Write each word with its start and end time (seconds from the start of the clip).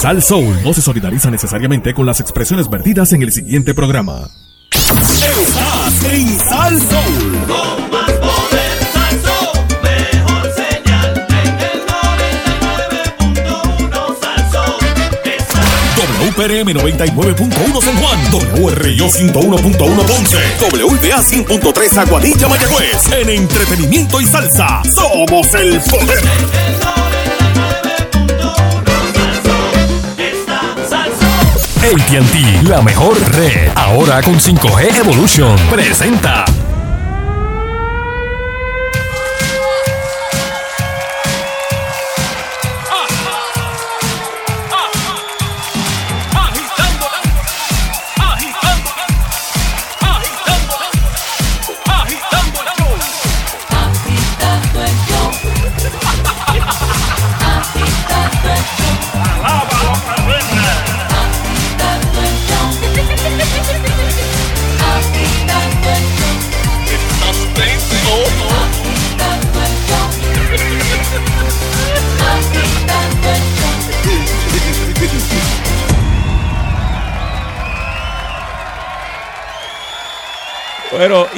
Sal 0.00 0.22
Soul 0.22 0.62
no 0.64 0.72
se 0.72 0.80
solidariza 0.80 1.30
necesariamente 1.30 1.92
con 1.92 2.06
las 2.06 2.20
expresiones 2.20 2.70
vertidas 2.70 3.12
en 3.12 3.20
el 3.20 3.30
siguiente 3.32 3.74
programa. 3.74 4.30
Estás 4.72 6.04
en 6.10 6.38
Sal 6.38 6.80
Soul. 6.80 7.38
Con 7.46 7.90
más 7.90 8.10
poder, 8.12 8.78
Salsón, 8.94 9.66
mejor 9.82 10.50
señal 10.56 11.26
en 11.28 11.60
el 11.60 11.86
99.1 11.86 14.16
Salsón. 14.22 14.74
Está 15.22 15.60
WPRM 16.24 16.68
99.1 16.72 17.82
San 17.82 17.96
Juan, 17.96 18.18
WRIO 18.54 19.06
101.1 19.06 20.06
Ponce, 20.06 20.38
WBA 20.60 21.20
100.3 21.20 21.98
Aguadilla 21.98 22.48
Mayagüez. 22.48 23.12
En 23.12 23.28
entretenimiento 23.28 24.18
y 24.18 24.24
salsa, 24.24 24.80
somos 24.94 25.52
el 25.52 25.78
poder. 25.80 26.24
ATT, 31.90 32.68
la 32.68 32.80
mejor 32.82 33.18
red. 33.34 33.68
Ahora 33.74 34.22
con 34.22 34.38
5G 34.38 35.00
Evolution. 35.00 35.56
Presenta. 35.68 36.44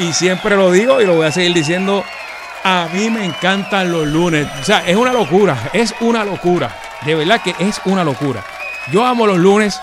Y 0.02 0.12
siempre 0.12 0.56
lo 0.56 0.70
digo 0.70 1.00
y 1.00 1.06
lo 1.06 1.14
voy 1.14 1.26
a 1.26 1.32
seguir 1.32 1.54
diciendo. 1.54 2.04
A 2.64 2.86
mí 2.92 3.10
me 3.10 3.24
encantan 3.24 3.90
los 3.90 4.06
lunes. 4.06 4.46
O 4.60 4.64
sea, 4.64 4.84
es 4.86 4.96
una 4.96 5.12
locura. 5.12 5.70
Es 5.72 5.94
una 6.00 6.24
locura. 6.24 6.70
De 7.02 7.14
verdad 7.14 7.40
que 7.42 7.54
es 7.58 7.80
una 7.84 8.04
locura. 8.04 8.42
Yo 8.90 9.04
amo 9.04 9.26
los 9.26 9.38
lunes 9.38 9.80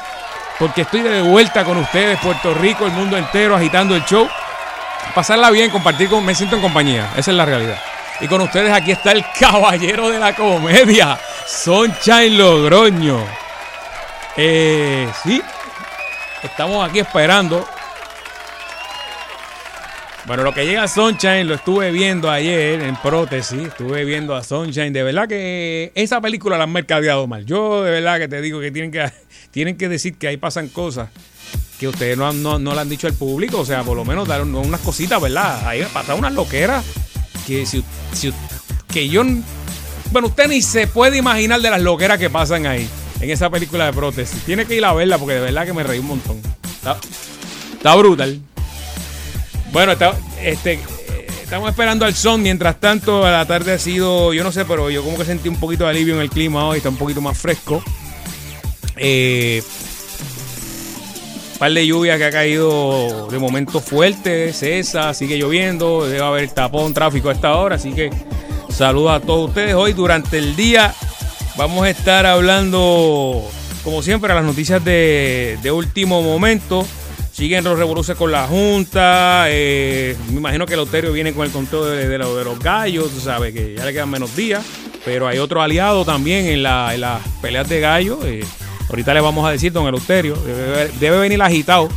porque 0.58 0.82
estoy 0.82 1.02
de 1.02 1.22
vuelta 1.22 1.64
con 1.64 1.78
ustedes, 1.78 2.20
Puerto 2.20 2.54
Rico, 2.54 2.86
el 2.86 2.92
mundo 2.92 3.18
entero, 3.18 3.56
agitando 3.56 3.96
el 3.96 4.04
show. 4.06 4.28
Pasarla 5.14 5.50
bien, 5.50 5.70
compartir 5.70 6.10
con. 6.10 6.26
Me 6.26 6.36
siento 6.36 6.58
en 6.58 6.62
compañía. 6.62 7.10
Esa 7.16 7.32
es 7.32 7.38
la 7.38 7.46
realidad. 7.46 7.80
Y 8.22 8.28
con 8.28 8.42
ustedes 8.42 8.72
aquí 8.72 8.92
está 8.92 9.14
el 9.14 9.26
caballero 9.40 10.10
de 10.10 10.20
la 10.20 10.36
comedia, 10.36 11.18
Sunshine 11.48 12.38
Logroño. 12.38 13.26
Eh, 14.36 15.10
sí, 15.24 15.42
estamos 16.44 16.88
aquí 16.88 17.00
esperando 17.00 17.68
bueno, 20.30 20.44
lo 20.44 20.54
que 20.54 20.64
llega 20.66 20.84
a 20.84 20.88
Sunshine 20.88 21.48
lo 21.48 21.56
estuve 21.56 21.92
viendo 21.92 22.30
ayer 22.30 22.80
en 22.82 22.96
prótesis. 22.98 23.60
Estuve 23.68 24.06
viendo 24.06 24.36
a 24.36 24.44
Sunshine. 24.44 24.94
De 24.94 25.04
verdad 25.04 25.28
que 25.28 25.92
esa 25.96 26.22
película 26.22 26.56
la 26.58 26.64
han 26.66 26.72
mercadeado 26.72 27.26
mal. 27.28 27.46
Yo 27.46 27.84
de 27.84 27.90
verdad 27.92 28.20
que 28.20 28.28
te 28.28 28.40
digo 28.42 28.60
que 28.62 28.70
tienen 28.72 28.92
que, 28.92 29.12
tienen 29.52 29.76
que 29.76 29.90
decir 29.90 30.16
que 30.18 30.28
ahí 30.28 30.38
pasan 30.38 30.68
cosas 30.70 31.10
que 31.80 31.88
ustedes 31.88 32.16
no, 32.18 32.32
no, 32.32 32.60
no 32.60 32.74
le 32.76 32.80
han 32.82 32.90
dicho 32.90 33.08
al 33.08 33.14
público. 33.14 33.60
O 33.60 33.66
sea, 33.66 33.82
por 33.84 33.98
lo 33.98 34.06
menos 34.06 34.28
dar 34.28 34.42
un- 34.44 34.54
unas 34.56 34.82
cositas, 34.82 35.20
¿verdad? 35.20 35.68
Ahí 35.68 35.84
pasan 35.92 36.20
unas 36.20 36.34
loqueras 36.34 36.86
que 37.48 37.66
si, 37.66 37.84
si- 38.14 38.32
que 38.94 39.10
yo... 39.10 39.24
Bueno, 40.12 40.28
usted 40.28 40.48
ni 40.48 40.62
se 40.62 40.86
puede 40.88 41.18
imaginar 41.18 41.60
de 41.62 41.70
las 41.72 41.82
loqueras 41.82 42.18
que 42.20 42.30
pasan 42.30 42.66
ahí 42.68 42.88
en 43.20 43.30
esa 43.32 43.50
película 43.50 43.86
de 43.88 43.94
prótesis. 43.94 44.42
Tiene 44.44 44.66
que 44.66 44.76
ir 44.76 44.86
a 44.86 44.94
verla 44.94 45.18
porque 45.18 45.34
de 45.36 45.42
verdad 45.42 45.66
que 45.66 45.74
me 45.74 45.84
reí 45.84 46.00
un 46.00 46.08
montón. 46.08 46.40
Está, 46.64 46.98
está 47.74 47.96
brutal. 47.96 48.40
Bueno, 49.72 49.94
este, 50.42 50.80
estamos 51.44 51.70
esperando 51.70 52.06
al 52.06 52.16
son. 52.16 52.42
Mientras 52.42 52.80
tanto, 52.80 53.22
la 53.22 53.46
tarde 53.46 53.74
ha 53.74 53.80
sido, 53.80 54.34
yo 54.34 54.44
no 54.44 54.52
sé, 54.52 54.66
pero 54.66 54.90
yo 54.90 55.04
como 55.04 55.18
que 55.18 55.26
sentí 55.26 55.48
un 55.48 55.60
poquito 55.60 55.84
de 55.84 55.92
alivio 55.92 56.16
en 56.16 56.22
el 56.22 56.30
clima 56.30 56.66
hoy. 56.66 56.78
Está 56.78 56.90
un 56.90 56.98
poquito 56.98 57.22
más 57.22 57.38
fresco. 57.38 57.84
Eh, 58.98 59.62
par 61.60 61.72
de 61.72 61.86
lluvia 61.86 62.18
que 62.18 62.26
ha 62.26 62.32
caído 62.32 63.28
de 63.30 63.38
momento 63.38 63.80
fuerte, 63.80 64.54
cesa, 64.54 65.14
sigue 65.14 65.38
lloviendo, 65.38 66.08
debe 66.08 66.24
haber 66.24 66.50
tapón, 66.52 66.94
tráfico 66.94 67.30
a 67.30 67.34
esta 67.34 67.56
hora, 67.56 67.76
así 67.76 67.92
que 67.92 68.10
saludos 68.70 69.12
a 69.12 69.20
todos 69.20 69.50
ustedes. 69.50 69.76
Hoy 69.76 69.94
durante 69.94 70.38
el 70.38 70.56
día 70.56 70.94
vamos 71.58 71.86
a 71.86 71.90
estar 71.90 72.26
hablando, 72.26 73.44
como 73.84 74.02
siempre, 74.02 74.34
las 74.34 74.44
noticias 74.44 74.84
de 74.84 75.72
último 75.72 76.22
momento. 76.22 76.86
Siguen 77.40 77.64
los 77.64 77.80
revoluciones 77.80 78.18
con 78.20 78.34
la 78.34 78.46
Junta. 78.48 79.46
eh, 79.48 80.14
me 80.30 80.36
imagino 80.40 80.66
que 80.66 80.74
el 80.74 80.80
Loterio 80.82 81.14
viene 81.14 81.32
con 81.34 81.46
el 81.46 81.52
conteo 81.54 81.86
de, 81.86 82.06
de 82.10 82.18
lo- 82.18 82.36
de 82.36 82.44
los 82.44 82.60
gallos, 82.60 83.10
sabes, 83.24 83.54
que 83.54 83.76
ya 83.78 83.86
le 83.86 83.94
quedan 83.94 84.10
menos 84.10 84.36
días. 84.36 84.62
Pero 85.06 85.26
hay 85.26 85.38
otro 85.40 85.62
aliado 85.62 86.04
también 86.04 86.48
en, 86.48 86.64
la- 86.64 86.94
en 86.94 87.00
las 87.02 87.22
peleas 87.42 87.70
de 87.70 87.80
gallos. 87.80 88.20
eh, 88.26 88.44
ahorita 88.90 89.14
le 89.14 89.22
vamos 89.22 89.48
a 89.48 89.52
decir, 89.52 89.72
don 89.72 89.88
Eleuterio, 89.88 90.36
debe, 90.36 90.92
debe 91.00 91.18
venir 91.20 91.42
agitado, 91.42 91.88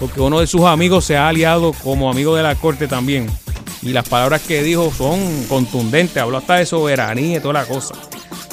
porque 0.00 0.20
uno 0.20 0.40
de 0.40 0.48
sus 0.48 0.62
amigos 0.64 1.04
se 1.04 1.16
ha 1.16 1.28
aliado 1.28 1.72
como 1.84 2.10
amigo 2.10 2.34
de 2.34 2.42
la 2.42 2.56
corte 2.56 2.88
también. 2.88 3.28
Y 3.82 3.90
las 3.92 4.08
palabras 4.08 4.42
que 4.42 4.60
dijo 4.64 4.92
son 4.92 5.44
contundentes. 5.44 6.16
Habló 6.20 6.38
hasta 6.38 6.56
de 6.56 6.66
soberanía 6.66 7.36
y 7.36 7.40
toda 7.40 7.54
la 7.54 7.64
cosa. 7.64 7.94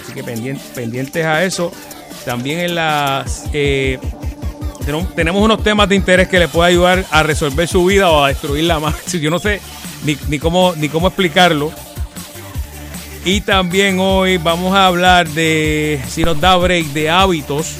Así 0.03 0.13
que 0.13 0.23
pendientes, 0.23 0.67
pendientes 0.75 1.25
a 1.25 1.43
eso. 1.43 1.71
También 2.25 2.59
en 2.59 2.75
las. 2.75 3.45
eh, 3.53 3.97
tenemos- 5.15 5.41
unos 5.43 5.63
temas 5.63 5.89
de 5.89 5.95
interés 5.95 6.27
que 6.27 6.39
le 6.39 6.47
puede 6.47 6.69
ayudar 6.71 7.05
a 7.11 7.23
resolver 7.23 7.67
su 7.67 7.85
vida 7.85 8.09
o 8.09 8.23
a 8.23 8.29
destruirla 8.29 8.79
más. 8.79 8.95
Yo 9.13 9.29
no 9.29 9.39
sé 9.39 9.59
ni, 10.05 10.17
ni 10.29 10.39
cómo, 10.39 10.73
ni 10.77 10.89
cómo 10.89 11.07
explicarlo. 11.07 11.71
Y 13.25 13.41
también 13.41 13.99
hoy 13.99 14.37
vamos 14.37 14.73
a 14.73 14.87
hablar 14.87 15.27
de, 15.27 15.99
si 16.07 16.23
nos 16.23 16.39
da 16.39 16.55
break, 16.55 16.87
de 16.87 17.09
hábitos 17.09 17.73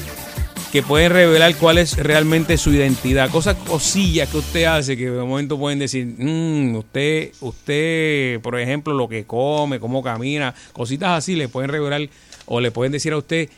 que 0.70 0.82
pueden 0.82 1.10
revelar 1.10 1.54
cuál 1.56 1.78
es 1.78 1.96
realmente 1.96 2.58
su 2.58 2.70
identidad. 2.74 3.30
Cosas, 3.30 3.56
cosillas 3.66 4.28
que 4.28 4.36
usted 4.36 4.64
hace 4.64 4.94
que 4.98 5.08
de 5.10 5.22
momento 5.22 5.58
pueden 5.58 5.78
decir, 5.78 6.04
"Mm, 6.18 6.76
usted, 6.76 7.30
usted, 7.40 8.38
por 8.40 8.58
ejemplo, 8.60 8.92
lo 8.92 9.08
que 9.08 9.24
come, 9.24 9.80
cómo 9.80 10.02
camina, 10.02 10.54
cositas 10.74 11.10
así 11.16 11.34
le 11.36 11.48
pueden 11.48 11.70
revelar 11.70 12.06
o 12.44 12.60
le 12.60 12.70
pueden 12.70 12.92
decir 12.92 13.14
a 13.14 13.16
usted 13.16 13.48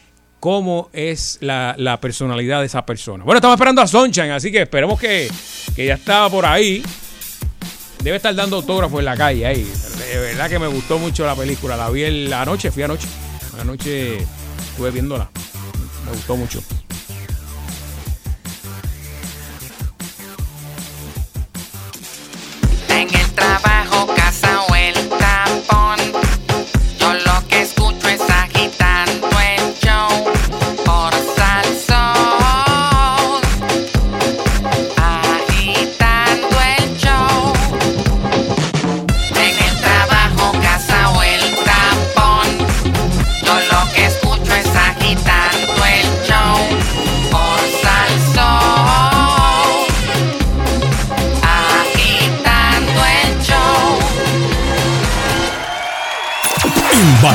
cómo 0.40 0.88
es 0.92 1.38
la, 1.42 1.74
la 1.78 2.00
personalidad 2.00 2.60
de 2.60 2.66
esa 2.66 2.84
persona. 2.86 3.22
Bueno, 3.24 3.36
estamos 3.38 3.54
esperando 3.56 3.82
a 3.82 3.86
Sunshine, 3.86 4.30
así 4.32 4.50
que 4.50 4.62
esperemos 4.62 4.98
que, 4.98 5.30
que 5.76 5.86
ya 5.86 5.94
estaba 5.94 6.28
por 6.30 6.46
ahí. 6.46 6.82
Debe 8.02 8.16
estar 8.16 8.34
dando 8.34 8.56
autógrafos 8.56 8.98
en 8.98 9.04
la 9.04 9.16
calle 9.16 9.44
ahí. 9.46 9.70
De 10.10 10.18
verdad 10.18 10.48
que 10.48 10.58
me 10.58 10.66
gustó 10.66 10.98
mucho 10.98 11.26
la 11.26 11.34
película. 11.36 11.76
La 11.76 11.90
vi 11.90 12.02
el- 12.04 12.32
anoche, 12.32 12.70
fui 12.70 12.82
anoche. 12.82 13.06
Anoche 13.60 14.16
estuve 14.70 14.90
viéndola. 14.90 15.30
Me 16.06 16.12
gustó 16.12 16.34
mucho. 16.36 16.62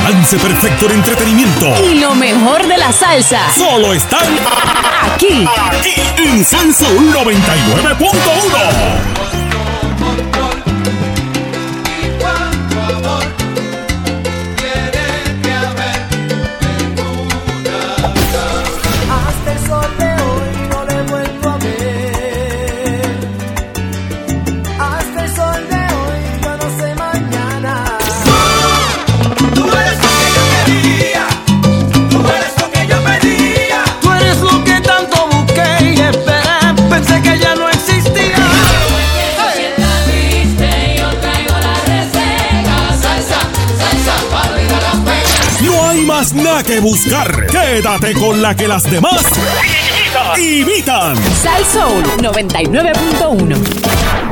Balance 0.06 0.38
perfecto 0.38 0.86
de 0.86 0.94
entretenimiento. 0.94 1.66
Y 1.84 1.98
lo 1.98 2.14
mejor 2.14 2.64
de 2.68 2.78
la 2.78 2.92
salsa. 2.92 3.50
Solo 3.52 3.92
están 3.92 4.22
Aquí. 5.12 5.44
aquí 5.72 5.94
en 6.22 6.44
Salsa 6.44 6.86
99.1. 6.88 9.25
nada 46.56 46.62
que 46.62 46.80
buscar. 46.80 47.46
Quédate 47.46 48.14
con 48.14 48.40
la 48.40 48.56
que 48.56 48.68
las 48.68 48.82
demás 48.84 49.22
imitan. 50.38 51.16
Sal 51.42 51.64
Soul 51.64 52.04
99.1. 52.18 54.25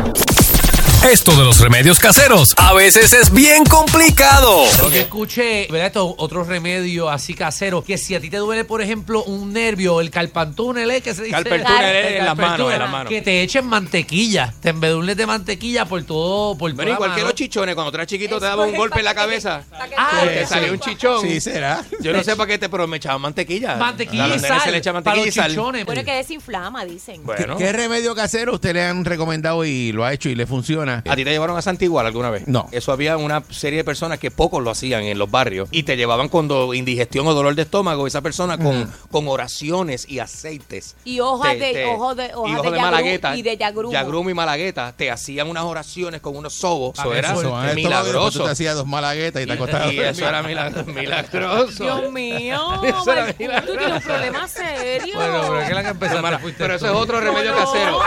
Esto 1.11 1.33
de 1.37 1.45
los 1.45 1.61
remedios 1.61 1.99
caseros 1.99 2.55
a 2.57 2.73
veces 2.73 3.13
es 3.13 3.31
bien 3.31 3.65
complicado. 3.65 4.65
Lo 4.83 4.91
que 4.91 5.03
escuché, 5.03 5.67
¿verdad? 5.71 5.89
Esto, 5.89 6.15
otro 6.17 6.45
remedio 6.45 7.11
así 7.11 7.35
casero, 7.35 7.85
que 7.85 7.99
si 7.99 8.15
a 8.15 8.21
ti 8.21 8.31
te 8.31 8.39
duele, 8.39 8.65
por 8.65 8.81
ejemplo, 8.81 9.23
un 9.25 9.53
nervio, 9.53 10.01
el 10.01 10.11
calpantúnel, 10.11 11.03
que 11.03 11.15
se 11.15 11.25
dice. 11.25 11.33
Calpantúnel 11.35 11.95
El 11.97 12.15
en 12.17 12.25
las 12.25 12.37
manos, 12.37 12.73
en 12.73 12.79
las 12.79 12.91
manos. 12.91 13.09
Que 13.11 13.21
te 13.21 13.43
echen 13.43 13.67
mantequilla, 13.67 14.55
te 14.61 14.71
embedurnes 14.71 15.17
de 15.17 15.27
mantequilla 15.27 15.85
por 15.85 16.03
todo, 16.05 16.57
por 16.57 16.73
toda 16.73 16.85
igual 16.89 17.11
que 17.11 17.17
mano. 17.17 17.25
los 17.27 17.35
chichones, 17.35 17.75
cuando 17.75 17.91
tú 17.93 17.97
eras 17.97 18.07
chiquito 18.07 18.39
te 18.41 18.47
daban 18.47 18.71
un 18.71 18.77
golpe 18.77 19.01
en 19.01 19.05
la 19.05 19.15
cabeza. 19.15 19.63
Ah, 19.99 20.23
Te 20.25 20.47
salió 20.47 20.73
un 20.73 20.81
chichón. 20.81 21.21
Sí, 21.21 21.39
será. 21.41 21.85
Yo 22.01 22.13
no 22.15 22.25
sé 22.25 22.35
para 22.35 22.47
qué 22.49 22.59
te, 22.59 22.69
pero 22.71 22.87
me 22.89 22.97
echaban 22.97 23.21
mantequilla. 23.21 23.77
Mantequilla 23.77 24.25
A 24.25 24.37
y 24.37 24.39
sal. 24.39 24.61
se 24.63 24.71
le 24.73 24.79
echa 24.79 24.93
para 24.93 25.05
mantequilla 25.05 25.23
y 25.23 25.27
los 25.27 25.35
sal. 25.35 25.51
chichones. 25.51 25.85
Bueno, 25.85 26.03
que 26.03 26.13
desinflama, 26.13 26.85
dicen. 26.87 27.23
Bueno. 27.25 27.57
¿Qué 27.59 27.73
remedio 27.73 28.15
casero 28.15 28.55
usted 28.55 28.73
le 28.73 28.83
han 28.85 29.05
recomendado 29.05 29.65
y 29.67 29.93
lo 29.93 30.05
ha 30.05 30.13
hecho 30.15 30.29
y 30.31 30.35
le 30.35 30.47
funciona? 30.47 30.94
¿A 31.09 31.17
ti 31.17 31.25
te 31.25 31.31
llevaron 31.31 31.57
a 31.57 31.63
Santigual 31.63 32.07
alguna 32.07 32.31
vez? 32.31 32.47
No. 32.47 32.69
Eso 32.73 32.93
había 32.93 33.17
una 33.17 33.43
serie 33.51 33.79
de 33.79 33.85
personas 33.85 34.19
que 34.19 34.31
pocos 34.31 34.63
lo 34.63 34.71
hacían 34.71 35.03
en 35.05 35.19
los 35.19 35.31
barrios 35.31 35.69
y 35.73 35.83
te 35.85 35.97
llevaban 35.97 36.29
con 36.29 36.49
do- 36.49 36.75
indigestión 36.75 37.27
o 37.27 37.35
dolor 37.35 37.55
de 37.55 37.63
estómago. 37.63 38.07
Esa 38.07 38.21
persona 38.21 38.59
con, 38.59 38.91
con 39.11 39.29
oraciones 39.29 40.09
y 40.09 40.19
aceites. 40.19 40.97
Y 41.05 41.21
hojas 41.21 41.53
Te- 41.53 41.59
de, 41.59 41.73
te- 41.73 41.79
de, 41.79 41.83
y 41.83 41.87
hojas 41.87 42.01
ojos 42.01 42.17
de, 42.63 42.71
de 42.71 42.81
malagueta. 42.81 43.37
y 43.37 43.43
de 43.43 43.57
yagrumo. 43.57 43.93
Yagrumo 43.93 44.31
y 44.31 44.35
malagueta. 44.35 44.93
Te 44.97 45.11
hacían 45.11 45.49
unas 45.49 45.65
oraciones 45.65 46.21
con 46.21 46.37
unos 46.37 46.55
sobos. 46.55 46.99
Eso 46.99 47.11
Ah, 47.13 47.17
era 47.19 47.29
eso, 47.33 47.41
Eso, 47.41 47.49
después 47.57 47.71
Tú 47.71 47.75
milagroso. 47.77 48.45
te 48.45 48.51
hacías 48.51 48.75
dos 48.75 48.87
malaguetas 48.87 49.43
y 49.43 49.47
te 49.47 49.53
Y, 49.53 49.57
acostabas. 49.57 49.93
y 49.93 50.01
eso 50.01 50.29
era 50.29 50.43
milag- 50.43 50.85
milagroso. 50.87 51.83
Dios 51.85 52.13
mío, 52.13 52.83
Eso 52.85 53.13
era 53.13 53.35
milagroso. 53.39 53.73
tú 53.73 53.79
tienes 53.79 53.97
un 53.97 54.03
problema 54.03 54.49
serio. 54.49 55.15
Bueno, 55.17 55.41
pero 55.43 55.61
es 55.61 55.69
que 55.69 55.75
la 55.75 55.83
que 55.83 55.89
empezaste 55.91 56.55
pero 56.59 56.79
tú. 56.79 56.85
eso 56.85 56.87
es 56.87 56.93
otro 56.93 57.21
remedio 57.21 57.53
No, 57.53 57.59
no. 57.61 57.65
casero. 57.67 57.99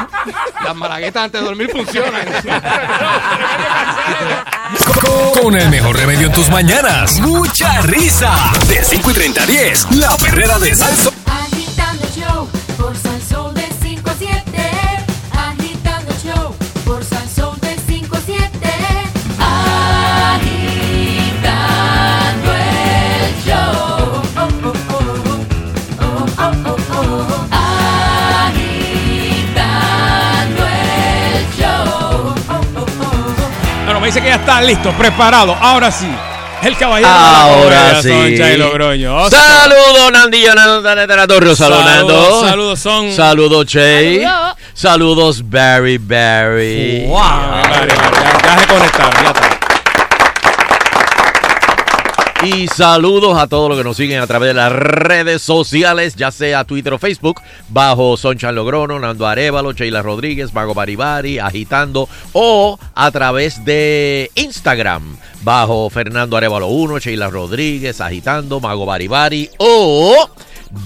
Las 0.63 0.75
malaguetas 0.75 1.24
antes 1.24 1.42
de 1.42 1.48
dormir 1.48 1.69
funcionan. 1.72 2.28
Con 5.42 5.56
el 5.56 5.70
mejor 5.70 5.96
remedio 5.96 6.28
en 6.28 6.34
tus 6.34 6.50
mañanas. 6.50 7.20
Mucha 7.20 7.82
risa. 7.82 8.52
De 8.68 8.84
5 8.84 9.12
y 9.12 9.14
30 9.14 9.44
a 9.44 9.46
10. 9.46 9.88
La 9.92 10.18
perrera 10.18 10.60
de 10.60 10.76
Salso. 10.76 11.17
Me 34.07 34.12
dice 34.13 34.21
que 34.21 34.30
ya 34.30 34.36
está 34.36 34.62
listo, 34.62 34.94
preparado. 34.94 35.54
Ahora 35.59 35.92
sí. 35.92 36.07
El 36.63 36.77
caballero 36.77 37.12
Ahora 37.12 37.83
de 37.83 37.94
la 37.94 38.01
sí. 38.01 38.09
Soncha 38.09 38.54
y 38.54 38.57
Logroño. 38.57 39.30
Saludos, 39.30 40.12
Nandillo, 40.13 40.56
Nando 40.56 40.81
de 40.81 41.07
la 41.07 41.27
Torre, 41.27 41.54
saludando. 41.57 42.13
Saludos, 42.13 42.50
saludos, 42.50 42.80
son. 42.80 43.12
Saludos, 43.12 43.65
Che. 43.65 44.21
Saludos. 44.21 44.56
Saludos, 44.74 45.50
Barry 45.50 45.98
Barry. 45.98 47.06
Wow. 47.06 47.19
Ya, 47.19 47.88
ya 48.45 48.59
se 48.59 48.68
conectaron, 48.68 49.24
ya 49.24 49.27
está. 49.27 49.67
Y 52.44 52.68
saludos 52.68 53.38
a 53.38 53.48
todos 53.48 53.68
los 53.68 53.78
que 53.78 53.84
nos 53.84 53.98
siguen 53.98 54.22
a 54.22 54.28
través 54.28 54.50
de 54.50 54.54
las 54.54 54.72
redes 54.72 55.42
sociales, 55.42 56.16
ya 56.16 56.31
sea 56.31 56.63
Twitter 56.63 56.94
o 56.94 57.00
Facebook, 57.00 57.42
bajo 57.68 58.16
Sonchan 58.16 58.54
Logrono, 58.56 59.00
Nando 59.00 59.28
Arevalo, 59.28 59.74
Sheila 59.74 60.01
Rodríguez, 60.01 60.54
Mago 60.54 60.74
Baribari, 60.74 61.39
Agitando, 61.39 62.07
o 62.34 62.80
a 62.94 63.12
través 63.12 63.66
de 63.66 64.30
Instagram, 64.36 65.18
bajo 65.42 65.89
Fernando 65.89 66.38
Arevalo 66.38 66.68
1, 66.68 67.00
Sheila 67.00 67.30
Rodríguez, 67.30 68.00
Agitando, 68.01 68.60
Mago 68.60 68.86
Baribari, 68.86 69.50
o 69.57 70.30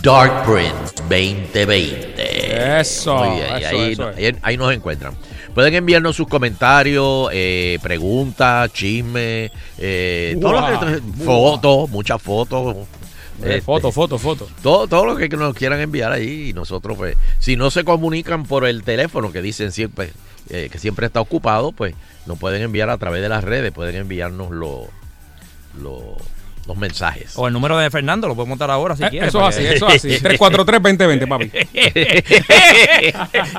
Dark 0.01 0.43
Prince 0.45 0.95
2020. 1.09 2.79
Eso, 2.79 3.15
Muy 3.15 3.39
bien, 3.39 3.55
eso, 3.91 4.07
ahí- 4.15 4.35
ahí 4.41 4.57
nos 4.57 4.73
encuentran. 4.73 5.13
Pueden 5.53 5.73
enviarnos 5.75 6.15
sus 6.15 6.27
comentarios, 6.27 7.29
eh, 7.33 7.77
preguntas, 7.81 8.71
chismes, 8.73 9.51
eh, 9.77 10.37
todo 10.41 10.53
lo 10.53 10.79
que- 10.79 11.23
fotos, 11.25 11.89
muchas 11.89 12.21
fotos. 12.21 12.75
Eh, 13.43 13.47
este, 13.57 13.61
foto, 13.61 13.91
foto, 13.91 14.17
foto. 14.19 14.47
Todo, 14.61 14.87
todo 14.87 15.05
lo 15.05 15.15
que 15.17 15.27
nos 15.29 15.55
quieran 15.55 15.79
enviar 15.79 16.11
ahí 16.11 16.49
y 16.49 16.53
nosotros, 16.53 16.95
pues, 16.97 17.15
si 17.39 17.55
no 17.55 17.71
se 17.71 17.83
comunican 17.83 18.43
por 18.43 18.65
el 18.65 18.83
teléfono 18.83 19.31
que 19.31 19.41
dicen 19.41 19.71
siempre 19.71 20.11
eh, 20.49 20.69
que 20.71 20.79
siempre 20.79 21.05
está 21.05 21.21
ocupado, 21.21 21.71
pues 21.71 21.95
nos 22.25 22.37
pueden 22.37 22.61
enviar 22.61 22.89
a 22.89 22.97
través 22.97 23.21
de 23.21 23.29
las 23.29 23.43
redes, 23.43 23.71
pueden 23.71 23.95
enviarnos 23.95 24.51
lo- 24.51 24.87
lo- 25.81 26.17
los 26.67 26.77
mensajes. 26.77 27.33
O 27.35 27.47
el 27.47 27.53
número 27.53 27.77
de 27.77 27.89
Fernando, 27.89 28.27
lo 28.27 28.35
podemos 28.35 28.57
dar 28.59 28.69
ahora 28.71 28.95
si 28.95 29.03
Eh, 29.03 29.09
quieres. 29.09 29.29
eso 29.29 29.47
es 29.49 29.55
así, 29.57 29.65
eso 29.65 29.87
es 29.89 29.95
así. 30.05 30.09
343-2020, 30.23 31.27
papi. 31.27 31.51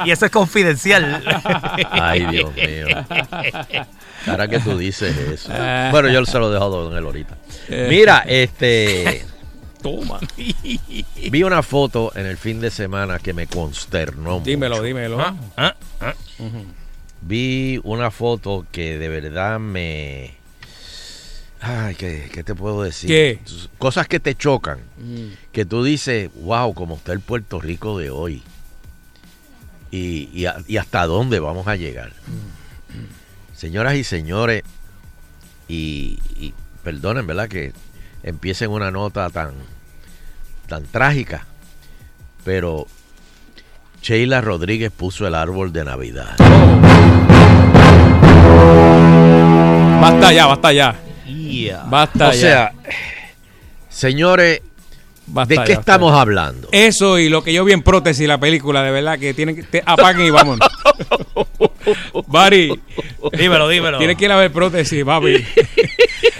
y 0.06 0.10
eso 0.10 0.26
es 0.26 0.30
confidencial. 0.32 1.22
Ay, 1.90 2.26
Dios 2.26 2.54
mío. 2.54 2.86
Ahora 4.26 4.46
que 4.48 4.58
tú 4.60 4.78
dices 4.78 5.16
eso. 5.16 5.50
Bueno, 5.90 6.08
yo 6.08 6.24
se 6.24 6.38
lo 6.38 6.50
dejo 6.50 6.64
a 6.64 6.68
Don 6.68 6.96
él 6.96 7.04
ahorita. 7.04 7.36
Eh. 7.68 7.86
Mira, 7.88 8.24
este. 8.26 9.24
Toma. 9.82 10.20
Vi 10.36 11.42
una 11.42 11.60
foto 11.64 12.12
en 12.14 12.26
el 12.26 12.36
fin 12.36 12.60
de 12.60 12.70
semana 12.70 13.18
que 13.18 13.32
me 13.32 13.48
consternó. 13.48 14.38
Dímelo, 14.38 14.76
mucho. 14.76 14.84
dímelo. 14.86 15.20
Ah, 15.20 15.34
ah, 15.56 15.74
ah. 16.00 16.14
Vi 17.20 17.80
una 17.82 18.12
foto 18.12 18.64
que 18.70 18.98
de 18.98 19.08
verdad 19.08 19.58
me. 19.58 20.34
Ay, 21.64 21.94
¿qué, 21.94 22.28
qué 22.32 22.42
te 22.42 22.56
puedo 22.56 22.82
decir? 22.82 23.08
¿Qué? 23.08 23.38
Cosas 23.78 24.08
que 24.08 24.18
te 24.18 24.34
chocan. 24.34 24.80
Mm. 24.98 25.28
Que 25.52 25.64
tú 25.64 25.84
dices, 25.84 26.28
wow, 26.34 26.74
como 26.74 26.96
está 26.96 27.12
el 27.12 27.20
Puerto 27.20 27.60
Rico 27.60 27.98
de 27.98 28.10
hoy. 28.10 28.42
Y, 29.92 30.28
y 30.66 30.76
hasta 30.76 31.06
dónde 31.06 31.38
vamos 31.38 31.68
a 31.68 31.76
llegar. 31.76 32.12
Señoras 33.54 33.94
y 33.94 34.02
señores, 34.02 34.64
y, 35.68 36.18
y 36.34 36.52
perdonen, 36.82 37.26
¿verdad? 37.26 37.48
Que 37.48 37.72
empiecen 38.24 38.70
una 38.70 38.90
nota 38.90 39.30
tan, 39.30 39.52
tan 40.66 40.84
trágica. 40.86 41.46
Pero 42.44 42.88
Sheila 44.02 44.40
Rodríguez 44.40 44.90
puso 44.90 45.28
el 45.28 45.34
árbol 45.36 45.72
de 45.72 45.84
Navidad. 45.84 46.36
Basta 50.00 50.32
ya, 50.32 50.46
basta 50.46 50.72
ya. 50.72 51.00
Basta 51.88 52.28
O 52.28 52.32
ya. 52.32 52.38
sea, 52.38 52.72
señores, 53.88 54.60
Basta 55.26 55.54
¿de 55.54 55.64
qué 55.66 55.72
ya, 55.74 55.80
estamos 55.80 56.12
hablando? 56.18 56.68
Eso 56.72 57.18
y 57.18 57.28
lo 57.28 57.42
que 57.44 57.52
yo 57.52 57.64
vi 57.64 57.72
en 57.72 57.82
prótesis, 57.82 58.26
la 58.26 58.38
película, 58.38 58.82
de 58.82 58.90
verdad, 58.90 59.18
que 59.18 59.32
tienen 59.34 59.56
que. 59.56 59.62
te- 59.62 59.82
apaguen 59.86 60.26
y 60.26 60.30
vámonos. 60.30 60.66
Bari, 62.26 62.80
Dímelo, 63.38 63.68
dímelo. 63.68 63.98
tienes 63.98 64.16
que 64.16 64.24
ir 64.26 64.32
a 64.32 64.36
ver 64.36 64.50
prótesis, 64.52 65.04
papi. 65.04 65.36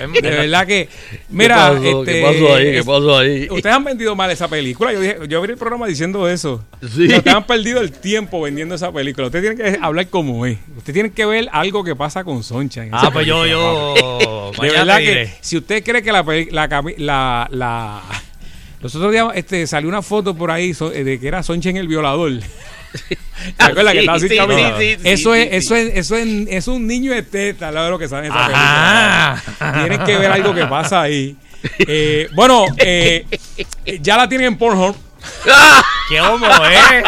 De 0.07 0.31
verdad 0.31 0.67
que. 0.67 0.89
Mira, 1.29 1.57
pasó? 1.71 1.81
¿Qué 1.83 1.91
este, 1.91 2.23
pasó 2.23 2.55
ahí? 2.55 2.73
¿Qué 2.73 2.85
pasó 2.85 3.19
ahí? 3.19 3.49
Ustedes 3.51 3.75
han 3.75 3.85
vendido 3.85 4.15
mal 4.17 4.31
esa 4.31 4.49
película. 4.49 4.93
Yo 4.93 5.01
dije, 5.01 5.17
yo 5.29 5.39
abrí 5.39 5.53
el 5.53 5.59
programa 5.59 5.87
diciendo 5.87 6.29
eso. 6.29 6.65
Sí. 6.81 7.05
Ustedes 7.05 7.35
han 7.35 7.47
perdido 7.47 7.81
el 7.81 7.93
tiempo 7.93 8.41
vendiendo 8.41 8.75
esa 8.75 8.93
película. 8.93 9.27
Ustedes 9.29 9.55
tienen 9.55 9.75
que 9.75 9.79
hablar 9.83 10.09
como 10.09 10.45
es. 10.47 10.59
Ustedes 10.77 10.95
tienen 10.95 11.13
que 11.13 11.27
ver 11.27 11.49
algo 11.53 11.85
que 11.85 11.97
pasa 11.97 12.25
con 12.25 12.43
Soncha. 12.43 12.85
Ah, 12.93 13.11
pues 13.13 13.27
yo, 13.27 13.47
yo. 13.47 14.53
De 14.61 14.71
verdad 14.71 14.99
que 14.99 15.33
si 15.41 15.57
usted 15.57 15.83
cree 15.85 16.03
que 16.03 16.13
la 16.13 16.23
la, 16.51 16.69
la, 16.99 17.49
la- 17.51 18.03
los 18.81 18.93
otros 18.97 19.13
días 19.13 19.29
este, 19.37 19.65
salió 19.69 19.89
una 19.89 20.03
foto 20.03 20.35
por 20.35 20.51
ahí 20.51 20.73
eh, 20.93 21.05
de 21.05 21.21
que 21.21 21.29
era 21.29 21.43
Soncha 21.45 21.71
en 21.71 21.77
el 21.77 21.87
violador. 21.87 22.33
Eso 25.05 25.35
es, 25.35 25.49
eso 25.53 25.75
es, 25.75 25.93
eso 25.95 26.17
es, 26.17 26.29
es 26.49 26.69
un 26.69 26.87
niño 26.87 27.13
de 27.13 27.23
teta 27.23 27.73
de 27.73 27.91
lo 27.91 27.99
que 27.99 28.09
sale 28.09 28.27
en 28.27 28.33
esa 28.33 28.47
película. 28.47 29.43
Tienen 29.75 30.05
que 30.05 30.19
ver 30.19 30.33
algo 30.33 30.55
que 30.55 30.67
pasa 30.67 31.03
ahí. 31.03 31.37
Eh, 31.79 32.29
bueno, 32.35 32.67
eh, 32.77 33.27
ya 34.01 34.17
la 34.17 34.29
tienen 34.29 34.49
en 34.49 34.59
Pornhub. 34.59 34.97
¡Qué 36.09 36.21
homo, 36.21 36.47
eh! 36.47 37.03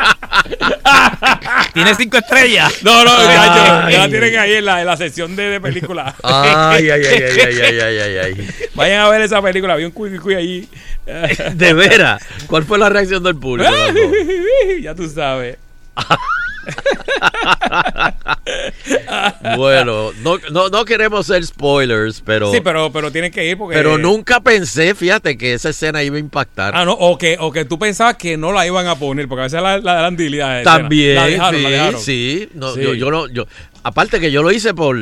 Tiene 1.72 1.94
cinco 1.94 2.18
estrellas. 2.18 2.72
No, 2.82 3.04
no, 3.04 3.22
ya, 3.22 3.88
ya, 3.90 3.98
la 3.98 4.08
tienen 4.08 4.38
ahí 4.38 4.54
en 4.54 4.64
la, 4.64 4.80
en 4.80 4.86
la 4.86 4.96
sección 4.96 5.36
de, 5.36 5.44
de 5.50 5.60
película. 5.60 6.14
Ay, 6.22 6.90
ay, 6.90 7.02
ay, 7.04 7.22
ay, 7.22 7.40
ay, 7.40 7.80
ay, 7.80 7.98
ay, 7.98 8.18
ay, 8.18 8.48
Vayan 8.74 9.00
a 9.00 9.08
ver 9.08 9.22
esa 9.22 9.40
película. 9.40 9.76
Vi 9.76 9.84
un 9.84 9.90
cuy 9.90 10.18
cuy 10.18 10.34
allí 10.34 10.68
De 11.54 11.72
veras, 11.74 12.22
¿cuál 12.46 12.64
fue 12.64 12.78
la 12.78 12.88
reacción 12.88 13.22
del 13.22 13.36
público? 13.36 13.70
Ya 14.82 14.94
tú 14.94 15.08
sabes. 15.08 15.56
bueno, 19.56 20.10
no, 20.22 20.38
no, 20.50 20.68
no 20.68 20.84
queremos 20.84 21.26
ser 21.26 21.44
spoilers, 21.44 22.22
pero. 22.24 22.52
Sí, 22.52 22.60
pero, 22.62 22.92
pero 22.92 23.10
tienes 23.10 23.32
que 23.32 23.46
ir 23.46 23.56
porque. 23.58 23.76
pero 23.76 23.98
nunca 23.98 24.40
pensé, 24.40 24.94
fíjate, 24.94 25.36
que 25.36 25.54
esa 25.54 25.70
escena 25.70 26.02
iba 26.02 26.16
a 26.16 26.20
impactar. 26.20 26.74
Ah, 26.76 26.84
no, 26.84 26.92
o 26.92 27.18
que, 27.18 27.36
o 27.40 27.50
que 27.52 27.64
tú 27.64 27.78
pensabas 27.78 28.16
que 28.16 28.36
no 28.36 28.52
la 28.52 28.66
iban 28.66 28.86
a 28.86 28.96
poner, 28.96 29.28
porque 29.28 29.40
a 29.40 29.44
veces 29.44 29.62
la, 29.62 29.78
la 29.78 29.94
dan. 29.94 30.16
También, 30.64 31.14
La 31.16 31.26
dejaron, 31.26 31.60
sí, 31.60 31.62
la 31.62 31.70
dejaron. 31.70 32.00
sí. 32.00 32.48
No, 32.54 32.74
Sí. 32.74 32.82
Yo, 32.82 32.94
yo 32.94 33.10
no, 33.10 33.26
yo, 33.28 33.46
aparte 33.82 34.20
que 34.20 34.30
yo 34.30 34.42
lo 34.42 34.52
hice 34.52 34.74
por. 34.74 34.96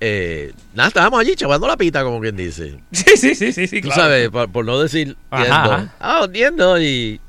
Eh, 0.00 0.52
nada, 0.74 0.88
estábamos 0.88 1.20
allí 1.20 1.34
chavando 1.34 1.66
la 1.66 1.76
pita, 1.76 2.02
como 2.02 2.20
quien 2.20 2.36
dice. 2.36 2.76
Sí, 2.92 3.16
sí, 3.16 3.34
sí, 3.34 3.52
sí, 3.52 3.66
sí, 3.66 3.80
Tú 3.80 3.88
claro. 3.88 4.02
sabes, 4.02 4.28
por, 4.30 4.50
por 4.50 4.64
no 4.64 4.78
decir 4.78 5.16
ajá. 5.30 5.94
Ah, 6.00 6.26
yendo 6.32 6.80
y. 6.80 7.20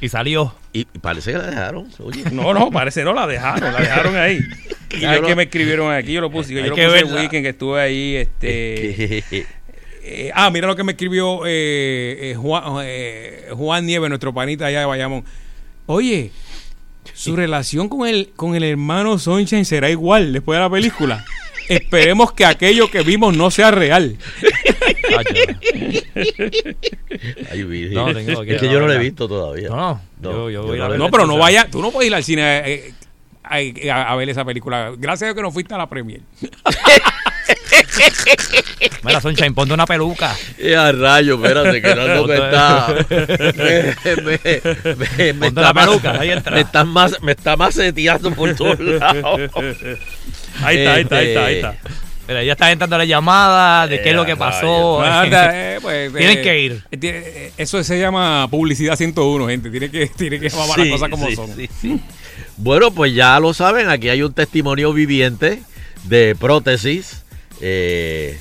Y 0.00 0.08
salió. 0.08 0.54
Y, 0.72 0.80
y 0.80 0.98
parece 1.00 1.32
que 1.32 1.38
la 1.38 1.46
dejaron. 1.46 1.88
Oye. 1.98 2.24
No, 2.30 2.52
no, 2.52 2.70
parece 2.70 3.02
no 3.02 3.12
la 3.12 3.26
dejaron, 3.26 3.72
la 3.72 3.80
dejaron 3.80 4.16
ahí. 4.16 4.40
Y 4.88 5.00
yo 5.00 5.22
que 5.22 5.34
me 5.34 5.42
escribieron 5.44 5.92
aquí, 5.92 6.12
yo 6.12 6.20
lo 6.20 6.30
puse, 6.30 6.54
yo 6.54 6.62
lo 6.62 6.70
puse 6.70 6.98
el 7.00 7.12
weekend 7.12 7.42
que 7.42 7.48
estuve 7.48 7.80
ahí, 7.80 8.16
este. 8.16 9.24
eh, 10.02 10.30
ah, 10.32 10.48
mira 10.50 10.68
lo 10.68 10.76
que 10.76 10.84
me 10.84 10.92
escribió 10.92 11.40
eh, 11.44 12.30
eh, 12.30 12.34
Juan, 12.36 12.62
eh, 12.84 13.48
Juan 13.52 13.84
Nieves, 13.84 14.08
nuestro 14.08 14.32
panita 14.32 14.66
allá 14.66 14.80
de 14.80 14.86
Bayamón. 14.86 15.24
Oye, 15.86 16.30
su 17.14 17.34
relación 17.34 17.88
con 17.88 18.06
el, 18.06 18.30
con 18.36 18.54
el 18.54 18.62
hermano 18.62 19.18
Sunshine 19.18 19.64
será 19.64 19.90
igual 19.90 20.32
después 20.32 20.56
de 20.56 20.60
la 20.62 20.70
película. 20.70 21.24
Esperemos 21.68 22.32
que 22.32 22.44
aquello 22.44 22.90
que 22.90 23.02
vimos 23.02 23.36
no 23.36 23.50
sea 23.50 23.70
real. 23.70 24.16
Ay, 27.50 27.62
Virgen. 27.64 27.94
No, 27.94 28.12
tengo 28.14 28.42
que 28.42 28.54
es 28.56 28.60
que 28.60 28.68
yo 28.68 28.80
no 28.80 28.88
la 28.88 28.94
he 28.94 28.98
visto 28.98 29.28
todavía. 29.28 29.68
No, 29.68 30.00
no. 30.20 30.32
Yo- 30.32 30.50
yo 30.50 30.62
voy 30.64 30.80
a 30.80 30.88
no 30.88 31.10
pero 31.10 31.26
no 31.26 31.38
vaya, 31.38 31.68
tú 31.70 31.80
no 31.82 31.90
puedes 31.90 32.08
ir 32.10 32.14
al 32.14 32.24
cine 32.24 32.58
eh, 32.70 32.92
eh, 33.52 33.90
a, 33.90 34.12
a 34.12 34.16
ver 34.16 34.28
esa 34.28 34.44
película. 34.44 34.92
Gracias 34.96 35.22
a 35.22 35.26
Dios 35.26 35.36
que 35.36 35.42
no 35.42 35.50
fuiste 35.50 35.74
a 35.74 35.78
la 35.78 35.88
premier. 35.88 36.20
Mira, 39.04 39.20
Sunshine, 39.20 39.54
ponte 39.54 39.72
una 39.74 39.86
peluca. 39.86 40.34
Y 40.58 40.72
a 40.72 40.92
rayo, 40.92 41.36
espérate, 41.36 41.80
que 41.82 41.94
no 41.94 42.26
me 42.26 42.34
está. 42.34 42.94
Me, 44.06 44.16
me, 44.16 44.40
me, 44.96 45.32
me 45.32 45.34
Ponte 45.34 45.46
está 45.48 45.60
la 45.62 45.72
más- 45.72 45.86
peluca, 45.86 46.20
ahí 46.20 46.30
entra. 46.30 46.52
Me 46.54 46.60
está 46.60 46.84
más, 46.84 47.22
me 47.22 47.32
está 47.32 47.56
maceteando 47.56 48.30
por 48.32 48.54
todos 48.54 48.78
lados. 48.80 49.50
Ahí 50.62 50.78
está, 50.78 50.94
ahí 50.94 51.02
está, 51.02 51.16
ahí 51.18 51.28
está, 51.28 51.44
ahí 51.46 51.54
está. 51.56 51.74
Mira, 52.28 52.42
ya 52.42 52.52
está 52.52 52.72
entrando 52.72 52.98
la 52.98 53.04
llamada 53.04 53.86
de 53.86 54.02
qué 54.02 54.10
es 54.10 54.16
lo 54.16 54.24
que 54.26 54.34
pasó. 54.36 55.00
Nada, 55.00 55.50
eh, 55.54 55.78
pues, 55.80 56.12
Tienen 56.12 56.38
eh, 56.38 56.42
que 56.42 56.60
ir. 56.60 56.72
eh, 56.90 56.98
eh, 57.02 57.52
Eso 57.56 57.82
se 57.84 58.00
llama 58.00 58.48
publicidad 58.50 58.96
101, 58.96 59.46
gente. 59.48 59.70
Tiene 59.70 59.90
que, 59.90 60.06
tiene 60.08 60.40
que 60.40 60.48
llamar 60.48 60.78
las 60.78 60.88
cosas 60.88 61.08
como 61.08 61.26
sí, 61.28 61.36
son. 61.36 61.54
sí, 61.54 61.68
sí. 61.80 62.00
Bueno, 62.56 62.90
pues 62.90 63.14
ya 63.14 63.38
lo 63.38 63.54
saben, 63.54 63.88
aquí 63.90 64.08
hay 64.08 64.22
un 64.22 64.32
testimonio 64.32 64.92
viviente 64.92 65.60
de 66.04 66.34
prótesis. 66.34 67.22
Eh, 67.60 68.38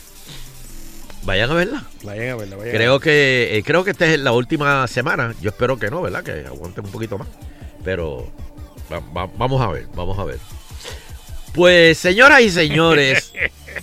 vayan 1.24 1.50
a 1.52 1.54
verla. 1.54 1.84
Vayan 2.04 2.30
a 2.30 2.36
verla, 2.36 2.56
vayan 2.58 2.74
a 2.76 2.78
Creo 2.78 3.00
que 3.00 3.58
eh, 3.58 3.64
creo 3.64 3.84
que 3.84 3.92
esta 3.92 4.06
es 4.06 4.20
la 4.20 4.32
última 4.32 4.88
semana. 4.88 5.34
Yo 5.42 5.50
espero 5.50 5.78
que 5.78 5.90
no, 5.90 6.02
¿verdad? 6.02 6.24
Que 6.24 6.46
aguante 6.46 6.82
un 6.82 6.92
poquito 6.92 7.18
más. 7.18 7.28
Pero 7.84 8.32
va- 8.92 9.00
va- 9.00 9.32
vamos 9.38 9.62
a 9.62 9.68
ver, 9.68 9.88
vamos 9.96 10.18
a 10.20 10.24
ver. 10.24 10.40
Pues, 11.54 11.98
señoras 11.98 12.42
y 12.42 12.50
señores, 12.50 13.32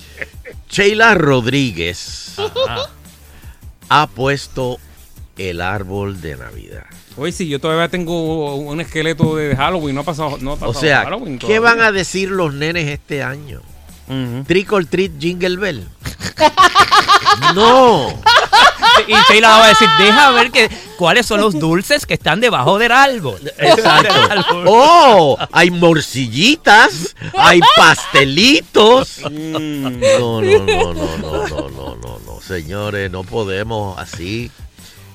Sheila 0.69 1.15
Rodríguez 1.15 2.35
ha 3.89 4.07
puesto 4.09 4.79
el 5.39 5.61
árbol 5.61 6.21
de 6.21 6.37
Navidad. 6.37 6.85
Oye, 7.17 7.33
sí, 7.33 7.47
yo 7.49 7.61
todavía 7.61 7.89
tengo 7.89 8.57
un 8.57 8.81
esqueleto 8.81 9.37
de 9.37 9.55
Halloween. 9.57 9.95
No 9.95 10.01
ha 10.03 10.05
pasado, 10.05 10.39
no 10.41 10.53
ha 10.53 10.55
O 10.55 10.59
pasado 10.59 10.81
sea, 10.81 11.03
Halloween 11.05 11.39
¿qué 11.39 11.59
van 11.59 11.81
a 11.81 11.93
decir 11.93 12.31
los 12.31 12.55
nenes 12.55 12.89
este 12.89 13.23
año? 13.23 13.61
Trick 14.47 14.73
or 14.73 14.85
treat 14.85 15.13
Jingle 15.19 15.57
Bell. 15.57 15.85
no. 17.55 18.09
Y 19.07 19.15
Sheila 19.29 19.49
va 19.59 19.65
a 19.65 19.69
decir, 19.69 19.89
deja 19.99 20.31
ver 20.33 20.51
que, 20.51 20.71
cuáles 20.97 21.27
son 21.27 21.41
los 21.41 21.59
dulces 21.59 22.07
que 22.07 22.15
están 22.15 22.41
debajo 22.41 22.79
del 22.79 22.93
árbol. 22.93 23.41
Exacto. 23.59 24.13
Oh, 24.67 25.37
hay 25.53 25.71
morcillitas, 25.71 27.15
hay 27.37 27.61
pastelitos. 27.77 29.21
Mm. 29.33 30.01
No, 30.19 30.43
no, 30.43 30.59
no, 30.59 30.95
no, 30.95 31.17
no, 31.17 31.49
no, 31.49 31.69
no, 31.69 31.97
no, 31.97 32.19
no, 32.27 32.41
señores, 32.41 33.11
no 33.11 33.25
podemos 33.25 33.99
así 33.99 34.51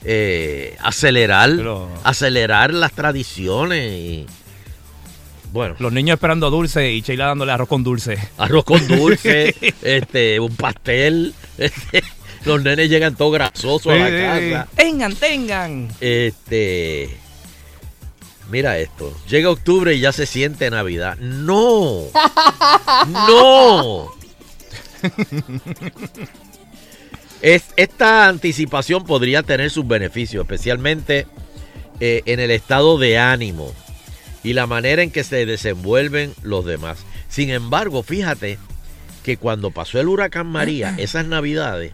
eh, 0.04 0.78
acelerar, 0.82 1.52
acelerar 2.04 2.74
las 2.74 2.94
tradiciones 2.94 3.92
y 3.92 4.26
bueno, 5.58 5.76
Los 5.80 5.92
niños 5.92 6.14
esperando 6.18 6.52
dulce 6.52 6.92
y 6.92 7.02
Sheila 7.02 7.26
dándole 7.26 7.52
arroz 7.52 7.68
con 7.68 7.84
dulce. 7.84 8.16
arroz 8.38 8.64
con 8.64 8.88
dulce, 8.88 9.56
este, 9.82 10.40
un 10.40 10.56
pastel, 10.56 11.34
este, 11.58 12.04
los 12.46 12.62
nenes 12.62 12.88
llegan 12.92 13.16
todos 13.16 13.34
grasosos 13.34 13.92
a 13.92 13.96
la 13.96 14.08
casa. 14.08 14.68
Tengan, 14.76 15.16
tengan. 15.16 15.88
Este. 16.00 17.10
Mira 18.52 18.78
esto. 18.78 19.12
Llega 19.28 19.50
octubre 19.50 19.96
y 19.96 20.00
ya 20.00 20.12
se 20.12 20.28
siente 20.28 20.70
Navidad. 20.70 21.18
¡No! 21.18 22.04
¡No! 23.08 24.14
Es, 27.42 27.64
esta 27.78 28.28
anticipación 28.28 29.06
podría 29.06 29.42
tener 29.42 29.72
sus 29.72 29.88
beneficios, 29.88 30.44
especialmente 30.44 31.26
eh, 32.00 32.22
en 32.28 32.40
el 32.40 32.52
estado 32.52 33.00
de 33.00 33.18
ánimo 33.18 33.74
y 34.48 34.54
la 34.54 34.66
manera 34.66 35.04
en 35.04 35.12
que 35.12 35.26
se 35.26 35.46
desenvuelven 35.46 36.34
los 36.42 36.64
demás. 36.64 37.00
Sin 37.28 37.50
embargo, 37.50 38.02
fíjate 38.02 38.58
que 39.22 39.36
cuando 39.36 39.72
pasó 39.72 40.00
el 40.00 40.08
huracán 40.08 40.48
María, 40.48 40.96
esas 40.98 41.28
navidades, 41.28 41.92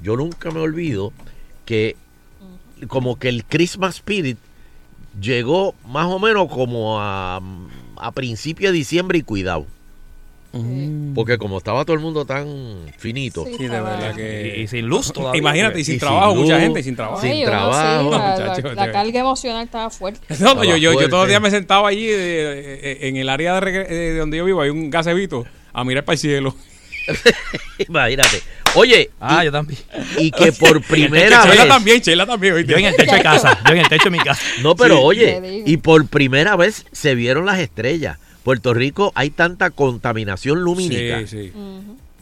yo 0.00 0.16
nunca 0.16 0.52
me 0.52 0.60
olvido 0.60 1.12
que 1.64 1.96
como 2.86 3.18
que 3.18 3.28
el 3.28 3.44
Christmas 3.44 3.96
Spirit 3.96 4.38
llegó 5.20 5.74
más 5.84 6.06
o 6.06 6.20
menos 6.20 6.46
como 6.48 7.00
a, 7.00 7.40
a 7.96 8.12
principios 8.12 8.70
de 8.70 8.78
diciembre 8.78 9.18
y 9.18 9.22
cuidado. 9.22 9.66
Porque 11.14 11.38
como 11.38 11.58
estaba 11.58 11.84
todo 11.84 11.94
el 11.94 12.00
mundo 12.00 12.24
tan 12.24 12.86
finito. 12.98 13.44
Sí, 13.44 13.62
de 13.62 13.68
verdad 13.68 14.14
que. 14.16 14.54
Y, 14.58 14.62
y 14.62 14.66
sin 14.68 14.86
luz 14.86 15.12
todavía. 15.12 15.38
Imagínate, 15.38 15.78
y 15.80 15.84
sin 15.84 15.94
Y 15.94 15.98
sin 15.98 16.08
trabajo, 16.08 16.34
mucha 16.34 16.58
gente 16.60 16.80
y 16.80 16.82
sin 16.82 16.96
trabajo. 16.96 17.20
sin 17.22 17.44
trabajo. 17.44 17.72
sí, 18.04 18.10
la, 18.10 18.62
Muchacho, 18.62 18.92
carga 18.92 19.20
emocional 19.20 19.64
estaba 19.64 19.90
fuerte. 19.90 20.20
No, 20.40 20.54
no, 20.54 20.64
yo, 20.64 20.76
yo, 20.76 20.92
yo 20.92 21.08
todos 21.08 21.22
los 21.22 21.28
días 21.28 21.40
me 21.40 21.50
sentaba 21.50 21.88
allí 21.88 22.08
en 22.10 23.16
el 23.16 23.28
área 23.28 23.60
de, 23.60 23.70
eh, 23.82 23.84
de 24.12 24.16
donde 24.18 24.38
yo 24.38 24.44
vivo, 24.44 24.60
hay 24.60 24.70
un 24.70 24.90
gasebito 24.90 25.46
a 25.72 25.84
mirar 25.84 26.04
para 26.04 26.14
el 26.14 26.18
cielo. 26.18 26.54
Imagínate. 27.88 28.42
Oye, 28.74 29.10
Ah, 29.20 29.42
y, 29.42 29.46
yo 29.46 29.52
también. 29.52 29.80
y 30.18 30.30
que 30.30 30.52
por 30.52 30.80
primera 30.86 31.44
vez. 31.44 31.66
también, 31.66 32.00
Sheila 32.00 32.26
también. 32.26 32.54
¿oíste? 32.54 32.72
Yo 32.72 32.78
en 32.78 32.84
el 32.86 32.96
techo 32.96 33.14
de 33.14 33.22
casa. 33.22 33.58
Yo 33.66 33.72
en 33.72 33.78
el 33.78 33.88
techo 33.88 34.04
de 34.04 34.10
mi 34.10 34.18
casa. 34.18 34.40
No, 34.62 34.76
pero 34.76 35.00
oye, 35.00 35.62
y 35.66 35.76
por 35.78 36.06
primera 36.06 36.56
vez 36.56 36.86
se 36.92 37.14
vieron 37.14 37.46
las 37.46 37.58
estrellas. 37.58 38.18
Puerto 38.42 38.74
Rico 38.74 39.12
hay 39.14 39.30
tanta 39.30 39.70
contaminación 39.70 40.62
lumínica 40.62 41.20
Sí, 41.20 41.26
sí. 41.26 41.52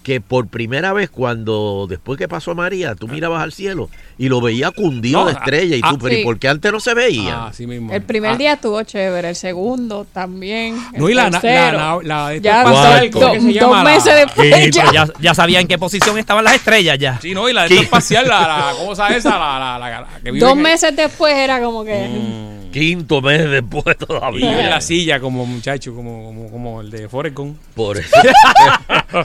Que 0.08 0.22
por 0.22 0.46
primera 0.48 0.94
vez 0.94 1.10
cuando 1.10 1.86
después 1.86 2.16
que 2.18 2.28
pasó 2.28 2.54
María, 2.54 2.94
tú 2.94 3.08
mirabas 3.08 3.42
al 3.42 3.52
cielo 3.52 3.90
y 4.16 4.30
lo 4.30 4.40
veías 4.40 4.70
cundido 4.72 5.20
No, 5.20 5.26
de 5.26 5.32
estrella 5.32 5.76
y 5.76 5.80
ah, 5.84 5.90
tú, 5.90 5.98
pero 5.98 6.16
¿y 6.18 6.24
por 6.24 6.38
qué 6.38 6.48
antes 6.48 6.72
no 6.72 6.80
se 6.80 6.94
veía? 6.94 7.48
Ah, 7.48 7.52
mismo. 7.58 7.92
El 7.92 8.00
primer 8.02 8.30
Ah, 8.32 8.36
día 8.38 8.52
estuvo 8.54 8.82
chévere, 8.84 9.28
el 9.28 9.36
segundo 9.36 10.06
también. 10.10 10.78
el 10.94 11.00
No, 11.00 11.10
y 11.10 11.14
la, 11.14 11.24
la, 11.28 11.40
tercero. 11.40 11.78
la, 11.78 12.00
la, 12.02 12.32
esta 12.32 12.42
ya 12.48 12.62
espacial, 12.62 13.10
dos- 13.10 13.20
¿cómo 13.20 13.32
que 13.34 13.40
se 13.40 13.46
dos 13.46 13.54
llama? 13.54 13.76
La- 13.84 13.90
meses 13.90 14.14
después 14.14 14.54
Sí, 14.64 14.70
ya. 14.70 14.80
pero 14.82 14.92
ya, 14.94 15.12
ya 15.20 15.34
sabía 15.34 15.60
en 15.60 15.68
qué 15.68 15.76
posición 15.78 16.16
estaban 16.18 16.42
las 16.42 16.54
estrellas 16.54 16.98
ya. 16.98 17.18
Sí, 17.20 17.34
no, 17.34 17.46
y 17.46 17.52
la 17.52 17.66
espacial, 17.66 18.26
la, 18.26 18.40
la, 18.48 18.72
¿cómo 18.78 18.94
se 18.94 19.02
llama 19.02 19.14
esa? 19.16 19.30
La, 19.38 19.58
la, 19.58 19.78
la, 19.78 20.00
la 20.00 20.08
que 20.24 20.30
vive 20.30 20.46
Dos 20.46 20.56
meses 20.56 20.96
después 20.96 21.34
era 21.34 21.60
como 21.60 21.84
que... 21.84 22.08
Mm. 22.08 22.58
Quinto 22.68 23.22
mes 23.22 23.50
después 23.50 23.82
Y 23.86 23.88
vive 23.88 23.96
en 24.02 24.06
todavía. 24.06 24.68
la 24.68 24.80
silla 24.82 25.20
como 25.20 25.46
muchacho, 25.46 25.94
como, 25.94 26.22
como, 26.26 26.50
como 26.50 26.80
el 26.82 26.90
de 26.90 27.08
Forrest 27.08 27.34
Gump. 27.34 27.56
Por 27.74 27.96
eso. 27.96 28.10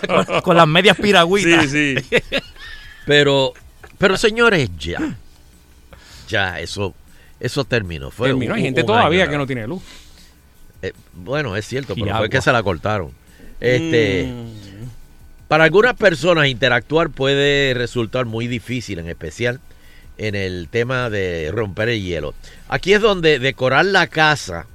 con, 0.08 0.42
con 0.42 0.58
las 0.58 0.68
medias 0.74 0.98
piragüitas. 0.98 1.70
sí. 1.70 1.96
Pero, 3.06 3.54
pero 3.98 4.16
señores, 4.18 4.70
ya. 4.80 5.18
Ya, 6.30 6.60
eso, 6.62 6.94
eso 7.40 7.66
terminó. 7.66 8.12
Fue 8.12 8.30
Terminó. 8.30 8.54
un- 8.54 8.58
Hay 8.58 8.64
gente 8.64 8.82
un 8.82 8.88
todavía 8.88 9.24
año 9.24 9.32
que 9.32 9.38
no 9.38 9.46
tiene 9.48 9.68
luz. 9.68 9.84
Eh, 10.82 10.94
bueno, 11.14 11.56
es 11.58 11.66
cierto, 11.68 11.94
Y 11.94 11.96
pero 12.02 12.06
fue 12.08 12.16
agua. 12.16 12.30
que 12.30 12.42
se 12.42 12.52
la 12.54 12.64
cortaron. 12.64 13.12
Este, 13.60 14.26
Mm. 14.28 14.54
Para 15.50 15.66
algunas 15.66 15.96
personas 15.96 16.48
interactuar 16.48 17.10
puede 17.10 17.74
resultar 17.74 18.26
muy 18.26 18.48
difícil, 18.48 19.00
en 19.00 19.10
especial 19.10 19.60
en 20.18 20.36
el 20.36 20.68
tema 20.70 21.10
de 21.10 21.52
romper 21.54 21.90
el 21.90 22.02
hielo. 22.02 22.34
Aquí 22.70 22.94
es 22.94 23.02
donde 23.02 23.38
decorar 23.38 23.86
la 23.86 24.08
casa 24.08 24.66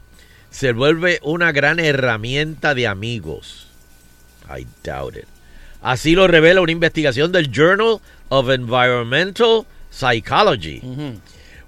se 0.50 0.72
vuelve 0.72 1.18
una 1.22 1.50
gran 1.52 1.80
herramienta 1.80 2.74
de 2.74 2.86
amigos. 2.86 3.68
I 4.54 4.66
doubt 4.84 5.16
it. 5.16 5.24
Así 5.82 6.14
lo 6.14 6.26
revela 6.26 6.60
una 6.60 6.72
investigación 6.72 7.32
del 7.32 7.50
Journal 7.50 7.98
of 8.28 8.50
Environmental 8.50 9.66
Psychology. 9.90 10.82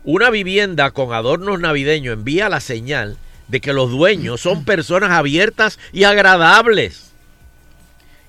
Una 0.04 0.30
vivienda 0.30 0.90
con 0.90 1.12
adornos 1.12 1.60
navideños 1.60 2.14
envía 2.14 2.48
la 2.48 2.60
señal 2.60 3.16
de 3.48 3.60
que 3.60 3.72
los 3.72 3.90
dueños 3.90 4.40
son 4.40 4.64
personas 4.64 5.10
abiertas 5.10 5.78
y 5.92 6.04
agradables, 6.04 7.12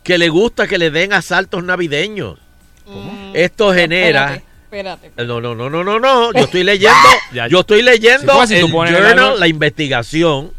que 0.04 0.18
le 0.18 0.30
gusta 0.30 0.68
que 0.68 0.78
le 0.78 0.92
den 0.92 1.14
asaltos 1.14 1.64
navideños. 1.64 2.40
Esto 3.34 3.74
genera... 3.74 4.42
Espérate. 4.64 5.12
No, 5.26 5.42
no, 5.42 5.54
no, 5.54 5.70
no, 5.70 5.84
no, 5.84 6.00
no. 6.00 6.32
Yo 6.32 6.46
estoy 6.46 6.64
leyendo, 6.64 6.96
yo 7.50 7.60
estoy 7.60 7.82
leyendo 7.82 8.32
Sí, 8.32 8.38
pues, 8.38 8.52
el 8.52 8.72
journal, 8.72 9.38
la 9.38 9.48
investigación, 9.48 10.54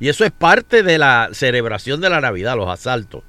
y 0.00 0.08
eso 0.08 0.24
es 0.24 0.32
parte 0.32 0.82
de 0.82 0.96
la 0.96 1.28
celebración 1.32 2.00
de 2.00 2.08
la 2.08 2.22
Navidad, 2.22 2.56
los 2.56 2.70
asaltos. 2.70 3.22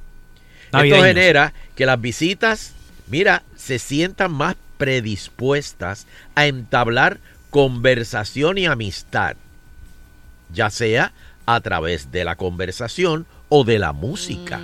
Esto 0.81 0.95
genera 1.07 1.53
que 1.75 1.85
las 1.85 1.99
visitas, 2.01 2.73
mira, 3.07 3.43
se 3.55 3.79
sientan 3.79 4.31
más 4.31 4.55
predispuestas 4.77 6.07
a 6.35 6.47
entablar 6.47 7.19
conversación 7.49 8.57
y 8.57 8.65
amistad, 8.65 9.35
ya 10.53 10.69
sea 10.69 11.11
a 11.45 11.61
través 11.61 12.11
de 12.11 12.23
la 12.25 12.35
conversación 12.35 13.25
o 13.49 13.63
de 13.63 13.77
la 13.79 13.93
música. 13.93 14.59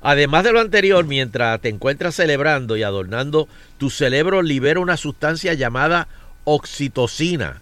Además 0.00 0.44
de 0.44 0.52
lo 0.52 0.60
anterior, 0.60 1.04
mientras 1.04 1.60
te 1.60 1.68
encuentras 1.68 2.14
celebrando 2.16 2.76
y 2.76 2.82
adornando, 2.82 3.48
tu 3.78 3.90
cerebro 3.90 4.42
libera 4.42 4.80
una 4.80 4.96
sustancia 4.96 5.54
llamada 5.54 6.08
oxitocina. 6.44 7.60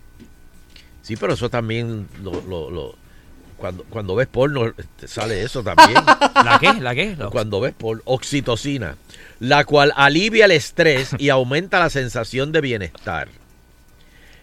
Sí, 1.02 1.16
pero 1.16 1.34
eso 1.34 1.50
también 1.50 2.06
lo, 2.22 2.40
lo- 2.48 2.70
lo- 2.70 2.96
cuando, 3.60 3.84
cuando 3.84 4.14
ves 4.16 4.26
porno 4.26 4.72
te 4.98 5.06
sale 5.06 5.42
eso 5.42 5.62
también. 5.62 5.94
¿La 6.34 6.58
qué? 6.60 6.72
¿La 6.80 6.94
qué? 6.94 7.14
La- 7.16 7.28
Cuando 7.28 7.60
ves 7.60 7.74
porno, 7.76 8.02
oxitocina, 8.06 8.96
la 9.38 9.64
cual 9.64 9.92
alivia 9.96 10.46
el 10.46 10.50
estrés 10.52 11.10
y 11.18 11.28
aumenta 11.28 11.78
la 11.78 11.90
sensación 11.90 12.52
de 12.52 12.60
bienestar. 12.62 13.28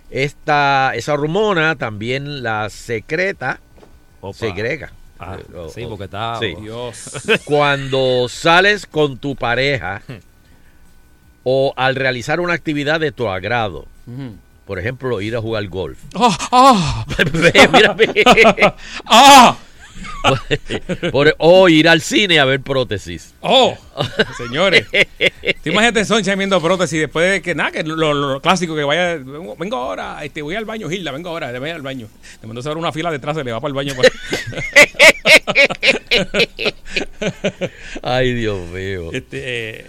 Esta, 0.09 0.93
esa 0.95 1.13
hormona 1.13 1.75
también 1.75 2.41
la 2.43 2.69
secreta, 2.69 3.59
Opa. 4.21 4.37
segrega. 4.37 4.91
Ah, 5.19 5.37
Eh, 5.39 5.55
o- 5.57 5.69
sí, 5.69 5.85
porque 5.89 6.05
está... 6.05 6.37
sí. 6.39 6.55
Dios. 6.61 7.11
Cuando 7.45 8.27
sales 8.29 8.85
con 8.85 9.17
tu 9.17 9.35
pareja 9.35 10.01
o 11.43 11.73
al 11.75 11.95
realizar 11.95 12.39
una 12.39 12.53
actividad 12.53 12.99
de 12.99 13.11
tu 13.11 13.27
agrado. 13.27 13.87
Ujú. 14.05 14.35
Por 14.67 14.77
ejemplo, 14.79 15.21
ir 15.21 15.35
a 15.35 15.41
jugar 15.41 15.65
golf. 15.69 15.97
¡Ah! 16.15 16.37
¡Ah! 16.51 17.05
Mira, 17.73 17.93
ve. 17.93 18.11
¡Ah! 19.05 19.57
Por- 21.11 21.35
o 21.39 21.69
ir 21.69 21.87
al 21.87 22.01
cine 22.01 22.39
a 22.39 22.45
ver 22.45 22.61
prótesis. 22.61 23.33
¡Oh! 23.39 23.75
Señores. 24.37 24.85
¿Te 24.91 25.69
imagínate 25.69 26.03
Soncha 26.05 26.35
viendo 26.35 26.61
prótesis 26.61 26.99
después 26.99 27.31
de 27.31 27.41
que 27.41 27.55
nada, 27.55 27.71
que 27.71 27.83
lo, 27.83 28.13
lo 28.13 28.41
clásico 28.41 28.75
que 28.75 28.83
vaya, 28.83 29.17
vengo, 29.57 29.77
ahora, 29.77 30.23
este, 30.23 30.41
voy 30.41 30.55
al 30.55 30.65
baño, 30.65 30.89
Gilda, 30.89 31.11
vengo 31.11 31.29
ahora, 31.29 31.51
te 31.51 31.59
voy 31.59 31.69
al 31.69 31.81
baño. 31.81 32.07
Momento 32.41 32.61
se 32.61 32.69
abre 32.69 32.79
una 32.79 32.91
fila 32.91 33.09
detrás, 33.09 33.37
se 33.37 33.43
le 33.43 33.51
va 33.53 33.61
para 33.61 33.69
el 33.69 33.73
baño. 33.75 33.93
Ay, 38.03 38.33
Dios 38.33 38.59
mío. 38.69 39.11
este, 39.13 39.79
eh, 39.79 39.85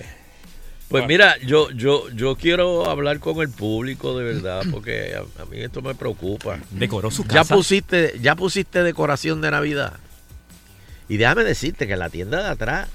Pues 0.88 1.02
bueno. 1.04 1.08
mira, 1.08 1.36
yo, 1.46 1.70
yo, 1.72 2.08
yo 2.10 2.36
quiero 2.36 2.88
hablar 2.88 3.18
con 3.20 3.40
el 3.42 3.50
público 3.50 4.16
de 4.18 4.24
verdad, 4.24 4.62
porque 4.70 5.14
a, 5.14 5.42
a 5.42 5.44
mí 5.46 5.58
esto 5.60 5.82
me 5.82 5.94
preocupa. 5.94 6.58
Decoró 6.70 7.10
su 7.10 7.22
Ya 7.24 7.28
casa. 7.28 7.54
pusiste, 7.54 8.18
ya 8.22 8.34
pusiste 8.36 8.82
decoración 8.82 9.40
de 9.40 9.50
Navidad. 9.50 9.94
Y 11.08 11.16
déjame 11.18 11.44
decirte 11.44 11.86
que 11.86 11.92
en 11.94 11.98
la 11.98 12.08
tienda 12.10 12.42
de 12.42 12.48
atrás, 12.48 12.88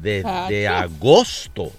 desde 0.00 0.64
Chacho. 0.64 0.74
agosto, 0.74 1.72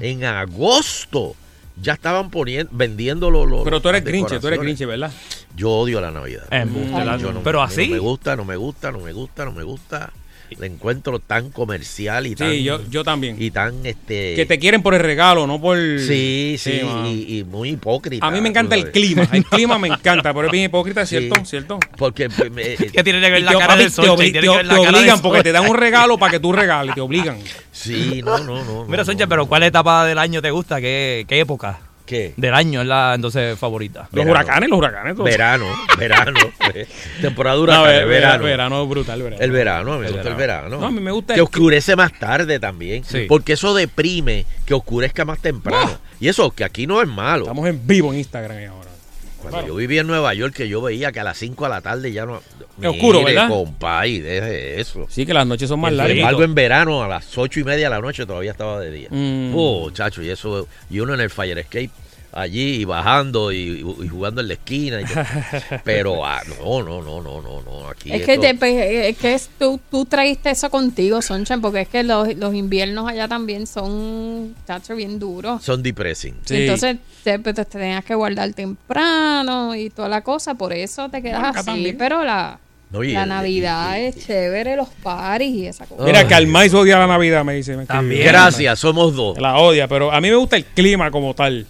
en 0.00 0.24
agosto, 0.24 1.34
ya 1.80 1.92
estaban 1.94 2.30
poniendo, 2.30 2.70
vendiendo 2.74 3.30
los. 3.30 3.64
pero 3.64 3.80
tú 3.80 3.88
eres 3.88 4.04
grinche, 4.04 4.38
tú 4.40 4.46
eres 4.48 4.60
grinche, 4.60 4.86
¿verdad? 4.86 5.12
Yo 5.56 5.70
odio 5.70 6.00
la 6.00 6.10
Navidad. 6.10 6.44
Embuste, 6.50 7.04
la- 7.04 7.16
Yo 7.18 7.32
no- 7.32 7.42
pero 7.42 7.62
así. 7.62 7.88
No 7.88 7.94
me 7.94 7.98
gusta, 7.98 8.36
no 8.36 8.44
me 8.44 8.56
gusta, 8.56 8.92
no 8.92 9.00
me 9.00 9.12
gusta, 9.12 9.44
no 9.44 9.52
me 9.52 9.62
gusta. 9.62 10.12
La 10.58 10.66
encuentro 10.66 11.18
tan 11.18 11.50
comercial 11.50 12.26
y 12.26 12.34
tan. 12.34 12.50
Sí, 12.50 12.62
yo, 12.62 12.80
yo 12.88 13.02
también. 13.04 13.36
Y 13.40 13.50
tan 13.50 13.84
este. 13.84 14.34
que 14.34 14.46
te 14.46 14.58
quieren 14.58 14.82
por 14.82 14.94
el 14.94 15.00
regalo, 15.00 15.46
no 15.46 15.60
por... 15.60 15.76
Sí, 15.98 16.56
sí, 16.58 16.80
y, 17.06 17.38
y 17.38 17.44
muy 17.44 17.70
hipócrita. 17.70 18.26
A 18.26 18.30
mí 18.30 18.40
me 18.40 18.48
encanta 18.48 18.74
el 18.74 18.90
clima, 18.90 19.28
el 19.32 19.44
clima 19.50 19.78
me 19.78 19.88
encanta, 19.88 20.32
pero 20.32 20.46
es 20.46 20.52
bien 20.52 20.64
hipócrita, 20.64 21.04
Sí. 21.04 21.18
¿cierto? 21.18 21.44
¿Cierto? 21.44 21.78
Porque 21.96 22.28
me- 22.50 22.62
eh, 22.72 22.76
¿Qué 22.92 23.02
tiene 23.04 23.20
que 23.20 23.30
ver 23.30 23.42
la 23.42 23.58
cara 23.58 23.76
del 23.76 23.90
sol? 23.90 24.04
te, 24.04 24.10
obli- 24.10 24.16
Tiene 24.32 24.40
te- 24.40 24.40
que 24.40 24.56
ver 24.56 24.66
la 24.66 24.74
te 24.74 24.80
cara 24.80 24.86
del 24.92 24.94
obligan 25.00 25.20
porque 25.22 25.42
te 25.42 25.52
dan 25.52 25.68
un 25.68 25.76
regalo 25.76 26.18
para 26.18 26.32
que 26.32 26.40
tú 26.40 26.52
regales, 26.52 26.94
te 26.94 27.00
obligan. 27.00 27.38
sí, 27.72 28.22
no, 28.24 28.38
no, 28.38 28.64
no. 28.64 28.84
Mira, 28.88 28.98
no, 28.98 29.04
Soncha, 29.04 29.24
no. 29.24 29.28
pero 29.28 29.46
¿cuál 29.46 29.62
etapa 29.64 30.04
del 30.06 30.18
año 30.18 30.40
te 30.40 30.50
gusta? 30.50 30.80
¿Qué, 30.80 31.24
qué 31.28 31.40
época 31.40 31.80
¿Qué? 32.06 32.32
del 32.36 32.54
año 32.54 32.80
es 32.82 32.86
la 32.86 33.12
entonces 33.14 33.58
favorita? 33.58 34.08
Los 34.12 34.24
huracanes, 34.24 34.70
los 34.70 34.78
huracanes. 34.78 35.14
todos. 35.16 35.28
Verano, 35.28 35.66
verano. 35.98 36.38
eh, 36.74 36.86
Temporada 37.20 37.56
dura, 37.56 37.82
ver- 37.82 37.98
ver- 38.00 38.08
verano. 38.08 38.44
verano 38.44 38.86
brutal, 38.86 39.22
verano. 39.22 39.42
El 39.42 39.50
verano, 39.50 39.92
a 39.92 39.96
mí 39.96 40.00
me 40.02 40.06
El 40.06 40.12
gusta 40.14 40.28
el 40.28 40.34
verano. 40.36 40.78
No, 40.78 40.86
a 40.86 40.90
mí 40.90 41.00
me 41.00 41.10
gusta 41.10 41.34
Que 41.34 41.40
el- 41.40 41.44
oscurece 41.44 41.96
más 41.96 42.12
tarde 42.18 42.58
también. 42.60 43.04
Sí. 43.04 43.26
Porque 43.28 43.54
eso 43.54 43.74
deprime 43.74 44.46
que 44.64 44.72
oscurezca 44.74 45.24
más 45.24 45.40
temprano. 45.40 45.84
No. 45.86 45.98
Y 46.20 46.28
eso, 46.28 46.50
que 46.50 46.64
aquí 46.64 46.86
no 46.86 47.02
es 47.02 47.08
malo. 47.08 47.42
Estamos 47.44 47.68
en 47.68 47.86
vivo 47.86 48.12
en 48.12 48.18
Instagram 48.20 48.56
ahora. 48.70 48.90
Cuando 49.50 49.68
yo 49.68 49.74
vivía 49.76 50.00
en 50.00 50.06
Nueva 50.06 50.34
York, 50.34 50.54
que 50.54 50.68
yo 50.68 50.82
veía 50.82 51.12
que 51.12 51.20
a 51.20 51.24
las 51.24 51.38
5 51.38 51.64
de 51.64 51.70
la 51.70 51.80
tarde 51.80 52.12
ya 52.12 52.26
no. 52.26 52.42
Es 52.80 52.88
oscuro, 52.88 53.24
¿verdad? 53.24 53.48
Compay, 53.48 54.20
deje 54.20 54.80
eso. 54.80 55.06
Sí, 55.08 55.24
que 55.24 55.32
las 55.34 55.46
noches 55.46 55.68
son 55.68 55.80
más 55.80 55.90
Sin 55.90 55.96
largas. 55.98 56.16
embargo, 56.16 56.42
en 56.44 56.54
verano, 56.54 57.02
a 57.02 57.08
las 57.08 57.36
ocho 57.38 57.60
y 57.60 57.64
media 57.64 57.86
de 57.86 57.90
la 57.90 58.00
noche, 58.00 58.26
todavía 58.26 58.50
estaba 58.52 58.80
de 58.80 58.90
día. 58.90 59.08
Mm. 59.10 59.52
Oh, 59.54 59.90
chacho, 59.90 60.22
y 60.22 60.30
eso, 60.30 60.68
y 60.90 61.00
uno 61.00 61.14
en 61.14 61.20
el 61.20 61.30
fire 61.30 61.58
escape 61.58 61.90
allí, 62.36 62.76
y 62.82 62.84
bajando, 62.84 63.50
y, 63.52 63.80
y 64.02 64.08
jugando 64.08 64.40
en 64.40 64.48
la 64.48 64.54
esquina. 64.54 65.00
y. 65.00 65.04
Pero, 65.84 66.24
ah, 66.24 66.40
no, 66.60 66.82
no, 66.82 67.02
no, 67.02 67.20
no, 67.22 67.40
no, 67.42 67.62
no, 67.62 67.88
aquí 67.88 68.12
Es 68.12 68.22
que, 68.24 68.38
te, 68.38 68.54
pe- 68.54 69.08
es 69.08 69.16
que 69.18 69.34
es- 69.34 69.50
tú, 69.58 69.80
tú 69.90 70.04
traíste 70.04 70.50
eso 70.50 70.70
contigo, 70.70 71.22
Sonchan, 71.22 71.60
porque 71.60 71.80
es 71.82 71.88
que 71.88 72.02
los, 72.02 72.34
los 72.36 72.54
inviernos 72.54 73.08
allá 73.08 73.26
también 73.28 73.66
son, 73.66 74.54
chacho, 74.66 74.94
bien 74.94 75.18
duros. 75.18 75.62
son 75.62 75.82
depressing. 75.82 76.34
Sí. 76.44 76.56
Entonces 76.62 76.96
te, 77.24 77.38
pues, 77.38 77.54
te 77.54 77.64
tenías 77.64 78.04
que 78.04 78.14
guardar 78.14 78.52
temprano 78.52 79.74
y 79.74 79.90
toda 79.90 80.08
la 80.08 80.20
cosa, 80.22 80.54
por 80.54 80.72
eso 80.72 81.08
te 81.08 81.22
quedas 81.22 81.40
Acá 81.44 81.60
así. 81.60 81.66
también. 81.66 81.96
Pero 81.98 82.22
la, 82.24 82.58
No, 82.90 83.02
y 83.02 83.12
la 83.12 83.22
el- 83.24 83.28
Navidad 83.28 83.96
y- 83.98 84.02
y- 84.02 84.04
es 84.06 84.26
chévere, 84.26 84.76
los 84.76 84.88
paris 85.02 85.50
y 85.54 85.66
esa 85.66 85.86
cosa. 85.86 86.04
Mira, 86.04 86.26
que 86.28 86.34
al 86.34 86.46
maíz 86.46 86.72
odia 86.74 86.98
la 86.98 87.06
Navidad, 87.06 87.44
me 87.44 87.54
dice. 87.54 87.76
me. 87.76 87.86
También. 87.86 88.24
Gracias, 88.26 88.78
somos 88.78 89.14
dos. 89.14 89.38
La 89.40 89.56
odia, 89.58 89.88
pero 89.88 90.12
a 90.12 90.20
mí 90.20 90.28
me 90.28 90.36
gusta 90.36 90.56
el 90.56 90.64
clima 90.64 91.10
como 91.10 91.34
tal. 91.34 91.66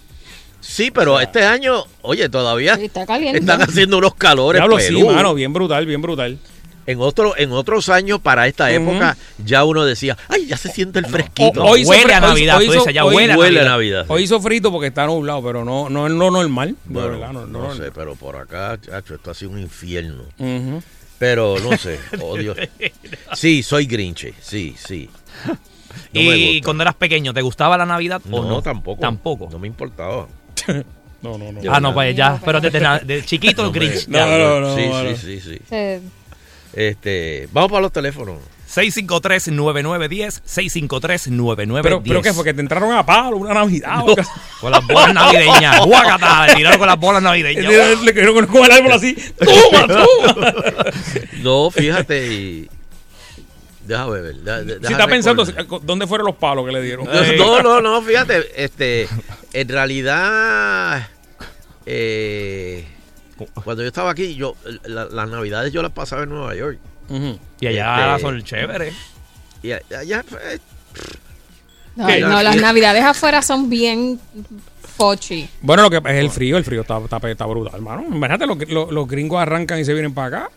Sí, 0.69 0.91
pero 0.91 1.19
este 1.19 1.45
año, 1.45 1.85
oye, 2.01 2.27
todavía 2.27 2.75
Sí, 2.75 2.85
está 2.85 3.05
caliente. 3.05 3.39
están 3.39 3.61
haciendo 3.61 3.97
unos 3.99 4.15
calores. 4.15 4.59
Diablo, 4.59 4.79
sí, 4.79 5.01
mano, 5.01 5.33
bien 5.33 5.53
brutal, 5.53 5.85
bien 5.85 6.01
brutal. 6.01 6.37
En, 6.85 7.01
otro, 7.01 7.37
en 7.37 7.51
otros 7.51 7.89
años, 7.89 8.19
para 8.21 8.47
esta 8.47 8.71
época, 8.71 9.17
ya 9.43 9.63
uno 9.65 9.83
decía, 9.85 10.17
ay, 10.29 10.45
ya 10.47 10.55
se 10.57 10.69
siente 10.71 10.99
el 10.99 11.05
fresquito. 11.05 11.63
O- 11.63 11.71
hoy 11.71 11.83
Huele 11.85 12.13
a 12.13 12.19
Navidad, 12.21 12.57
hoy 12.57 12.65
tú 12.67 12.71
hizo- 12.71 12.79
dices, 12.81 12.93
ya 12.93 13.05
huele 13.05 13.33
a 13.61 13.65
Navidad. 13.65 14.05
Hoy 14.09 14.23
hizo 14.23 14.39
frito 14.41 14.71
porque 14.71 14.87
está 14.87 15.05
nublado, 15.05 15.41
pero 15.43 15.65
no, 15.65 15.89
no 15.89 16.05
es 16.07 16.13
lo 16.13 16.31
normal. 16.31 16.75
Bueno, 16.85 17.09
verdad, 17.11 17.31
no, 17.33 17.45
no, 17.45 17.67
no- 17.69 17.75
sé, 17.75 17.91
pero 17.93 18.15
por 18.15 18.35
acá, 18.37 18.77
chacho, 18.79 19.15
esto 19.15 19.31
ha 19.31 19.33
sido 19.33 19.51
un 19.51 19.59
infierno. 19.59 20.23
Pero 21.17 21.57
no 21.59 21.77
sé, 21.77 21.99
odio. 22.21 22.55
Sí, 23.33 23.63
soy 23.63 23.85
grinche, 23.85 24.33
sí, 24.41 24.75
sí. 24.77 25.09
No 26.13 26.21
y 26.21 26.61
cuando 26.61 26.83
eras 26.83 26.93
pequeño, 26.95 27.33
¿te 27.33 27.41
gustaba 27.41 27.75
la 27.77 27.85
Navidad 27.85 28.21
No, 28.25 28.37
o 28.37 28.45
no? 28.47 28.61
tampoco. 28.61 29.01
Tampoco. 29.01 29.49
No 29.51 29.57
me 29.57 29.67
importaba. 29.67 30.27
No, 31.19 31.35
no, 31.37 31.51
no. 31.51 31.59
Ah, 31.73 31.79
no, 31.79 31.93
pues 31.95 32.15
ya. 32.15 32.39
Pero 32.45 32.61
desde 32.61 32.79
na- 32.79 32.99
de 32.99 33.25
chiquito 33.25 33.63
No 33.63 33.71
me- 33.71 33.79
Grinch. 33.79 34.07
No, 34.07 34.17
ya. 34.19 34.37
no, 34.37 34.59
no, 34.61 34.75
sí, 34.75 34.85
no. 34.87 35.15
sí, 35.15 35.39
sí, 35.39 35.41
sí. 35.41 35.59
Este, 36.73 37.49
vamos 37.51 37.71
para 37.71 37.81
los 37.81 37.91
teléfonos. 37.91 38.37
653-9910, 38.71 40.41
653-9910. 40.45 41.81
Pero, 41.81 42.03
pero 42.03 42.21
¿qué 42.21 42.33
fue? 42.33 42.43
Que 42.43 42.53
te 42.53 42.61
entraron 42.61 42.91
a 42.93 43.05
palo 43.05 43.37
una 43.37 43.53
Navidad. 43.53 44.01
o 44.07 44.15
qué? 44.15 44.21
Con 44.61 44.71
las 44.71 44.85
bolas 44.85 45.13
navideñas. 45.13 45.79
Guacata, 45.85 46.47
le 46.47 46.55
tiraron 46.55 46.77
con 46.79 46.87
las 46.87 46.99
bolas 46.99 47.23
navideñas. 47.23 47.63
Le 47.65 47.95
le 47.95 48.13
cogieron 48.13 48.35
con- 48.35 48.45
con 48.47 48.65
el 48.65 48.71
árbol 48.71 48.91
así. 48.91 49.15
¡Toma, 49.39 49.87
toma! 49.87 50.53
No, 51.41 51.71
fíjate 51.71 52.27
y. 52.27 52.69
Déjame 53.87 54.21
ver. 54.21 54.43
da- 54.43 54.63
da- 54.63 54.73
Si 54.73 54.79
deja 54.79 54.91
está 54.91 55.07
pensando, 55.07 55.45
recordar. 55.45 55.85
¿dónde 55.85 56.07
fueron 56.07 56.27
los 56.27 56.35
palos 56.35 56.65
que 56.65 56.71
le 56.71 56.81
dieron? 56.81 57.07
No, 57.37 57.61
no, 57.63 57.81
no, 57.81 58.01
fíjate, 58.01 58.63
este, 58.63 59.07
en 59.53 59.69
realidad, 59.69 61.07
eh, 61.85 62.85
cuando 63.63 63.83
yo 63.83 63.87
estaba 63.87 64.11
aquí, 64.11 64.35
yo, 64.35 64.55
la- 64.85 65.05
las 65.05 65.29
navidades 65.29 65.71
yo 65.71 65.81
las 65.81 65.91
pasaba 65.91 66.23
en 66.23 66.29
Nueva 66.29 66.53
York. 66.55 66.79
Y 67.59 67.67
allá 67.67 68.15
Este- 68.15 68.21
son 68.21 68.43
chéveres. 68.43 68.93
Y 69.63 69.71
allá, 69.71 70.23
pues, 70.29 70.59
no, 71.95 72.43
las 72.43 72.55
navidades 72.57 73.03
afuera 73.03 73.41
son 73.41 73.69
bien 73.69 74.19
pochi. 74.97 75.49
Bueno, 75.61 75.83
lo 75.83 75.89
que 75.89 75.97
es 75.97 76.15
el 76.17 76.29
frío, 76.29 76.57
el 76.57 76.63
frío 76.63 76.81
está, 76.81 76.97
está, 76.99 77.17
está 77.29 77.45
brutal, 77.45 77.73
hermano. 77.75 78.03
Imagínate, 78.07 78.45
los, 78.45 78.57
los, 78.69 78.91
los 78.91 79.07
gringos 79.07 79.39
arrancan 79.41 79.79
y 79.79 79.85
se 79.85 79.93
vienen 79.93 80.13
para 80.13 80.27
acá. 80.45 80.51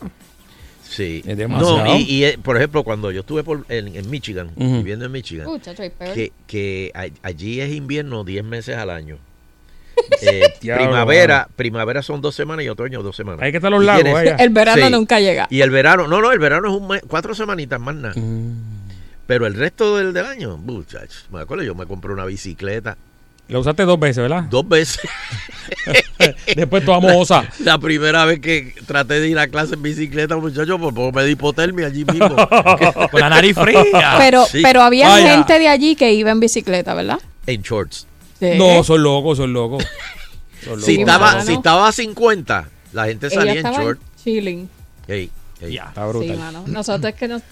Sí. 0.90 1.22
Es 1.26 1.36
demasiado. 1.38 1.84
No, 1.84 1.96
y, 1.96 2.02
y, 2.02 2.24
eh, 2.24 2.38
por 2.42 2.56
ejemplo, 2.56 2.82
cuando 2.84 3.10
yo 3.10 3.20
estuve 3.20 3.42
por- 3.42 3.64
en, 3.68 3.94
en 3.96 4.10
Michigan, 4.10 4.50
viviendo 4.56 5.06
en 5.06 5.12
Michigan, 5.12 5.46
Uh, 5.46 5.58
que, 6.14 6.32
que 6.46 6.90
a- 6.94 7.06
allí 7.26 7.60
es 7.60 7.72
invierno 7.72 8.24
10 8.24 8.44
meses 8.44 8.76
al 8.76 8.90
año. 8.90 9.16
Eh, 10.22 10.42
primavera, 10.60 11.48
primavera 11.56 12.02
son 12.02 12.20
dos 12.20 12.34
semanas 12.34 12.64
y 12.64 12.68
otoño 12.68 13.02
dos 13.02 13.14
semanas. 13.16 13.42
Hay 13.42 13.50
que 13.52 13.58
estar 13.58 13.70
los 13.70 13.84
lagos. 13.84 14.04
El 14.38 14.50
verano 14.50 14.86
Sí. 14.86 14.92
nunca 14.92 15.20
llega. 15.20 15.46
Y 15.50 15.60
el 15.60 15.70
verano, 15.70 16.08
no, 16.08 16.20
no, 16.20 16.32
el 16.32 16.38
verano 16.38 16.68
es 16.68 16.74
un 16.74 16.88
mes, 16.88 17.02
cuatro 17.06 17.34
semanitas 17.34 17.78
más 17.80 17.94
nada. 17.94 18.14
Mm. 18.16 18.80
Pero 19.26 19.46
el 19.46 19.54
resto 19.54 19.96
del, 19.98 20.12
del 20.12 20.26
año, 20.26 20.56
muchachos, 20.56 21.26
me 21.30 21.40
acuerdo, 21.40 21.62
yo 21.64 21.74
me 21.74 21.86
compré 21.86 22.12
una 22.12 22.24
bicicleta 22.24 22.96
Lo 23.50 23.60
usaste 23.60 23.82
dos 23.84 23.98
veces, 23.98 24.18
¿verdad? 24.22 24.44
dos 24.44 24.66
veces. 24.68 25.00
Después 26.56 26.84
toda 26.84 27.00
mohosa. 27.00 27.44
La 27.60 27.78
primera 27.78 28.24
vez 28.24 28.40
que 28.40 28.74
traté 28.86 29.20
de 29.20 29.28
ir 29.28 29.38
a 29.38 29.48
clase 29.48 29.74
en 29.74 29.82
bicicleta, 29.82 30.36
muchachos, 30.36 30.80
por 30.80 30.94
poco 30.94 31.12
me 31.12 31.24
di 31.24 31.32
hipotermia 31.32 31.86
allí 31.86 32.04
mismo. 32.04 32.34
Con 33.10 33.20
la 33.20 33.28
nariz 33.28 33.54
fría. 33.56 34.14
Pero, 34.18 34.44
Sí. 34.46 34.60
pero 34.62 34.82
había 34.82 35.08
Vaya. 35.08 35.34
gente 35.36 35.58
de 35.58 35.68
allí 35.68 35.96
que 35.96 36.12
iba 36.12 36.30
en 36.30 36.40
bicicleta, 36.40 36.94
¿verdad? 36.94 37.18
En 37.46 37.62
shorts. 37.62 38.06
Sí. 38.38 38.52
No, 38.56 38.82
son 38.84 39.02
locos, 39.02 39.38
son 39.38 39.52
locos. 39.52 39.84
Son 40.64 40.72
locos. 40.74 40.84
Si 40.84 41.00
estaba, 41.00 41.42
si 41.44 41.52
estaba 41.54 41.88
a 41.88 41.92
50, 41.92 42.68
la 42.92 43.06
gente 43.06 43.26
Ella 43.26 43.34
salía 43.34 43.52
en 43.52 43.58
estaba 43.58 43.82
short. 43.82 44.00
chilling. 44.22 44.68
Ey, 45.08 45.30
ey. 45.60 45.72
Ya. 45.74 45.84
Está 45.88 46.06
brutal. 46.06 46.30
Sí, 46.36 46.36
mano. 46.36 46.64
Nosotros 46.66 47.12
es 47.12 47.18
que 47.18 47.28
nos 47.28 47.42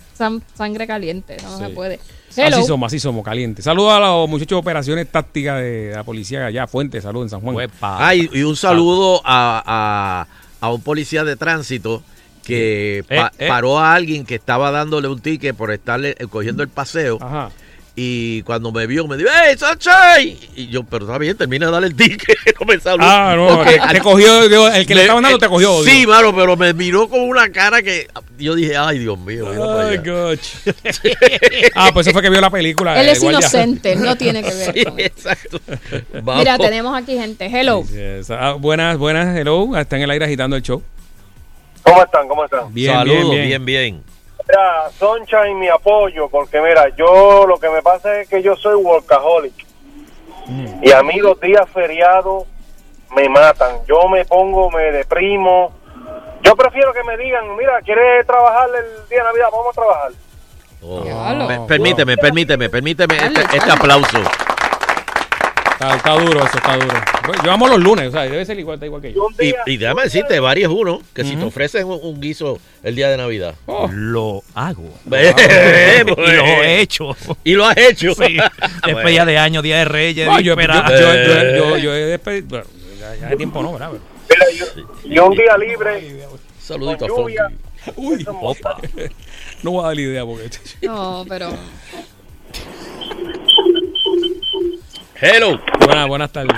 sangre 0.54 0.86
caliente, 0.86 1.36
no 1.42 1.56
Sí. 1.58 1.64
se 1.64 1.70
puede. 1.70 2.00
Hello. 2.36 2.58
Así 2.58 2.66
somos, 2.66 2.86
así 2.88 3.00
somos, 3.00 3.24
calientes. 3.24 3.64
Saludos 3.64 3.92
a 3.94 4.00
los 4.00 4.28
muchachos 4.28 4.56
de 4.56 4.60
operaciones 4.60 5.10
tácticas 5.10 5.60
de 5.60 5.92
la 5.94 6.04
policía 6.04 6.46
allá, 6.46 6.66
Fuente, 6.66 7.00
saludos 7.00 7.26
en 7.26 7.30
San 7.30 7.40
Juan. 7.40 7.56
Huepa. 7.56 8.06
Ah, 8.06 8.14
y, 8.14 8.28
y 8.32 8.42
un 8.42 8.54
saludo 8.56 9.20
a, 9.24 9.62
a- 9.64 10.26
a 10.66 10.72
un 10.72 10.82
policía 10.82 11.24
de 11.24 11.36
tránsito 11.36 12.02
que 12.44 13.04
pa- 13.08 13.32
Eh, 13.38 13.44
eh. 13.46 13.48
paró 13.48 13.78
a 13.78 13.94
alguien 13.94 14.24
que 14.24 14.34
estaba 14.34 14.70
dándole 14.70 15.08
un 15.08 15.20
ticket 15.20 15.54
por 15.56 15.70
estarle 15.70 16.16
eh, 16.18 16.26
cogiendo 16.28 16.62
el 16.62 16.68
paseo. 16.68 17.18
Ajá. 17.20 17.50
Y 18.00 18.42
cuando 18.42 18.70
me 18.70 18.86
vio, 18.86 19.08
me 19.08 19.16
dijo, 19.16 19.28
¡Hey, 19.28 19.56
Sunshine! 19.58 20.38
Y 20.54 20.68
yo, 20.68 20.84
pero 20.84 21.04
está 21.04 21.18
bien, 21.18 21.36
termina 21.36 21.66
de 21.66 21.72
darle 21.72 21.88
el 21.88 21.96
ticket. 21.96 22.38
no 22.60 22.64
me 22.64 22.78
saludó. 22.78 23.04
Ah, 23.04 23.34
no, 23.34 23.56
Porque 23.56 23.72
te, 23.76 23.94
te 23.94 24.00
cogió, 24.00 24.68
el 24.72 24.86
que 24.86 24.94
le 24.94 25.00
estaban 25.00 25.24
dando 25.24 25.36
te 25.36 25.48
cogió. 25.48 25.82
Sí, 25.82 26.06
mano, 26.06 26.32
pero 26.32 26.56
me 26.56 26.72
miró 26.74 27.08
con 27.08 27.22
una 27.22 27.50
cara 27.50 27.82
que 27.82 28.06
yo 28.38 28.54
dije, 28.54 28.76
ay, 28.76 29.00
Dios 29.00 29.18
mío. 29.18 29.48
Ay, 29.50 29.96
allá". 29.96 30.12
gosh. 30.12 30.38
ah, 31.74 31.90
pues 31.92 32.06
eso 32.06 32.12
fue 32.12 32.22
que 32.22 32.30
vio 32.30 32.40
la 32.40 32.50
película. 32.50 33.00
Él 33.00 33.08
eh, 33.08 33.12
es 33.12 33.20
inocente, 33.20 33.96
no 33.96 34.16
tiene 34.16 34.44
que 34.44 34.54
ver 34.54 34.74
Sí, 34.74 34.84
con 34.84 35.00
exacto. 35.00 35.60
Mira, 36.36 36.56
tenemos 36.56 36.96
aquí 36.96 37.18
gente. 37.18 37.46
Hello. 37.46 37.82
Ah, 38.30 38.52
buenas, 38.52 38.96
buenas, 38.96 39.36
hello. 39.36 39.76
Está 39.76 39.96
en 39.96 40.02
el 40.02 40.10
aire 40.12 40.24
agitando 40.24 40.54
el 40.54 40.62
show. 40.62 40.80
¿Cómo 41.82 42.04
están? 42.04 42.28
¿Cómo 42.28 42.44
están? 42.44 42.72
Bien, 42.72 42.92
Saludos, 42.92 43.30
bien, 43.32 43.48
bien, 43.48 43.64
bien. 43.64 43.64
bien. 43.64 44.17
Mira, 44.48 44.90
Sunshine, 44.98 45.54
mi 45.54 45.68
apoyo, 45.68 46.28
porque 46.28 46.60
mira, 46.60 46.88
yo 46.96 47.46
lo 47.46 47.58
que 47.58 47.68
me 47.68 47.82
pasa 47.82 48.20
es 48.20 48.28
que 48.28 48.42
yo 48.42 48.56
soy 48.56 48.76
workaholic. 48.76 49.66
Y 50.82 50.90
a 50.92 51.02
mí 51.02 51.16
los 51.20 51.38
días 51.40 51.68
feriados 51.74 52.44
me 53.14 53.28
matan. 53.28 53.84
Yo 53.86 54.08
me 54.08 54.24
pongo, 54.24 54.70
me 54.70 54.90
deprimo. 54.92 55.72
Yo 56.42 56.56
prefiero 56.56 56.94
que 56.94 57.04
me 57.04 57.16
digan, 57.18 57.54
mira, 57.56 57.80
¿quieres 57.82 58.26
trabajar 58.26 58.68
el 58.74 59.08
día 59.08 59.18
de 59.18 59.24
Navidad? 59.24 59.48
Vamos 59.52 59.66
a 59.68 59.72
trabajar. 59.72 60.12
Oh. 60.80 61.66
Permíteme, 61.66 62.16
permíteme, 62.16 62.68
permíteme 62.70 63.16
Dale, 63.16 63.40
este, 63.40 63.56
este 63.56 63.70
aplauso. 63.70 64.18
Está, 65.78 65.94
está 65.94 66.10
duro 66.14 66.44
eso, 66.44 66.58
está 66.58 66.76
duro. 66.76 67.00
Bueno, 67.24 67.42
Yo 67.44 67.52
amo 67.52 67.68
los 67.68 67.78
lunes, 67.78 68.08
o 68.08 68.10
sea, 68.10 68.22
debe 68.22 68.44
ser 68.44 68.58
igual, 68.58 68.74
está 68.74 68.86
igual 68.86 69.00
que 69.00 69.12
yo. 69.12 69.28
Y 69.38 69.50
Y, 69.50 69.54
y 69.74 69.76
déjame 69.76 70.02
decirte, 70.02 70.40
varios 70.40 70.72
uno, 70.72 71.00
que 71.14 71.22
si 71.22 71.36
te 71.36 71.44
ofrecen 71.44 71.86
un, 71.86 72.00
un 72.02 72.20
guiso 72.20 72.58
el 72.82 72.96
día 72.96 73.08
de 73.08 73.16
Navidad. 73.16 73.54
Oh, 73.66 73.88
Lo 73.92 74.42
hago. 74.54 74.92
Eh, 75.12 76.00
y 76.00 76.04
pues. 76.14 76.34
lo 76.34 76.44
he 76.44 76.80
hecho. 76.80 77.16
Y 77.44 77.52
lo 77.52 77.64
has 77.64 77.76
hecho. 77.76 78.12
Sí. 78.14 78.38
Despedida 78.84 79.24
de 79.24 79.38
año, 79.38 79.62
día 79.62 79.78
de 79.78 79.84
Reyes, 79.84 80.26
no, 80.26 80.40
yo, 80.40 80.56
yo, 80.56 80.62
yo, 80.62 80.98
yo, 80.98 81.56
yo, 81.56 81.76
yo 81.76 81.94
he 81.94 82.06
despedido. 82.06 82.48
Bueno, 82.48 82.64
ya, 82.98 83.14
ya 83.14 83.28
de 83.28 83.36
tiempo 83.36 83.62
no, 83.62 83.74
¿verdad? 83.74 83.92
mira, 84.28 84.46
yo, 84.56 84.66
y 85.04 85.16
un 85.18 85.30
día 85.30 85.56
libre, 85.56 86.26
Saludito 86.60 87.04
a 87.04 87.08
lluvia. 87.08 87.48
Uy, 87.94 88.26
Opa. 88.26 88.80
no 89.62 89.70
voy 89.70 89.84
a 89.84 89.86
dar 89.86 89.94
la 89.94 90.02
idea 90.02 90.26
porque. 90.26 90.50
No, 90.82 91.24
pero. 91.28 91.52
Hello. 95.20 95.58
Buenas, 95.80 96.08
buenas 96.08 96.30
tardes. 96.32 96.54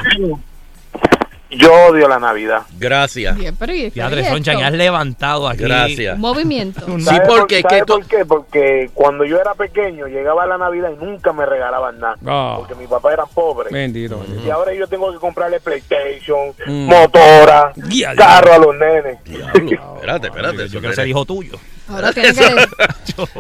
Yo 1.53 1.73
odio 1.89 2.07
la 2.09 2.21
Navidad. 2.21 2.63
Gracias. 2.79 3.37
Bien, 3.37 3.57
pero 3.57 3.75
¿y 3.75 3.85
Ya, 3.89 3.91
qué 3.91 4.03
Andrés 4.03 4.27
es 4.27 4.33
Soncha, 4.33 4.53
esto? 4.53 4.65
has 4.67 4.73
levantado 4.73 5.49
aquí. 5.49 5.65
Gracias. 5.65 6.15
Un 6.15 6.21
movimiento. 6.21 6.81
Sí, 6.87 7.01
¿Sabe 7.01 7.27
por- 7.27 7.41
porque 7.41 7.61
¿sabe 7.63 7.79
que 7.81 7.85
por 7.87 8.07
qué? 8.07 8.25
Porque 8.25 8.91
cuando 8.95 9.25
yo 9.25 9.37
era 9.41 9.55
pequeño 9.55 10.07
llegaba 10.07 10.47
la 10.47 10.59
Navidad 10.59 10.91
y 10.93 11.05
nunca 11.05 11.33
me 11.33 11.45
regalaban 11.47 11.99
nada. 11.99 12.17
Ah. 12.25 12.55
Porque 12.59 12.77
mi 12.77 12.87
papá 12.87 13.13
era 13.15 13.27
pobre. 13.27 13.71
Bendito, 13.73 14.21
bendito. 14.21 14.47
Y 14.47 14.51
ahora 14.51 14.73
yo 14.75 14.87
tengo 14.87 15.11
que 15.13 15.19
comprarle 15.19 15.59
PlayStation, 15.59 16.55
Mm. 16.67 16.87
motora, 16.87 17.73
Guía, 17.75 18.15
carro 18.15 18.53
a 18.53 18.59
los 18.59 18.77
nenes. 18.77 19.19
Diablo. 19.25 19.95
Espérate, 19.97 20.27
espérate. 20.29 20.57
Yo 20.59 20.63
eso 20.65 20.71
quiero 20.79 20.89
no 20.91 20.95
ser 20.95 21.05
es- 21.05 21.11
hijo 21.11 21.25
tuyo. 21.25 21.53
Ahora 21.91 22.13
tiene 22.15 22.33
que. 22.33 22.67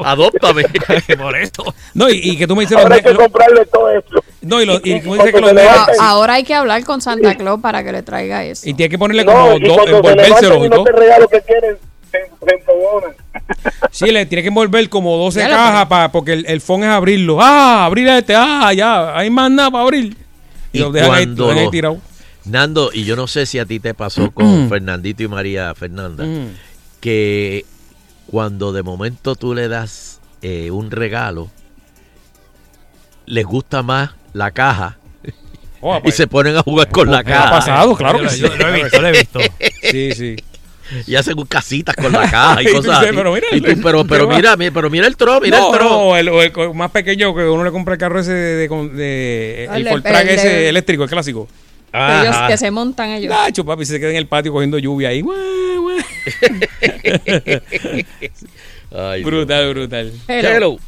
Adóptame. 0.05 0.65
Por 1.19 1.37
eso. 1.37 1.75
No, 1.95 2.11
y, 2.11 2.21
y 2.23 2.37
que 2.37 2.47
tú 2.47 2.55
me 2.57 2.63
dices 2.65 2.77
Ahora 2.77 2.97
hay 2.97 3.03
que 3.03 3.13
lo- 3.13 3.21
comprarle 3.21 3.65
todo 3.67 3.91
esto. 3.91 4.23
No, 4.43 4.61
y, 4.61 4.67
lo- 4.67 4.81
y 4.85 4.95
Y 4.95 5.01
tú 5.01 5.11
me 5.11 5.17
dices 5.19 5.33
que 5.33 5.41
los 5.41 5.53
A- 5.57 5.87
Ahora 6.01 6.35
hay 6.35 6.45
que 6.45 6.55
hablar 6.55 6.85
con 6.85 7.01
Santa 7.01 7.35
Claus 7.37 7.61
para 7.61 7.85
que 7.85 7.93
le 7.93 8.03
traiga 8.03 8.45
eso. 8.45 8.69
Y 8.69 8.75
tiene 8.75 8.91
que 8.91 8.99
ponerle 8.99 9.25
No, 9.25 9.33
como 9.33 9.53
y 9.53 9.65
envolvérselos 9.67 10.41
levantan 10.43 10.65
y 10.65 10.69
no 10.69 10.85
te 10.85 10.93
regalo 10.93 11.29
que 11.29 11.41
quieren. 11.43 11.77
Sí, 13.91 14.07
le 14.11 14.27
tiene 14.27 14.43
que 14.43 14.49
envolver 14.49 14.89
como 14.89 15.17
12 15.17 15.41
Ya 15.41 15.49
lo 15.49 15.55
cajas 15.55 15.87
para, 15.87 16.11
porque 16.13 16.33
el, 16.33 16.47
el 16.47 16.61
phone 16.61 16.85
es 16.85 16.91
abrirlo. 16.91 17.39
Ah, 17.41 17.85
abrir 17.85 18.09
este, 18.09 18.35
ah, 18.37 18.73
ya, 18.73 19.17
hay 19.17 19.31
más 19.31 19.51
nada 19.51 19.71
para 19.71 19.85
abrir. 19.85 20.17
Y, 20.73 20.79
Y 20.79 20.81
lo 20.81 20.91
dejan 20.93 21.11
ahí, 21.13 21.25
cuando 21.27 21.43
lo 21.45 21.49
dejan 21.51 21.65
ahí 21.65 21.71
tirado. 21.71 21.99
Nando, 22.45 22.91
y 22.93 23.05
yo 23.05 23.17
no 23.17 23.27
sé 23.27 23.47
si 23.47 23.59
a 23.59 23.67
ti 23.67 23.81
te 23.81 23.95
pasó 23.95 24.31
con 24.31 24.69
Fernandito 24.69 25.23
y 25.23 25.29
María 25.29 25.75
Fernanda, 25.75 26.25
Mm. 26.25 26.49
que 27.01 27.65
cuando 28.31 28.73
de 28.73 28.83
momento 28.83 29.35
tú 29.35 29.55
le 29.55 29.69
das 29.69 30.21
eh, 30.43 30.71
un 30.71 30.91
regalo, 30.91 31.51
les 33.27 33.45
gusta 33.45 33.83
más 33.83 34.11
la 34.33 34.51
caja 34.51 34.97
Oh, 35.83 35.97
y 35.99 36.01
pues, 36.03 36.15
se 36.17 36.27
ponen 36.27 36.57
a 36.57 36.63
jugar 36.63 36.89
con 36.91 37.11
la 37.11 37.23
me 37.23 37.33
ha 37.33 37.37
caja. 37.37 37.51
pasado, 37.51 37.97
claro 37.97 38.19
Yo 38.19 38.19
que 38.19 38.25
lo- 38.25 38.31
sí. 38.31 38.41
yo 38.43 38.49
lo 38.57 38.69
he 38.69 38.83
visto, 38.83 39.01
lo 39.01 39.09
he 39.09 39.13
visto. 39.13 39.41
Sí, 39.91 40.13
sí. 40.13 40.37
Y 41.07 41.15
hacen 41.15 41.37
casitas 41.47 41.95
con 41.97 42.13
la 42.13 42.29
caja 42.31 42.63
y 42.63 42.67
Y 42.69 42.69
tú 42.71 42.77
cosas 42.79 43.01
dices, 43.01 43.09
así. 43.09 43.17
pero 43.17 43.33
mira, 43.33 43.47
Y 43.53 43.61
tú, 43.61 43.81
pero, 43.83 44.05
pero 44.05 44.29
mira, 44.29 44.57
mi- 44.57 44.71
pero 44.71 44.91
mira 44.91 45.07
el 45.07 45.17
tro, 45.17 45.41
mira 45.41 45.59
no, 45.59 45.73
el 45.73 45.79
tro. 45.79 45.89
no, 45.89 46.17
el, 46.17 46.29
el 46.29 46.75
más 46.75 46.91
pequeño 46.91 47.35
que 47.35 47.45
uno 47.45 47.65
le 47.65 47.71
compra 47.71 47.95
el 47.95 48.01
carro 48.01 48.21
ese 48.21 48.33
de, 48.33 48.69
de, 48.69 48.89
de- 48.91 49.65
el 49.73 49.87
el- 49.87 50.29
ese 50.29 50.63
el- 50.65 50.67
eléctrico, 50.69 51.05
el 51.05 51.09
clásico. 51.11 51.49
Que, 51.93 52.21
ellos- 52.23 52.37
que 52.49 52.57
se 52.57 52.71
montan 52.71 53.11
ellos. 53.11 53.31
Nacho, 53.31 53.65
papi, 53.65 53.85
se 53.85 53.99
queda 53.99 54.11
en 54.11 54.17
el 54.17 54.27
patio 54.29 54.53
cogiendo 54.53 54.79
lluvia 54.79 55.09
ahí. 55.09 55.21
Guau, 55.23 55.37
guau. 55.83 55.97
Ay, 58.93 59.23
brutal, 59.25 59.71
brutal. 59.75 60.13
Hello. 60.29 60.51
Hello. 60.51 60.79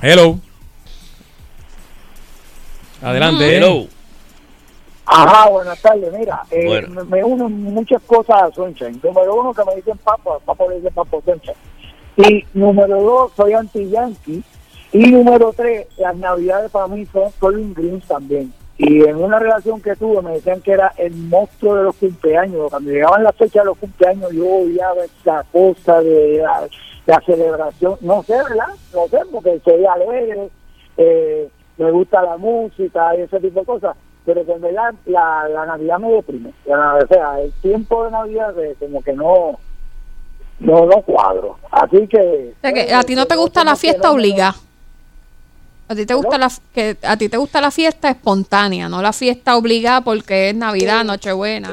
Hello. 0.00 0.38
Adelante. 3.02 3.56
Hello. 3.56 3.86
Ajá, 5.06 5.48
buenas 5.48 5.80
tardes. 5.80 6.12
Mira, 6.12 6.42
eh, 6.50 6.66
Bueno. 6.66 6.88
me, 6.90 7.04
me 7.04 7.24
unen 7.24 7.62
muchas 7.62 8.02
cosas 8.02 8.42
a 8.42 8.50
Sunshine. 8.54 9.00
Número 9.02 9.34
uno, 9.36 9.54
que 9.54 9.64
me 9.64 9.76
dicen 9.76 9.96
papo, 9.98 10.38
papo 10.44 10.68
le 10.68 10.76
dice 10.76 10.90
papo 10.90 11.22
Sunshine. 11.24 11.54
Y 12.16 12.44
número 12.52 13.00
dos, 13.02 13.32
soy 13.36 13.52
anti-yankee. 13.54 14.42
Y 14.92 14.98
número 15.10 15.52
tres, 15.56 15.86
las 15.96 16.16
navidades 16.16 16.70
para 16.70 16.88
mí 16.88 17.06
son 17.12 17.30
Colin 17.38 17.72
Greens 17.74 18.04
también. 18.06 18.52
Y 18.78 19.02
en 19.02 19.16
una 19.16 19.40
relación 19.40 19.80
que 19.80 19.96
tuve 19.96 20.22
me 20.22 20.34
decían 20.34 20.60
que 20.60 20.70
era 20.72 20.92
el 20.96 21.12
monstruo 21.12 21.74
de 21.74 21.82
los 21.82 21.96
cumpleaños. 21.96 22.70
Cuando 22.70 22.90
llegaban 22.92 23.24
las 23.24 23.34
fechas 23.34 23.64
de 23.64 23.70
los 23.70 23.78
cumpleaños 23.78 24.30
yo 24.32 24.46
odiaba 24.46 25.04
esa 25.04 25.44
cosa 25.50 26.00
de 26.00 26.40
la, 27.04 27.20
celebración. 27.26 27.96
No 28.02 28.22
sé, 28.22 28.34
¿verdad? 28.34 28.68
No 28.94 29.08
sé, 29.08 29.18
porque 29.32 29.60
soy 29.64 29.84
alegre, 29.84 30.48
eh, 30.96 31.48
me 31.76 31.90
gusta 31.90 32.22
la 32.22 32.36
música 32.36 33.16
y 33.16 33.22
ese 33.22 33.40
tipo 33.40 33.60
de 33.60 33.66
cosas. 33.66 33.96
Pero 34.24 34.46
que 34.46 34.52
en 34.52 34.60
verdad 34.60 34.94
la, 35.06 35.66
Navidad 35.66 35.98
me 35.98 36.12
deprime. 36.12 36.52
La- 36.66 36.94
o 37.02 37.06
sea, 37.08 37.40
el 37.40 37.52
tiempo 37.54 38.04
de 38.04 38.10
Navidad 38.12 38.54
de- 38.54 38.74
como 38.76 39.02
que 39.02 39.12
no 39.12 39.58
no 40.60 40.86
no 40.86 41.02
cuadro. 41.02 41.56
Así 41.70 42.06
que... 42.06 42.54
A 42.94 43.02
ti 43.02 43.14
no 43.14 43.26
te 43.26 43.36
gusta 43.36 43.64
la 43.64 43.74
fiesta 43.74 44.10
obligada. 44.10 44.54
A 45.90 45.94
ti 45.94 46.04
te 46.04 46.14
gusta 46.14 46.36
la 46.36 46.48
que 46.74 46.96
a 47.02 47.16
ti 47.16 47.28
te 47.28 47.36
gusta 47.38 47.60
la 47.60 47.70
fiesta 47.70 48.10
espontánea, 48.10 48.88
no 48.88 49.00
la 49.00 49.12
fiesta 49.12 49.56
obligada 49.56 50.02
porque 50.02 50.50
es 50.50 50.54
Navidad, 50.54 51.02
Nochebuena. 51.04 51.70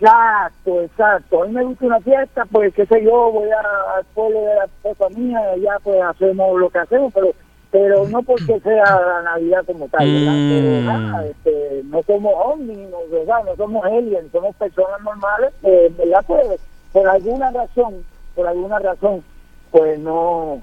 Exacto, 0.00 0.80
exacto. 0.80 1.42
A 1.42 1.46
mí 1.46 1.52
me 1.52 1.64
gusta 1.64 1.84
una 1.84 2.00
fiesta, 2.00 2.46
pues 2.50 2.72
qué 2.74 2.86
sé 2.86 3.04
yo, 3.04 3.30
voy 3.30 3.50
a- 3.50 3.98
al 3.98 4.04
pueblo 4.14 4.40
de 4.40 4.54
la 4.54 4.64
esposa 4.64 5.08
mía, 5.10 5.40
ya 5.62 5.78
pues 5.82 6.00
hacemos 6.02 6.58
lo 6.58 6.70
que 6.70 6.78
hacemos, 6.78 7.12
pero 7.12 7.32
pero 7.72 8.08
no 8.08 8.20
porque 8.22 8.58
sea 8.60 9.00
la 9.00 9.22
Navidad 9.22 9.64
como 9.64 9.86
tal, 9.88 10.04
¿verdad? 10.12 10.32
Pero, 10.32 10.80
nada, 10.98 11.26
este, 11.26 11.82
no 11.84 12.02
somos 12.02 12.58
no, 12.58 12.98
¿verdad? 13.12 13.44
no 13.44 13.54
somos 13.56 13.84
aliens, 13.84 14.32
somos 14.32 14.56
personas 14.56 15.00
normales, 15.02 15.52
eh, 15.62 15.92
¿verdad? 15.96 16.24
Pues 16.26 16.60
por 16.92 17.06
alguna 17.06 17.50
razón, 17.52 18.04
por 18.34 18.48
alguna 18.48 18.80
razón, 18.80 19.22
pues 19.70 20.00
no 20.00 20.60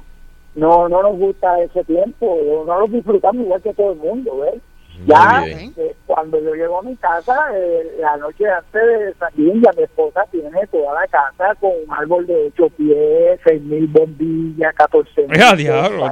no 0.57 0.89
no 0.89 1.01
nos 1.03 1.17
gusta 1.17 1.61
ese 1.61 1.83
tiempo, 1.85 2.37
no 2.67 2.79
lo 2.81 2.87
disfrutamos 2.87 3.43
igual 3.45 3.61
que 3.61 3.73
todo 3.73 3.93
el 3.93 3.99
mundo, 3.99 4.37
¿ves? 4.39 4.61
Ya, 5.05 5.41
Muy 5.41 5.49
bien. 5.53 5.73
eh, 5.77 5.95
cuando 6.07 6.41
yo 6.41 6.55
llego 6.55 6.79
a 6.79 6.81
mi 6.81 6.95
casa, 6.95 7.35
eh, 7.55 7.97
la 7.99 8.17
noche 8.17 8.45
antes 8.49 8.81
de 8.81 9.13
salir, 9.19 9.53
ya 9.63 9.71
mi 9.77 9.83
esposa 9.83 10.25
tiene 10.31 10.65
toda 10.71 10.91
la 10.99 11.07
casa 11.07 11.53
con 11.61 11.69
un 11.87 11.93
árbol 11.93 12.25
de 12.25 12.51
8 12.57 12.67
pies, 12.75 13.39
6 13.45 13.61
mil 13.61 13.85
bombillas, 13.85 14.73
14 14.73 15.27
mil. 15.27 15.37
Diablo, 15.57 16.09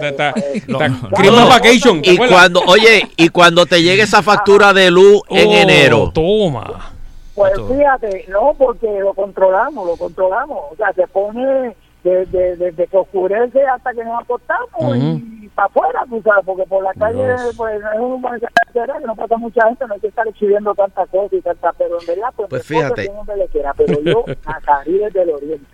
Vacation. 1.49 2.01
¿te 2.03 2.11
Y 2.11 2.17
cuando, 2.17 2.61
oye, 2.67 3.07
y 3.17 3.29
cuando 3.29 3.65
te 3.65 3.81
llegue 3.81 4.03
esa 4.03 4.21
factura 4.21 4.71
de 4.71 4.91
luz 4.91 5.21
en 5.29 5.49
Oh, 5.49 5.53
enero. 5.53 6.11
Toma. 6.13 6.91
Pues 7.33 7.53
fíjate, 7.67 8.25
no, 8.29 8.53
porque 8.57 8.87
lo 8.99 9.13
controlamos, 9.13 9.85
lo 9.87 9.97
controlamos. 9.97 10.59
O 10.71 10.75
sea, 10.75 10.93
se 10.93 11.05
pone 11.07 11.75
desde, 12.05 12.55
desde 12.55 12.85
que 12.87 12.97
oscurece 12.97 13.63
hasta 13.65 13.91
que 13.93 14.03
nos 14.05 14.21
acostamos 14.21 14.95
y 14.95 15.49
para 15.55 15.65
afuera, 15.67 16.05
tú 16.07 16.21
sabes, 16.21 16.45
porque 16.45 16.63
por 16.63 16.83
la 16.83 16.93
calle, 16.93 17.33
pues 17.57 17.81
no 17.81 17.91
es 17.93 17.99
un 17.99 18.21
buen 18.21 18.39
carretera, 18.39 18.99
que 18.99 19.07
no 19.07 19.15
pasa 19.15 19.37
mucha 19.37 19.65
gente, 19.67 19.87
no 19.87 19.93
hay 19.95 19.99
que 19.99 20.07
estar 20.07 20.27
exhibiendo 20.27 20.75
tantas 20.75 21.09
cosas 21.09 21.33
y 21.33 21.41
tantas, 21.41 21.73
pero 21.77 21.99
en 21.99 22.05
verdad, 22.05 22.29
pues, 22.35 22.49
Pues 22.49 22.63
fíjate. 22.67 23.07
donde 23.07 23.37
le 23.37 23.47
quiera, 23.47 23.73
pero 23.73 23.99
yo 24.01 24.23
a 24.45 24.61
Caribe 24.61 25.09
del 25.09 25.31
Oriente. 25.31 25.65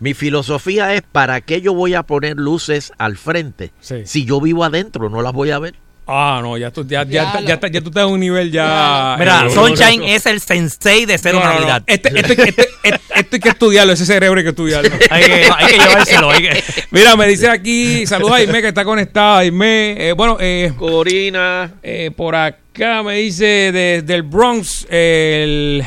Mi 0.00 0.12
filosofía 0.14 0.94
es, 0.94 1.02
¿para 1.02 1.40
qué 1.40 1.62
yo 1.62 1.72
voy 1.74 1.94
a 1.94 2.02
poner 2.02 2.36
luces 2.36 2.92
al 2.98 3.16
frente? 3.16 3.70
Sí. 3.80 4.04
Si 4.04 4.26
yo 4.26 4.40
vivo 4.40 4.64
adentro, 4.64 5.08
no 5.08 5.22
las 5.22 5.32
voy 5.32 5.50
a 5.50 5.58
ver. 5.58 5.74
Ah, 6.12 6.40
no, 6.42 6.56
ya 6.58 6.72
tú, 6.72 6.84
ya, 6.86 7.04
ya, 7.04 7.34
ya, 7.40 7.56
ya, 7.56 7.68
ya 7.70 7.80
tú 7.80 7.88
estás 7.90 8.04
en 8.06 8.10
un 8.12 8.18
nivel 8.18 8.50
ya. 8.50 9.14
Mira, 9.16 9.44
eh, 9.46 9.50
Sunshine 9.50 10.00
no, 10.00 10.06
no, 10.08 10.12
es 10.12 10.26
el 10.26 10.40
sensei 10.40 11.06
de 11.06 11.12
no, 11.14 11.18
cero 11.22 11.38
no, 11.40 11.44
no. 11.46 11.52
Navidad. 11.54 11.82
Este, 11.86 12.08
este, 12.08 12.32
este, 12.32 12.50
este, 12.50 12.70
este 13.14 13.36
hay 13.36 13.40
que 13.40 13.48
estudiarlo, 13.50 13.92
ese 13.92 14.04
cerebro 14.04 14.38
hay 14.38 14.44
que 14.44 14.50
estudiarlo. 14.50 14.90
Hay 15.10 15.22
que, 15.24 15.32
hay 15.56 15.66
que 15.66 15.78
llevárselo. 15.78 16.30
hay 16.30 16.42
que- 16.42 16.64
Mira, 16.90 17.14
me 17.16 17.26
dice 17.28 17.48
aquí, 17.48 18.06
saludos 18.06 18.32
a 18.32 18.36
Aime 18.36 18.60
que 18.60 18.68
está 18.68 18.84
conectada. 18.84 19.38
Aime, 19.38 20.08
eh, 20.08 20.12
bueno, 20.12 20.36
eh, 20.40 20.72
Corina. 20.76 21.74
eh, 21.82 22.10
por 22.16 22.34
acá 22.34 23.02
me 23.04 23.14
dice 23.14 23.70
desde 23.72 24.14
el 24.14 24.22
Bronx, 24.22 24.86
el, 24.90 25.84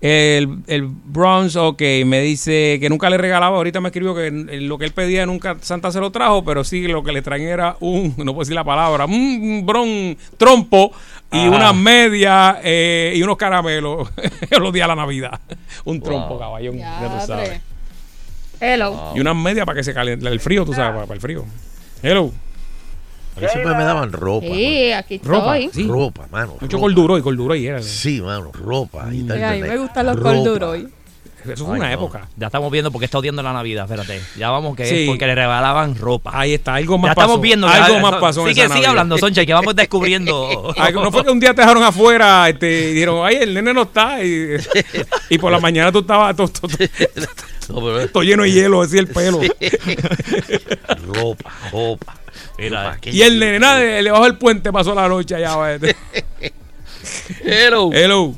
el, 0.00 0.58
el 0.66 0.86
Bronx, 0.86 1.56
ok, 1.56 1.80
me 2.04 2.20
dice 2.20 2.78
que 2.80 2.88
nunca 2.88 3.08
le 3.10 3.16
regalaba. 3.18 3.56
Ahorita 3.56 3.80
me 3.80 3.88
escribió 3.88 4.14
que 4.14 4.30
lo 4.30 4.76
que 4.78 4.84
él 4.84 4.92
pedía 4.92 5.24
nunca 5.26 5.56
Santa 5.60 5.90
se 5.90 6.00
lo 6.00 6.10
trajo, 6.12 6.44
pero 6.44 6.64
sí 6.64 6.86
lo 6.86 7.02
que 7.02 7.12
le 7.12 7.22
traen 7.22 7.42
era 7.48 7.76
un, 7.80 8.14
no 8.18 8.32
puedo 8.32 8.40
decir 8.40 8.54
la 8.54 8.64
palabra, 8.64 9.06
un 9.06 9.62
bron 9.64 10.16
trompo 10.36 10.92
y 11.32 11.38
Ajá. 11.38 11.48
unas 11.50 11.74
medias 11.74 12.56
eh, 12.62 13.14
y 13.16 13.22
unos 13.22 13.36
caramelos 13.36 14.08
los 14.60 14.72
días 14.72 14.84
de 14.84 14.88
la 14.88 14.96
Navidad. 14.96 15.40
Un 15.84 16.00
trompo, 16.00 16.30
Wow. 16.30 16.38
caballón, 16.38 16.78
ya 16.78 16.94
tú 16.98 17.00
Diatre. 17.08 17.26
sabes. 17.26 17.60
Hello. 18.60 19.12
Y 19.14 19.20
unas 19.20 19.36
medias 19.36 19.66
para 19.66 19.76
que 19.76 19.84
se 19.84 19.92
caliente 19.92 20.26
el 20.28 20.40
frío, 20.40 20.64
tú 20.64 20.72
sabes, 20.72 20.92
para, 20.94 21.02
para 21.06 21.14
el 21.14 21.20
frío. 21.20 21.44
Hello. 22.02 22.32
A 23.36 23.40
mí 23.40 23.46
siempre 23.52 23.74
me 23.74 23.84
daban 23.84 24.12
ropa. 24.12 24.46
Sí, 24.46 24.92
aquí 24.92 25.20
Ropa, 25.22 25.58
estoy. 25.58 25.82
sí. 25.82 25.88
Ropa, 25.88 26.26
mano. 26.30 26.56
Mucho 26.60 26.76
ropa. 26.76 26.80
corduroy, 26.86 27.22
corduroy 27.22 27.66
era. 27.66 27.82
Sí, 27.82 28.20
mano, 28.22 28.50
ropa. 28.52 29.08
Y 29.12 29.22
tal, 29.24 29.36
Mira, 29.36 29.50
a 29.50 29.54
mí 29.54 29.60
me 29.62 29.76
gustan 29.76 30.06
los 30.06 30.16
ropa. 30.16 30.32
corduroy. 30.34 30.88
Eso 31.46 31.64
fue 31.64 31.74
Ay, 31.74 31.78
una 31.80 31.88
no. 31.90 31.94
época. 31.94 32.28
Ya 32.36 32.46
estamos 32.46 32.72
viendo 32.72 32.90
por 32.90 32.98
qué 32.98 33.04
está 33.04 33.18
odiando 33.18 33.40
la 33.40 33.52
Navidad. 33.52 33.84
Espérate. 33.84 34.20
Ya 34.36 34.50
vamos 34.50 34.74
que 34.74 34.84
Sí. 34.84 35.02
es 35.02 35.06
porque 35.08 35.26
le 35.26 35.34
regalaban 35.36 35.94
ropa. 35.94 36.32
Ahí 36.34 36.54
está, 36.54 36.74
algo 36.74 36.98
más 36.98 37.10
ya 37.10 37.14
pasó. 37.14 37.26
estamos 37.26 37.40
viendo. 37.40 37.68
Algo 37.68 37.94
ya- 37.94 38.00
más 38.02 38.14
pasó. 38.16 38.40
en 38.40 38.48
Sigue, 38.48 38.62
esa 38.62 38.68
sigue 38.68 38.74
Navidad. 38.80 38.90
hablando, 38.90 39.18
Soncha, 39.18 39.46
que 39.46 39.54
vamos 39.54 39.76
descubriendo. 39.76 40.74
Algo- 40.76 41.04
no 41.04 41.12
fue 41.12 41.22
que 41.24 41.30
un 41.30 41.38
día 41.38 41.54
te 41.54 41.60
dejaron 41.60 41.84
afuera 41.84 42.48
este, 42.48 42.90
y 42.90 42.94
dijeron, 42.94 43.24
ay, 43.24 43.36
el 43.36 43.54
nene 43.54 43.72
no 43.72 43.82
está. 43.82 44.24
Y, 44.24 44.56
y 45.30 45.38
por 45.38 45.52
la 45.52 45.60
mañana 45.60 45.92
tú 45.92 46.00
estabas 46.00 46.34
todo, 46.34 46.48
todo- 46.48 46.70
No, 47.68 47.74
pero- 47.80 48.08
todo 48.08 48.22
lleno 48.24 48.42
de 48.42 48.50
hielo, 48.50 48.82
decía 48.82 49.00
el 49.00 49.06
pelo. 49.06 49.40
ropa, 51.14 51.50
ropa. 51.72 52.14
Mira, 52.58 52.98
Y 53.04 53.22
el 53.22 53.38
nene, 53.38 53.58
nada, 53.58 53.76
de- 53.78 54.02
le 54.02 54.10
bajó 54.10 54.26
el 54.26 54.38
puente, 54.38 54.72
pasó 54.72 54.94
la 54.94 55.08
noche 55.08 55.34
allá. 55.34 55.72
este. 55.74 55.94
Hello. 57.44 57.90
Hello. 57.92 58.34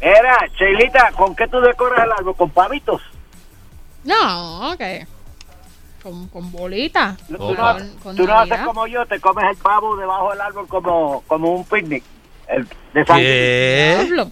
Era, 0.00 0.38
Cheilita, 0.58 1.12
¿con 1.12 1.36
qué 1.36 1.46
tú 1.46 1.60
decoras 1.60 2.04
el 2.04 2.10
árbol? 2.12 2.34
¿Con 2.36 2.50
pavitos? 2.50 3.00
No, 4.04 4.72
ok. 4.72 4.80
Con, 6.02 6.26
con 6.28 6.50
bolitas. 6.50 7.16
Tú, 7.28 7.36
Con, 7.36 7.54
no, 7.56 7.76
con 8.02 8.16
tú 8.16 8.26
no 8.26 8.38
haces 8.40 8.58
como 8.60 8.86
yo, 8.88 9.06
te 9.06 9.20
comes 9.20 9.44
el 9.48 9.56
pavo 9.58 9.94
debajo 9.96 10.30
del 10.30 10.40
árbol 10.40 10.66
como, 10.66 11.22
como 11.28 11.54
un 11.54 11.64
picnic. 11.64 12.02
El, 12.48 12.66
de 12.94 13.04
San 13.04 13.18
¿Qué? 13.20 13.94
Diablo. 14.00 14.30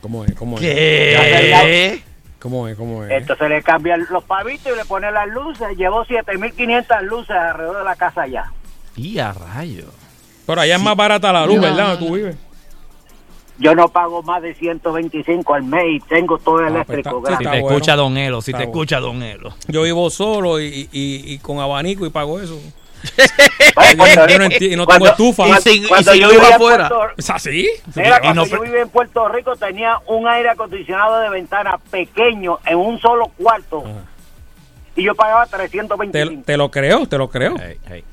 ¿Cómo 0.00 0.24
es? 0.24 0.34
¿Cómo 0.34 0.56
es? 0.56 0.62
¿Qué? 0.62 2.02
¿Cómo 2.40 2.66
es? 2.68 2.76
¿Cómo 2.76 3.04
es? 3.04 3.10
Entonces 3.10 3.48
le 3.48 3.62
cambian 3.62 4.06
los 4.10 4.24
pavitos 4.24 4.72
y 4.72 4.76
le 4.76 4.84
ponen 4.86 5.12
las 5.14 5.28
luces. 5.28 5.76
Llevó 5.76 6.04
7.500 6.06 7.02
luces 7.02 7.36
alrededor 7.36 7.78
de 7.78 7.84
la 7.84 7.96
casa 7.96 8.26
ya. 8.26 8.50
Y 8.96 9.18
a 9.18 9.32
rayo. 9.32 9.84
Pero 10.46 10.60
allá 10.62 10.76
es 10.76 10.82
más 10.82 10.96
barata 10.96 11.32
la 11.32 11.46
luz, 11.46 11.56
No, 11.56 11.62
¿verdad? 11.62 11.76
no, 11.76 11.88
Donde 11.90 11.98
tú 11.98 12.08
no. 12.10 12.14
vives. 12.16 12.36
Yo 13.58 13.74
no 13.74 13.88
pago 13.88 14.22
más 14.22 14.40
de 14.40 14.54
125 14.54 15.52
al 15.54 15.64
mes 15.64 15.84
y 15.86 16.00
tengo 16.00 16.38
todo 16.38 16.56
pues 16.56 16.70
eléctrico. 16.70 17.18
está- 17.18 17.28
gratis. 17.30 17.36
Si 17.38 17.44
te 17.44 17.60
bueno. 17.60 17.68
escucha 17.76 17.96
Don 17.96 18.16
Elo, 18.16 18.40
si 18.40 18.50
Está 18.52 18.58
te 18.60 18.66
bueno. 18.66 18.80
escucha 18.82 19.00
Don 19.00 19.22
Elo. 19.22 19.54
Yo 19.68 19.82
vivo 19.82 20.08
solo 20.08 20.58
y, 20.60 20.88
y, 20.90 21.34
y 21.34 21.38
con 21.40 21.58
abanico 21.58 22.06
y 22.06 22.10
pago 22.10 22.40
eso. 22.40 22.58
Oye, 23.76 23.96
cuando- 23.96 24.26
Yo 24.28 24.38
no 24.38 24.44
enti- 24.46 24.72
y 24.72 24.76
no 24.76 24.86
tengo 24.86 24.86
cuando- 24.86 25.06
estufa. 25.06 25.48
Y 25.48 25.52
sin, 25.62 25.84
y 25.84 25.88
Cuando 25.88 26.12
sin 26.12 26.20
yo 26.20 26.26
luz 26.28 26.36
vivía 26.40 26.54
afuera. 26.56 26.88
Puerto- 26.88 27.14
¿Es 27.16 27.30
así? 27.30 27.68
Mira, 27.94 28.16
Y 28.16 28.20
cuando 28.20 28.42
no- 28.42 28.48
yo 28.48 28.60
vivía 28.60 28.82
en 28.82 28.88
Puerto 28.90 29.28
Rico 29.28 29.56
tenía 29.56 29.98
un 30.06 30.28
aire 30.28 30.50
acondicionado 30.50 31.20
de 31.20 31.30
ventana 31.30 31.78
pequeño 31.90 32.58
en 32.66 32.78
un 32.78 33.00
solo 33.00 33.28
cuarto 33.36 33.82
Ajá. 33.84 34.04
y 34.96 35.02
yo 35.04 35.14
pagaba 35.14 35.46
te, 35.46 35.56
325. 35.56 36.42
te 36.44 36.56
lo 36.56 36.70
creo, 36.70 37.06
te 37.06 37.18
lo 37.18 37.28
creo. 37.30 37.54
Hey, 37.60 37.78
hey. 37.88 38.04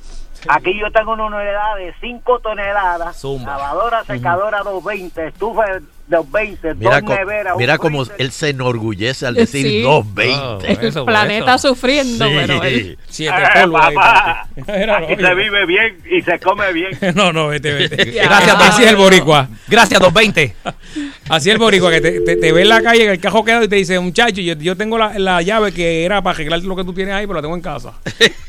Aquí 0.49 0.79
yo 0.79 0.91
tengo 0.91 1.13
una 1.13 1.25
unidad 1.25 1.75
de 1.77 1.93
5 1.99 2.39
toneladas, 2.39 3.17
Zumba. 3.19 3.53
lavadora, 3.57 4.03
secadora 4.05 4.59
220, 4.59 5.27
estufa 5.27 5.65
220, 6.09 6.75
Mira, 6.75 7.01
dos 7.01 7.09
neveras, 7.17 7.53
un 7.53 7.59
mira 7.59 7.77
cómo 7.77 8.03
él 8.17 8.31
se 8.31 8.49
enorgullece 8.49 9.25
al 9.25 9.35
Sí. 9.35 9.39
decir 9.41 9.83
220. 9.83 10.37
Oh, 10.41 10.59
El 10.99 11.05
planeta 11.05 11.55
eso. 11.55 11.69
sufriendo, 11.69 12.25
pero 12.33 12.63
él. 12.63 12.97
Sí. 13.07 13.25
Siete 13.25 13.35
Eh, 13.55 13.67
papá. 13.69 14.47
Era, 14.67 14.97
Aquí 14.99 15.15
se 15.15 15.35
vive 15.35 15.65
bien 15.65 15.97
y 16.09 16.21
se 16.21 16.39
come 16.39 16.71
bien. 16.73 16.91
No, 17.15 17.33
no, 17.33 17.47
vete, 17.49 17.73
vete. 17.73 18.05
Gracias, 18.11 18.55
Así 18.59 18.83
es 18.83 18.89
el 18.89 18.95
boricua. 18.95 19.49
Gracias, 19.67 19.99
220. 19.99 20.55
Así 21.29 21.49
es 21.49 21.53
el 21.55 21.59
boricua, 21.59 21.91
que 21.91 21.99
te, 22.01 22.21
te- 22.21 22.37
te 22.37 22.51
ve 22.53 22.61
en 22.61 22.69
la 22.69 22.81
calle, 22.81 23.03
en 23.03 23.09
el 23.11 23.19
cajo 23.19 23.43
quedado 23.43 23.63
y 23.63 23.67
te 23.67 23.75
dice, 23.75 23.99
muchacho, 23.99 24.39
yo, 24.41 24.53
yo 24.53 24.77
tengo 24.77 24.97
la, 24.97 25.19
la 25.19 25.41
llave 25.41 25.73
que 25.73 26.05
era 26.05 26.21
para 26.21 26.35
arreglar 26.35 26.61
lo 26.61 26.75
que 26.75 26.83
tú 26.85 26.93
tienes 26.93 27.13
ahí, 27.15 27.27
pero 27.27 27.35
la 27.35 27.41
tengo 27.41 27.55
en 27.55 27.61
casa. 27.61 27.93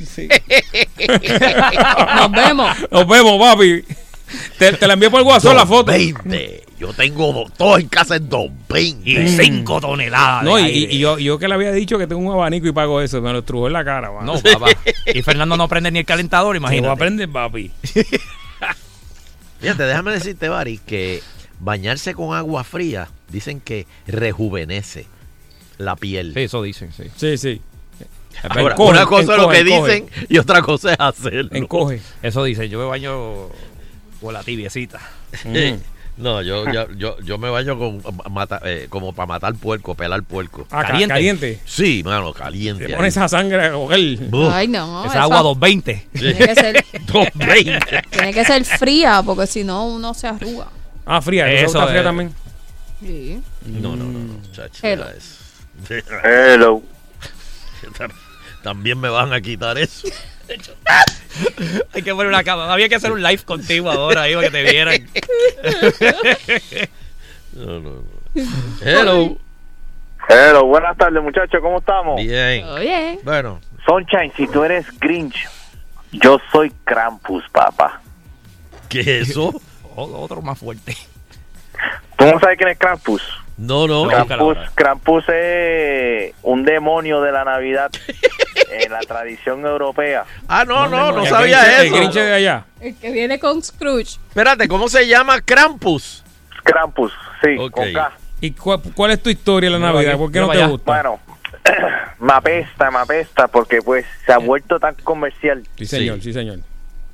Sí. 0.07 0.29
Nos 2.17 2.31
vemos. 2.33 2.77
Nos 2.91 3.09
vemos, 3.09 3.41
papi. 3.41 3.83
Te, 4.59 4.73
te 4.75 4.87
la 4.87 4.95
envié 4.95 5.11
por 5.11 5.23
WhatsApp 5.23 5.55
la 5.57 5.67
foto. 5.67 5.91
220. 5.93 6.63
Yo 6.79 6.93
tengo 6.93 7.33
do- 7.33 7.51
todo 7.57 7.77
en 7.79 7.89
casa 7.89 8.17
en 8.17 8.29
220. 8.29 9.11
Y 9.11 9.29
5 9.29 9.81
toneladas. 9.81 10.45
No, 10.45 10.57
de 10.57 10.63
y, 10.63 10.65
aire. 10.67 10.95
y 10.95 10.99
yo, 10.99 11.19
yo 11.19 11.39
que 11.39 11.49
le 11.49 11.55
había 11.55 11.73
dicho 11.73 11.99
que 11.99 12.07
tengo 12.07 12.21
un 12.23 12.33
abanico 12.33 12.69
y 12.69 12.73
pago 12.73 13.01
eso, 13.01 13.21
me 13.21 13.33
lo 13.33 13.41
estrujó 13.41 13.67
en 13.67 13.73
la 13.73 13.85
cara, 13.85 14.13
mano. 14.13 14.35
No, 14.35 14.41
papá. 14.41 14.69
Y 15.13 15.23
Fernando 15.23 15.57
no 15.57 15.67
prende 15.69 15.91
ni 15.91 15.99
el 15.99 16.05
calentador, 16.05 16.55
imagínate. 16.57 16.93
aprender, 16.93 17.29
papi. 17.29 17.71
Fíjate, 19.61 19.83
déjame 19.83 20.13
decirte, 20.13 20.49
Bari, 20.49 20.79
que 20.79 21.21
bañarse 21.61 22.15
con 22.15 22.37
agua 22.37 22.63
fría 22.63 23.09
dicen 23.29 23.61
que 23.61 23.87
rejuvenece 24.07 25.07
la 25.79 25.97
piel. 25.97 26.33
Sí, 26.35 26.41
eso 26.43 26.63
dicen, 26.63 26.93
sí. 26.93 27.05
Sí, 27.17 27.37
sí. 27.39 27.61
Ahora, 28.49 28.73
Encoge, 28.75 28.91
una 28.93 29.07
cosa 29.07 29.33
es 29.35 29.39
lo 29.43 29.49
que 29.49 29.59
encoge. 29.59 29.93
dicen 29.95 30.11
y 30.29 30.39
otra 30.39 30.63
cosa 30.63 30.93
es 30.93 31.01
hacerlo. 31.01 31.51
Encoge. 31.53 32.01
Eso 32.23 32.45
dicen. 32.45 32.71
Yo 32.71 32.79
me 32.79 32.85
baño 32.85 33.49
con 34.21 34.33
la 34.33 34.43
tibiecita. 34.43 35.01
Mm. 35.45 35.98
No, 36.19 36.43
yo, 36.43 36.65
yo, 36.73 36.89
yo, 36.97 37.17
yo 37.21 37.39
me 37.39 37.49
baño 37.49 37.79
con, 37.79 38.03
mata- 38.31 38.61
eh, 38.65 38.87
como 38.91 39.13
para 39.13 39.27
matar 39.27 39.55
puerco, 39.55 39.95
pelar 39.95 40.23
puerco. 40.25 40.67
Ah, 40.71 40.83
ca- 40.83 40.89
Caliente. 40.89 41.15
caliente. 41.15 41.61
Sí, 41.65 42.03
mano, 42.05 42.33
caliente. 42.33 42.87
Te 42.87 42.95
pones 42.97 43.17
esa 43.17 43.29
sangre. 43.29 43.71
Buf. 43.71 44.53
Ay, 44.53 44.67
no. 44.69 45.05
Esa 45.05 45.13
eso 45.15 45.23
agua 45.23 45.39
220. 45.43 46.09
Tiene 46.13 46.35
que 46.39 46.55
ser, 46.55 46.85
220. 47.07 48.03
tiene 48.11 48.33
que 48.35 48.45
ser 48.45 48.65
fría, 48.65 49.23
porque 49.25 49.47
si 49.47 49.63
no, 49.65 49.87
uno 49.87 50.13
se 50.13 50.27
arruga. 50.27 50.67
Ah, 51.07 51.23
fría. 51.23 51.51
Eso 51.53 51.67
Eso 51.67 51.79
está 51.79 51.87
fría 51.87 52.01
es. 52.01 52.05
también. 52.05 52.35
Sí. 53.01 53.41
No, 53.67 53.95
no, 53.95 54.05
no, 54.05 54.19
no, 54.19 54.35
chacho, 54.53 54.87
Hello. 54.87 55.05
ya 55.05 55.13
es- 55.13 56.05
Hello. 56.25 56.83
También 58.63 58.99
me 59.01 59.09
van 59.09 59.33
a 59.33 59.41
quitar 59.41 59.79
eso. 59.79 60.09
Hay 61.95 62.03
que 62.03 62.13
poner 62.15 62.29
una 62.29 62.43
cámara. 62.45 62.73
Había 62.73 62.89
que 62.89 62.95
hacer 62.97 63.13
un 63.13 63.23
live 63.23 63.43
contigo 63.45 63.91
ahora 63.91 64.23
ahí 64.23 64.35
para 64.35 64.47
que 64.47 64.53
te 64.53 64.63
vieran. 64.63 65.09
No, 67.53 67.81
no, 67.81 67.91
no. 67.91 68.03
Hello. 68.85 69.37
Hello, 70.29 70.67
buenas 70.67 70.97
tardes 70.97 71.21
muchachos, 71.23 71.61
¿cómo 71.63 71.79
estamos? 71.79 72.17
Bien. 72.21 72.65
Oye. 72.69 73.19
Bueno, 73.25 73.61
Sunshine, 73.87 74.33
si 74.37 74.47
tú 74.47 74.63
eres 74.63 74.87
Grinch, 75.01 75.49
yo 76.13 76.39
soy 76.53 76.71
Krampus, 76.85 77.43
papá. 77.51 78.01
¿qué 78.89 79.01
es 79.01 79.31
eso? 79.31 79.61
O- 79.97 80.21
Otro 80.23 80.41
más 80.43 80.59
fuerte. 80.59 80.97
¿Tú 82.17 82.27
no 82.27 82.39
sabes 82.39 82.57
quién 82.59 82.69
es 82.69 82.79
Krampus? 82.79 83.23
No, 83.59 83.87
no. 83.89 84.07
No. 84.07 84.27
Krampus, 84.27 84.57
Krampus 84.75 85.25
es 85.29 86.33
un 86.43 86.65
demonio 86.65 87.21
de 87.21 87.33
la 87.33 87.45
Navidad 87.45 87.91
en 88.71 88.93
la 88.93 89.01
tradición 89.01 89.67
europea. 89.67 90.25
Ah, 90.47 90.65
no, 90.65 90.89
no, 90.89 91.13
no 91.13 91.27
sabía 91.27 91.81
El 91.81 91.87
eso. 91.89 91.97
Grinch 91.97 92.15
de 92.15 92.33
allá. 92.35 92.65
El 92.81 92.97
que 92.97 93.11
viene 93.11 93.39
con 93.41 93.63
Scrooge. 93.63 94.19
Espérate, 94.29 94.69
¿cómo 94.69 94.89
se 94.89 95.07
llama? 95.09 95.41
Krampus. 95.41 96.25
Krampus, 96.63 97.13
sí, 97.43 97.57
Ok. 97.59 97.73
con 97.73 97.93
K. 97.93 98.13
¿Y 98.41 98.53
cuál, 98.53 98.81
cuál 98.95 99.11
es 99.11 99.23
tu 99.23 99.31
historia 99.31 99.71
de 99.71 99.79
la 99.79 99.93
Navidad? 99.93 100.17
¿Por 100.17 100.31
qué 100.31 100.41
mira 100.41 100.55
no 100.55 100.61
te 100.61 100.67
gusta? 100.67 100.93
Bueno, 100.93 101.21
me 102.21 102.33
apesta, 102.33 102.91
me 102.93 102.99
apesta, 102.99 103.49
porque 103.49 103.83
pues 103.83 104.07
se 104.25 104.33
ha 104.33 104.39
vuelto 104.39 104.79
tan 104.79 104.95
comercial. 105.03 105.65
Sí, 105.77 105.87
señor, 105.87 106.21
sí, 106.23 106.33
señor. 106.33 106.59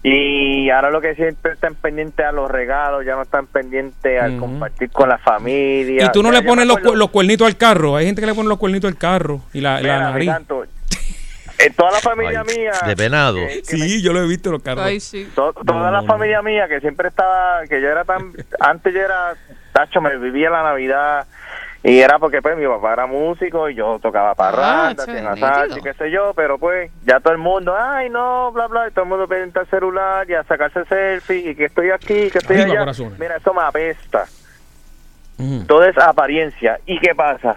Y 0.07 0.69
ahora 0.69 0.91
lo 0.91 1.01
que 1.01 1.15
siempre 1.15 1.53
están 1.53 1.75
pendientes 1.77 2.27
a 2.27 2.31
los 2.31 2.51
regalos, 2.51 3.07
ya 3.07 3.15
no 3.17 3.23
están 3.23 3.47
pendientes 3.47 4.21
al 4.23 4.33
Ujú. 4.33 4.41
compartir 4.41 4.91
con 4.91 5.09
la 5.09 5.17
familia. 5.17 6.05
Y 6.05 6.13
tú 6.13 6.23
no 6.23 6.31
Ya, 6.31 6.41
le 6.41 6.47
pones 6.47 6.67
los, 6.67 6.77
acuerdo- 6.77 6.91
cu- 6.93 6.97
los 6.99 7.11
cuernitos 7.11 7.47
al 7.47 7.57
carro. 7.57 7.97
Hay 7.97 8.05
gente 8.05 8.21
que 8.21 8.27
le 8.27 8.35
pone 8.35 8.49
los 8.51 8.59
cuernitos 8.59 8.91
al 8.91 8.99
carro 8.99 9.41
y 9.55 9.63
la, 9.63 9.77
la 9.77 9.81
Mira, 9.81 9.97
mi 9.99 10.13
nariz. 10.13 10.29
canto, 10.29 10.65
en 11.59 11.73
toda 11.73 11.93
la 11.93 12.01
familia 12.01 12.45
Ay, 12.47 12.57
mía. 12.59 12.73
de 12.87 12.95
venado. 12.95 13.37
que- 13.37 13.63
que 13.63 13.77
Sí, 13.79 14.03
yo 14.03 14.13
lo 14.13 14.23
he 14.23 14.27
visto 14.29 14.51
los 14.51 14.63
carros. 14.63 14.85
Ay, 14.85 15.01
sí. 15.01 15.27
To- 15.35 15.55
toda 15.55 15.91
la 15.91 16.03
familia 16.03 16.43
mía 16.43 16.69
que 16.69 16.81
siempre 16.81 17.09
estaba, 17.09 17.63
que 17.67 17.81
yo 17.81 17.89
era 17.89 18.05
tan, 18.05 18.33
antes 18.61 18.93
yo 18.93 19.01
era, 19.01 19.35
tacho, 19.73 20.03
me 20.03 20.15
vivía 20.19 20.51
la 20.51 20.65
Navidad 20.65 21.27
y 21.87 22.01
era 22.01 22.19
porque 22.19 22.41
pues 22.41 22.57
mi 22.57 22.67
papá 22.67 22.95
era 22.95 23.07
músico 23.07 23.69
y 23.69 23.75
yo 23.75 23.99
tocaba 24.01 24.35
Ah, 24.39 24.95
chévere, 24.97 25.23
salsa 25.39 25.79
y 25.79 25.83
qué 25.83 25.93
sé 25.93 26.11
yo, 26.11 26.33
pero 26.35 26.59
pues 26.59 26.91
ya 27.05 27.21
todo 27.21 27.35
el 27.35 27.39
mundo, 27.39 27.77
ay 27.79 28.09
no, 28.09 28.51
bla 28.53 28.67
bla, 28.69 28.89
y 28.89 28.91
todo 28.91 29.03
el 29.05 29.11
mundo 29.11 29.29
pendiente 29.29 29.59
al 29.61 29.67
celular 29.69 30.29
y 30.29 30.35
a 30.35 30.43
sacarse 30.45 30.85
selfie 30.87 31.51
y 31.51 31.55
que 31.55 31.67
estoy 31.67 31.91
aquí, 31.91 32.31
que 32.31 32.39
estoy 32.39 32.57
Arriba, 32.57 32.71
allá. 32.71 32.79
corazones. 32.81 33.19
Mira, 33.19 33.37
eso 33.37 33.53
me 33.55 33.61
apesta. 33.63 34.25
Todo 35.67 35.85
es 35.85 35.99
apariencia. 35.99 36.79
¿Y 36.87 36.99
qué 37.01 37.15
pasa? 37.15 37.57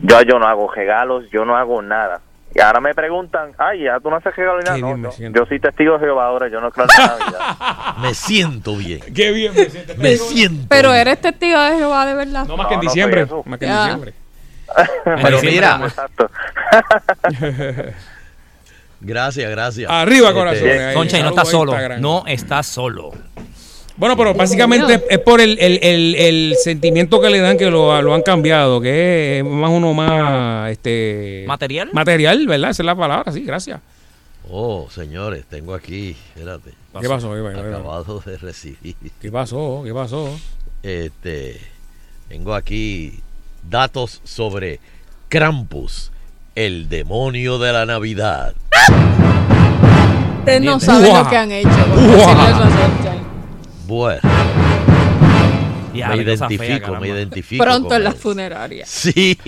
Yo, 0.00 0.20
yo 0.22 0.38
no 0.40 0.46
hago 0.48 0.68
regalos, 0.72 1.30
yo 1.30 1.44
no 1.44 1.56
hago 1.56 1.80
nada. 1.82 2.20
Y 2.54 2.60
ahora 2.60 2.80
me 2.80 2.94
preguntan, 2.94 3.52
ay, 3.58 3.84
ya 3.84 3.98
tú 4.00 4.10
no 4.10 4.16
haces 4.16 4.34
regalos 4.36 4.64
ni 4.74 4.80
No, 4.80 4.96
yo, 4.96 5.10
yo 5.34 5.46
soy 5.46 5.60
testigo 5.60 5.94
de 5.94 6.00
Jehová 6.00 6.26
ahora, 6.26 6.48
yo 6.48 6.60
no 6.60 6.70
creo 6.70 6.86
en 6.86 6.98
la 6.98 7.06
Navidad. 7.18 7.94
Me 8.02 8.14
siento 8.14 8.76
bien. 8.76 9.00
Qué 9.14 9.30
bien 9.32 9.52
me 9.54 9.66
siento. 9.70 9.94
Me 9.96 10.16
siento 10.16 10.66
Pero 10.68 10.88
bien. 10.90 11.00
eres 11.00 11.20
testigo 11.20 11.60
de 11.60 11.76
Jehová 11.76 12.06
de 12.06 12.14
verdad. 12.14 12.46
No 12.46 12.56
más 12.56 12.66
que 12.66 12.74
en 12.74 12.80
No, 12.80 12.84
diciembre. 12.84 13.26
más 13.46 13.58
que 13.58 13.66
en 13.66 13.72
diciembre. 13.76 14.14
Pero 15.22 15.42
mira, 15.42 15.80
gracias, 19.00 19.50
gracias. 19.50 19.90
Arriba, 19.90 20.28
Este, 20.28 20.38
corazones. 20.40 20.80
ahí. 20.80 20.94
Soncha, 20.94 21.18
y 21.18 21.22
no 21.22 21.28
estás 21.30 21.48
solo. 21.50 21.72
Instagram. 21.72 22.00
No 22.00 22.24
estás 22.26 22.66
solo. 22.66 23.12
Bueno, 23.96 24.16
pero 24.16 24.32
básicamente 24.34 25.02
es, 25.10 25.18
por 25.18 25.40
el, 25.40 25.58
el, 25.60 25.78
el, 25.82 26.14
el 26.14 26.56
sentimiento 26.56 27.20
que 27.20 27.28
le 27.28 27.40
dan 27.40 27.58
que 27.58 27.70
lo, 27.70 28.00
lo 28.00 28.14
han 28.14 28.22
cambiado, 28.22 28.80
que 28.80 29.38
es 29.38 29.44
más 29.44 29.70
uno 29.70 29.92
más 29.92 30.70
este 30.70 31.44
¿Material? 31.46 31.90
Material, 31.92 32.46
¿verdad? 32.46 32.70
Esa 32.70 32.82
es 32.82 32.86
la 32.86 32.96
palabra, 32.96 33.30
sí, 33.32 33.42
gracias. 33.42 33.80
Oh, 34.50 34.88
señores, 34.90 35.44
tengo 35.48 35.74
aquí, 35.74 36.16
espérate. 36.34 36.70
¿Qué 37.00 37.08
pasó? 37.08 37.32
¿Qué 37.34 37.42
pasó? 37.42 37.60
Acabado 37.60 38.22
de 38.24 38.38
recibir. 38.38 38.96
¿Qué 39.20 39.30
pasó? 39.30 39.82
¿Qué 39.84 39.94
pasó? 39.94 40.28
Este, 40.82 41.60
tengo 42.28 42.54
aquí 42.54 43.20
datos 43.68 44.20
sobre 44.24 44.80
Krampus, 45.28 46.10
el 46.54 46.88
demonio 46.88 47.58
de 47.58 47.72
la 47.72 47.86
Navidad. 47.86 48.54
Ustedes 50.40 50.60
no 50.60 50.80
saben 50.80 51.14
lo 51.14 51.30
que 51.30 51.36
han 51.36 51.52
hecho. 51.52 51.70
Bueno, 53.86 54.20
Ya, 55.94 56.08
me 56.08 56.14
fea, 56.16 56.22
identifico, 56.24 57.00
me 57.00 57.08
identifico. 57.08 57.64
Pronto 57.64 57.94
en 57.94 58.04
la 58.04 58.10
él. 58.10 58.16
funeraria. 58.16 58.84
Sí. 58.86 59.38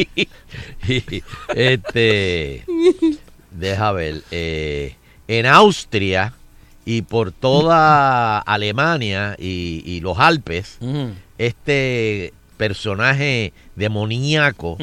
este. 1.55 2.65
Deja 3.51 3.93
ver. 3.93 4.23
eh, 4.31 4.97
en 5.29 5.47
Austria 5.47 6.35
y 6.85 7.03
por 7.03 7.33
toda 7.33 8.39
Alemania 8.41 9.37
y, 9.39 9.83
y 9.87 10.01
los 10.01 10.19
Alpes, 10.19 10.79
este 11.39 12.35
personaje 12.59 13.53
demoníaco 13.75 14.77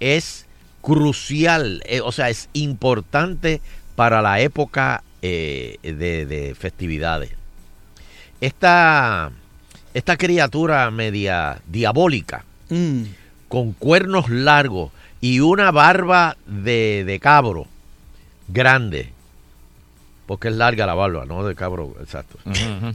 es 0.00 0.46
crucial, 0.80 1.82
eh, 1.86 2.00
o 2.02 2.12
sea, 2.12 2.28
es 2.30 2.48
importante 2.52 3.60
para 3.96 4.22
la 4.22 4.40
época 4.40 5.02
eh, 5.22 5.78
de, 5.82 6.26
de 6.26 6.54
festividades. 6.54 7.30
Esta, 8.40 9.30
esta 9.94 10.16
criatura 10.16 10.90
media 10.90 11.60
diabólica, 11.66 12.44
Mm. 12.70 13.02
con 13.48 13.72
cuernos 13.72 14.28
largos 14.30 14.90
y 15.20 15.40
una 15.40 15.70
barba 15.70 16.36
de, 16.46 17.04
de 17.04 17.20
cabro 17.20 17.66
grande, 18.48 19.10
porque 20.26 20.48
es 20.48 20.54
larga 20.54 20.86
la 20.86 20.94
barba, 20.94 21.26
no 21.26 21.44
de 21.46 21.54
cabro, 21.54 21.94
exacto. 22.00 22.38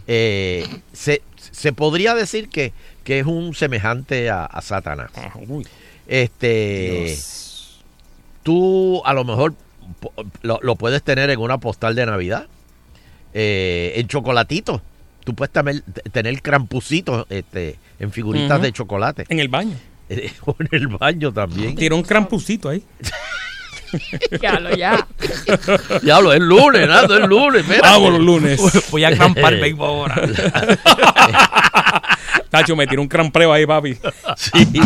Eh, 0.07 0.67
se, 0.91 1.21
se 1.51 1.71
podría 1.73 2.15
decir 2.15 2.49
que, 2.49 2.73
que 3.03 3.19
es 3.19 3.25
un 3.27 3.53
semejante 3.53 4.29
a, 4.31 4.45
a 4.45 4.61
Satanás. 4.61 5.11
Ah. 5.15 5.31
Este, 6.07 7.15
tú 8.43 9.01
a 9.05 9.13
lo 9.13 9.23
mejor 9.23 9.53
lo, 10.41 10.59
lo 10.61 10.75
puedes 10.75 11.03
tener 11.03 11.29
en 11.29 11.39
una 11.39 11.59
postal 11.59 11.93
de 11.95 12.05
Navidad, 12.07 12.47
eh, 13.33 13.93
en 13.95 14.07
chocolatito. 14.07 14.81
Tú 15.29 15.35
puedes 15.35 15.53
tener, 15.53 15.83
tener 16.11 16.41
crampusitos 16.41 17.27
este, 17.29 17.77
en 17.99 18.11
figuritas 18.11 18.59
de 18.63 18.71
chocolate. 18.71 19.25
En 19.29 19.39
el 19.39 19.47
baño. 19.47 19.75
Eh, 20.11 20.33
o 20.43 20.55
en 20.59 20.67
el 20.71 20.87
baño 20.87 21.31
también. 21.31 21.75
Tiró 21.75 21.95
un 21.95 22.01
crampucito 22.01 22.69
ahí. 22.69 22.83
Ya 24.41 24.59
lo, 24.59 24.75
ya. 24.75 25.07
Diablo, 26.01 26.33
es 26.33 26.39
lunes, 26.39 26.87
Nando, 26.87 27.15
es 27.17 27.27
lunes. 27.27 27.61
espérate. 27.61 27.87
Hago 27.87 28.09
los 28.11 28.19
lunes. 28.19 28.59
Voy 28.91 29.03
a 29.03 29.15
crampar 29.15 29.53
el 29.53 29.61
béisbol 29.61 29.87
ahora. 29.87 30.21
Tacho, 32.49 32.75
me 32.75 32.85
tiró 32.87 33.01
un 33.03 33.07
crampreo 33.07 33.51
ahí, 33.53 33.65
papi. 33.67 33.97
Sí. 34.37 34.81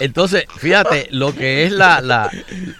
Entonces, 0.00 0.44
fíjate, 0.58 1.08
lo 1.10 1.34
que 1.34 1.64
es 1.64 1.72
la, 1.72 2.00
la, 2.00 2.30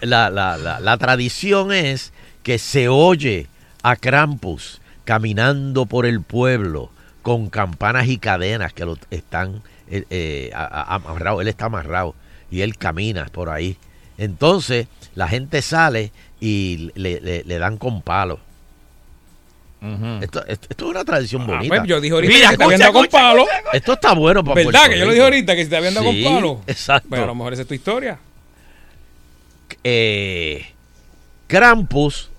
la, 0.01 0.29
la, 0.29 0.57
la- 0.57 0.79
la 0.79 0.97
tradición 0.97 1.71
es 1.71 2.11
que 2.43 2.57
se 2.59 2.87
oye 2.87 3.47
a 3.83 3.95
Krampus 3.95 4.81
caminando 5.05 5.85
por 5.85 6.05
el 6.05 6.21
pueblo 6.21 6.89
con 7.21 7.49
campanas 7.49 8.07
y 8.07 8.17
cadenas 8.17 8.73
que 8.73 8.85
lo 8.85 8.97
están 9.09 9.61
eh, 9.89 10.03
eh, 10.09 10.51
amarrado. 10.53 11.41
Él 11.41 11.47
está 11.47 11.65
amarrado 11.65 12.13
y 12.51 12.61
él 12.61 12.77
camina 12.77 13.25
por 13.31 13.49
ahí. 13.49 13.77
Entonces, 14.17 14.87
la 15.15 15.27
gente 15.27 15.61
sale 15.61 16.11
y 16.39 16.91
le, 16.95 17.19
le- 17.21 17.43
le 17.43 17.57
dan 17.59 17.77
con 17.77 18.01
palos. 18.01 18.39
Esto, 20.21 20.43
esto- 20.47 20.65
esto 20.69 20.85
es 20.85 20.89
una 20.91 21.05
tradición 21.05 21.43
Ah, 21.43 21.45
bonita. 21.45 21.75
pues, 21.75 21.87
yo 21.87 22.01
dije 22.01 22.15
ahorita 22.15 22.33
Mira, 22.33 22.49
que 22.49 22.57
te 22.57 22.63
habían 22.63 22.79
dado 22.79 22.93
con 22.93 23.03
escucha, 23.05 23.21
palo. 23.21 23.45
Esto 23.71 23.93
está 23.93 24.13
bueno 24.13 24.43
para 24.43 24.55
¿Verdad? 24.55 24.71
Puerto 24.71 24.89
Que 24.89 24.99
yo 24.99 25.05
lo 25.05 25.11
dije 25.11 25.23
ahorita 25.23 25.55
que 25.55 25.63
si 25.63 25.69
te 25.69 25.77
habían 25.77 25.93
dado 25.93 26.11
Sí, 26.11 26.23
con 26.23 26.33
palo. 26.35 26.61
exacto. 26.65 27.09
Pues 27.09 27.21
a 27.21 27.25
lo 27.27 27.35
mejor 27.35 27.53
esa 27.53 27.61
es 27.63 27.67
tu 27.67 27.73
historia. 27.75 28.17
eh, 29.83 30.65
Krampus 31.47 32.29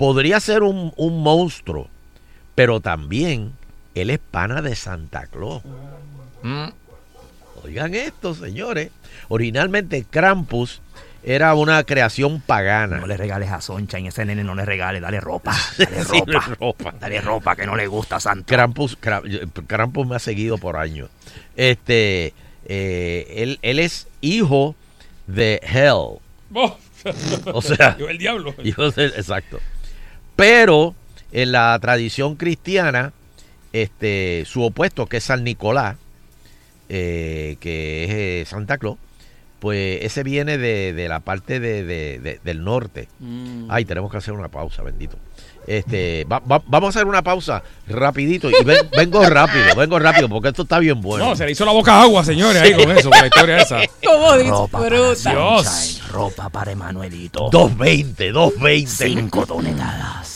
podría 0.00 0.40
ser 0.40 0.62
un, 0.62 0.94
un 0.96 1.22
monstruo, 1.22 1.86
pero 2.54 2.80
también 2.80 3.52
él 3.94 4.08
es 4.08 4.18
pana 4.18 4.62
de 4.62 4.74
Santa 4.74 5.26
Claus. 5.26 5.62
Mm. 6.42 6.68
Oigan 7.64 7.94
esto, 7.94 8.34
señores. 8.34 8.90
Originalmente 9.28 10.06
Krampus 10.08 10.80
era 11.22 11.52
una 11.54 11.84
creación 11.84 12.40
pagana. 12.40 12.96
No 12.96 13.06
le 13.06 13.18
regales 13.18 13.50
a 13.50 13.60
Soncha 13.60 13.98
en 13.98 14.06
ese 14.06 14.24
nene, 14.24 14.42
no 14.42 14.54
le 14.54 14.64
regales, 14.64 15.02
dale 15.02 15.20
ropa. 15.20 15.54
Dale 15.78 16.02
Sí, 16.04 16.18
ropa. 16.26 16.56
ropa. 16.58 16.94
Dale 16.98 17.20
ropa 17.20 17.54
que 17.56 17.66
no 17.66 17.76
le 17.76 17.86
gusta 17.86 18.16
a 18.16 18.20
Santa. 18.20 18.46
Krampus, 18.46 18.98
Kra- 18.98 19.22
Krampus 19.66 20.06
me 20.06 20.16
ha 20.16 20.18
seguido 20.18 20.56
por 20.56 20.78
años. 20.78 21.10
Este, 21.56 22.32
eh, 22.64 23.34
él, 23.36 23.58
él 23.60 23.78
es 23.78 24.08
hijo 24.22 24.74
de 25.26 25.60
Hell. 25.62 26.20
Oh. 26.54 26.78
O 27.52 27.60
sea, 27.60 27.96
Yo 27.98 28.08
el 28.08 28.16
diablo. 28.16 28.54
Hijo 28.64 28.90
de- 28.90 29.04
exacto. 29.08 29.60
Pero 30.40 30.94
en 31.32 31.52
la 31.52 31.78
tradición 31.80 32.34
cristiana, 32.36 33.12
este, 33.72 34.44
su 34.46 34.62
opuesto, 34.64 35.06
que 35.06 35.18
es 35.18 35.24
San 35.24 35.44
Nicolás, 35.44 35.96
eh, 36.88 37.56
que 37.60 38.04
es 38.04 38.10
eh, 38.10 38.44
Santa 38.50 38.78
Claus, 38.78 38.96
pues 39.60 39.98
ese 40.02 40.22
viene 40.22 40.56
de, 40.56 40.92
de 40.94 41.08
la 41.08 41.20
parte 41.20 41.60
de- 41.60 41.84
de- 41.84 42.18
de- 42.18 42.40
del 42.42 42.64
norte. 42.64 43.08
Mm. 43.20 43.66
Ay, 43.68 43.84
tenemos 43.84 44.10
que 44.10 44.16
hacer 44.16 44.32
una 44.32 44.48
pausa, 44.48 44.82
bendito. 44.82 45.18
Este, 45.66 46.24
va- 46.24 46.38
va- 46.40 46.62
vamos 46.66 46.96
a 46.96 46.98
hacer 46.98 47.06
una 47.06 47.20
pausa 47.22 47.62
rapidito 47.86 48.48
y 48.50 48.64
ven- 48.64 48.88
vengo 48.96 49.22
rápido, 49.28 49.76
vengo 49.76 49.98
rápido 49.98 50.28
porque 50.30 50.48
esto 50.48 50.62
está 50.62 50.78
bien 50.78 51.02
bueno. 51.02 51.26
No, 51.26 51.36
se 51.36 51.44
le 51.44 51.52
hizo 51.52 51.66
la 51.66 51.72
boca 51.72 52.00
agua, 52.00 52.24
señores, 52.24 52.62
ahí 52.62 52.72
con 52.72 52.90
eso, 52.90 53.10
con 53.10 53.18
la 53.20 53.26
historia 53.26 53.58
esa. 53.58 53.80
¿Cómo 54.04 54.34
Ropa 54.36 54.78
para 54.78 54.96
disfruta? 55.12 55.30
Dios. 55.30 55.66
Sunshine, 55.66 56.08
Ropa 56.10 56.48
para 56.48 56.72
Emanuelito. 56.72 57.50
220, 57.52 58.32
220. 58.32 58.90
Cinco 59.20 59.46
toneladas. 59.46 60.29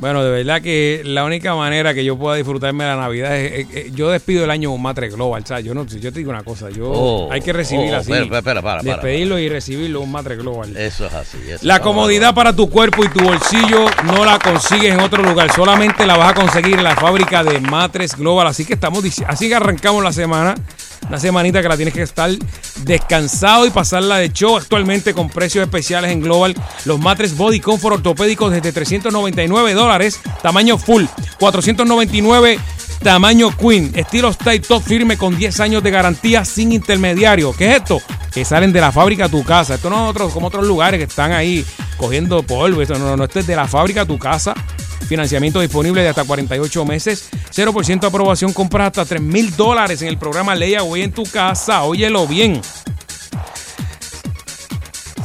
Bueno, 0.00 0.24
de 0.24 0.30
verdad 0.30 0.62
que 0.62 1.02
la 1.04 1.24
única 1.24 1.54
manera 1.54 1.92
que 1.92 2.02
yo 2.04 2.16
pueda 2.16 2.34
disfrutarme 2.36 2.84
de 2.84 2.90
la 2.90 2.96
Navidad 2.96 3.36
es, 3.36 3.52
es- 3.68 3.76
es- 3.86 3.92
yo 3.94 4.08
despido 4.10 4.44
el 4.44 4.50
año 4.50 4.70
con 4.70 4.80
Matre 4.80 5.10
Global, 5.10 5.44
¿sabes? 5.44 5.66
Yo 5.66 5.74
no, 5.74 5.84
yo 5.84 6.10
te 6.10 6.18
digo 6.18 6.30
una 6.30 6.42
cosa, 6.42 6.70
yo 6.70 6.90
Oh, 6.90 7.28
hay 7.30 7.42
que 7.42 7.52
recibir 7.52 7.92
oh, 7.92 7.98
así, 7.98 8.10
espera, 8.10 8.38
espera, 8.38 8.62
para, 8.62 8.62
para, 8.62 8.82
despedirlo 8.82 9.38
y 9.38 9.50
recibirlo 9.50 10.00
un 10.00 10.10
Matre 10.10 10.36
Global. 10.36 10.74
Eso 10.74 11.04
es 11.06 11.12
así. 11.12 11.36
eso 11.46 11.66
La 11.66 11.80
comodidad 11.80 12.34
para 12.34 12.56
tu 12.56 12.70
cuerpo 12.70 13.04
y 13.04 13.08
tu 13.08 13.22
bolsillo 13.22 13.84
no 14.06 14.24
la 14.24 14.38
consigues 14.38 14.94
en 14.94 15.00
otro 15.00 15.22
lugar, 15.22 15.52
solamente 15.52 16.06
la 16.06 16.16
vas 16.16 16.30
a 16.30 16.34
conseguir 16.34 16.76
en 16.78 16.84
la 16.84 16.96
fábrica 16.96 17.44
de 17.44 17.60
Matres 17.60 18.16
Global. 18.16 18.46
Así 18.46 18.64
que 18.64 18.72
estamos 18.72 19.04
así 19.26 19.48
que 19.48 19.54
arrancamos 19.54 20.02
la 20.02 20.12
semana, 20.14 20.54
una 21.08 21.18
semanita 21.20 21.60
que 21.60 21.68
la 21.68 21.76
tienes 21.76 21.92
que 21.92 22.02
estar 22.02 22.30
descansado 22.84 23.66
y 23.66 23.70
pasarla 23.70 24.18
de 24.18 24.32
show 24.32 24.56
actualmente 24.56 25.12
con 25.12 25.28
precios 25.28 25.62
especiales 25.64 26.10
en 26.10 26.20
Global. 26.22 26.54
Los 26.84 26.98
Matres 26.98 27.36
Body 27.36 27.60
Comfort 27.60 27.96
ortopédicos 27.96 28.52
desde 28.52 28.72
399 28.72 29.74
dólares, 29.74 29.89
tamaño 30.42 30.78
full, 30.78 31.04
499 31.38 32.58
Tamaño 33.02 33.56
Queen, 33.56 33.92
estilo 33.94 34.30
style 34.30 34.60
top 34.60 34.82
firme 34.82 35.16
con 35.16 35.34
10 35.34 35.60
años 35.60 35.82
de 35.82 35.90
garantía 35.90 36.44
sin 36.44 36.70
intermediario. 36.70 37.54
¿Qué 37.54 37.70
es 37.70 37.76
esto? 37.78 37.98
Que 38.30 38.44
salen 38.44 38.74
de 38.74 38.80
la 38.82 38.92
fábrica 38.92 39.24
a 39.24 39.28
tu 39.30 39.42
casa. 39.42 39.76
Esto 39.76 39.88
no 39.88 40.10
es 40.10 40.32
como 40.34 40.48
otros 40.48 40.66
lugares 40.66 40.98
que 40.98 41.04
están 41.04 41.32
ahí 41.32 41.64
cogiendo 41.96 42.42
polvo. 42.42 42.82
Esto 42.82 42.98
no, 42.98 43.06
no, 43.06 43.16
no, 43.16 43.24
esto 43.24 43.38
es 43.38 43.46
de 43.46 43.56
la 43.56 43.66
fábrica 43.66 44.02
a 44.02 44.06
tu 44.06 44.18
casa. 44.18 44.52
Financiamiento 45.08 45.60
disponible 45.60 46.02
de 46.02 46.10
hasta 46.10 46.24
48 46.24 46.84
meses. 46.84 47.30
0% 47.50 48.04
aprobación. 48.04 48.52
Compras 48.52 48.88
hasta 48.88 49.06
3 49.06 49.22
mil 49.22 49.56
dólares 49.56 50.02
en 50.02 50.08
el 50.08 50.18
programa 50.18 50.54
Layaway 50.54 51.02
en 51.02 51.12
tu 51.12 51.22
casa. 51.22 51.84
Óyelo 51.84 52.26
bien 52.26 52.60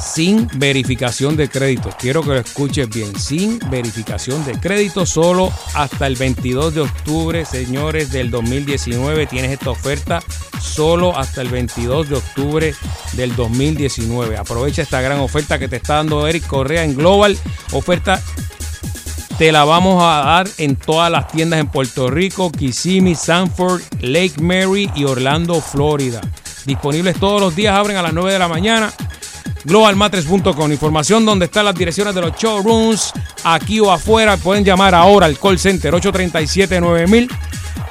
sin 0.06 0.48
verificación 0.56 1.36
de 1.36 1.50
crédito. 1.50 1.90
Quiero 1.98 2.22
que 2.22 2.30
lo 2.30 2.38
escuches 2.38 2.88
bien. 2.90 3.18
Sin 3.20 3.60
verificación 3.70 4.46
de 4.46 4.60
crédito, 4.60 5.06
solo 5.06 5.52
hasta 5.74 6.08
el 6.08 6.16
22 6.16 6.76
de 6.76 6.82
octubre, 6.82 7.46
señores, 7.46 8.12
del 8.12 8.30
2019. 8.30 9.26
Tienes 9.26 9.52
esta 9.52 9.72
oferta 9.72 10.22
solo 10.62 11.18
hasta 11.18 11.42
el 11.42 11.50
22 11.50 12.10
de 12.10 12.16
octubre 12.16 12.76
del 13.14 13.36
2019. 13.36 14.38
Aprovecha 14.38 14.84
esta 14.84 15.02
gran 15.02 15.20
oferta 15.20 15.58
que 15.58 15.68
te 15.68 15.78
está 15.78 15.96
dando 15.96 16.28
Eric 16.28 16.46
Correa 16.46 16.84
en 16.84 16.96
Global. 16.96 17.38
Oferta 17.72 18.22
te 19.38 19.52
la 19.52 19.66
vamos 19.66 20.02
a 20.02 20.24
dar 20.24 20.48
en 20.60 20.76
todas 20.78 21.12
las 21.12 21.28
tiendas 21.28 21.60
en 21.60 21.68
Puerto 21.68 22.10
Rico, 22.10 22.52
Kissimmee, 22.52 23.16
Sanford, 23.16 23.82
Lake 24.00 24.42
Mary 24.42 24.90
y 24.96 25.04
Orlando, 25.04 25.60
Florida. 25.60 26.22
Disponibles 26.66 27.20
todos 27.20 27.42
los 27.42 27.56
días, 27.56 27.76
abren 27.76 27.98
a 27.98 28.02
las 28.02 28.14
9 28.14 28.32
de 28.32 28.40
la 28.40 28.48
mañana. 28.48 28.94
Globalmatres.com, 29.66 30.72
información 30.72 31.26
donde 31.26 31.46
están 31.46 31.66
las 31.66 31.76
direcciones 31.76 32.14
de 32.14 32.22
los 32.22 32.36
showrooms, 32.36 33.14
aquí 33.44 33.80
o 33.80 33.92
afuera. 33.92 34.38
Pueden 34.38 34.64
llamar 34.64 34.94
ahora 34.94 35.26
al 35.26 35.40
call 35.40 35.58
center 35.58 35.94
837-9000. 35.94 37.30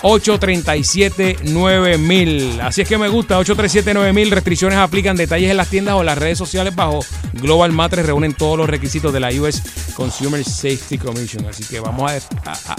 837-9000. 0.05 2.61
Así 2.61 2.83
es 2.83 2.89
que 2.89 2.99
me 2.99 3.09
gusta, 3.09 3.41
837-9000. 3.41 4.31
Restricciones 4.31 4.79
aplican, 4.79 5.17
detalles 5.17 5.51
en 5.51 5.57
las 5.57 5.69
tiendas 5.69 5.95
o 5.95 6.01
en 6.01 6.07
las 6.07 6.19
redes 6.19 6.37
sociales 6.37 6.77
bajo 6.77 7.01
Global 7.33 7.73
Matres. 7.73 8.05
Reúnen 8.05 8.35
todos 8.35 8.59
los 8.59 8.69
requisitos 8.69 9.15
de 9.15 9.21
la 9.21 9.31
US 9.31 9.63
Consumer 9.97 10.45
Safety 10.45 10.99
Commission. 10.99 11.47
Así 11.47 11.65
que 11.65 11.81
vamos 11.81 12.13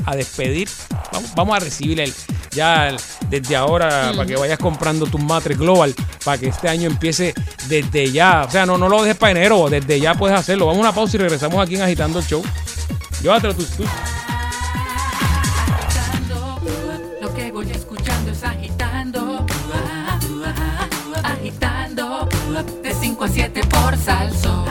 a, 0.06 0.16
despedir, 0.16 0.70
vamos 1.36 1.58
a 1.58 1.60
recibir 1.60 2.00
el, 2.00 2.14
ya 2.56 2.96
desde 3.30 3.56
ahora 3.56 4.12
para 4.16 4.26
que 4.26 4.36
vayas 4.36 4.58
comprando 4.58 5.06
tus 5.06 5.22
matres 5.22 5.58
Global 5.58 5.94
para 6.24 6.38
que 6.38 6.48
este 6.48 6.68
año 6.70 6.88
empiece 6.90 7.34
desde 7.68 8.12
ya. 8.12 8.46
O 8.48 8.52
sea, 8.52 8.66
no, 8.66 8.78
no 8.78 8.90
lo 8.90 9.02
dejes 9.04 9.18
para 9.18 9.32
enero, 9.32 9.68
desde 9.70 10.00
ya 10.00 10.16
puedes 10.16 10.38
hacerlo. 10.40 10.66
Vamos 10.66 10.80
a 10.80 10.82
una 10.90 10.96
pausa 10.96 11.18
y 11.18 11.20
regresamos 11.20 11.62
aquí 11.64 11.76
en 11.76 11.82
Agitando 11.84 12.20
el 12.20 12.26
Show. 12.26 12.44
Llévatelo 13.22 13.54
tus, 13.54 13.70
tus- 13.70 13.88
Lo 17.22 17.34
que 17.34 17.52
voy 17.52 17.70
escuchando 17.72 18.32
es 18.32 18.44
agitando, 18.44 19.46
agitando, 21.24 22.28
de 22.84 22.94
5 22.94 23.24
a 23.24 23.28
7 23.28 23.62
por 23.68 23.98
salso. 23.98 24.66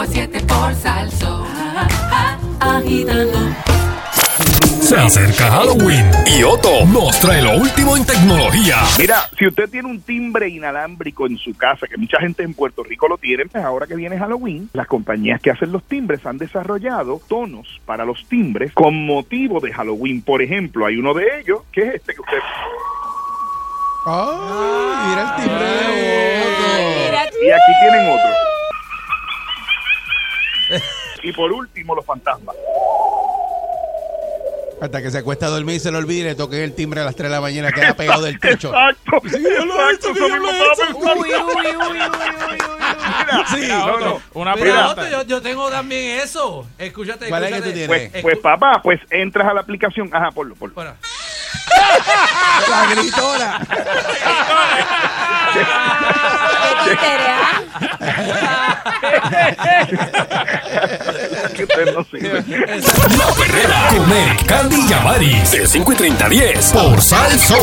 105.7 0.00 0.46
por 0.46 0.74
Salso. 0.74 1.46
Se 4.80 4.96
acerca 4.96 5.50
Halloween 5.50 6.10
y 6.26 6.42
Otto 6.42 6.86
nos 6.86 7.20
trae 7.20 7.42
lo 7.42 7.52
último 7.58 7.96
en 7.96 8.06
tecnología. 8.06 8.76
Mira, 8.98 9.28
si 9.38 9.46
usted 9.46 9.68
tiene 9.68 9.88
un 9.88 10.00
timbre 10.00 10.48
inalámbrico 10.48 11.26
en 11.26 11.36
su 11.36 11.54
casa, 11.54 11.86
que 11.86 11.98
mucha 11.98 12.18
gente 12.18 12.42
en 12.42 12.54
Puerto 12.54 12.82
Rico 12.82 13.08
lo 13.08 13.18
tiene, 13.18 13.44
pues 13.46 13.62
ahora 13.62 13.86
que 13.86 13.94
viene 13.94 14.18
Halloween, 14.18 14.70
las 14.72 14.86
compañías 14.86 15.40
que 15.40 15.50
hacen 15.50 15.70
los 15.70 15.84
timbres 15.84 16.24
han 16.24 16.38
desarrollado 16.38 17.20
tonos 17.28 17.80
para 17.84 18.04
los 18.04 18.26
timbres 18.26 18.72
con 18.72 19.06
motivo 19.06 19.60
de 19.60 19.72
Halloween. 19.72 20.22
Por 20.22 20.40
ejemplo, 20.40 20.86
hay 20.86 20.96
uno 20.96 21.12
de 21.12 21.40
ellos 21.40 21.60
que 21.70 21.82
es 21.82 21.94
este 21.96 22.14
que 22.14 22.20
usted. 22.22 22.38
¡Ay! 24.06 25.08
Mira 25.08 25.36
el 25.36 25.42
timbre 25.42 25.64
de 25.64 26.36
ah, 26.36 27.24
Otto. 27.26 27.46
Y 27.46 27.50
aquí 27.50 27.72
tienen 27.82 28.08
otro. 28.08 28.59
Y 31.22 31.32
por 31.32 31.52
último, 31.52 31.94
los 31.94 32.04
fantasmas. 32.06 32.56
Hasta 34.80 35.02
que 35.02 35.10
se 35.10 35.18
acuesta 35.18 35.44
a 35.46 35.48
dormir 35.50 35.76
y 35.76 35.80
se 35.80 35.90
le 35.92 35.98
olvide 35.98 36.20
y 36.20 36.24
le 36.24 36.34
toquen 36.34 36.60
el 36.60 36.74
timbre 36.74 37.02
a 37.02 37.04
las 37.04 37.14
3 37.14 37.28
de 37.28 37.34
la 37.36 37.42
mañana, 37.42 37.70
queda 37.70 37.92
pegado 37.92 38.22
del 38.22 38.40
techo. 38.40 38.68
Exacto. 38.74 39.20
Sí, 39.28 39.42
yo 39.42 39.64
lo 39.66 39.90
he 39.90 39.92
hecho, 39.94 40.14
que 40.14 40.20
yo 40.20 40.36
lo 40.38 40.50
he 40.50 40.56
hecho. 40.56 40.82
pensando. 40.88 41.20
Uy, 41.20 41.28
uy, 41.28 41.76
uy, 41.90 41.98
Mira, 41.98 43.44
Sí, 43.50 43.56
mira, 43.60 43.78
no, 43.86 44.00
no. 44.00 44.22
Una 44.32 44.54
Mira, 44.56 44.94
pregunta. 44.94 45.10
Yo, 45.10 45.22
yo 45.24 45.42
tengo 45.42 45.68
también 45.68 46.20
eso. 46.20 46.66
Escúchate, 46.78 47.28
¿Cuál 47.28 47.44
es 47.44 47.50
que 47.50 47.56
escúchate. 47.56 47.86
tú 47.86 47.88
tienes? 47.88 48.10
Pues, 48.10 48.22
pues 48.22 48.38
papá, 48.38 48.80
pues 48.82 49.00
entras 49.10 49.48
a 49.48 49.52
la 49.54 49.60
aplicación. 49.60 50.08
Ajá, 50.14 50.30
ponlo, 50.30 50.54
ponlo. 50.54 50.74
La 52.68 52.86
gritona. 52.94 53.60
La 63.18 63.34
Perrera 63.34 63.88
con 63.88 64.12
Eric, 64.12 64.46
Candy 64.46 64.86
y 64.88 64.92
Amaris 64.92 65.52
de 65.52 65.66
5 65.66 65.92
y 65.92 65.96
30 65.96 66.24
a 66.24 66.28
10 66.28 66.72
por 66.72 67.02
Sal 67.02 67.38
Soul. 67.38 67.60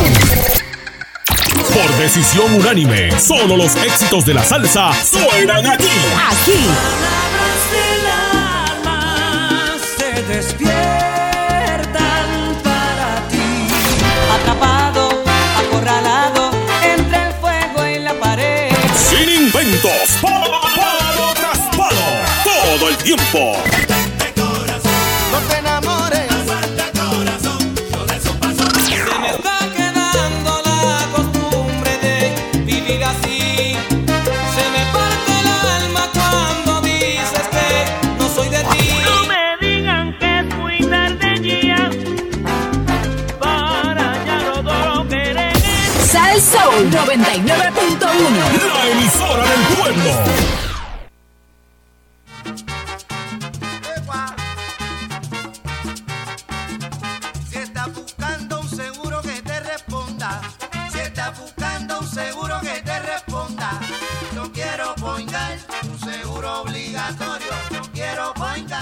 Por 1.73 1.91
decisión 1.97 2.53
unánime, 2.55 3.11
solo 3.19 3.57
los 3.57 3.75
éxitos 3.75 4.25
de 4.25 4.33
la 4.33 4.43
salsa 4.43 4.91
suenan 4.93 5.65
aquí. 5.65 5.89
Aquí. 6.29 6.67
se 9.97 10.23
despiertan 10.23 11.06
no 44.65 44.85
lo 44.85 45.07
querer. 45.07 45.53
Sal 46.05 46.41
Soul 46.41 46.89
99.1. 46.89 48.67
La 48.73 48.87
emisora 48.91 49.43
del 49.43 49.61
pueblo. 49.77 50.36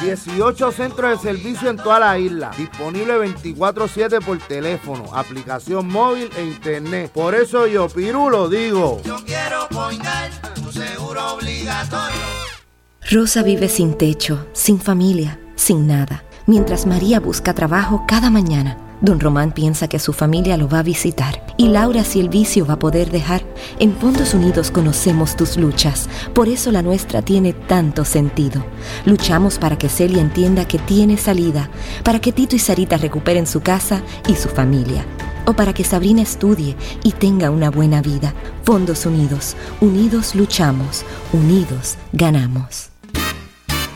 18 0.02 0.72
centros 0.72 1.12
de 1.12 1.30
servicio 1.30 1.70
en 1.70 1.78
toda 1.78 2.00
la 2.00 2.18
isla. 2.20 2.52
Disponible 2.58 3.18
24-7 3.18 4.24
por 4.24 4.38
teléfono, 4.40 5.06
aplicación 5.14 5.88
móvil 5.88 6.30
e 6.38 6.44
internet. 6.46 7.12
Por 7.12 7.36
eso 7.36 7.68
yo, 7.68 7.88
Piru, 7.88 8.30
lo 8.30 8.50
digo. 8.50 9.02
Yo 9.04 9.18
quiero 9.26 9.68
poingar 9.70 10.32
un 10.64 10.72
seguro 10.72 11.34
obligatorio. 11.34 12.26
Rosa 13.10 13.44
vive 13.44 13.70
sin 13.70 13.98
techo, 13.98 14.48
sin 14.54 14.80
familia, 14.80 15.40
sin 15.56 15.88
nada, 15.88 16.24
mientras 16.48 16.86
María 16.86 17.20
busca 17.20 17.54
trabajo 17.54 18.06
cada 18.08 18.30
mañana. 18.30 18.85
Don 19.02 19.20
Román 19.20 19.52
piensa 19.52 19.88
que 19.88 20.00
su 20.00 20.14
familia 20.14 20.58
lo 20.58 20.70
va 20.70 20.80
a 20.80 20.84
visitar 20.84 21.46
y 21.58 21.68
Laura 21.68 22.04
si 22.04 22.20
el 22.20 22.30
vicio 22.30 22.66
va 22.66 22.76
a 22.76 22.80
poder 22.80 23.12
dejar. 23.12 23.44
En 23.80 23.96
Fondos 23.96 24.34
Unidos 24.34 24.72
conocemos 24.72 25.36
tus 25.36 25.58
luchas, 25.58 26.10
por 26.34 26.48
eso 26.48 26.72
la 26.72 26.82
nuestra 26.82 27.22
tiene 27.22 27.54
tanto 27.54 28.06
sentido. 28.06 28.66
Luchamos 29.06 29.58
para 29.58 29.78
que 29.78 29.90
Celia 29.90 30.22
entienda 30.22 30.68
que 30.68 30.80
tiene 30.80 31.18
salida, 31.18 31.70
para 32.04 32.20
que 32.20 32.32
Tito 32.32 32.56
y 32.56 32.60
Sarita 32.60 32.98
recuperen 32.98 33.48
su 33.48 33.62
casa 33.62 34.02
y 34.28 34.36
su 34.36 34.50
familia, 34.50 35.06
o 35.46 35.54
para 35.54 35.74
que 35.74 35.84
Sabrina 35.84 36.22
estudie 36.22 36.76
y 37.04 37.12
tenga 37.12 37.52
una 37.52 37.70
buena 37.70 38.02
vida. 38.02 38.34
Fondos 38.64 39.06
Unidos, 39.06 39.56
unidos 39.82 40.36
luchamos, 40.36 41.04
unidos 41.34 41.98
ganamos. 42.14 42.95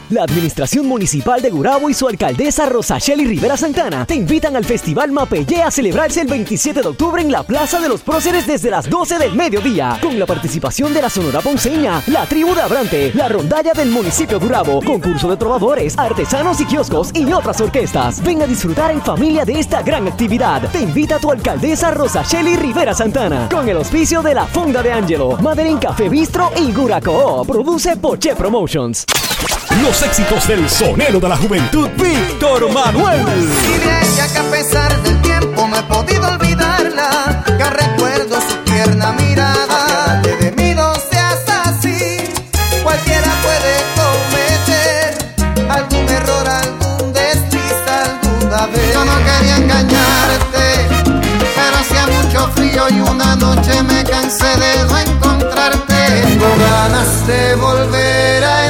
La 0.10 0.24
Administración 0.24 0.88
Municipal 0.88 1.40
de 1.40 1.52
Gurabo 1.52 1.88
y 1.88 1.94
su 1.94 2.08
alcaldesa 2.08 2.66
Rosacheli 2.66 3.28
Rivera 3.28 3.56
Santana 3.56 4.08
te 4.08 4.16
invitan 4.16 4.56
al 4.56 4.66
Festival 4.66 5.12
Mapellé 5.12 5.62
a 5.62 5.70
celebrarse 5.70 6.22
el 6.22 6.28
27 6.28 6.82
de 6.82 6.88
octubre 6.88 7.22
en 7.22 7.32
la 7.32 7.44
Plaza 7.44 7.80
de 7.80 7.90
los 7.90 8.02
Próceres 8.02 8.48
desde 8.48 8.72
las 8.72 8.90
12 8.90 9.20
del 9.20 9.36
mediodía, 9.36 10.00
con 10.02 10.18
la 10.18 10.26
participación 10.26 10.96
de 10.96 11.04
la 11.04 11.12
Sonora 11.12 11.42
Ponceña, 11.42 12.02
la 12.08 12.26
Tribu 12.26 12.56
de 12.56 12.62
Abrante, 12.64 13.12
la 13.14 13.28
Rondalla 13.28 13.74
del 13.74 13.92
municipio 13.92 14.40
de 14.40 14.48
Gurabo, 14.48 14.82
concurso 14.82 15.30
de 15.30 15.38
trovadores, 15.38 15.96
artesanos 15.96 16.60
y 16.60 16.66
kioscos 16.66 17.12
y 17.14 17.32
otras 17.32 17.62
orquestas. 17.62 18.24
Ven 18.24 18.42
a 18.42 18.48
disfrutar 18.48 18.90
en 18.90 19.04
familia 19.04 19.46
de 19.46 19.60
esta 19.60 19.84
gran 19.84 20.08
actividad. 20.08 20.72
Te 20.72 20.82
invita 20.82 21.20
tu 21.20 21.30
alcaldesa 21.30 21.92
Rosacheli 21.92 22.56
Rivera 22.56 22.96
Santana, 22.96 23.48
con 23.52 23.70
el 23.70 23.78
auspicio 23.78 24.24
de 24.24 24.34
la 24.34 24.48
Fonda 24.48 24.82
de 24.82 24.92
Angelo, 24.92 25.38
Madeline 25.38 25.78
Café 25.78 26.10
Bistro 26.10 26.52
y 26.60 26.72
Guraco. 26.72 27.46
Produce 27.46 27.96
Poche 27.96 28.36
Promotions. 28.36 29.06
Éxitos 30.02 30.48
del 30.48 30.70
sonero 30.70 31.20
de 31.20 31.28
la 31.28 31.36
juventud, 31.36 31.90
Víctor 31.98 32.72
Manuel. 32.72 33.22
Y 33.22 33.78
de 33.78 34.02
ella 34.02 34.28
que 34.32 34.40
a 34.40 34.44
pesar 34.44 35.02
del 35.04 35.22
tiempo 35.22 35.68
no 35.68 35.78
he 35.78 35.84
podido 35.84 36.28
olvidarla, 36.28 37.44
que 37.46 37.64
recuerdo 37.64 38.40
su 38.40 38.56
tierna 38.64 39.12
mirada, 39.14 40.22
que 40.22 40.36
de 40.38 40.52
mí 40.52 40.74
no 40.74 40.94
seas 40.96 41.40
así, 41.66 42.18
cualquiera 42.84 43.28
puede 43.44 43.74
cometer 44.00 45.18
algún 45.70 46.08
error, 46.10 46.48
algún 46.48 47.14
desliz, 47.14 47.74
alguna 47.88 48.68
vez. 48.68 48.94
Yo 48.94 49.06
no 49.06 49.18
quería 49.18 49.58
engañarte, 49.58 50.88
pero 51.56 51.78
hacía 51.78 52.08
mucho 52.08 52.50
frío 52.56 52.90
y 52.90 53.00
una 53.02 53.36
noche 53.36 53.84
me 53.84 54.04
cansé 54.04 54.48
de 54.58 54.86
no 54.86 54.98
encontrarte. 54.98 55.96
Tengo 56.24 56.48
ganas 56.58 57.28
de 57.28 57.56
volver 57.56 58.44
a 58.44 58.68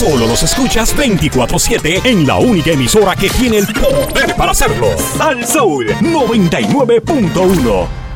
Solo 0.00 0.26
los 0.26 0.42
escuchas 0.42 0.96
24-7 0.96 2.06
en 2.06 2.26
la 2.26 2.38
única 2.38 2.70
emisora 2.70 3.14
que 3.14 3.28
tiene 3.28 3.58
el 3.58 3.66
poder 3.66 4.34
para 4.34 4.52
hacerlo. 4.52 4.86
Sal 4.96 5.46
Soul 5.46 5.88
99.1. 5.88 8.09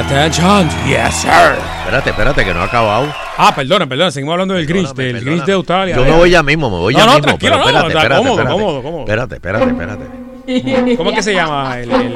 Attention. 0.00 0.68
Yes, 0.86 1.14
sir. 1.22 1.56
Espérate, 1.80 2.10
espérate, 2.10 2.44
que 2.44 2.52
no 2.52 2.60
ha 2.60 2.64
acabado. 2.64 3.06
Ah, 3.38 3.52
perdona, 3.54 3.86
perdona. 3.86 4.10
Seguimos 4.10 4.32
hablando 4.32 4.54
del 4.54 4.66
Grinch, 4.66 4.92
del 4.92 5.20
Grinch 5.24 5.44
de 5.44 5.52
Australia. 5.52 5.96
Yo 5.96 6.04
me 6.04 6.10
voy 6.12 6.30
ya 6.30 6.42
mismo, 6.42 6.68
me 6.70 6.76
voy 6.76 6.92
No, 6.94 6.98
ya 7.00 7.06
no, 7.06 7.12
mismo. 7.12 7.22
tranquilo, 7.26 7.52
pero 7.52 7.62
no, 7.64 7.68
espérate, 7.88 7.96
espérate, 7.96 8.16
cómodo, 8.18 8.38
espérate. 8.38 8.60
cómodo, 8.60 8.82
cómodo. 8.82 9.00
Espérate, 9.00 9.34
espérate, 9.36 9.66
espérate. 9.70 10.96
¿Cómo 10.96 11.10
es 11.10 11.16
que 11.16 11.22
se 11.22 11.34
llama 11.34 11.78
el- 11.80 11.90
el- 11.90 12.14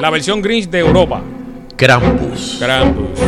la 0.00 0.10
versión 0.10 0.40
Grinch 0.42 0.68
de 0.70 0.78
Europa? 0.80 1.20
Krampus. 1.76 2.56
Krampus. 2.58 3.18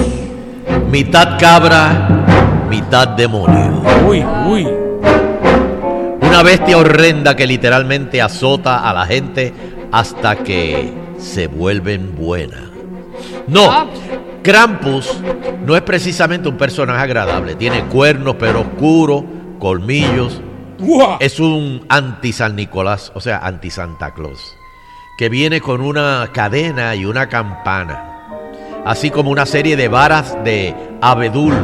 Mitad 0.91 1.39
cabra, 1.39 2.09
mitad 2.69 3.09
demonio. 3.09 3.83
Uy, 4.07 4.25
uy. 4.47 4.69
Una 6.21 6.43
bestia 6.43 6.77
horrenda 6.79 7.35
que 7.37 7.47
literalmente 7.47 8.21
azota 8.21 8.89
a 8.89 8.93
la 8.93 9.07
gente 9.07 9.53
hasta 9.93 10.37
que 10.37 10.93
se 11.19 11.47
vuelven 11.47 12.15
buenas. 12.17 12.61
No, 13.47 13.89
Krampus 14.43 15.21
no 15.65 15.77
es 15.77 15.83
precisamente 15.83 16.49
un 16.49 16.57
personaje 16.57 17.03
agradable. 17.03 17.55
Tiene 17.55 17.85
cuernos, 17.85 18.37
pero 18.39 18.61
oscuros, 18.61 19.25
colmillos. 19.59 20.41
Es 21.21 21.41
un 21.41 21.87
anti-San 21.89 22.57
Nicolás, 22.57 23.13
o 23.15 23.21
sea, 23.21 23.39
anti-Santa 23.39 24.13
Claus, 24.13 24.57
que 25.17 25.29
viene 25.29 25.61
con 25.61 25.81
una 25.81 26.29
cadena 26.33 26.95
y 26.95 27.07
una 27.07 27.29
campana, 27.29 28.29
así 28.85 29.11
como 29.11 29.31
una 29.31 29.47
serie 29.47 29.77
de 29.77 29.89
varas 29.89 30.37
de 30.45 30.75
abedul 31.01 31.55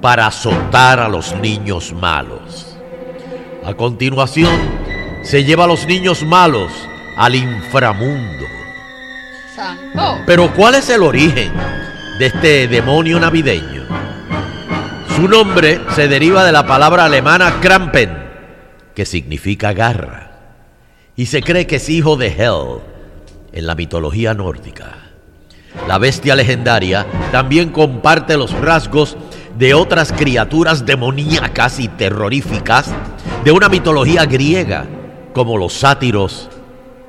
para 0.00 0.26
azotar 0.26 1.00
a 1.00 1.08
los 1.08 1.34
niños 1.36 1.92
malos. 1.92 2.76
A 3.64 3.74
continuación, 3.74 4.54
se 5.22 5.42
lleva 5.44 5.64
a 5.64 5.68
los 5.68 5.86
niños 5.86 6.22
malos 6.22 6.70
al 7.16 7.34
inframundo. 7.34 8.59
Pero 10.26 10.52
¿cuál 10.54 10.76
es 10.76 10.88
el 10.90 11.02
origen 11.02 11.52
de 12.18 12.26
este 12.26 12.68
demonio 12.68 13.18
navideño? 13.18 13.84
Su 15.16 15.28
nombre 15.28 15.80
se 15.94 16.08
deriva 16.08 16.44
de 16.44 16.52
la 16.52 16.66
palabra 16.66 17.04
alemana 17.04 17.60
Krampen, 17.60 18.16
que 18.94 19.04
significa 19.04 19.72
garra, 19.72 20.30
y 21.16 21.26
se 21.26 21.42
cree 21.42 21.66
que 21.66 21.76
es 21.76 21.88
hijo 21.88 22.16
de 22.16 22.28
Hel 22.28 22.80
en 23.52 23.66
la 23.66 23.74
mitología 23.74 24.34
nórdica. 24.34 25.10
La 25.86 25.98
bestia 25.98 26.34
legendaria 26.36 27.06
también 27.32 27.70
comparte 27.70 28.36
los 28.36 28.52
rasgos 28.52 29.16
de 29.58 29.74
otras 29.74 30.12
criaturas 30.12 30.86
demoníacas 30.86 31.80
y 31.80 31.88
terroríficas 31.88 32.90
de 33.44 33.52
una 33.52 33.68
mitología 33.68 34.24
griega, 34.26 34.86
como 35.34 35.58
los 35.58 35.74
sátiros 35.74 36.48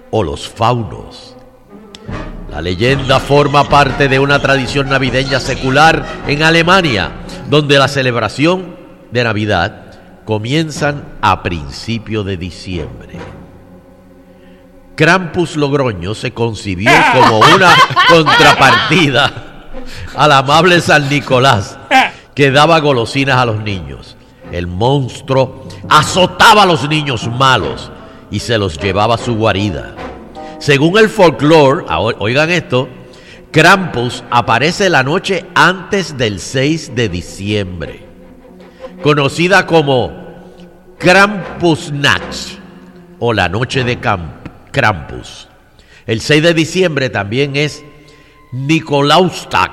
o 0.09 0.23
los 0.23 0.47
faunos. 0.49 1.35
La 2.51 2.61
leyenda 2.61 3.21
forma 3.21 3.63
parte 3.69 4.09
de 4.09 4.19
una 4.19 4.39
tradición 4.39 4.89
navideña 4.89 5.39
secular 5.39 6.05
en 6.27 6.43
Alemania, 6.43 7.11
donde 7.49 7.79
la 7.79 7.87
celebración 7.87 8.75
de 9.09 9.23
Navidad 9.23 9.85
comienzan 10.25 11.05
a 11.21 11.43
principio 11.43 12.25
de 12.25 12.35
diciembre. 12.35 13.17
Krampus 14.95 15.55
Logroño 15.55 16.13
se 16.13 16.33
concibió 16.33 16.91
como 17.13 17.39
una 17.39 17.73
contrapartida 18.09 19.31
al 20.17 20.31
amable 20.33 20.81
San 20.81 21.09
Nicolás, 21.09 21.77
que 22.35 22.51
daba 22.51 22.81
golosinas 22.81 23.37
a 23.37 23.45
los 23.45 23.61
niños. 23.61 24.17
El 24.51 24.67
monstruo 24.67 25.67
azotaba 25.87 26.63
a 26.63 26.65
los 26.65 26.87
niños 26.89 27.29
malos 27.29 27.89
y 28.29 28.39
se 28.39 28.57
los 28.57 28.77
llevaba 28.77 29.15
a 29.15 29.17
su 29.17 29.35
guarida. 29.35 29.95
Según 30.61 30.95
el 30.99 31.09
folclore, 31.09 31.85
oigan 32.19 32.51
esto, 32.51 32.87
Krampus 33.49 34.23
aparece 34.29 34.91
la 34.91 35.01
noche 35.01 35.43
antes 35.55 36.19
del 36.19 36.39
6 36.39 36.93
de 36.93 37.09
diciembre, 37.09 38.05
conocida 39.01 39.65
como 39.65 40.13
Krampusnacht 40.99 42.59
o 43.17 43.33
la 43.33 43.49
noche 43.49 43.83
de 43.83 43.97
Krampus. 44.71 45.47
El 46.05 46.21
6 46.21 46.43
de 46.43 46.53
diciembre 46.53 47.09
también 47.09 47.55
es 47.55 47.83
Nikolaustag 48.51 49.71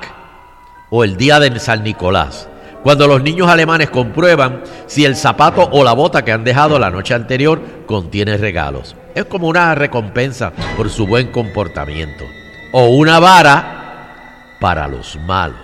o 0.89 1.03
el 1.03 1.17
día 1.17 1.39
de 1.39 1.59
San 1.59 1.83
Nicolás, 1.83 2.48
cuando 2.83 3.07
los 3.07 3.21
niños 3.21 3.49
alemanes 3.49 3.89
comprueban 3.89 4.63
si 4.87 5.05
el 5.05 5.15
zapato 5.15 5.67
o 5.71 5.83
la 5.83 5.93
bota 5.93 6.23
que 6.23 6.31
han 6.31 6.43
dejado 6.43 6.79
la 6.79 6.89
noche 6.89 7.13
anterior 7.13 7.61
contiene 7.85 8.37
regalos. 8.37 8.95
Es 9.15 9.25
como 9.25 9.47
una 9.47 9.75
recompensa 9.75 10.51
por 10.77 10.89
su 10.89 11.05
buen 11.05 11.31
comportamiento. 11.31 12.23
O 12.71 12.85
una 12.89 13.19
vara 13.19 14.57
para 14.59 14.87
los 14.87 15.17
malos. 15.25 15.57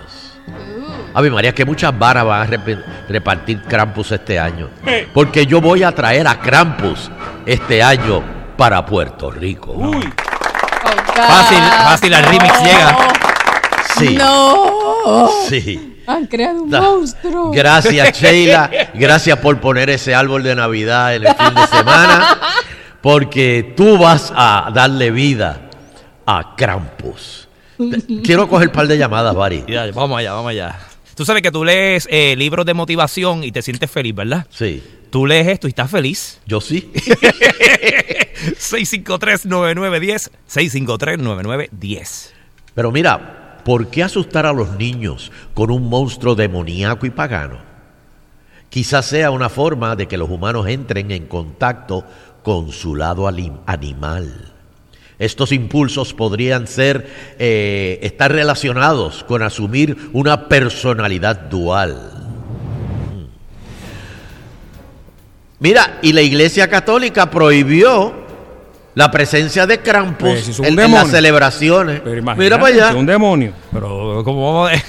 Ave 1.14 1.32
María, 1.32 1.54
que 1.54 1.64
muchas 1.64 1.98
varas 1.98 2.26
van 2.26 2.54
a 2.54 2.60
repartir 3.08 3.62
Krampus 3.62 4.12
este 4.12 4.38
año. 4.38 4.70
Porque 5.14 5.46
yo 5.46 5.62
voy 5.62 5.84
a 5.84 5.94
traer 5.94 6.28
a 6.28 6.40
Krampus 6.40 7.10
este 7.46 7.82
año 7.82 8.22
para 8.58 8.86
Puerto 8.86 9.32
Rico. 9.32 9.92
Fácil, 11.16 11.60
fácil, 11.84 12.14
al 12.14 12.24
remix 12.26 12.62
llega. 12.62 12.98
Sí. 13.98 14.18
No. 14.18 15.30
Sí. 15.48 15.95
Han 16.08 16.26
creado 16.28 16.64
un 16.64 16.70
Da- 16.70 16.82
monstruo. 16.82 17.52
Gracias, 17.52 18.20
Sheila. 18.22 18.70
Gracias 18.94 19.38
por 19.40 19.60
poner 19.60 19.90
ese 19.90 20.14
árbol 20.16 20.44
de 20.44 20.56
Navidad 20.56 21.16
en 21.16 21.26
el 21.28 21.34
fin 21.36 21.54
de 21.56 21.68
semana. 21.68 22.38
Porque 23.02 23.74
tú 23.78 23.98
vas 23.98 24.32
a 24.36 24.72
darle 24.74 25.12
vida 25.12 25.70
a 26.26 26.56
Krampus. 26.56 27.48
Quiero 28.24 28.48
coger 28.50 28.68
un 28.70 28.74
par 28.74 28.88
de 28.88 28.98
llamadas, 28.98 29.36
Bari. 29.36 29.64
Ya, 29.68 29.86
vamos 29.92 30.18
allá, 30.20 30.34
vamos 30.34 30.50
allá. 30.52 30.80
Tú 31.16 31.24
sabes 31.26 31.42
que 31.42 31.52
tú 31.52 31.64
lees 31.64 32.08
eh, 32.12 32.36
libros 32.36 32.66
de 32.66 32.74
motivación 32.74 33.44
y 33.44 33.52
te 33.52 33.62
sientes 33.62 33.90
feliz, 33.92 34.14
¿verdad? 34.16 34.46
Sí. 34.50 34.84
Tú 35.12 35.26
lees 35.26 35.48
esto 35.48 35.68
y 35.68 35.70
estás 35.70 35.90
feliz. 35.90 36.40
Yo 36.46 36.60
sí. 36.60 36.92
653-9910. 38.60 40.30
653-9910. 40.52 42.30
Pero 42.74 42.92
mira, 42.92 43.45
¿por 43.66 43.88
qué 43.88 44.04
asustar 44.04 44.46
a 44.46 44.54
los 44.54 44.78
niños 44.78 45.32
con 45.56 45.72
un 45.72 45.90
monstruo 45.90 46.36
demoníaco 46.36 47.08
y 47.08 47.10
pagano? 47.10 47.58
Quizás 48.70 49.08
sea 49.08 49.32
una 49.32 49.50
forma 49.50 49.96
de 49.96 50.08
que 50.08 50.18
los 50.18 50.30
humanos 50.30 50.68
entren 50.68 51.12
en 51.12 51.26
contacto 51.26 52.06
con 52.44 52.72
su 52.72 52.96
lado 52.96 53.28
animal. 53.28 54.54
Estos 55.18 55.52
impulsos 55.52 56.14
podrían 56.14 56.68
ser 56.68 57.10
eh, 57.40 58.00
estar 58.04 58.32
relacionados 58.32 59.24
con 59.24 59.42
asumir 59.42 60.10
una 60.14 60.48
personalidad 60.48 61.36
dual. 61.38 62.12
Mm. 63.16 63.26
Mira, 65.60 66.00
y 66.04 66.14
la 66.14 66.22
Iglesia 66.22 66.70
Católica 66.70 67.32
prohibió 67.32 68.25
la 68.96 69.12
presencia 69.12 69.68
de 69.68 69.80
Krampus 69.82 70.30
Pues, 70.30 70.46
si 70.46 70.62
un 70.62 70.68
en, 70.68 70.80
en 70.80 70.92
las 70.94 71.10
celebraciones. 71.10 72.02
Pero 72.04 72.24
Mira 72.38 72.58
para 72.60 72.74
allá. 72.74 72.86
si 72.88 72.94
es 72.94 73.00
un 73.00 73.06
demonio. 73.06 73.54
Pero, 73.72 74.22
¿cómo 74.24 74.54
vamos 74.54 74.72
a.? 74.72 74.84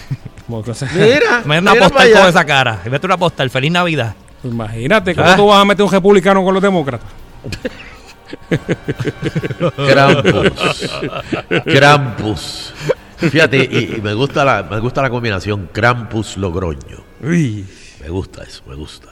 Mira, 0.94 1.42
Me 1.44 1.58
una 1.58 1.72
mira 1.72 1.88
postal 1.88 2.12
con 2.12 2.26
esa 2.28 2.44
cara. 2.44 2.80
Y 2.86 2.88
Vete 2.88 3.04
una 3.06 3.16
postal. 3.16 3.50
Feliz 3.50 3.70
Navidad. 3.72 4.14
Imagínate, 4.44 5.14
¿cómo 5.14 5.28
Ah. 5.28 5.34
tú 5.36 5.46
vas 5.48 5.60
a 5.60 5.64
meter 5.64 5.84
un 5.84 5.90
republicano 5.90 6.44
con 6.44 6.54
los 6.54 6.62
demócratas? 6.62 7.08
Krampus. 9.76 10.90
Krampus. 11.64 12.72
Fíjate, 13.16 13.56
y, 13.70 13.96
y 13.96 14.00
me 14.02 14.14
gusta 14.14 14.44
la, 14.44 14.62
me 14.62 14.78
gusta 14.78 15.02
la 15.02 15.10
combinación 15.10 15.68
Krampus 15.72 16.36
Logroño. 16.36 16.98
Uy. 17.22 17.64
Me 18.00 18.08
gusta 18.10 18.42
eso, 18.44 18.62
me 18.68 18.76
gusta. 18.76 19.08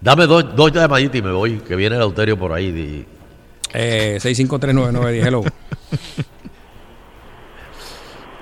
Dame 0.00 0.26
dos, 0.26 0.54
dos 0.56 0.72
llamaditas 0.72 1.16
y 1.16 1.22
me 1.22 1.32
voy, 1.32 1.58
que 1.58 1.76
viene 1.76 1.96
el 1.96 2.02
autorio 2.02 2.38
por 2.38 2.52
ahí. 2.52 2.70
de- 2.72 3.17
Eh, 3.74 4.18
6539910, 4.20 5.26
hello. 5.26 5.44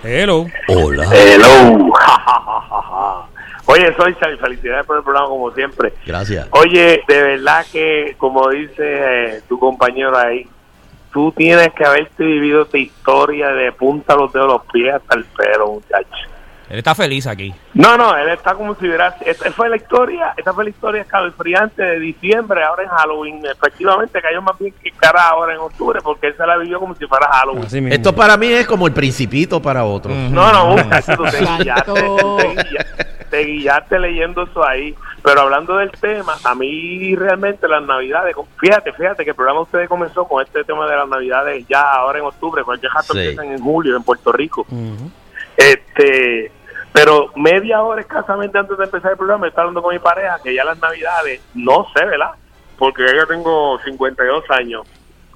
hello. 0.02 0.46
Hola. 0.68 1.04
Hello. 1.12 1.92
Oye, 3.68 3.92
soy 3.96 4.14
Xavi, 4.14 4.36
felicidades 4.36 4.86
por 4.86 4.98
el 4.98 5.02
programa 5.02 5.28
como 5.28 5.50
siempre. 5.52 5.92
Gracias. 6.06 6.46
Oye, 6.52 7.02
de 7.08 7.22
verdad 7.22 7.66
que, 7.72 8.14
como 8.16 8.48
dice 8.50 8.74
eh, 8.78 9.40
tu 9.48 9.58
compañero 9.58 10.16
ahí, 10.16 10.48
tú 11.12 11.32
tienes 11.32 11.72
que 11.72 11.84
haberte 11.84 12.24
vivido 12.24 12.62
esta 12.62 12.78
historia 12.78 13.48
de 13.48 13.72
punta 13.72 14.14
a 14.14 14.16
los 14.16 14.32
dedos 14.32 14.46
de 14.46 14.52
los 14.52 14.62
pies 14.72 14.94
hasta 14.94 15.16
el 15.16 15.24
pelo, 15.24 15.72
muchacho. 15.72 16.35
Él 16.68 16.78
está 16.78 16.94
feliz 16.96 17.26
aquí. 17.28 17.54
No, 17.74 17.96
no, 17.96 18.16
él 18.16 18.28
está 18.30 18.54
como 18.54 18.74
si 18.74 18.86
hubiera... 18.86 19.16
Esta 19.24 19.52
fue 19.52 19.68
la 19.68 19.76
historia, 19.76 20.34
esta 20.36 20.52
fue 20.52 20.64
la 20.64 20.70
historia 20.70 21.02
escalofriante 21.02 21.80
de 21.82 22.00
diciembre, 22.00 22.64
ahora 22.64 22.82
en 22.82 22.88
Halloween. 22.88 23.40
Efectivamente, 23.46 24.20
cayó 24.20 24.42
más 24.42 24.58
bien 24.58 24.74
que 24.82 24.90
cara 24.90 25.28
ahora 25.28 25.54
en 25.54 25.60
octubre, 25.60 26.00
porque 26.02 26.26
él 26.28 26.34
se 26.36 26.44
la 26.44 26.56
vivió 26.56 26.80
como 26.80 26.94
si 26.96 27.06
fuera 27.06 27.28
Halloween. 27.28 27.92
Esto 27.92 28.12
para 28.14 28.36
mí 28.36 28.48
es 28.48 28.66
como 28.66 28.86
el 28.88 28.92
principito 28.92 29.62
para 29.62 29.84
otros. 29.84 30.12
No, 30.16 30.52
no, 30.52 30.66
muchacho, 30.76 31.16
te 31.30 31.38
guillaste, 31.44 31.92
te 31.92 32.48
guillaste- 32.54 33.06
te 33.30 33.38
guillaste 33.44 33.98
leyendo 34.00 34.42
eso 34.44 34.66
ahí. 34.66 34.94
Pero 35.22 35.40
hablando 35.42 35.76
del 35.78 35.90
tema, 35.90 36.34
a 36.44 36.54
mí 36.54 37.14
realmente 37.16 37.66
las 37.68 37.82
navidades, 37.82 38.34
fíjate, 38.60 38.92
fíjate 38.92 39.24
que 39.24 39.30
el 39.30 39.36
programa 39.36 39.60
de 39.60 39.64
ustedes 39.64 39.88
comenzó 39.88 40.24
con 40.26 40.42
este 40.44 40.62
tema 40.64 40.88
de 40.88 40.96
las 40.96 41.08
navidades 41.08 41.64
ya 41.68 41.82
ahora 41.82 42.18
en 42.20 42.24
octubre, 42.26 42.62
cualquier 42.64 42.92
rato 42.92 43.12
Sí. 43.12 43.18
empiezan 43.20 43.46
en 43.52 43.58
julio 43.60 43.96
en 43.96 44.02
Puerto 44.04 44.30
Rico. 44.32 44.64
Este, 45.56 46.52
pero 46.96 47.30
media 47.36 47.82
hora 47.82 48.00
escasamente 48.00 48.56
antes 48.56 48.78
de 48.78 48.84
empezar 48.84 49.10
el 49.12 49.18
programa, 49.18 49.46
estaba 49.48 49.64
hablando 49.64 49.82
con 49.82 49.92
mi 49.92 49.98
pareja 49.98 50.38
que 50.42 50.54
ya 50.54 50.64
las 50.64 50.78
navidades, 50.80 51.42
no 51.54 51.86
sé, 51.94 52.02
¿verdad? 52.06 52.30
Porque 52.78 53.04
yo 53.14 53.26
tengo 53.26 53.78
52 53.84 54.44
años. 54.50 54.86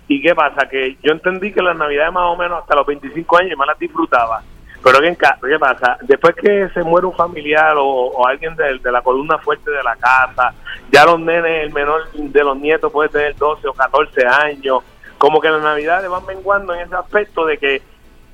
¿Y 0.08 0.22
qué 0.22 0.34
pasa? 0.34 0.66
Que 0.70 0.96
yo 1.02 1.12
entendí 1.12 1.52
que 1.52 1.60
las 1.60 1.76
navidades 1.76 2.14
más 2.14 2.24
o 2.24 2.36
menos 2.36 2.60
hasta 2.62 2.76
los 2.76 2.86
25 2.86 3.36
años 3.38 3.58
más 3.58 3.66
las 3.68 3.78
disfrutaba. 3.78 4.42
Pero 4.82 5.00
¿qué, 5.00 5.14
ca- 5.16 5.38
¿qué 5.46 5.58
pasa? 5.58 5.98
Después 6.00 6.34
que 6.34 6.70
se 6.72 6.82
muere 6.82 7.06
un 7.06 7.14
familiar 7.14 7.74
o, 7.78 8.26
alguien 8.26 8.56
de, 8.56 8.78
de 8.78 8.90
la 8.92 9.02
columna 9.02 9.36
fuerte 9.36 9.70
de 9.70 9.82
la 9.82 9.96
casa, 9.96 10.54
ya 10.90 11.04
los 11.04 11.20
nenes, 11.20 11.64
el 11.66 11.74
menor 11.74 12.10
de 12.12 12.42
los 12.42 12.56
nietos 12.56 12.90
puede 12.90 13.10
tener 13.10 13.36
12 13.36 13.68
o 13.68 13.74
14 13.74 14.26
años. 14.26 14.78
Como 15.18 15.38
que 15.42 15.50
las 15.50 15.60
navidades 15.62 16.08
van 16.08 16.24
menguando 16.24 16.72
en 16.74 16.80
ese 16.80 16.94
aspecto 16.94 17.44
de 17.44 17.58
que 17.58 17.82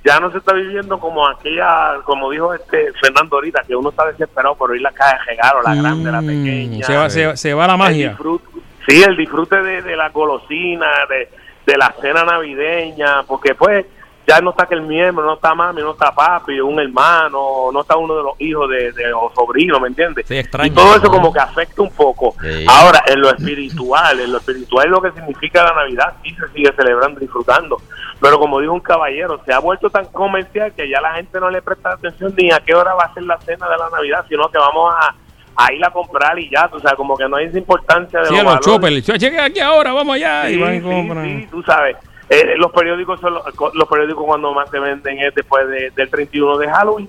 ya 0.06 0.20
no 0.20 0.30
se 0.30 0.38
está 0.38 0.52
viviendo 0.54 0.98
como 1.00 1.26
aquella, 1.26 1.96
como 2.04 2.30
dijo 2.30 2.54
este 2.54 2.92
Fernando 3.02 3.36
ahorita, 3.36 3.62
que 3.66 3.74
uno 3.74 3.90
está 3.90 4.06
desesperado 4.06 4.54
por 4.54 4.74
ir 4.76 4.82
la 4.82 4.92
caja 4.92 5.16
de 5.16 5.24
regalo, 5.32 5.62
la 5.62 5.74
grande, 5.74 6.12
la 6.12 6.20
pequeña. 6.20 6.78
Mm, 6.78 6.82
Se 6.82 6.96
va, 6.96 7.10
se, 7.10 7.36
se 7.36 7.54
va 7.54 7.66
la 7.66 7.72
El 7.74 7.78
magia. 7.78 8.10
disfrute- 8.16 8.62
sí, 8.86 9.02
el 9.02 9.16
disfrute 9.16 9.60
de, 9.62 9.82
de 9.82 9.96
la 9.96 10.10
golosina, 10.10 10.86
de, 11.10 11.28
de 11.66 11.76
la 11.78 11.92
cena 12.00 12.22
navideña, 12.24 13.24
porque 13.24 13.54
pues 13.54 13.84
ya 14.28 14.40
no 14.40 14.50
está 14.50 14.64
aquel 14.64 14.82
miembro, 14.82 15.24
no 15.24 15.34
está 15.34 15.54
mami, 15.54 15.80
no 15.82 15.92
está 15.92 16.12
papi, 16.12 16.58
un 16.60 16.80
hermano, 16.80 17.70
no 17.72 17.80
está 17.80 17.96
uno 17.96 18.16
de 18.16 18.22
los 18.24 18.40
hijos 18.40 18.68
de, 18.68 18.90
de 18.90 19.12
o 19.12 19.30
sobrinos, 19.32 19.80
¿me 19.80 19.86
entiendes? 19.86 20.26
Sí, 20.26 20.36
extraño. 20.36 20.66
Y 20.72 20.74
todo 20.74 20.96
eso 20.96 21.08
como 21.08 21.32
que 21.32 21.38
afecta 21.38 21.80
un 21.82 21.92
poco. 21.92 22.34
Sí. 22.42 22.64
Ahora, 22.68 23.04
en 23.06 23.20
lo 23.20 23.28
espiritual, 23.30 24.18
en 24.18 24.32
lo 24.32 24.38
espiritual 24.38 24.88
lo 24.88 25.00
que 25.00 25.12
significa 25.12 25.62
la 25.62 25.74
Navidad, 25.76 26.14
sí 26.24 26.34
se 26.34 26.48
sigue 26.48 26.72
celebrando, 26.76 27.20
disfrutando. 27.20 27.80
Pero 28.20 28.38
como 28.38 28.60
dijo 28.60 28.72
un 28.72 28.80
caballero, 28.80 29.40
se 29.44 29.52
ha 29.52 29.58
vuelto 29.58 29.90
tan 29.90 30.06
comercial 30.06 30.72
que 30.74 30.88
ya 30.88 31.00
la 31.00 31.14
gente 31.14 31.38
no 31.38 31.50
le 31.50 31.60
presta 31.60 31.92
atención 31.92 32.34
ni 32.36 32.50
a 32.50 32.60
qué 32.60 32.74
hora 32.74 32.94
va 32.94 33.04
a 33.04 33.14
ser 33.14 33.24
la 33.24 33.38
cena 33.40 33.68
de 33.68 33.76
la 33.76 33.90
Navidad, 33.90 34.24
sino 34.28 34.48
que 34.50 34.56
vamos 34.58 34.94
a, 34.98 35.14
a 35.64 35.72
ir 35.72 35.84
a 35.84 35.90
comprar 35.90 36.38
y 36.38 36.48
ya, 36.50 36.68
o 36.72 36.80
sea, 36.80 36.94
como 36.96 37.16
que 37.16 37.28
no 37.28 37.36
hay 37.36 37.46
esa 37.46 37.58
importancia 37.58 38.20
de 38.20 38.26
Sí, 38.26 38.34
los 38.36 38.44
los 38.44 38.60
choppers. 38.60 39.10
Aquí 39.40 39.60
ahora, 39.60 39.92
vamos 39.92 40.16
allá. 40.16 40.48
y 40.48 40.56
van 40.58 40.74
y 40.76 40.78
sí, 40.78 40.84
compran. 40.84 41.24
sí, 41.24 41.48
tú 41.50 41.62
sabes. 41.62 41.96
Eh, 42.28 42.54
los 42.56 42.72
periódicos 42.72 43.20
son 43.20 43.34
los, 43.34 43.44
los 43.74 43.88
periódicos 43.88 44.24
cuando 44.24 44.52
más 44.52 44.68
se 44.70 44.80
venden 44.80 45.18
es 45.20 45.32
después 45.34 45.68
de- 45.68 45.90
del 45.94 46.10
31 46.10 46.58
de 46.58 46.68
Halloween. 46.68 47.08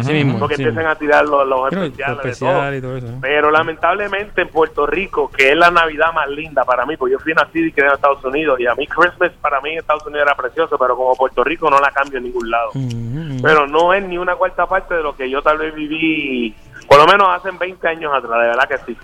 Así 0.00 0.12
mismo, 0.12 0.38
Porque 0.38 0.56
sí. 0.56 0.62
empiezan 0.62 0.90
a 0.90 0.94
tirar 0.96 1.24
los, 1.28 1.46
los 1.46 1.70
especiales. 1.72 2.22
de 2.40 2.46
todo. 2.46 2.74
y 2.74 2.80
todo 2.80 2.96
eso. 2.96 3.18
Pero 3.20 3.50
lamentablemente 3.50 4.40
en 4.42 4.48
Puerto 4.48 4.86
Rico, 4.86 5.30
que 5.30 5.50
es 5.50 5.56
la 5.56 5.70
Navidad 5.70 6.12
más 6.14 6.28
linda 6.30 6.64
para 6.64 6.86
mí, 6.86 6.96
porque 6.96 7.12
yo 7.12 7.18
fui 7.18 7.34
nacido 7.34 7.66
y 7.66 7.72
criado 7.72 7.92
en 7.92 7.96
Estados 7.96 8.24
Unidos, 8.24 8.58
y 8.58 8.66
a 8.66 8.74
mí 8.74 8.86
Christmas 8.86 9.30
para 9.40 9.60
mí 9.60 9.70
en 9.72 9.78
Estados 9.78 10.04
Unidos 10.06 10.26
era 10.26 10.34
precioso, 10.34 10.78
pero 10.78 10.96
como 10.96 11.14
Puerto 11.14 11.44
Rico 11.44 11.68
no 11.70 11.78
la 11.78 11.90
cambio 11.90 12.18
en 12.18 12.24
ningún 12.24 12.50
lado. 12.50 12.70
Pero 13.42 13.66
no 13.66 13.92
es 13.92 14.02
ni 14.02 14.16
una 14.18 14.34
cuarta 14.34 14.66
parte 14.66 14.94
de 14.94 15.02
lo 15.02 15.14
que 15.14 15.28
yo 15.28 15.42
tal 15.42 15.58
vez 15.58 15.74
viví, 15.74 16.54
por 16.88 16.98
lo 16.98 17.06
menos 17.06 17.28
hace 17.28 17.50
20 17.50 17.86
años 17.86 18.12
atrás, 18.14 18.40
de 18.40 18.48
verdad 18.48 18.68
que 18.68 18.78
sí. 18.78 18.96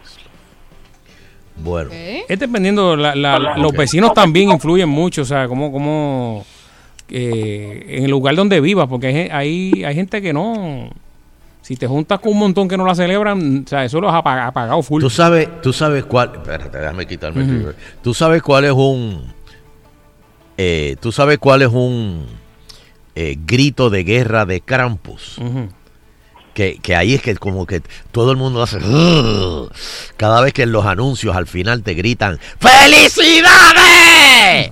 Bueno. 1.63 1.91
Es 1.93 2.39
dependiendo, 2.39 2.97
la- 2.97 3.15
la- 3.15 3.39
la- 3.39 3.57
los 3.57 3.73
vecinos 3.73 4.13
también 4.15 4.51
influyen 4.51 4.89
mucho, 4.89 5.23
o 5.23 5.25
sea, 5.25 5.47
como, 5.49 5.71
como 5.73 6.45
eh, 7.09 7.85
en 7.89 8.05
el 8.05 8.11
lugar 8.11 8.35
donde 8.35 8.61
vivas, 8.61 8.87
porque 8.89 9.07
hay, 9.09 9.29
hay, 9.31 9.85
hay 9.85 9.95
gente 9.95 10.21
que 10.23 10.33
no, 10.33 10.91
si 11.61 11.77
te 11.77 11.87
juntas 11.87 12.19
con 12.21 12.33
un 12.33 12.39
montón 12.39 12.69
que 12.69 12.77
no 12.77 12.87
la 12.87 12.95
celebran, 12.95 13.65
o 13.67 13.69
sea, 13.69 13.85
eso 13.85 14.01
lo 14.01 14.09
has 14.09 14.15
apag- 14.23 14.47
apagado 14.49 14.83
full. 14.83 15.01
Tú 15.01 15.11
sabes, 15.11 15.49
tú 15.63 15.73
sabes 15.73 16.05
cuál. 16.05 16.33
Espérate, 16.35 16.79
déjame 16.79 17.07
quitarme 17.07 17.43
el 17.43 17.49
Ujú. 17.49 17.59
reverb. 17.59 17.77
Tú 18.03 18.15
sabes 18.15 18.43
cuál 18.43 18.65
es 18.65 18.73
un. 18.73 19.33
eh, 20.57 20.97
tú 21.01 21.13
sabes 21.13 21.39
cuál 21.39 21.63
es 21.63 21.69
un 21.69 22.27
eh, 23.15 23.37
grito 23.47 23.91
de 23.91 24.05
guerra 24.05 24.45
de 24.47 24.61
Krampus. 24.61 25.39
Que, 26.55 26.77
que 26.83 26.95
ahí 26.95 27.15
es 27.15 27.23
que 27.23 27.35
como 27.37 27.65
que 27.67 27.81
todo 28.11 28.31
el 28.31 28.37
mundo 28.37 28.63
hace. 28.63 28.79
Cada 30.19 30.43
vez 30.43 30.53
que 30.53 30.65
en 30.65 30.73
los 30.73 30.85
anuncios 30.85 31.35
al 31.35 31.47
final 31.47 31.83
te 31.83 31.95
gritan 31.95 32.39
¡Felicidades! 32.59 34.69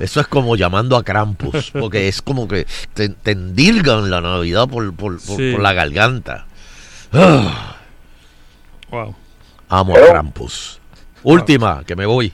Eso 0.00 0.20
es 0.20 0.26
como 0.26 0.56
llamando 0.56 0.96
a 0.96 1.02
Krampus. 1.04 1.70
Porque 1.72 2.08
es 2.08 2.22
como 2.22 2.48
que 2.48 2.66
te, 2.94 3.10
te 3.10 3.32
endilgan 3.32 4.10
la 4.10 4.22
Navidad 4.22 4.66
por, 4.68 4.94
por- 4.94 5.20
por- 5.20 5.36
Sí. 5.36 5.52
por 5.52 5.60
la 5.60 5.74
garganta. 5.74 6.46
Wow. 8.90 9.14
Amo 9.68 9.96
a 9.96 10.00
Krampus. 10.10 10.80
Última, 11.22 11.82
que 11.84 11.96
me 11.96 12.06
voy. 12.06 12.32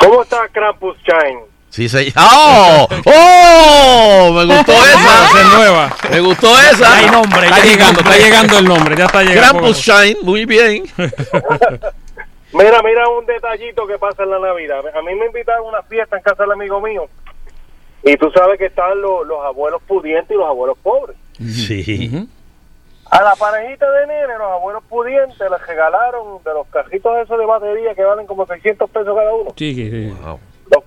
¿Cómo 0.00 0.22
está 0.22 0.48
Krampus 0.52 0.96
Shine? 0.98 1.40
Sí, 1.74 1.88
se... 1.88 2.12
¡Oh! 2.16 2.86
¡Oh! 3.04 4.32
Me 4.32 4.44
gustó 4.44 4.72
esa. 4.74 5.24
Esa 5.26 5.40
es 5.40 5.54
nueva. 5.56 5.96
Me 6.08 6.20
gustó 6.20 6.46
esa. 6.56 6.98
Hay 6.98 7.10
nombre, 7.10 7.48
Está 7.48 7.64
llegando, 7.64 8.00
está 8.00 8.16
llegando 8.16 8.58
el 8.60 8.64
nombre, 8.64 8.96
ya 8.96 9.06
está 9.06 9.22
llegando. 9.24 9.58
Krampus 9.58 9.78
Shine, 9.78 10.18
muy 10.22 10.44
bien. 10.44 10.84
Mira, 12.52 12.80
mira 12.80 13.08
un 13.08 13.26
detallito 13.26 13.88
que 13.88 13.98
pasa 13.98 14.22
en 14.22 14.30
la 14.30 14.38
Navidad. 14.38 14.86
A 14.86 15.02
mí 15.02 15.16
me 15.16 15.26
invitaron 15.26 15.66
a 15.66 15.68
una 15.70 15.82
fiesta 15.82 16.16
en 16.16 16.22
casa 16.22 16.44
del 16.44 16.52
amigo 16.52 16.80
mío. 16.80 17.08
Y 18.04 18.16
tú 18.18 18.30
sabes 18.30 18.56
que 18.56 18.66
están 18.66 19.00
los, 19.00 19.26
los 19.26 19.44
abuelos 19.44 19.82
pudientes 19.82 20.30
y 20.30 20.38
los 20.38 20.46
abuelos 20.46 20.78
pobres. 20.80 21.16
Sí. 21.44 22.28
A 23.10 23.20
la 23.20 23.34
parejita 23.34 23.90
de 23.90 24.06
nene, 24.06 24.38
los 24.38 24.52
abuelos 24.52 24.84
pudientes 24.88 25.40
les 25.40 25.66
regalaron 25.66 26.40
de 26.44 26.54
los 26.54 26.68
cajitos 26.68 27.18
esos 27.18 27.36
de 27.36 27.46
batería 27.46 27.96
que 27.96 28.04
valen 28.04 28.28
como 28.28 28.46
600 28.46 28.88
pesos 28.88 29.16
cada 29.16 29.34
uno. 29.34 29.52
Sí, 29.56 29.74
sí, 29.74 29.90
sí. 29.90 30.14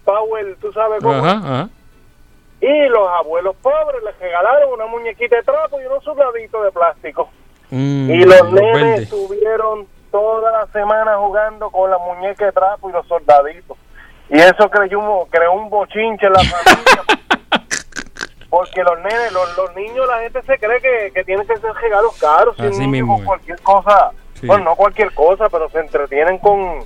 Power, 0.07 0.55
tú 0.61 0.71
sabes 0.71 1.03
cómo. 1.03 1.13
Ajá, 1.25 1.31
ajá. 1.43 1.69
Y 2.61 2.87
los 2.89 3.07
abuelos 3.19 3.55
pobres 3.61 4.01
les 4.03 4.17
regalaron 4.19 4.71
una 4.73 4.85
muñequita 4.87 5.35
de 5.35 5.43
trapo 5.43 5.79
y 5.81 5.85
unos 5.85 6.03
soldaditos 6.03 6.63
de 6.63 6.71
plástico. 6.71 7.29
Mm, 7.69 8.09
Y 8.09 8.23
los 8.23 8.51
nenes 8.53 9.01
estuvieron 9.01 9.85
toda 10.09 10.51
la 10.53 10.67
semana 10.67 11.17
jugando 11.17 11.69
con 11.69 11.91
la 11.91 11.97
muñeca 11.97 12.45
de 12.45 12.51
trapo 12.53 12.89
y 12.89 12.93
los 12.93 13.05
soldaditos. 13.07 13.77
Y 14.29 14.37
eso 14.39 14.69
creó 14.69 14.99
un, 14.99 15.29
creó 15.29 15.51
un 15.53 15.69
bochinche 15.69 16.25
en 16.25 16.33
la 16.33 16.39
familia. 16.39 17.03
Porque 18.49 18.81
los 18.81 18.97
nenes, 18.99 19.31
los, 19.33 19.57
los 19.57 19.75
niños, 19.75 20.07
la 20.07 20.19
gente 20.21 20.41
se 20.43 20.57
cree 20.57 20.79
que, 20.81 21.11
que 21.13 21.23
tienen 21.25 21.45
que 21.45 21.57
ser 21.57 21.73
regalos 21.73 22.17
caros. 22.19 22.57
Así 22.59 22.79
niño 22.79 22.89
mismo 22.91 23.23
cualquier 23.25 23.61
cosa, 23.61 24.11
Sí. 24.35 24.45
bueno, 24.47 24.65
no 24.65 24.75
cualquier 24.75 25.13
cosa, 25.13 25.49
pero 25.49 25.67
se 25.69 25.79
entretienen 25.79 26.37
con, 26.37 26.79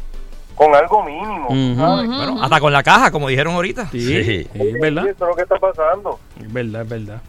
con 0.62 0.76
algo 0.76 1.04
mínimo. 1.04 1.48
¿sabes? 1.76 2.08
Bueno, 2.08 2.44
hasta 2.44 2.60
con 2.60 2.72
la 2.72 2.84
caja, 2.84 3.10
como 3.10 3.28
dijeron 3.28 3.56
ahorita. 3.56 3.90
Sí, 3.92 4.48
es 4.54 4.80
verdad. 4.80 5.04
Sí, 5.04 5.10
eso 5.10 5.24
es 5.24 5.30
lo 5.30 5.36
que 5.36 5.42
está 5.42 5.58
pasando. 5.58 6.20
Es 6.40 6.54
verdad, 6.54 6.84
es 6.84 6.90
verdad. 6.90 7.22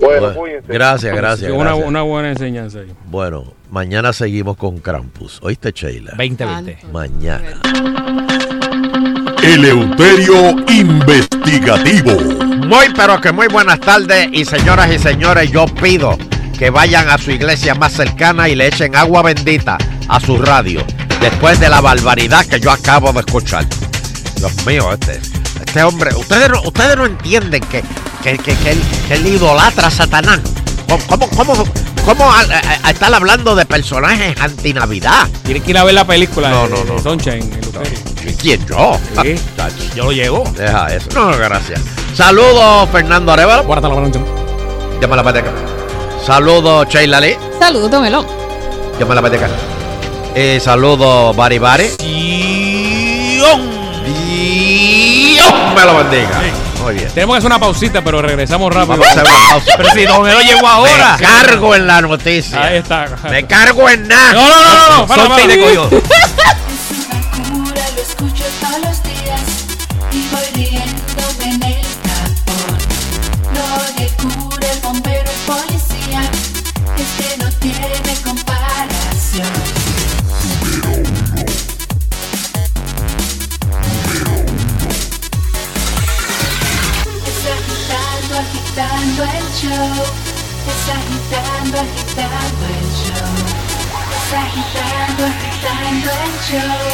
Bueno, 0.00 0.32
Bueno, 0.32 0.62
gracias, 0.66 1.14
gracias. 1.14 1.50
Una, 1.50 1.64
gracias. 1.64 1.86
una 1.86 2.02
buena 2.02 2.30
enseñanza 2.30 2.78
ahí. 2.78 2.90
Bueno, 3.10 3.44
mañana 3.70 4.14
seguimos 4.14 4.56
con 4.56 4.78
Krampus. 4.78 5.38
¿Oíste, 5.42 5.72
Sheila? 5.72 6.12
2020. 6.16 6.78
Mañana. 6.90 7.60
Eleuterio 9.42 10.50
Investigativo. 10.68 12.12
Muy, 12.66 12.86
pero 12.96 13.20
que 13.20 13.32
muy 13.32 13.48
buenas 13.48 13.80
tardes 13.80 14.28
y 14.32 14.46
señoras 14.46 14.90
y 14.90 14.98
señores, 14.98 15.50
yo 15.50 15.66
pido 15.66 16.16
que 16.58 16.70
vayan 16.70 17.10
a 17.10 17.18
su 17.18 17.32
iglesia 17.32 17.74
más 17.74 17.92
cercana 17.92 18.48
y 18.48 18.54
le 18.54 18.68
echen 18.68 18.96
agua 18.96 19.22
bendita 19.22 19.76
a 20.08 20.20
su 20.20 20.38
radio 20.38 20.82
después 21.20 21.58
de 21.60 21.68
la 21.68 21.80
barbaridad 21.80 22.44
que 22.46 22.60
yo 22.60 22.70
acabo 22.70 23.12
de 23.12 23.20
escuchar. 23.20 23.66
Dios 24.36 24.52
mío, 24.66 24.92
este, 24.92 25.20
este 25.64 25.82
hombre, 25.82 26.14
ustedes 26.14 26.48
no, 26.50 26.62
ustedes 26.62 26.96
no 26.96 27.06
entienden 27.06 27.60
que, 27.62 27.82
que, 28.22 28.38
que, 28.38 28.54
que 28.56 28.70
él, 28.72 28.82
que 29.08 29.14
él 29.14 29.26
idolatra 29.26 29.88
a 29.88 29.90
Satanás. 29.90 30.40
¿Cómo, 30.88 31.04
cómo, 31.06 31.28
cómo, 31.54 31.64
cómo 32.04 32.32
a- 32.32 32.40
a- 32.40 32.86
a 32.88 32.90
estar 32.90 33.12
hablando 33.12 33.54
de 33.54 33.66
personajes 33.66 34.40
antinavidad? 34.40 35.28
Tienes 35.44 35.62
que 35.64 35.70
ir 35.72 35.78
a 35.78 35.84
ver 35.84 35.94
la 35.94 36.06
película 36.06 36.48
No, 36.50 36.66
de, 36.68 36.84
no, 36.84 36.84
no. 36.94 36.98
Sunshine. 37.02 37.50
¿Quién 38.40 38.64
yo? 38.66 38.98
Sí. 39.22 39.34
Yo 39.96 40.04
lo 40.04 40.12
llevo. 40.12 40.44
Deja 40.56 40.86
eso. 40.94 41.08
No, 41.14 41.36
gracias. 41.36 41.80
Saludos, 42.14 42.88
Fernando 42.90 43.32
Arevalo. 43.32 43.64
Guárdate 43.64 43.88
la 43.88 43.94
baloncha. 43.94 44.20
Llama 45.00 45.16
la 45.16 45.24
pateca. 45.24 45.50
Saludos, 46.24 46.86
Sheila 46.88 47.20
Lee. 47.20 47.36
Saludos, 47.58 47.90
Don 47.90 48.04
Elón. 48.04 48.26
Llama 48.98 49.14
la 49.14 49.22
pateca. 49.22 49.48
Eh, 50.40 50.60
saludos, 50.60 51.34
Bari 51.34 51.58
Bari. 51.58 51.88
Dios 51.98 53.58
me 55.74 55.84
lo 55.84 55.96
bendiga. 55.96 56.40
Muy 56.80 56.94
bien. 56.94 57.08
Tenemos 57.12 57.34
que 57.34 57.38
hacer 57.38 57.50
una 57.50 57.58
pausita, 57.58 58.04
pero 58.04 58.22
regresamos 58.22 58.72
rápido. 58.72 58.98
Vamos 58.98 59.08
a 59.08 59.10
hacer 59.10 59.24
una 59.24 59.48
pausa. 59.50 59.72
Pero 59.76 59.90
si 59.90 60.04
Don 60.06 60.28
Elo 60.28 60.40
llegó 60.42 60.68
ahora. 60.68 61.16
Me 61.18 61.26
cargo 61.26 61.74
en 61.74 61.88
la 61.88 62.00
noticia. 62.02 62.62
Ahí 62.62 62.76
está. 62.76 63.06
Me 63.28 63.48
cargo 63.48 63.90
en 63.90 64.06
nada. 64.06 64.32
No, 64.32 64.48
no, 64.48 64.62
no, 64.62 64.62
no, 64.62 64.98
no. 64.98 65.06
Para, 65.08 65.28
para. 65.28 65.42
Agitando, 88.78 89.22
agitando 89.22 89.24
el 89.24 89.46
show. 89.54 90.06
Está 90.68 90.94
agitando, 90.94 91.76
agitando 91.78 92.64
el 92.68 92.88
show. 92.94 93.34
Está 94.14 94.38
agitando, 94.42 95.22
agitando 95.26 96.08
el 96.10 96.34
show. 96.46 96.86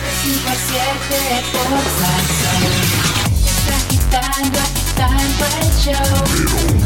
De 0.00 0.10
5 0.22 0.48
a 0.48 0.54
7 0.54 1.52
por 1.52 1.84
Salsón. 1.98 2.62
Está 3.44 3.74
agitando, 3.76 4.58
agitando 4.58 5.44
el 5.60 5.70
show. 5.82 6.16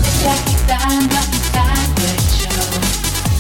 Está 0.03 0.32
agitando, 0.32 1.14
agitando 1.16 2.03
el 2.03 2.20
show. 2.34 2.72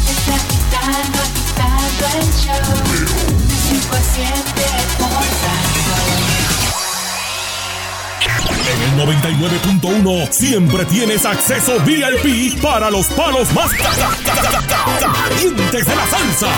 Está 0.08 0.34
agitando, 0.34 1.18
agitando 1.26 2.04
el 2.14 2.28
show. 2.42 2.68
De 3.48 3.56
5 3.68 3.94
a 3.94 4.02
7 4.14 4.30
por 4.98 5.08
Salsón. 5.10 5.51
En 8.64 9.00
el 9.00 9.06
99.1 9.06 10.28
siempre 10.32 10.84
tienes 10.86 11.24
acceso 11.26 11.78
VIP 11.84 12.60
para 12.62 12.90
los 12.90 13.06
palos 13.08 13.52
más 13.52 13.70
ca- 13.72 13.90
ca- 13.90 14.10
ca- 14.24 14.42
ca- 14.50 14.66
ca- 14.66 15.12
calientes 15.12 15.84
de 15.84 15.96
la 15.96 16.06
salsa. 16.06 16.48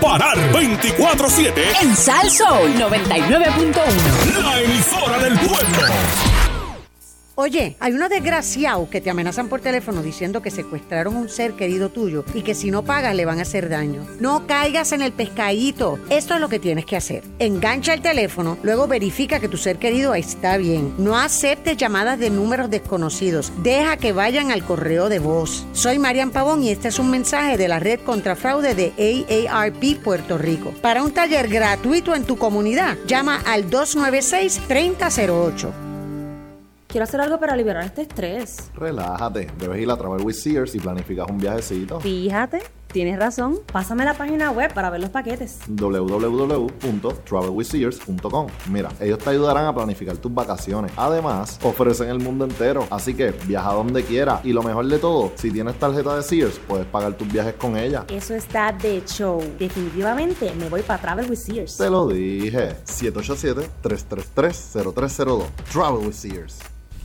Parar 0.00 0.36
24-7. 0.52 1.52
En 1.82 1.96
Sal 1.96 2.30
Soul 2.30 2.74
99.1. 2.74 4.42
La 4.42 4.60
emisora 4.60 5.18
del 5.18 5.38
pueblo. 5.38 6.29
Oye, 7.42 7.74
hay 7.80 7.94
unos 7.94 8.10
desgraciados 8.10 8.90
que 8.90 9.00
te 9.00 9.08
amenazan 9.08 9.48
por 9.48 9.62
teléfono 9.62 10.02
diciendo 10.02 10.42
que 10.42 10.50
secuestraron 10.50 11.16
un 11.16 11.30
ser 11.30 11.54
querido 11.54 11.88
tuyo 11.88 12.22
y 12.34 12.42
que 12.42 12.54
si 12.54 12.70
no 12.70 12.84
pagas 12.84 13.14
le 13.14 13.24
van 13.24 13.38
a 13.38 13.42
hacer 13.42 13.70
daño. 13.70 14.06
No 14.20 14.46
caigas 14.46 14.92
en 14.92 15.00
el 15.00 15.12
pescadito. 15.12 15.98
Esto 16.10 16.34
es 16.34 16.40
lo 16.42 16.50
que 16.50 16.58
tienes 16.58 16.84
que 16.84 16.98
hacer. 16.98 17.22
Engancha 17.38 17.94
el 17.94 18.02
teléfono, 18.02 18.58
luego 18.62 18.86
verifica 18.86 19.40
que 19.40 19.48
tu 19.48 19.56
ser 19.56 19.78
querido 19.78 20.14
está 20.14 20.58
bien. 20.58 20.92
No 20.98 21.16
aceptes 21.16 21.78
llamadas 21.78 22.18
de 22.18 22.28
números 22.28 22.68
desconocidos. 22.68 23.54
Deja 23.62 23.96
que 23.96 24.12
vayan 24.12 24.50
al 24.50 24.62
correo 24.62 25.08
de 25.08 25.18
voz. 25.18 25.64
Soy 25.72 25.98
Marian 25.98 26.32
Pavón 26.32 26.62
y 26.62 26.68
este 26.68 26.88
es 26.88 26.98
un 26.98 27.10
mensaje 27.10 27.56
de 27.56 27.68
la 27.68 27.80
red 27.80 28.00
contra 28.00 28.36
fraude 28.36 28.74
de 28.74 29.46
AARP 29.48 30.02
Puerto 30.04 30.36
Rico. 30.36 30.74
Para 30.82 31.02
un 31.02 31.12
taller 31.12 31.48
gratuito 31.48 32.14
en 32.14 32.24
tu 32.24 32.36
comunidad, 32.36 32.98
llama 33.06 33.40
al 33.46 33.70
296-3008. 33.70 35.89
Quiero 36.90 37.04
hacer 37.04 37.20
algo 37.20 37.38
para 37.38 37.54
liberar 37.54 37.84
este 37.84 38.02
estrés. 38.02 38.68
Relájate, 38.74 39.48
debes 39.60 39.80
ir 39.80 39.88
a 39.88 39.96
Travel 39.96 40.24
with 40.24 40.34
Sears 40.34 40.74
y 40.74 40.80
planificas 40.80 41.30
un 41.30 41.38
viajecito. 41.38 42.00
Fíjate, 42.00 42.62
tienes 42.90 43.16
razón. 43.16 43.60
Pásame 43.72 44.04
la 44.04 44.14
página 44.14 44.50
web 44.50 44.74
para 44.74 44.90
ver 44.90 45.00
los 45.00 45.10
paquetes. 45.10 45.60
www.travelwithsears.com 45.68 48.46
Mira, 48.72 48.88
ellos 48.98 49.20
te 49.20 49.30
ayudarán 49.30 49.66
a 49.66 49.74
planificar 49.74 50.16
tus 50.16 50.34
vacaciones. 50.34 50.90
Además, 50.96 51.60
ofrecen 51.62 52.08
el 52.08 52.18
mundo 52.18 52.44
entero. 52.44 52.84
Así 52.90 53.14
que 53.14 53.30
viaja 53.46 53.72
donde 53.72 54.02
quiera. 54.02 54.40
Y 54.42 54.52
lo 54.52 54.64
mejor 54.64 54.88
de 54.88 54.98
todo, 54.98 55.30
si 55.36 55.52
tienes 55.52 55.78
tarjeta 55.78 56.16
de 56.16 56.24
Sears, 56.24 56.58
puedes 56.66 56.86
pagar 56.86 57.12
tus 57.12 57.32
viajes 57.32 57.54
con 57.54 57.76
ella. 57.76 58.04
Eso 58.08 58.34
está 58.34 58.72
de 58.72 59.00
show. 59.06 59.40
Definitivamente 59.60 60.52
me 60.58 60.68
voy 60.68 60.82
para 60.82 61.00
Travel 61.00 61.30
with 61.30 61.38
Sears. 61.38 61.76
Te 61.76 61.88
lo 61.88 62.08
dije. 62.08 62.74
787-333-0302. 62.84 65.44
Travel 65.72 66.04
with 66.04 66.14
Sears. 66.14 66.58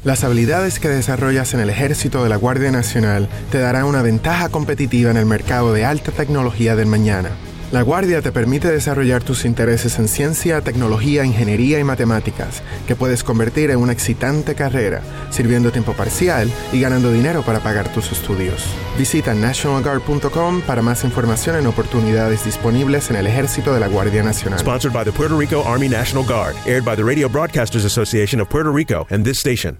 Las 0.05 0.23
habilidades 0.23 0.79
que 0.79 0.87
desarrollas 0.87 1.55
en 1.55 1.61
el 1.61 1.71
ejército 1.71 2.21
de 2.21 2.29
la 2.29 2.35
Guardia 2.35 2.69
Nacional 2.69 3.27
te 3.49 3.57
darán 3.57 3.85
una 3.85 4.03
ventaja 4.03 4.49
competitiva 4.49 5.09
en 5.09 5.17
el 5.17 5.25
mercado 5.25 5.73
de 5.73 5.83
alta 5.83 6.11
tecnología 6.11 6.75
del 6.75 6.85
mañana. 6.85 7.31
La 7.71 7.81
Guardia 7.81 8.21
te 8.21 8.31
permite 8.31 8.71
desarrollar 8.71 9.23
tus 9.23 9.45
intereses 9.45 9.97
en 9.97 10.07
ciencia, 10.07 10.61
tecnología, 10.61 11.25
ingeniería 11.25 11.79
y 11.79 11.83
matemáticas, 11.83 12.61
que 12.87 12.95
puedes 12.95 13.23
convertir 13.23 13.71
en 13.71 13.79
una 13.79 13.93
excitante 13.93 14.53
carrera, 14.53 15.01
sirviendo 15.31 15.71
tiempo 15.71 15.93
parcial 15.93 16.51
y 16.71 16.79
ganando 16.79 17.11
dinero 17.11 17.41
para 17.41 17.61
pagar 17.61 17.91
tus 17.91 18.11
estudios. 18.11 18.63
Visita 18.99 19.33
nationalguard.com 19.33 20.61
para 20.61 20.83
más 20.83 21.03
información 21.03 21.55
en 21.55 21.65
oportunidades 21.65 22.45
disponibles 22.45 23.09
en 23.09 23.15
el 23.15 23.25
ejército 23.25 23.73
de 23.73 23.79
la 23.79 23.87
Guardia 23.87 24.21
Nacional. 24.21 24.59
Sponsored 24.59 24.93
by 24.93 25.03
the 25.03 25.11
Puerto 25.11 25.35
Rico 25.35 25.63
Army 25.65 25.89
National 25.89 26.23
Guard. 26.23 26.55
Aired 26.67 26.85
by 26.85 26.95
the 26.95 27.03
Radio 27.03 27.27
Broadcasters 27.27 27.85
Association 27.85 28.39
of 28.39 28.47
Puerto 28.49 28.71
Rico 28.71 29.07
and 29.09 29.25
this 29.25 29.39
station. 29.39 29.79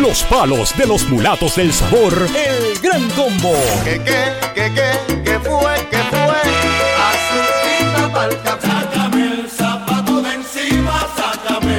Los 0.00 0.22
palos 0.24 0.76
de 0.76 0.86
los 0.86 1.08
mulatos 1.08 1.56
del 1.56 1.72
sabor. 1.72 2.12
El 2.12 2.78
gran 2.80 3.08
combo. 3.10 3.52
¿Qué, 3.84 4.00
qué, 4.04 4.32
qué, 4.54 4.72
qué, 4.72 5.22
qué 5.24 5.38
fue, 5.40 5.74
qué 5.90 5.98
fue? 6.10 6.40
Azulita 7.08 8.12
pa'l 8.12 8.42
café. 8.42 8.68
Sácame 8.68 9.24
el 9.40 9.50
zapato 9.50 10.22
de 10.22 10.34
encima, 10.34 11.06
sácame. 11.16 11.78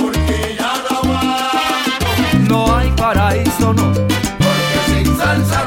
Porque 0.00 0.56
ya 0.58 0.72
no 0.88 0.96
aguanto. 0.98 2.48
No 2.48 2.76
hay 2.76 2.90
paraíso, 2.92 3.74
no. 3.74 3.92
Porque 3.92 4.78
sin 4.88 5.18
salsa 5.18 5.66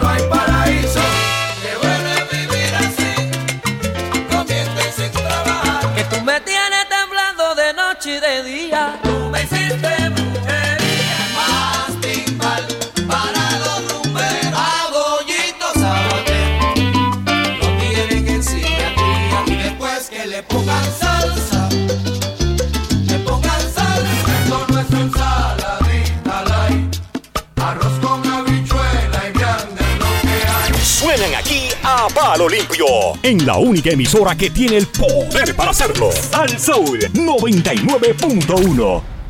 a 32.02 32.08
palo 32.08 32.50
limpio. 32.50 32.86
En 33.22 33.46
la 33.46 33.58
única 33.58 33.92
emisora 33.92 34.36
que 34.36 34.50
tiene 34.50 34.78
el 34.78 34.88
poder 34.88 35.56
para 35.56 35.70
hacerlo. 35.70 36.10
Al 36.34 36.58
Soul 36.58 36.98
99.1. 37.14 39.21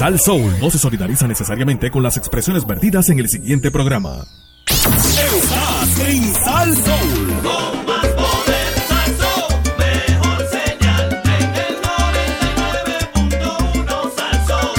Sal 0.00 0.18
Soul 0.18 0.58
no 0.62 0.70
se 0.70 0.78
solidariza 0.78 1.28
necesariamente 1.28 1.90
con 1.90 2.02
las 2.02 2.16
expresiones 2.16 2.66
vertidas 2.66 3.10
en 3.10 3.18
el 3.18 3.28
siguiente 3.28 3.70
programa. 3.70 4.26
Estás 4.66 6.00
en 6.08 6.34
Sal 6.36 6.74
Soul. 6.74 7.42
Con 7.42 7.84
más 7.84 8.06
poder 8.06 8.72
salso, 8.88 9.48
mejor 9.76 10.48
señal 10.48 11.20
en 11.22 11.54
el 11.54 11.76
99.1 11.84 14.14
salso. 14.16 14.72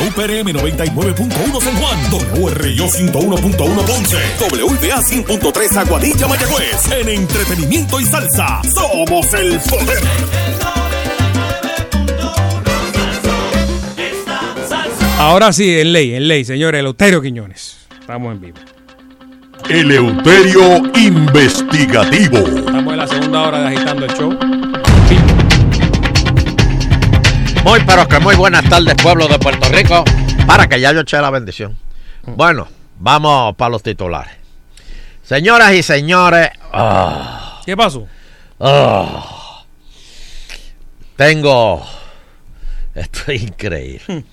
WPRM 0.00 0.48
99.1 0.48 1.60
San 1.60 1.76
Juan, 1.76 1.98
WRIO 2.40 2.86
101.1 2.86 3.84
Ponce, 3.84 4.16
WBA 4.40 5.02
100.3 5.02 5.76
Aguadilla 5.76 6.26
Mayagüez. 6.26 6.90
En 6.90 7.10
entretenimiento 7.10 8.00
y 8.00 8.06
salsa, 8.06 8.62
somos 8.74 9.30
el 9.34 9.60
poder. 9.60 10.02
Ahora 15.24 15.54
sí, 15.54 15.80
en 15.80 15.94
ley, 15.94 16.14
en 16.14 16.28
ley, 16.28 16.44
señores. 16.44 16.80
Eleuterio 16.80 17.22
Quiñones. 17.22 17.78
Estamos 17.98 18.30
en 18.34 18.40
vivo. 18.42 18.58
Eleuterio 19.70 20.82
Investigativo. 20.96 22.36
Estamos 22.40 22.92
en 22.92 22.96
la 22.98 23.06
segunda 23.06 23.42
hora 23.44 23.58
de 23.60 23.68
Agitando 23.68 24.04
el 24.04 24.12
Show. 24.12 24.38
Muy, 27.64 27.80
pero 27.86 28.06
que 28.06 28.18
muy 28.20 28.36
buenas 28.36 28.68
tardes, 28.68 28.94
pueblo 29.02 29.26
de 29.26 29.38
Puerto 29.38 29.66
Rico. 29.70 30.04
Para 30.46 30.68
que 30.68 30.78
ya 30.78 30.92
yo 30.92 31.00
eché 31.00 31.18
la 31.22 31.30
bendición. 31.30 31.74
Bueno, 32.24 32.68
vamos 32.98 33.56
para 33.56 33.70
los 33.70 33.82
titulares. 33.82 34.34
Señoras 35.22 35.72
y 35.72 35.82
señores. 35.82 36.50
ah, 36.70 37.62
¿Qué 37.64 37.74
pasó? 37.74 38.06
ah, 38.60 39.64
tengo. 41.16 41.82
Esto 42.94 43.32
es 43.32 43.42
increíble. 43.42 44.24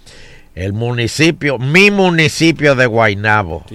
El 0.56 0.74
municipio, 0.74 1.58
mi 1.60 1.91
municipio 1.91 2.76
de 2.76 2.86
Guaynabo, 2.86 3.66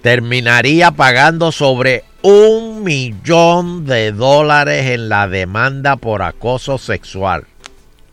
terminaría 0.00 0.92
pagando 0.92 1.52
sobre 1.52 2.04
un 2.22 2.84
millón 2.84 3.84
de 3.86 4.12
dólares 4.12 4.86
en 4.90 5.08
la 5.08 5.26
demanda 5.28 5.96
por 5.96 6.22
acoso 6.22 6.78
sexual. 6.78 7.44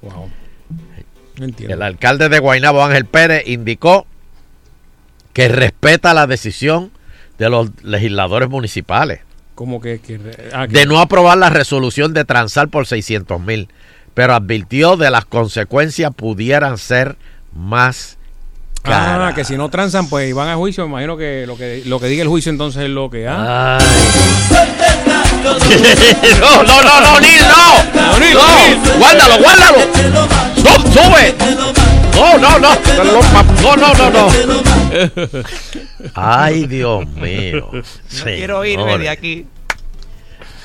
Wow. 0.01 0.29
Entiendo. 1.39 1.75
El 1.75 1.81
alcalde 1.83 2.27
de 2.27 2.39
Guaynabo, 2.39 2.83
Ángel 2.83 3.05
Pérez, 3.05 3.43
indicó 3.47 4.05
que 5.33 5.47
respeta 5.47 6.13
la 6.13 6.27
decisión 6.27 6.91
de 7.37 7.49
los 7.49 7.69
legisladores 7.83 8.49
municipales 8.49 9.21
Como 9.55 9.79
que. 9.79 9.99
que- 9.99 10.19
ah, 10.53 10.67
que- 10.67 10.73
de 10.73 10.85
no 10.85 10.99
aprobar 10.99 11.37
la 11.37 11.49
resolución 11.49 12.13
de 12.13 12.25
transar 12.25 12.67
por 12.69 12.87
600 12.87 13.39
mil, 13.39 13.69
pero 14.13 14.33
advirtió 14.33 14.97
de 14.97 15.11
las 15.11 15.23
consecuencias 15.25 16.13
pudieran 16.13 16.77
ser 16.77 17.15
más 17.53 18.19
Ah, 18.85 19.33
que 19.35 19.43
si 19.43 19.57
no 19.57 19.69
transan, 19.69 20.07
pues 20.07 20.33
van 20.33 20.49
a 20.49 20.55
juicio. 20.55 20.83
Me 20.85 20.91
imagino 20.91 21.17
que 21.17 21.45
lo 21.45 21.57
que 21.57 21.83
lo 21.85 21.99
que 21.99 22.07
diga 22.07 22.23
el 22.23 22.29
juicio 22.29 22.49
entonces 22.49 22.83
es 22.83 22.89
lo 22.89 23.09
que. 23.09 23.27
Ah. 23.27 23.77
no, 26.39 26.63
no, 26.63 26.81
no, 26.81 27.01
no, 27.01 27.19
Nil, 27.19 27.41
no. 27.47 27.83
No, 27.93 28.97
guárdalo, 28.97 29.37
guárdalo. 29.39 29.77
No, 30.63 30.71
sube. 30.91 31.35
No, 32.15 32.37
no, 32.37 32.59
no. 32.59 32.69
No, 33.61 33.75
no, 33.75 33.93
no, 33.93 34.09
no. 34.09 34.27
Ay, 36.15 36.65
Dios 36.67 37.05
mío. 37.07 37.69
No 37.71 38.23
quiero 38.23 38.65
irme 38.65 38.97
de 38.97 39.09
aquí. 39.09 39.45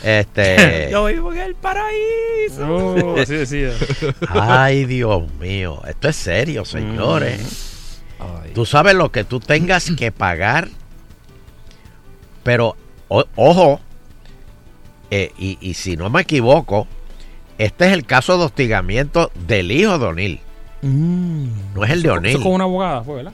Este. 0.05 0.89
Yo 0.93 1.07
vivo 1.07 1.33
en 1.33 1.39
el 1.41 1.55
paraíso. 1.55 2.67
Oh, 2.69 3.17
así 3.21 3.35
decía. 3.35 3.71
Ay, 4.29 4.85
Dios 4.85 5.23
mío. 5.41 5.81
Esto 5.87 6.09
es 6.09 6.17
serio, 6.17 6.65
señores. 6.65 8.03
Tú 8.55 8.65
sabes 8.67 8.95
lo 8.95 9.11
que 9.11 9.25
tú 9.25 9.41
tengas 9.41 9.91
que 9.97 10.13
pagar. 10.13 10.69
Pero, 12.43 12.77
o- 13.09 13.25
ojo, 13.37 13.81
eh, 15.11 15.33
y, 15.39 15.59
y 15.61 15.75
si 15.75 15.97
no 15.97 16.11
me 16.11 16.23
equivoco, 16.23 16.87
este 17.59 17.87
es 17.87 17.93
el 17.93 18.05
caso 18.05 18.37
de 18.39 18.45
hostigamiento 18.45 19.31
del 19.47 19.71
hijo 19.73 19.99
de 19.99 20.07
O'Neill. 20.07 20.41
No 20.83 21.85
es 21.85 21.91
el 21.91 22.03
de 22.03 22.09
Eso 22.09 22.17
O'Neill. 22.19 22.43
con 22.43 22.53
una 22.53 22.65
abogada 22.65 23.03
fue, 23.03 23.17
¿verdad? 23.17 23.33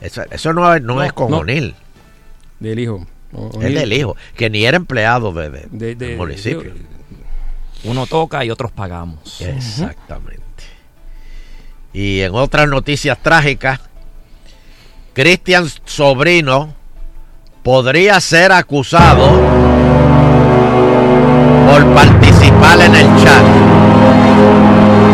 Eso, 0.00 0.22
eso 0.30 0.52
no, 0.52 0.72
es- 0.74 0.82
no 0.82 0.94
No, 0.94 1.02
es 1.02 1.12
con 1.12 1.30
no. 1.30 1.38
O'Neill. 1.38 1.74
Del 2.60 2.78
hijo. 2.78 3.06
O- 3.32 3.50
Es 3.62 3.74
del 3.74 3.92
hijo, 3.92 4.16
que 4.36 4.50
ni 4.50 4.64
era 4.64 4.76
empleado 4.76 5.32
de, 5.32 5.50
de- 5.50 5.66
De- 5.70 5.94
de- 5.94 6.06
del 6.08 6.16
municipio. 6.16 6.72
Uno 7.84 8.06
toca 8.06 8.44
y 8.44 8.50
otros 8.50 8.72
pagamos. 8.72 9.40
Exactamente. 9.40 10.40
Y 11.92 12.20
en 12.20 12.34
otras 12.34 12.68
noticias 12.68 13.18
trágicas, 13.22 13.80
Cristian 15.12 15.66
Sobrino 15.84 16.74
podría 17.62 18.20
ser 18.20 18.52
acusado 18.52 19.28
por 21.66 21.94
participar 21.94 22.80
en 22.80 22.94
el 22.94 23.06
chat. 23.22 23.44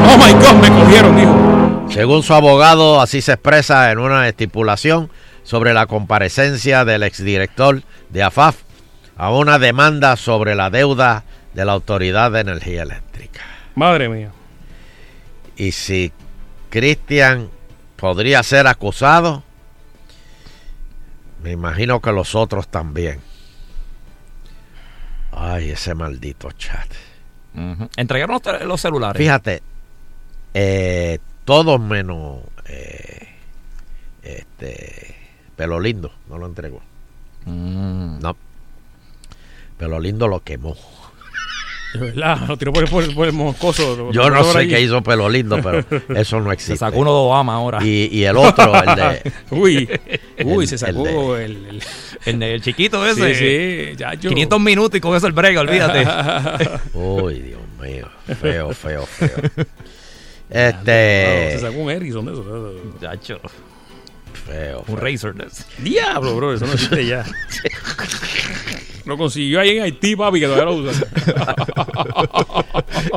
Oh 0.08 0.16
my 0.18 0.32
God, 0.32 0.54
me 0.62 0.68
cogieron, 0.80 1.16
dijo. 1.16 1.86
Según 1.90 2.22
su 2.22 2.34
abogado, 2.34 3.00
así 3.00 3.20
se 3.20 3.32
expresa 3.32 3.90
en 3.90 3.98
una 3.98 4.28
estipulación 4.28 5.10
sobre 5.44 5.72
la 5.74 5.86
comparecencia 5.86 6.84
del 6.84 7.02
exdirector 7.04 7.82
de 8.16 8.22
AFAF 8.22 8.62
a 9.18 9.30
una 9.30 9.58
demanda 9.58 10.16
sobre 10.16 10.54
la 10.54 10.70
deuda 10.70 11.24
de 11.52 11.66
la 11.66 11.72
Autoridad 11.72 12.32
de 12.32 12.40
Energía 12.40 12.82
Eléctrica. 12.82 13.42
Madre 13.74 14.08
mía. 14.08 14.32
Y 15.54 15.72
si 15.72 16.12
Cristian 16.70 17.50
podría 17.96 18.42
ser 18.42 18.68
acusado, 18.68 19.42
me 21.42 21.50
imagino 21.52 22.00
que 22.00 22.10
los 22.10 22.34
otros 22.34 22.68
también. 22.68 23.20
Ay, 25.32 25.70
ese 25.72 25.94
maldito 25.94 26.50
chat. 26.52 26.88
Entregaron 27.98 28.32
los, 28.32 28.42
tel- 28.42 28.66
los 28.66 28.80
celulares. 28.80 29.18
Fíjate, 29.20 29.62
eh, 30.54 31.18
todos 31.44 31.78
menos 31.78 32.40
eh, 32.64 33.28
este 34.22 35.16
Pelo 35.54 35.78
lindo, 35.80 36.12
no 36.30 36.38
lo 36.38 36.46
entregó. 36.46 36.80
Mm. 37.46 38.18
No. 38.20 38.36
Pelo 39.78 39.98
lindo 40.00 40.28
lo 40.28 40.40
quemó. 40.40 40.76
De 41.94 42.00
verdad, 42.00 42.40
lo 42.48 42.56
tiró 42.58 42.72
por, 42.72 42.82
el- 42.84 42.90
por, 42.90 43.14
por 43.14 43.26
el 43.26 43.32
moscoso. 43.32 44.10
Yo 44.12 44.28
no 44.28 44.44
sé 44.44 44.68
qué 44.68 44.80
hizo 44.82 45.02
pelo 45.02 45.28
lindo, 45.30 45.58
pero 45.62 45.84
eso 46.14 46.40
no 46.40 46.52
existe. 46.52 46.74
Se 46.74 46.78
sacó 46.78 46.98
uno 46.98 47.10
de 47.10 47.16
Obama 47.20 47.54
ahora. 47.54 47.78
Y, 47.82 48.08
y 48.12 48.24
el 48.24 48.36
otro, 48.36 48.74
el 48.74 48.94
de. 48.96 49.32
Uy, 49.50 49.88
uy, 50.44 50.64
el- 50.64 50.68
se 50.68 50.74
el 50.74 50.78
sacó 50.78 51.34
de- 51.36 51.44
el, 51.44 51.52
el- 51.66 51.82
El, 52.26 52.38
de- 52.38 52.54
el 52.54 52.60
chiquito 52.62 53.06
ese. 53.06 53.34
Sí, 53.34 53.90
sí, 53.92 53.96
ya 53.96 54.14
yo. 54.14 54.28
500 54.30 54.60
minutos 54.60 54.98
y 54.98 55.00
con 55.00 55.16
eso 55.16 55.26
el 55.26 55.32
brega, 55.32 55.60
olvídate. 55.60 56.06
Uy, 56.94 57.40
Dios 57.40 57.60
mío. 57.80 58.08
Feo, 58.40 58.70
feo, 58.74 59.06
feo. 59.06 59.36
No, 59.56 59.64
Este. 60.60 61.52
se 61.52 61.58
sacó 61.60 61.78
un 61.78 61.90
Harrison 61.90 62.26
de 62.26 62.32
eso. 62.32 62.74
Chacho. 63.00 63.40
Feo. 64.46 64.84
Un 64.86 64.98
feo. 64.98 65.34
Ese. 65.46 65.64
Diablo, 65.78 66.36
bro, 66.36 66.54
eso 66.54 66.66
no 66.66 66.72
existe 66.72 67.06
ya. 67.06 67.24
Lo 69.06 69.16
consiguió 69.16 69.60
ahí 69.60 69.76
en 69.76 69.84
Haití, 69.84 70.16
papi, 70.16 70.40
que 70.40 70.46
todavía 70.46 70.64
lo 70.64 70.74
usan. 70.74 71.04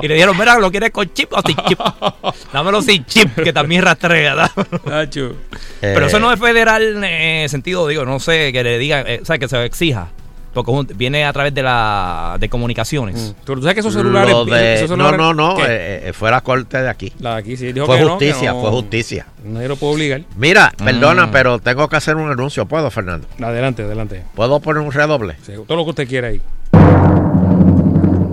Y 0.02 0.08
le 0.08 0.14
dijeron, 0.14 0.38
mira, 0.38 0.58
¿lo 0.60 0.70
quieres 0.72 0.92
con 0.92 1.12
chip 1.14 1.34
o 1.34 1.42
sin 1.42 1.56
chip? 1.68 1.80
Dámelo 2.54 2.82
sin 2.82 3.04
chip, 3.06 3.34
que 3.36 3.52
también 3.52 3.82
rastrea. 3.82 4.52
Nacho. 4.86 5.36
Pero 5.82 6.06
Eh, 6.06 6.08
eso 6.08 6.20
no 6.20 6.32
es 6.32 6.40
federal 6.40 7.04
en 7.04 7.50
sentido, 7.50 7.88
digo, 7.88 8.06
no 8.06 8.20
sé, 8.20 8.52
que 8.54 8.64
le 8.64 8.78
digan, 8.78 9.06
eh, 9.08 9.20
o 9.22 9.26
sea, 9.26 9.40
que 9.40 9.48
se 9.48 9.66
exija. 9.66 10.10
Porque 10.54 10.72
viene 10.96 11.26
a 11.26 11.32
través 11.34 11.54
de 11.54 11.62
la 11.62 12.38
de 12.40 12.50
comunicaciones. 12.50 13.36
Pero 13.46 13.58
tú 13.58 13.62
sabes 13.62 13.76
que 13.76 13.82
esos 13.82 13.94
celulares. 13.94 14.34
de- 14.48 14.74
esos 14.84 14.90
no, 14.98 15.10
celulares- 15.10 15.18
no, 15.20 15.34
no. 15.34 15.60
Eh, 15.66 16.08
eh, 16.10 16.14
fue 16.14 16.32
la 16.32 16.42
corte 16.42 16.82
de 16.82 16.90
aquí. 16.90 17.14
La 17.20 17.34
de 17.36 17.40
aquí 17.42 17.56
sí 17.56 17.72
dijo 17.72 17.86
Fue 17.86 17.98
que 17.98 18.02
no, 18.04 18.18
que 18.18 18.26
justicia, 18.32 18.54
no- 18.54 18.62
fue 18.62 18.72
justicia. 18.72 19.28
Nadie 19.44 19.68
lo 19.68 19.76
puede 19.76 19.94
obligar. 19.94 20.22
Mira, 20.38 20.74
perdona, 20.84 21.28
Mm. 21.28 21.32
pero 21.32 21.60
tengo 21.60 21.88
que 21.88 21.98
hacer 21.98 22.16
un 22.16 22.32
anuncio. 22.32 22.66
¿Puedo, 22.66 22.90
Fernando? 22.90 23.28
Adelante, 23.42 23.84
adelante. 23.84 24.24
¿Puedo 24.34 24.60
poner 24.60 24.82
un 24.82 24.92
redoble? 24.92 25.36
Sí, 25.44 25.54
todo 25.68 25.78
lo 25.78 25.84
que 25.86 25.90
usted 25.92 26.08
quiera 26.08 26.30
ahí. 26.30 26.42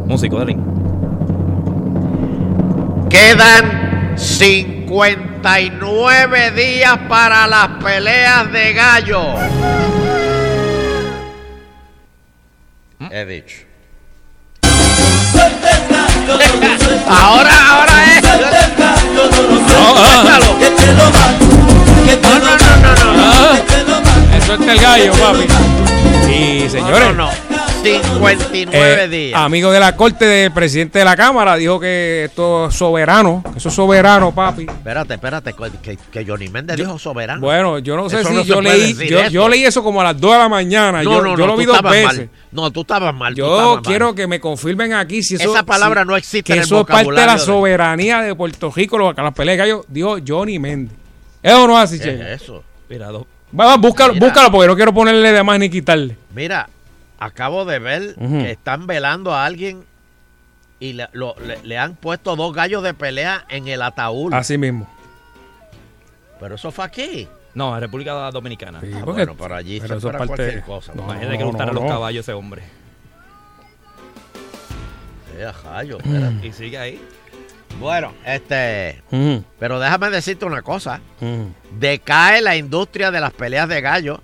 Músico, 0.07 0.39
dale. 0.39 0.57
Quedan 3.11 4.15
59 4.17 6.51
días 6.53 6.97
para 7.09 7.47
las 7.47 7.69
peleas 7.83 8.51
de 8.53 8.73
gallo. 8.73 9.35
He 13.11 13.25
dicho. 13.25 13.57
Ahora, 17.09 17.51
ahora 17.71 18.05
es. 18.05 18.25
Suéltalo. 19.73 20.57
No, 22.23 22.39
no, 22.39 22.57
no, 22.57 22.77
no, 22.83 22.95
no. 22.95 23.13
no. 23.13 24.37
Eso 24.37 24.55
es 24.55 24.61
el 24.69 24.79
gallo, 24.79 25.13
papi. 25.13 26.33
Y 26.33 26.69
señores. 26.69 27.09
No, 27.09 27.13
no, 27.13 27.31
no. 27.31 27.46
59 27.87 29.05
eh, 29.05 29.09
días. 29.09 29.41
amigo 29.41 29.71
de 29.71 29.79
la 29.81 29.95
corte 29.97 30.25
del 30.27 30.53
presidente 30.53 30.99
de 30.99 31.05
la 31.05 31.15
Cámara 31.17 31.57
dijo 31.57 31.79
que 31.79 32.25
esto 32.25 32.67
es 32.69 32.75
soberano, 32.75 33.43
que 33.53 33.59
eso 33.59 33.69
es 33.69 33.75
soberano, 33.75 34.35
papi. 34.35 34.63
Espérate, 34.65 35.15
espérate, 35.15 35.55
que, 35.83 35.97
que 36.11 36.25
Johnny 36.27 36.49
Méndez 36.49 36.77
dijo 36.77 36.99
soberano. 36.99 37.41
Bueno, 37.41 37.79
yo 37.79 37.97
no 37.97 38.09
sé 38.11 38.21
Eso 38.21 38.29
si 38.31 38.35
no 38.35 38.43
yo 38.45 38.61
leí, 38.61 38.95
yo, 39.09 39.21
eso. 39.21 39.31
yo 39.31 39.49
leí 39.49 39.65
eso 39.65 39.83
como 39.83 40.01
a 40.01 40.05
las 40.05 40.21
2 40.21 40.33
de 40.33 40.39
la 40.39 40.49
mañana. 40.49 41.03
No, 41.03 41.11
yo 41.13 41.23
no, 41.23 41.31
yo 41.31 41.37
no, 41.37 41.47
lo 41.49 41.57
vi 41.57 41.65
dos 41.65 41.81
veces. 41.83 42.05
mal. 42.19 42.31
No, 42.53 42.71
tú 42.71 42.81
estabas 42.81 43.15
mal. 43.15 43.35
tú 43.35 43.39
Yo 43.41 43.57
estabas 43.57 43.75
mal. 43.77 43.83
quiero 43.85 44.15
que 44.15 44.27
me 44.27 44.41
confirmen 44.41 44.93
aquí 44.93 45.23
si 45.23 45.37
eso 45.37 45.53
Esa 45.53 45.63
palabra 45.63 46.03
si- 46.03 46.09
no 46.09 46.17
existe 46.17 46.43
que 46.45 46.53
en 46.55 46.59
el 46.61 46.65
eso 46.65 46.81
es 46.81 46.87
parte 46.87 47.11
de 47.13 47.27
la 47.27 47.39
soberanía 47.39 48.21
de 48.23 48.35
Puerto 48.35 48.73
Rico, 48.75 48.99
lo 48.99 49.15
que 49.15 49.23
las 49.23 49.33
peleas 49.35 49.55
de 49.55 49.59
gallo 49.59 49.85
dijo 49.89 50.17
Johnny 50.27 50.59
Méndez. 50.59 50.97
¿Eso 51.43 51.67
no 51.69 51.77
es 51.79 51.85
así, 51.85 51.99
¿Qué 51.99 52.05
Che? 52.05 52.33
es 52.35 52.43
eso? 52.43 52.65
Mira, 52.89 53.09
dos. 53.09 53.25
Vamos, 53.53 53.81
búscalo, 53.81 54.15
Mira. 54.15 54.27
búscalo 54.27 54.51
porque 54.51 54.67
no 54.67 54.75
quiero 54.75 54.93
ponerle 54.93 55.31
de 55.33 55.43
más 55.43 55.59
ni 55.61 55.71
quitarle. 55.71 56.17
Mira, 56.35 56.69
acabo 57.19 57.65
de 57.65 57.79
ver 57.79 58.15
que 58.17 58.51
están 58.51 58.87
velando 58.87 59.35
a 59.35 59.45
alguien 59.47 59.85
y 60.81 60.93
le, 60.93 61.09
lo- 61.13 61.35
le- 61.41 61.63
le 61.63 61.79
han 61.79 61.95
puesto 61.97 62.37
dos 62.37 62.55
gallos 62.55 62.83
de 62.83 62.93
pelea 62.95 63.45
en 63.49 63.67
el 63.69 63.81
ataúd. 63.83 64.35
Así 64.35 64.59
mismo. 64.59 64.89
Pero 66.41 66.57
eso 66.57 66.71
fue 66.71 66.85
aquí. 66.85 67.29
No, 67.55 67.75
en 67.75 67.81
República 67.81 68.13
Dominicana. 68.31 68.81
Ah, 68.83 68.87
porque- 69.05 69.25
bueno, 69.25 69.35
pero 69.39 69.55
allí 69.55 69.81
pero 69.81 69.95
se 69.95 69.99
eso 69.99 70.13
parte- 70.13 70.27
cualquier 70.27 70.63
cosa. 70.63 70.93
No, 70.95 71.05
Imagínate 71.05 71.31
que 71.33 71.39
no, 71.39 71.45
le 71.45 71.45
gustaran 71.51 71.75
no, 71.75 71.81
los 71.81 71.91
caballos 71.91 72.21
ese 72.25 72.33
hombre. 72.35 72.63
Eh, 75.39 75.51
rayo, 75.65 75.99
espérate. 75.99 76.47
Y 76.47 76.53
sigue 76.53 76.79
ahí. 76.79 77.01
Bueno, 77.81 78.13
este. 78.25 79.03
Pero 79.59 79.79
déjame 79.81 80.11
decirte 80.11 80.45
una 80.47 80.63
cosa. 80.63 81.01
Decae 81.79 82.41
la 82.41 82.57
industria 82.57 83.11
de 83.11 83.21
las 83.21 83.33
peleas 83.33 83.69
de 83.69 83.81
gallo 83.81 84.21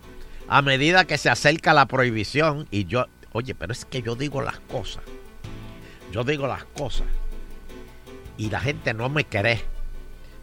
a 0.53 0.61
medida 0.61 1.07
que 1.07 1.17
se 1.17 1.31
acerca 1.31 1.73
la 1.73 1.87
prohibición. 1.87 2.69
Y 2.71 2.85
yo, 2.85 3.07
oye, 3.33 3.55
pero 3.55 3.73
es 3.73 3.87
que 3.87 4.03
yo 4.03 4.17
digo 4.17 4.43
las 4.43 4.61
cosas. 4.61 5.03
Yo 6.13 6.25
digo 6.25 6.47
las 6.47 6.65
cosas. 6.65 7.07
Y 8.37 8.51
la 8.51 8.61
gente 8.61 8.93
no 8.93 9.09
me 9.09 9.25
cree. 9.25 9.63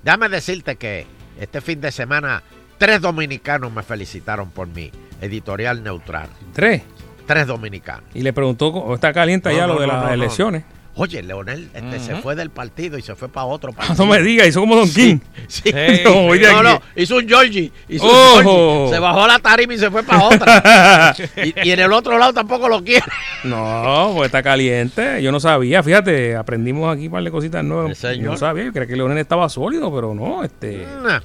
Déjame 0.01 0.30
decirte 0.30 0.78
que 0.78 1.05
este 1.39 1.62
fin 1.62 1.80
de 1.80 1.91
semana 1.91 2.41
tres 2.80 3.01
dominicanos 3.01 3.72
me 3.72 3.84
felicitaron 3.84 4.49
por 4.49 4.68
mi 4.68 4.91
editorial 5.22 5.84
neutral. 5.84 6.30
Tres. 6.53 6.82
Tres 7.28 7.45
dominicanos. 7.45 8.05
Y 8.16 8.24
le 8.24 8.34
preguntó, 8.34 8.72
¿cómo 8.72 8.95
está 8.95 9.14
caliente 9.14 9.55
ya 9.55 9.68
No, 9.68 9.76
lo 9.76 9.82
de 9.82 9.86
no, 9.86 9.93
las 9.93 10.12
elecciones? 10.12 10.64
Oye, 11.01 11.23
Leonel 11.23 11.69
este, 11.73 11.97
se 12.01 12.15
fue 12.17 12.35
del 12.35 12.49
partido 12.49 12.97
y 12.97 13.01
se 13.01 13.15
fue 13.15 13.29
para 13.29 13.45
otro 13.45 13.71
partido. 13.71 14.03
No 14.03 14.11
me 14.11 14.21
digas, 14.21 14.49
hizo 14.49 14.59
como 14.59 14.75
Don 14.75 14.89
King. 14.91 15.19
Sí. 15.47 15.71
Hey, 15.73 16.01
No, 16.05 16.27
no, 16.27 16.33
aquí. 16.33 16.43
no, 16.63 16.81
hizo 17.01 17.15
un 17.15 17.25
Georgie. 17.25 17.71
Hizo 17.87 18.05
un 18.05 18.43
Georgie. 18.43 18.89
Se 18.93 18.99
bajó 18.99 19.25
la 19.25 19.39
tarima 19.39 19.73
y 19.73 19.77
se 19.77 19.89
fue 19.89 20.03
para 20.03 20.23
otra. 20.25 21.15
y, 21.37 21.67
y 21.67 21.71
en 21.71 21.79
el 21.79 21.93
otro 21.93 22.17
lado 22.17 22.33
tampoco 22.33 22.67
lo 22.67 22.83
quiere. 22.83 23.05
No, 23.45 24.11
pues 24.13 24.25
está 24.25 24.43
caliente. 24.43 25.23
Yo 25.23 25.31
no 25.31 25.39
sabía, 25.39 25.81
fíjate, 25.83 26.35
aprendimos 26.35 26.93
aquí 26.93 27.05
un 27.05 27.13
par 27.13 27.23
de 27.23 27.31
cositas 27.31 27.63
nuevas. 27.63 27.97
Sí. 27.97 28.19
Yo 28.19 28.31
no 28.31 28.37
sabía, 28.37 28.65
yo 28.65 28.73
creía 28.73 28.87
que 28.87 28.97
Leonel 28.97 29.19
estaba 29.19 29.47
sólido, 29.47 29.95
pero 29.95 30.13
no, 30.13 30.43
este. 30.43 30.85
Nah. 31.01 31.21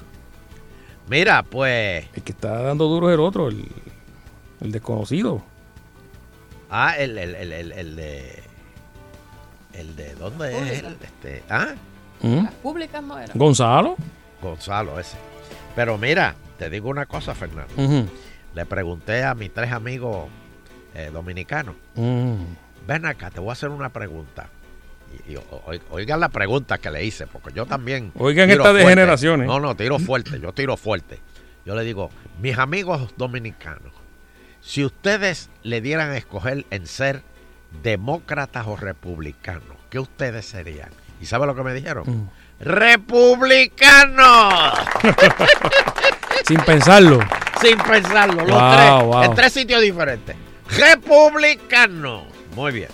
Mira, 1.09 1.43
pues. 1.43 2.05
El 2.15 2.23
que 2.23 2.31
está 2.31 2.61
dando 2.61 2.85
duro 2.87 3.09
es 3.09 3.15
el 3.15 3.19
otro, 3.19 3.49
el, 3.49 3.65
el 4.61 4.71
desconocido. 4.71 5.43
Ah, 6.69 6.95
el, 6.97 7.17
el, 7.17 7.35
el, 7.35 7.71
el 7.73 7.95
de. 7.97 8.44
El 9.77 9.95
de. 9.95 10.15
¿Dónde 10.15 10.57
es 10.57 10.79
él? 10.83 10.97
Este, 11.01 11.43
ah, 11.49 11.73
¿Mm? 12.21 12.45
Públicas 12.63 13.03
no 13.03 13.19
era. 13.19 13.33
Gonzalo. 13.35 13.95
Gonzalo 14.41 14.99
ese. 14.99 15.17
Pero 15.75 15.97
mira, 15.97 16.35
te 16.57 16.69
digo 16.69 16.89
una 16.89 17.05
cosa, 17.05 17.35
Fernando. 17.35 17.73
Ujú. 17.77 18.07
Le 18.53 18.65
pregunté 18.65 19.23
a 19.23 19.33
mis 19.35 19.53
tres 19.53 19.71
amigos 19.71 20.27
eh, 20.93 21.09
dominicanos. 21.11 21.75
Mm. 21.95 22.35
Ven 22.87 23.05
acá, 23.05 23.29
te 23.31 23.39
voy 23.39 23.49
a 23.49 23.53
hacer 23.53 23.69
una 23.69 23.89
pregunta. 23.89 24.47
Y, 25.27 25.33
y 25.33 25.35
o- 25.35 25.43
o- 25.51 25.73
oigan 25.91 26.19
la 26.19 26.29
pregunta 26.29 26.77
que 26.77 26.89
le 26.89 27.03
hice, 27.03 27.27
porque 27.27 27.51
yo 27.53 27.65
también. 27.65 28.11
Oigan 28.17 28.47
tiro 28.47 28.61
estas 28.61 28.71
fuerte. 28.73 28.85
degeneraciones. 28.89 29.47
No, 29.47 29.59
no, 29.59 29.75
tiro 29.75 29.99
fuerte, 29.99 30.39
yo 30.39 30.53
tiro 30.53 30.77
fuerte. 30.77 31.19
Yo 31.65 31.75
le 31.75 31.83
digo, 31.83 32.11
mis 32.41 32.57
amigos 32.57 33.13
dominicanos, 33.17 33.91
si 34.61 34.85
ustedes 34.85 35.49
le 35.63 35.81
dieran 35.81 36.11
a 36.11 36.17
escoger 36.17 36.65
en 36.69 36.87
ser 36.87 37.23
demócratas 37.83 38.67
o 38.67 38.75
republicanos, 38.75 39.77
¿qué 39.89 39.99
ustedes 39.99 40.45
serían? 40.45 40.89
¿Y 41.21 41.25
sabe 41.25 41.45
lo 41.47 41.55
que 41.55 41.63
me 41.63 41.73
dijeron? 41.73 42.03
Mm. 42.07 42.29
¡Republicanos! 42.59 44.53
Sin 46.47 46.59
pensarlo. 46.61 47.19
Sin 47.61 47.77
pensarlo, 47.77 48.45
los 48.45 48.59
Wow, 48.59 48.73
tres, 48.75 48.89
wow. 49.03 49.23
en 49.23 49.35
tres 49.35 49.53
sitios 49.53 49.81
diferentes. 49.81 50.35
Republicano. 50.69 52.25
Muy 52.55 52.71
bien. 52.71 52.89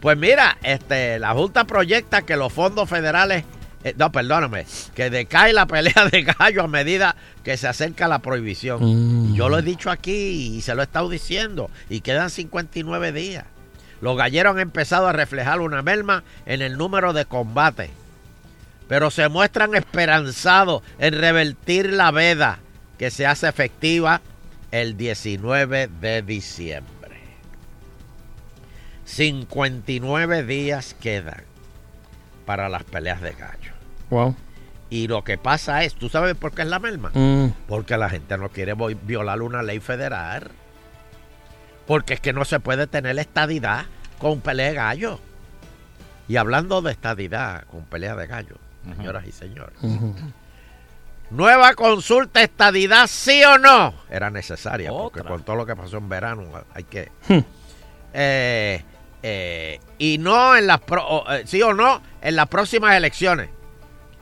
Pues 0.00 0.16
mira, 0.16 0.56
este, 0.62 1.18
la 1.18 1.32
Junta 1.34 1.64
proyecta 1.64 2.22
que 2.22 2.36
los 2.36 2.52
fondos 2.52 2.88
federales, 2.88 3.44
eh, 3.84 3.94
no, 3.98 4.10
perdóname, 4.10 4.66
que 4.94 5.10
decae 5.10 5.52
la 5.52 5.66
pelea 5.66 6.08
de 6.10 6.22
gallo 6.22 6.64
a 6.64 6.68
medida 6.68 7.14
que 7.44 7.56
se 7.56 7.68
acerca 7.68 8.08
la 8.08 8.20
prohibición. 8.20 8.78
Mm. 8.82 9.34
Yo 9.34 9.48
lo 9.48 9.58
he 9.58 9.62
dicho 9.62 9.90
aquí 9.90 10.56
y 10.56 10.60
se 10.62 10.74
lo 10.74 10.80
he 10.80 10.84
estado 10.84 11.08
diciendo, 11.08 11.70
y 11.88 12.00
quedan 12.00 12.30
59 12.30 13.12
días. 13.12 13.44
Los 14.00 14.16
galleros 14.16 14.54
han 14.54 14.60
empezado 14.60 15.06
a 15.08 15.12
reflejar 15.12 15.60
una 15.60 15.82
merma 15.82 16.24
en 16.46 16.62
el 16.62 16.78
número 16.78 17.12
de 17.12 17.26
combates, 17.26 17.90
pero 18.88 19.10
se 19.10 19.28
muestran 19.28 19.74
esperanzados 19.74 20.82
en 20.98 21.14
revertir 21.14 21.92
la 21.92 22.10
veda 22.10 22.58
que 22.98 23.10
se 23.10 23.26
hace 23.26 23.48
efectiva 23.48 24.20
el 24.70 24.96
19 24.96 25.88
de 26.00 26.22
diciembre. 26.22 27.00
59 29.04 30.44
días 30.44 30.94
quedan 30.94 31.42
para 32.46 32.68
las 32.68 32.84
peleas 32.84 33.20
de 33.20 33.32
gallo. 33.32 33.72
Wow. 34.10 34.36
Y 34.88 35.06
lo 35.06 35.22
que 35.22 35.38
pasa 35.38 35.84
es, 35.84 35.94
¿tú 35.94 36.08
sabes 36.08 36.34
por 36.34 36.52
qué 36.52 36.62
es 36.62 36.68
la 36.68 36.78
merma? 36.78 37.10
Mm. 37.14 37.52
Porque 37.68 37.96
la 37.96 38.10
gente 38.10 38.36
no 38.36 38.48
quiere 38.48 38.74
violar 39.02 39.40
una 39.42 39.62
ley 39.62 39.78
federal. 39.78 40.50
Porque 41.90 42.14
es 42.14 42.20
que 42.20 42.32
no 42.32 42.44
se 42.44 42.60
puede 42.60 42.86
tener 42.86 43.18
estadidad 43.18 43.86
con 44.20 44.40
pelea 44.40 44.68
de 44.68 44.74
gallo. 44.74 45.18
Y 46.28 46.36
hablando 46.36 46.82
de 46.82 46.92
estadidad 46.92 47.64
con 47.64 47.82
pelea 47.82 48.14
de 48.14 48.28
gallo, 48.28 48.54
señoras 48.96 49.26
y 49.26 49.32
señores. 49.32 49.76
Nueva 51.30 51.74
consulta, 51.74 52.42
estadidad, 52.42 53.08
sí 53.08 53.42
o 53.42 53.58
no. 53.58 53.92
Era 54.08 54.30
necesaria, 54.30 54.92
porque 54.92 55.24
con 55.24 55.42
todo 55.42 55.56
lo 55.56 55.66
que 55.66 55.74
pasó 55.74 55.96
en 55.96 56.08
verano 56.08 56.44
hay 56.72 56.84
que... 56.84 57.10
Hmm. 57.26 57.38
Eh, 58.14 58.84
eh, 59.24 59.80
y 59.98 60.18
no 60.18 60.54
en 60.54 60.68
las... 60.68 60.78
pro- 60.82 61.24
eh, 61.28 61.42
sí 61.44 61.60
o 61.60 61.74
no 61.74 62.00
en 62.22 62.36
las 62.36 62.46
próximas 62.46 62.94
elecciones. 62.94 63.50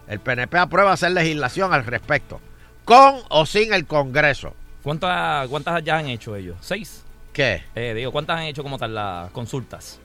El 0.06 0.20
PNP 0.20 0.56
aprueba 0.56 0.92
hacer 0.92 1.10
legislación 1.10 1.74
al 1.74 1.84
respecto. 1.84 2.40
Con 2.86 3.16
o 3.28 3.44
sin 3.44 3.74
el 3.74 3.84
Congreso. 3.84 4.54
¿Cuántas, 4.82 5.46
¿Cuántas 5.48 5.84
ya 5.84 5.98
han 5.98 6.08
hecho 6.08 6.34
ellos? 6.34 6.56
¿Seis? 6.62 7.04
¿Qué? 7.38 7.62
Eh, 7.76 7.94
digo, 7.94 8.10
¿cuántas 8.10 8.36
han 8.40 8.46
hecho 8.46 8.64
como 8.64 8.78
tal 8.78 8.96
las 8.96 9.30
consultas? 9.30 10.00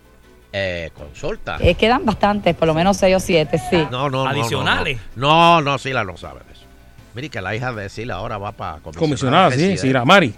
Eh, 0.51 0.91
consulta. 0.93 1.57
Eh, 1.59 1.73
quedan 1.73 2.05
bastantes, 2.05 2.55
por 2.55 2.67
lo 2.67 2.75
menos 2.75 2.95
seis 2.95 3.15
o 3.15 3.19
siete, 3.19 3.57
sí. 3.71 3.77
No, 3.89 4.07
no, 4.07 4.23
no, 4.23 4.27
Adicionales. 4.27 4.99
No, 5.15 5.59
no, 5.59 5.71
no, 5.71 5.77
Sila 5.79 6.03
no 6.03 6.15
sabe 6.15 6.41
de 6.45 6.53
eso. 6.53 6.61
Mire 7.15 7.29
que 7.29 7.41
la 7.41 7.55
hija 7.55 7.73
de 7.73 7.89
Sila 7.89 8.17
ahora 8.17 8.37
va 8.37 8.51
para 8.51 8.81
Comisionada, 8.81 9.49
sí, 9.49 9.79
sí, 9.79 9.91
la 9.91 10.05
Mari. 10.05 10.31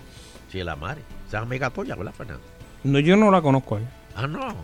Sí, 0.50 0.64
la 0.64 0.78
Mari. 0.78 1.02
Esa 1.28 1.40
es 1.40 1.44
amiga 1.44 1.70
tuya, 1.70 1.96
¿verdad, 1.96 2.14
Fernando? 2.14 2.42
No, 2.86 3.00
yo 3.00 3.18
no 3.18 3.30
la 3.30 3.42
conozco 3.42 3.76
a 3.76 3.80
ella. 3.80 3.90
Ah, 4.16 4.28
no. 4.28 4.56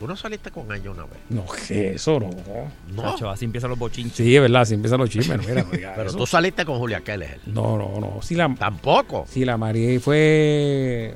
Tú 0.00 0.08
no 0.08 0.16
saliste 0.16 0.50
con 0.50 0.72
ella 0.74 0.90
una 0.90 1.04
vez. 1.04 1.20
No, 1.28 1.46
que 1.68 1.94
eso 1.94 2.18
no. 2.18 2.30
No. 2.88 3.12
Chacho, 3.12 3.30
así 3.30 3.44
empiezan 3.44 3.70
los 3.70 3.78
bochinches. 3.78 4.16
Sí, 4.16 4.34
es 4.34 4.42
verdad, 4.42 4.64
si 4.64 4.74
empiezan 4.74 4.98
los 4.98 5.08
chismes. 5.08 5.38
no, 5.38 5.44
mira, 5.46 5.62
no 5.62 5.94
Pero 5.94 6.08
eso. 6.08 6.16
tú 6.16 6.26
saliste 6.26 6.64
con 6.64 6.78
Julia 6.78 7.02
Keller. 7.02 7.38
No, 7.46 7.78
no, 7.78 8.00
no. 8.00 8.20
Si 8.22 8.34
la, 8.34 8.52
Tampoco. 8.58 9.24
Si 9.28 9.44
la 9.44 9.56
Mari 9.56 10.00
fue. 10.00 11.14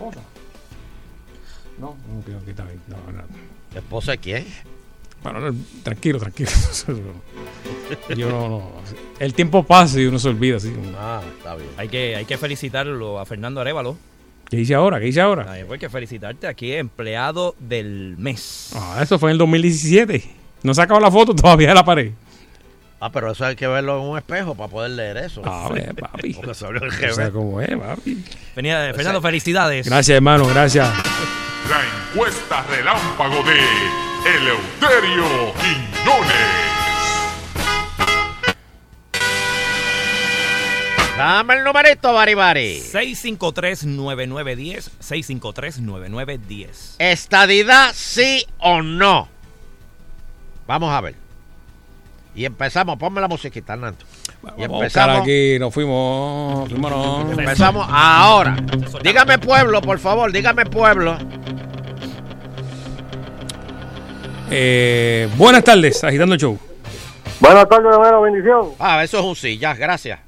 Esposa. 0.00 0.20
No, 1.78 1.96
no, 2.08 2.22
creo 2.24 2.44
que 2.44 2.50
está 2.52 2.64
bien. 2.64 2.80
No, 2.88 2.96
no. 2.96 3.78
¿Esposa 3.78 4.12
de 4.12 4.18
quién? 4.18 4.46
Bueno, 5.22 5.40
no, 5.40 5.54
tranquilo, 5.82 6.18
tranquilo. 6.18 6.50
Yo 8.16 8.30
no, 8.30 8.48
no. 8.48 8.70
El 9.18 9.34
tiempo 9.34 9.62
pasa 9.62 10.00
y 10.00 10.06
uno 10.06 10.18
se 10.18 10.28
olvida. 10.28 10.56
Así. 10.56 10.74
Ah, 10.96 11.20
está 11.36 11.54
bien. 11.56 11.68
Hay 11.76 11.88
que, 11.88 12.16
hay 12.16 12.24
que 12.24 12.38
felicitarlo 12.38 13.18
a 13.18 13.26
Fernando 13.26 13.60
Arevalo. 13.60 13.98
¿Qué 14.48 14.58
hice 14.58 14.74
ahora? 14.74 14.98
¿Qué 14.98 15.08
hice 15.08 15.20
ahora? 15.20 15.52
Hay 15.52 15.64
que 15.78 15.90
felicitarte 15.90 16.46
aquí, 16.46 16.72
empleado 16.72 17.54
del 17.58 18.16
mes. 18.16 18.72
Ah, 18.74 19.00
eso 19.02 19.18
fue 19.18 19.30
en 19.30 19.32
el 19.32 19.38
2017. 19.38 20.24
No 20.62 20.72
he 20.72 20.74
sacado 20.74 20.98
la 20.98 21.10
foto 21.10 21.34
todavía 21.34 21.68
de 21.68 21.74
la 21.74 21.84
pared. 21.84 22.12
Ah, 23.02 23.10
pero 23.10 23.32
eso 23.32 23.46
hay 23.46 23.56
que 23.56 23.66
verlo 23.66 23.96
en 23.98 24.04
un 24.10 24.18
espejo 24.18 24.54
para 24.54 24.70
poder 24.70 24.90
leer 24.90 25.16
eso. 25.16 25.40
Ah, 25.46 25.70
ve, 25.72 25.94
papi. 25.98 26.34
Porque 26.34 26.52
abrió 26.64 26.82
el 26.84 26.92
O 27.10 27.14
sea, 27.14 27.30
como 27.30 27.58
es, 27.62 27.74
papi. 27.76 28.22
Venía, 28.54 28.92
Fernando, 28.94 29.22
felicidades. 29.22 29.86
Gracias, 29.86 30.16
hermano, 30.16 30.46
gracias. 30.46 30.86
La 31.70 31.80
encuesta 32.12 32.62
relámpago 32.64 33.42
de 33.42 33.58
Eleuterio 34.36 35.24
Quiñones. 35.54 36.60
Dame 41.16 41.54
el 41.54 41.64
numerito, 41.64 42.12
Bari 42.12 42.34
Bari. 42.34 42.80
653-9910. 42.80 44.90
653-9910. 45.00 46.96
¿Estadidad 46.98 47.92
sí 47.94 48.44
o 48.58 48.82
no? 48.82 49.26
Vamos 50.66 50.92
a 50.92 51.00
ver. 51.00 51.14
Y 52.34 52.44
empezamos, 52.44 52.96
ponme 52.96 53.20
la 53.20 53.28
musiquita, 53.28 53.72
Hernando. 53.74 54.04
Y 54.56 54.62
Vamos 54.62 54.62
a 54.62 54.66
buscar 54.68 54.82
empezamos, 55.10 55.20
aquí, 55.22 55.58
nos 55.58 55.74
fuimos. 55.74 56.68
fuimos 56.68 56.90
no. 56.90 57.32
empezamos 57.32 57.86
ahora. 57.90 58.56
Dígame 59.02 59.38
pueblo, 59.38 59.80
por 59.82 59.98
favor, 59.98 60.30
dígame 60.32 60.64
pueblo. 60.66 61.18
Eh, 64.50 65.28
buenas 65.36 65.64
tardes, 65.64 66.02
agitando 66.04 66.34
el 66.34 66.40
show. 66.40 66.58
Buenas 67.40 67.68
tardes, 67.68 67.92
hermano, 67.92 68.20
bendición. 68.22 68.70
Ah, 68.78 69.02
eso 69.02 69.18
es 69.18 69.24
un 69.24 69.36
sí, 69.36 69.58
ya, 69.58 69.74
gracias. 69.74 70.20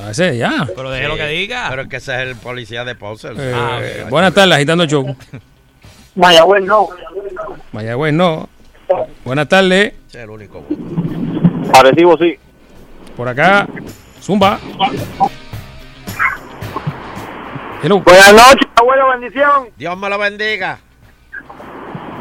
A 0.00 0.10
ese, 0.12 0.36
ya. 0.36 0.66
Pero 0.76 0.90
deje 0.90 1.08
lo 1.08 1.16
que 1.16 1.26
diga. 1.26 1.66
Pero 1.70 1.82
es 1.82 1.88
que 1.88 1.96
ese 1.96 2.14
es 2.14 2.20
el 2.28 2.36
policía 2.36 2.84
de 2.84 2.94
Ponce. 2.94 3.28
Eh, 3.36 3.52
Ah, 3.54 3.80
buenas 4.08 4.32
tardes, 4.32 4.54
agitando 4.54 4.84
el 4.84 4.90
show. 4.90 5.16
Mayagüez, 6.14 6.62
no. 6.64 6.88
Mayagüez, 7.72 8.12
no. 8.12 8.48
Buenas 9.24 9.48
tardes. 9.48 9.94
Es 10.08 10.14
el 10.14 10.30
único. 10.30 10.64
Arecibo, 11.74 12.16
sí. 12.16 12.38
Por 13.16 13.28
acá, 13.28 13.66
Zumba. 14.20 14.58
Hello. 17.82 18.00
Buenas 18.00 18.32
noches, 18.32 18.68
abuelo, 18.76 19.08
bendición. 19.10 19.68
Dios 19.76 19.98
me 19.98 20.08
lo 20.08 20.18
bendiga. 20.18 20.78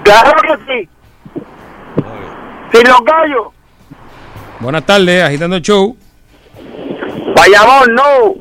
Claro 0.03 0.41
que 0.41 0.55
sí. 0.65 0.89
Sin 2.73 2.87
los 2.87 3.01
gallos. 3.03 3.47
Buenas 4.59 4.85
tardes, 4.85 5.23
agitando 5.23 5.55
el 5.55 5.61
show. 5.61 5.95
Bayamón, 7.35 7.95
no. 7.95 8.35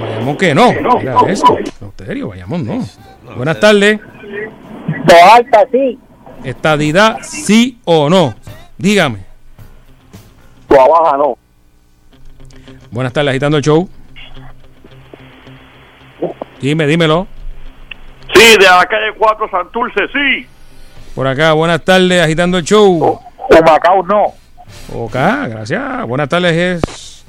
Vayamos 0.00 0.36
que 0.36 0.54
no. 0.54 0.72
Mira 0.72 1.16
eso. 1.28 1.56
En 1.58 2.06
serio, 2.06 2.28
vayamos 2.28 2.60
no. 2.62 2.84
Buenas 3.36 3.60
tardes. 3.60 4.00
sí. 5.72 5.98
Estadidad, 6.46 7.18
sí 7.22 7.80
o 7.84 8.08
no. 8.08 8.32
Dígame. 8.78 9.24
Baja, 10.68 11.16
no. 11.16 11.36
Buenas 12.92 13.12
tardes, 13.12 13.30
agitando 13.30 13.56
el 13.56 13.64
show. 13.64 13.88
Dime, 16.60 16.86
dímelo. 16.86 17.26
Sí, 18.32 18.56
de 18.58 18.64
la 18.64 18.86
calle 18.86 19.12
4 19.18 19.50
Santurce, 19.50 20.06
sí. 20.12 20.46
Por 21.16 21.26
acá, 21.26 21.52
buenas 21.52 21.84
tardes, 21.84 22.22
agitando 22.22 22.58
el 22.58 22.64
show. 22.64 23.20
Humacao, 23.50 24.04
no. 24.04 24.26
Ok, 24.94 25.14
gracias. 25.14 26.06
Buenas 26.06 26.28
tardes, 26.28 26.52
es. 26.52 27.26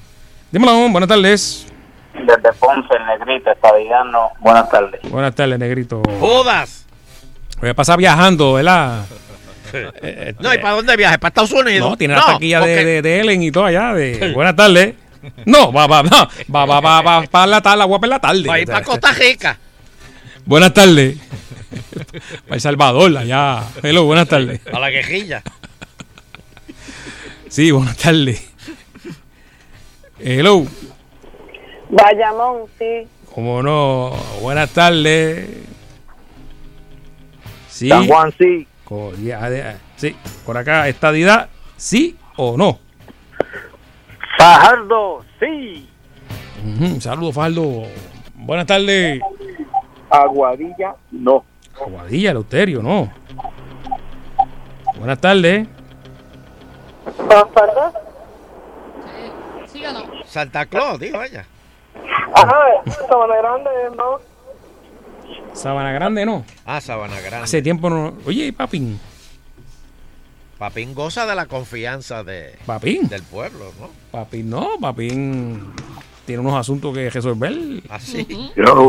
Dímelo, 0.51 0.89
buenas 0.89 1.09
tardes. 1.09 1.67
Desde 2.13 2.53
Ponce, 2.59 2.95
el 2.95 3.05
negrito, 3.07 3.51
estadidad, 3.51 4.03
no. 4.05 4.29
Buenas 4.41 4.69
tardes. 4.69 5.01
Buenas 5.09 5.33
tardes, 5.33 5.57
negrito. 5.57 6.03
Judas. 6.19 6.86
Voy 7.59 7.69
a 7.69 7.73
pasar 7.73 7.97
viajando, 7.97 8.53
¿verdad? 8.53 9.05
Eh, 9.73 10.33
No, 10.39 10.53
¿y 10.53 10.57
para 10.59 10.75
dónde 10.75 10.95
viaje? 10.95 11.17
¿Para 11.19 11.29
Estados 11.29 11.51
Unidos? 11.51 11.89
No, 11.89 11.97
tiene 11.97 12.13
la 12.15 12.25
taquilla 12.25 12.61
de, 12.61 12.85
de, 12.85 13.01
de 13.01 13.19
Ellen 13.19 13.43
y 13.43 13.51
todo 13.51 13.65
allá. 13.65 13.93
De, 13.93 14.31
buenas 14.33 14.55
tardes. 14.55 14.95
No, 15.45 15.73
va, 15.73 15.87
va, 15.87 16.03
va, 16.03 16.29
va, 16.53 16.65
va, 16.65 16.79
va, 16.79 17.01
va, 17.01 17.21
para 17.23 17.47
la 17.47 17.61
tarde, 17.61 17.83
guapa 17.83 18.05
en 18.05 18.09
la 18.11 18.19
tarde. 18.19 18.47
Va 18.47 18.55
para 18.65 18.83
Costa 18.85 19.11
Rica. 19.11 19.57
Buenas 20.45 20.73
tardes. 20.73 21.17
Para 22.45 22.55
El 22.55 22.61
Salvador, 22.61 23.17
allá. 23.17 23.61
Hello, 23.83 24.05
buenas 24.05 24.29
tardes. 24.29 24.61
A 24.71 24.79
la 24.79 24.89
quejilla. 24.89 25.43
Sí, 27.49 27.71
buenas 27.71 27.97
tardes. 27.97 28.47
Hello. 30.19 30.65
Bayamón, 31.89 32.63
sí. 32.79 33.07
Como 33.33 33.61
no, 33.61 34.15
buenas 34.41 34.69
tardes. 34.69 35.45
Sí. 37.77 37.89
San 37.89 38.07
Juan, 38.07 38.33
sí. 38.39 38.67
Sí, 39.97 40.15
por 40.47 40.57
acá, 40.57 40.87
estadidad, 40.87 41.47
sí 41.75 42.17
o 42.35 42.57
no. 42.57 42.79
Fajardo, 44.35 45.23
sí. 45.39 45.87
Ujú, 46.65 46.99
Saludos, 46.99 47.35
Faldo. 47.35 47.83
Buenas 48.33 48.65
tardes. 48.65 49.21
Aguadilla, 50.09 50.95
no. 51.11 51.45
Aguadilla, 51.79 52.31
Eleuterio, 52.31 52.81
no. 52.81 53.11
Buenas 54.97 55.19
tardes. 55.21 55.67
¿Perdón? 57.15 57.91
¿Sí 59.67 59.85
o 59.85 59.93
no? 59.93 59.99
Santa 60.25 60.65
Claus, 60.65 60.99
dijo 60.99 61.21
ella. 61.21 61.45
Ajá, 62.33 62.59
Sabana 63.07 63.35
Grande, 63.35 63.69
no. 63.95 64.19
Sabana 65.53 65.91
Grande, 65.91 66.25
no. 66.25 66.45
Ah, 66.65 66.81
Sabana 66.81 67.19
Grande. 67.19 67.43
Hace 67.45 67.61
tiempo 67.61 67.89
no. 67.89 68.13
Oye, 68.25 68.53
papín. 68.53 68.99
Papín 70.57 70.93
goza 70.95 71.25
de 71.27 71.35
la 71.35 71.45
confianza 71.45 72.23
de, 72.23 72.55
Papín. 72.65 73.07
del 73.07 73.21
pueblo, 73.23 73.71
¿no? 73.79 73.89
Papín, 74.11 74.49
no, 74.49 74.69
papín 74.81 75.71
tiene 76.25 76.41
unos 76.41 76.55
asuntos 76.55 76.93
que 76.95 77.09
resolver. 77.09 77.53
Así. 77.89 78.27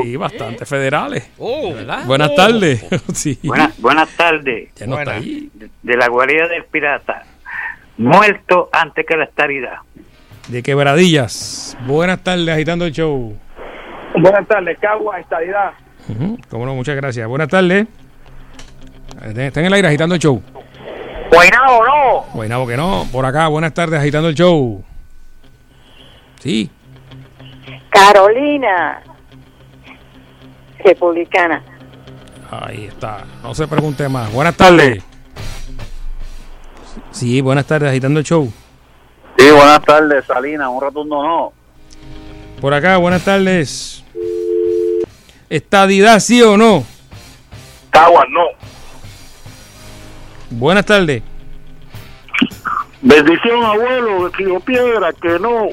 Y 0.04 0.16
bastante 0.16 0.64
federales. 0.64 1.30
Oh, 1.38 1.74
¿Verdad? 1.74 2.04
Buenas 2.06 2.34
tardes. 2.34 2.84
sí. 3.14 3.38
Buenas, 3.44 3.78
buenas 3.80 4.08
tardes. 4.16 4.74
Ya 4.76 4.86
no 4.86 4.98
está 4.98 5.16
ahí. 5.16 5.50
De 5.82 5.96
la 5.96 6.08
guarida 6.08 6.48
del 6.48 6.64
pirata. 6.64 7.24
Muerto 7.98 8.70
antes 8.72 9.04
que 9.06 9.16
la 9.16 9.24
estabilidad. 9.24 9.76
De 10.48 10.62
quebradillas. 10.62 11.76
Buenas 11.86 12.24
tardes, 12.24 12.48
agitando 12.48 12.86
el 12.86 12.92
show. 12.92 13.36
Buenas 14.14 14.48
tardes, 14.48 14.78
Cagua, 14.80 15.20
estadidad. 15.20 15.72
Cómo 16.48 16.66
no, 16.66 16.74
muchas 16.74 16.96
gracias. 16.96 17.26
Buenas 17.28 17.48
tardes. 17.48 17.86
Está 19.22 19.60
en 19.60 19.66
el 19.66 19.72
aire 19.72 19.88
agitando 19.88 20.14
el 20.14 20.20
show. 20.20 20.42
Guaynabo, 21.30 21.84
no. 21.84 22.20
Guaynabo 22.32 22.66
que 22.66 22.76
no. 22.76 23.06
Por 23.12 23.26
acá, 23.26 23.48
buenas 23.48 23.74
tardes, 23.74 24.00
agitando 24.00 24.28
el 24.28 24.34
show. 24.34 24.82
Sí. 26.40 26.70
Carolina. 27.90 29.02
Republicana. 30.84 31.62
Ahí 32.50 32.86
está. 32.86 33.24
No 33.42 33.54
se 33.54 33.66
pregunte 33.66 34.08
más. 34.08 34.32
Buenas 34.32 34.56
tardes. 34.56 35.02
Sí, 37.10 37.40
buenas 37.40 37.66
tardes, 37.66 37.90
agitando 37.90 38.20
el 38.20 38.24
show. 38.24 38.50
Sí, 39.36 39.50
buenas 39.50 39.82
tardes, 39.82 40.24
Salina, 40.24 40.68
un 40.68 40.80
rotundo 40.80 41.22
no. 41.22 41.52
Por 42.60 42.74
acá, 42.74 42.96
buenas 42.96 43.24
tardes. 43.24 44.04
¿Estadidad 45.50 46.20
sí 46.20 46.42
o 46.42 46.56
no? 46.56 46.84
Caguas, 47.90 48.26
no. 48.30 48.44
Buenas 50.50 50.84
tardes. 50.84 51.22
Bendición, 53.00 53.64
abuelo, 53.64 54.28
de 54.28 54.36
Río 54.36 54.60
Piedra, 54.60 55.12
que 55.12 55.38
no. 55.38 55.68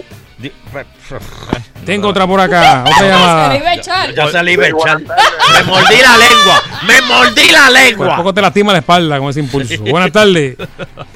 Tengo 1.86 2.10
otra 2.10 2.26
por 2.28 2.40
acá, 2.40 2.84
otra 2.88 3.08
llamada. 3.08 3.76
Ya 4.14 4.28
salí 4.30 4.52
a 4.54 4.68
echar. 4.68 5.00
Me 5.00 5.64
mordí 5.64 5.96
la 6.02 6.18
lengua. 6.18 6.62
Me 6.88 7.02
mordí 7.02 7.52
la 7.52 7.64
Por 7.66 7.72
lengua. 7.74 8.16
poco 8.18 8.34
te 8.34 8.42
lastima 8.42 8.72
la 8.74 8.80
espalda 8.80 9.20
con 9.20 9.30
ese 9.30 9.40
impulso. 9.40 9.82
Buenas 9.84 10.12
tardes. 10.12 10.58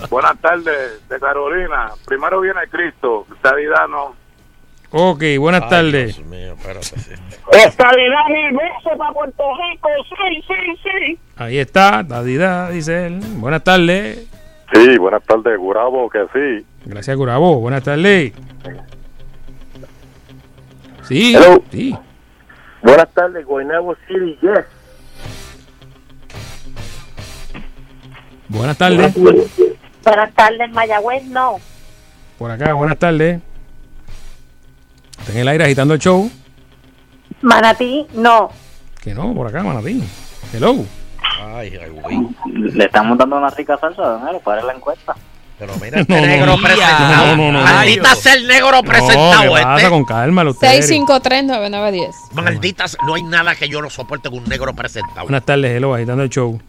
Buenas 0.09 0.37
tardes, 0.39 1.07
de 1.09 1.19
Carolina. 1.19 1.89
Primero 2.05 2.41
viene 2.41 2.61
Cristo, 2.69 3.25
estadidad 3.35 3.87
no. 3.89 4.15
Ok, 4.91 5.23
buenas 5.39 5.63
Ay, 5.63 5.69
tardes. 5.69 6.15
Dios 6.15 6.27
mío, 6.27 6.53
espérate. 6.53 6.95
Estabilidad 7.51 8.25
mil 8.29 8.57
veces 8.57 8.97
para 8.97 9.13
Puerto 9.13 9.43
Rico, 9.71 9.89
sí, 10.09 10.43
sí, 10.47 10.79
sí. 10.83 11.19
Ahí 11.35 11.59
está, 11.59 12.01
Dadida, 12.03 12.69
dice 12.71 13.07
él. 13.07 13.19
Buenas 13.37 13.63
tardes. 13.63 14.27
Sí, 14.73 14.97
buenas 14.97 15.23
tardes, 15.23 15.57
Gurabo, 15.57 16.09
que 16.09 16.25
sí. 16.33 16.65
Gracias, 16.85 17.15
Curabo. 17.17 17.59
Buenas 17.59 17.83
tardes. 17.83 18.33
Sí, 21.07 21.35
Hello. 21.35 21.63
sí. 21.71 21.95
Buenas 22.81 23.11
tardes, 23.13 23.45
Guaynabo 23.45 23.95
City, 24.07 24.37
yes. 24.41 24.65
Buenas 28.47 28.77
tardes. 28.77 29.13
Buenas 30.03 30.33
tardes, 30.33 30.71
Mayagüez, 30.71 31.23
no. 31.25 31.57
Por 32.37 32.49
acá, 32.51 32.73
buenas 32.73 32.97
tardes. 32.97 33.41
Está 35.19 35.31
en 35.33 35.37
el 35.39 35.47
aire 35.47 35.63
agitando 35.65 35.93
el 35.93 35.99
show. 35.99 36.29
Manatí, 37.41 38.05
no. 38.13 38.49
Que 39.01 39.13
no, 39.13 39.33
por 39.33 39.47
acá, 39.47 39.63
Manatí. 39.63 40.03
Hello. 40.53 40.75
Ay, 41.41 41.77
ay, 41.81 41.89
güey. 41.89 42.27
Le 42.53 42.85
estamos 42.85 43.17
dando 43.17 43.37
una 43.37 43.49
rica 43.49 43.77
salsa, 43.77 44.01
don 44.01 44.39
para 44.43 44.63
la 44.63 44.73
encuesta. 44.73 45.15
Pero 45.57 45.73
mira, 45.81 45.99
este 45.99 46.13
No, 46.21 46.25
negro 46.25 46.45
no. 46.55 46.61
presentado. 46.61 47.35
No, 47.35 47.51
no. 47.51 47.61
Maldita 47.61 48.15
sea 48.15 48.33
el 48.33 48.47
negro 48.47 48.81
presentado 48.81 49.43
no, 49.45 49.53
¿qué 49.55 49.61
pasa? 49.61 49.75
este. 49.77 49.89
Con 49.89 50.05
calma, 50.05 50.43
usted. 50.49 50.67
6539910. 50.67 52.09
Maldita 52.33 52.87
sea- 52.87 52.99
no 53.05 53.15
hay 53.15 53.23
nada 53.23 53.55
que 53.55 53.67
yo 53.67 53.81
no 53.81 53.89
soporte 53.89 54.29
con 54.29 54.39
un 54.39 54.45
negro 54.49 54.73
presentado. 54.73 55.23
Buenas 55.23 55.43
tardes, 55.43 55.71
hello, 55.75 55.93
agitando 55.93 56.23
el 56.23 56.29
show. 56.29 56.59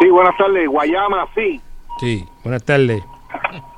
Sí, 0.00 0.08
buenas 0.08 0.36
tardes, 0.36 0.68
Guayama, 0.68 1.26
sí. 1.34 1.60
Sí, 2.00 2.24
buenas 2.42 2.62
tardes. 2.64 3.02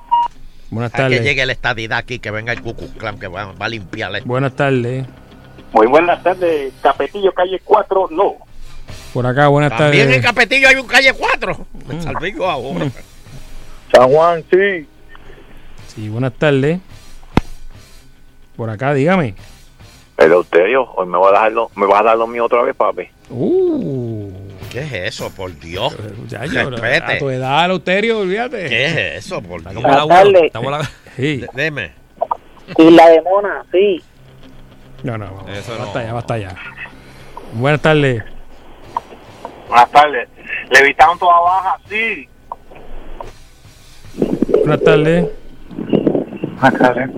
Buenas 0.73 0.91
Hay 0.95 0.97
que 0.97 1.03
tardes. 1.03 1.23
llegue 1.23 1.45
la 1.45 1.53
estadidad 1.53 1.99
aquí, 1.99 2.19
que 2.19 2.31
venga 2.31 2.51
el 2.51 2.63
Cucu 2.63 2.89
Clan, 2.95 3.19
que 3.19 3.29
va, 3.29 3.53
va 3.53 3.67
a 3.67 3.69
limpiarle. 3.69 4.23
Buenas 4.23 4.57
tardes. 4.57 5.05
Muy 5.71 5.87
buenas 5.87 6.23
tardes, 6.23 6.73
Capetillo, 6.83 7.31
calle 7.33 7.61
4, 7.63 8.09
no. 8.11 8.37
Por 9.13 9.27
acá, 9.27 9.49
buenas 9.49 9.77
También 9.77 10.05
en 10.05 10.09
tardes. 10.23 10.25
Capetillo 10.25 10.69
hay 10.69 10.77
un 10.77 10.87
calle 10.87 11.13
4. 11.13 11.67
Me 11.89 12.01
salpico 12.01 12.49
ahora. 12.49 12.87
San 13.95 14.09
Juan, 14.09 14.43
sí. 14.51 14.87
Sí, 15.89 16.09
buenas 16.09 16.33
tardes. 16.33 16.81
Por 18.57 18.71
acá, 18.71 18.95
dígame. 18.95 19.35
Eleuterio, 20.17 20.91
hoy 20.95 21.07
me 21.07 21.19
vas 21.19 21.35
a 21.35 21.41
dar 21.43 21.53
lo, 21.53 21.71
me 21.75 21.85
vas 21.85 22.01
a 22.01 22.05
dar 22.05 22.17
lo 22.17 22.27
mío 22.27 22.47
otra 22.47 22.63
vez, 22.63 22.75
papi. 22.75 23.09
Uh, 23.29 24.31
¿Qué 24.73 24.81
es 24.81 24.93
eso, 25.15 25.31
por 25.35 25.57
Dios? 25.61 25.95
ya, 26.29 26.47
yo, 26.47 26.71
Respete. 26.71 27.13
a 27.13 27.19
tu 27.19 27.29
edad, 27.31 27.69
Lauterio, 27.69 28.21
olvídate. 28.21 28.69
¿Qué 28.69 28.87
es 28.87 29.25
eso, 29.27 29.43
por 29.43 29.61
Dios? 29.61 29.85
abuelo, 29.85 30.09
tardes. 30.09 30.43
está 30.45 30.59
como 30.61 30.71
la- 30.71 30.91
Sí. 31.17 31.45
Deme. 31.53 31.93
Y 32.79 32.91
la 32.91 33.09
de 33.11 33.21
Mona, 33.21 33.65
sí. 33.71 34.01
No, 35.03 35.19
no, 35.19 35.27
vamos, 35.27 35.51
Eso 35.59 35.77
basta 35.79 36.01
no. 36.01 36.07
ya, 36.07 36.13
basta 36.15 36.39
ya. 36.39 36.57
Buenas 37.53 37.83
tardes. 37.83 38.23
Buenas 39.69 39.91
tardes. 39.91 40.29
Levitaron 40.71 41.19
toda 41.19 41.39
baja, 41.41 41.77
sí. 41.91 42.29
Buenas 44.65 44.83
tardes. 44.83 45.27
Buenas 46.61 46.79
tardes. 46.79 47.11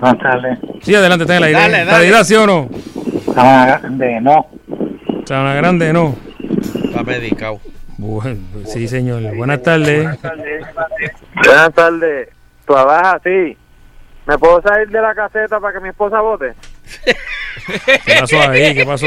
Buenas 0.00 0.18
tardes. 0.18 0.58
Sí, 0.82 0.94
adelante, 0.94 1.24
está 1.24 1.36
en 1.36 1.42
el 1.44 1.44
aire. 1.44 1.60
Dale, 1.60 1.78
dale. 1.84 1.90
¿Estadidad, 2.08 2.24
sí 2.24 2.34
o 2.34 2.46
no? 2.46 2.68
Estamos 3.28 3.98
de 3.98 4.20
no. 4.20 4.46
Sabana 5.28 5.54
Grande, 5.54 5.92
no. 5.92 6.16
Está 6.84 7.02
medicado. 7.02 7.60
Bueno, 7.98 8.38
sí, 8.64 8.88
señor. 8.88 9.20
Buenas 9.36 9.62
tardes. 9.62 10.08
Buenas 11.44 11.74
tardes. 11.74 12.28
Trabaja, 12.66 13.20
sí. 13.22 13.54
¿Me 14.26 14.38
puedo 14.38 14.62
salir 14.62 14.88
de 14.88 15.02
la 15.02 15.14
caseta 15.14 15.60
para 15.60 15.74
que 15.74 15.80
mi 15.80 15.90
esposa 15.90 16.20
vote? 16.22 16.54
¿Qué 18.06 18.16
pasó 18.20 18.40
ahí? 18.40 18.74
¿Qué 18.74 18.86
pasó? 18.86 19.06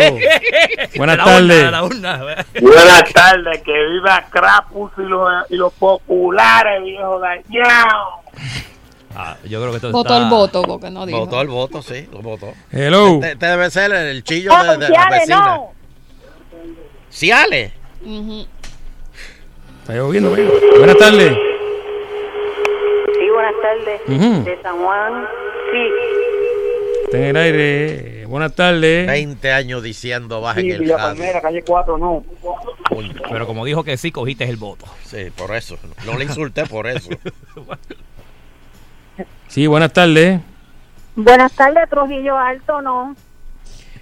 Buenas 0.96 1.18
La 1.18 1.24
tardes. 1.24 1.58
urna, 1.64 1.72
la 1.72 1.84
urna. 1.84 2.22
Buenas 2.62 3.14
tardes, 3.14 3.62
que 3.64 3.72
viva 3.72 4.24
Crapus 4.30 4.92
y 5.00 5.02
los, 5.02 5.30
y 5.50 5.56
los 5.56 5.74
populares, 5.74 6.84
viejo 6.84 7.20
dañado. 7.20 8.22
Ah, 9.16 9.36
yo 9.44 9.60
creo 9.60 9.72
que 9.72 9.78
esto 9.78 9.92
Votó 9.92 10.14
está- 10.14 10.24
el 10.24 10.30
voto, 10.30 10.62
porque 10.62 10.92
no 10.92 11.06
dijo. 11.08 11.20
Votó 11.20 11.42
el 11.42 11.48
voto, 11.48 11.82
sí, 11.82 12.08
lo 12.12 12.22
votó. 12.22 12.54
Hello. 12.72 13.16
Este, 13.16 13.32
este 13.32 13.46
debe 13.48 13.72
ser 13.72 13.92
el, 13.92 14.08
el 14.08 14.24
chillo 14.24 14.52
No, 14.56 14.64
de, 14.72 14.78
de 14.78 14.90
la 14.90 15.10
vecina. 15.10 15.46
no. 15.56 15.74
Ciales. 17.12 17.72
Ujú. 18.04 18.46
Está 19.82 19.94
lloviendo, 19.94 20.32
venga. 20.32 20.52
Buenas 20.78 20.98
tardes. 20.98 21.34
Sí, 23.14 23.30
buenas 23.34 23.54
tardes. 23.62 24.46
De 24.46 24.60
San 24.62 24.78
Juan, 24.84 25.28
sí. 25.72 25.88
Está 27.06 27.18
en 27.18 27.24
el 27.24 27.38
aire. 27.38 28.26
Buenas 28.28 28.56
tardes. 28.56 29.06
20 29.08 29.52
años 29.52 29.84
diciendo 29.84 30.40
bajen 30.42 30.64
Sí, 30.64 30.72
el 30.72 30.80
Villa 30.80 30.98
radio. 30.98 31.10
Palmera, 31.10 31.42
calle 31.42 31.64
4, 31.64 31.98
no. 31.98 32.24
Pero 33.30 33.48
como 33.48 33.66
dijo 33.66 33.84
que 33.84 33.98
sí, 33.98 34.12
cogiste 34.12 34.46
el 34.46 34.56
voto. 34.58 34.86
Sí, 35.04 35.30
por 35.36 35.54
eso. 35.56 35.78
No 36.06 36.18
le 36.18 36.26
insulté 36.26 36.66
por 36.66 36.88
eso. 36.88 37.10
Sí, 39.50 39.68
buenas 39.68 39.92
tardes. 39.92 40.40
Buenas 41.14 41.52
tardes, 41.52 41.90
Trujillo 41.90 42.38
Alto, 42.38 42.82
no. 42.82 43.18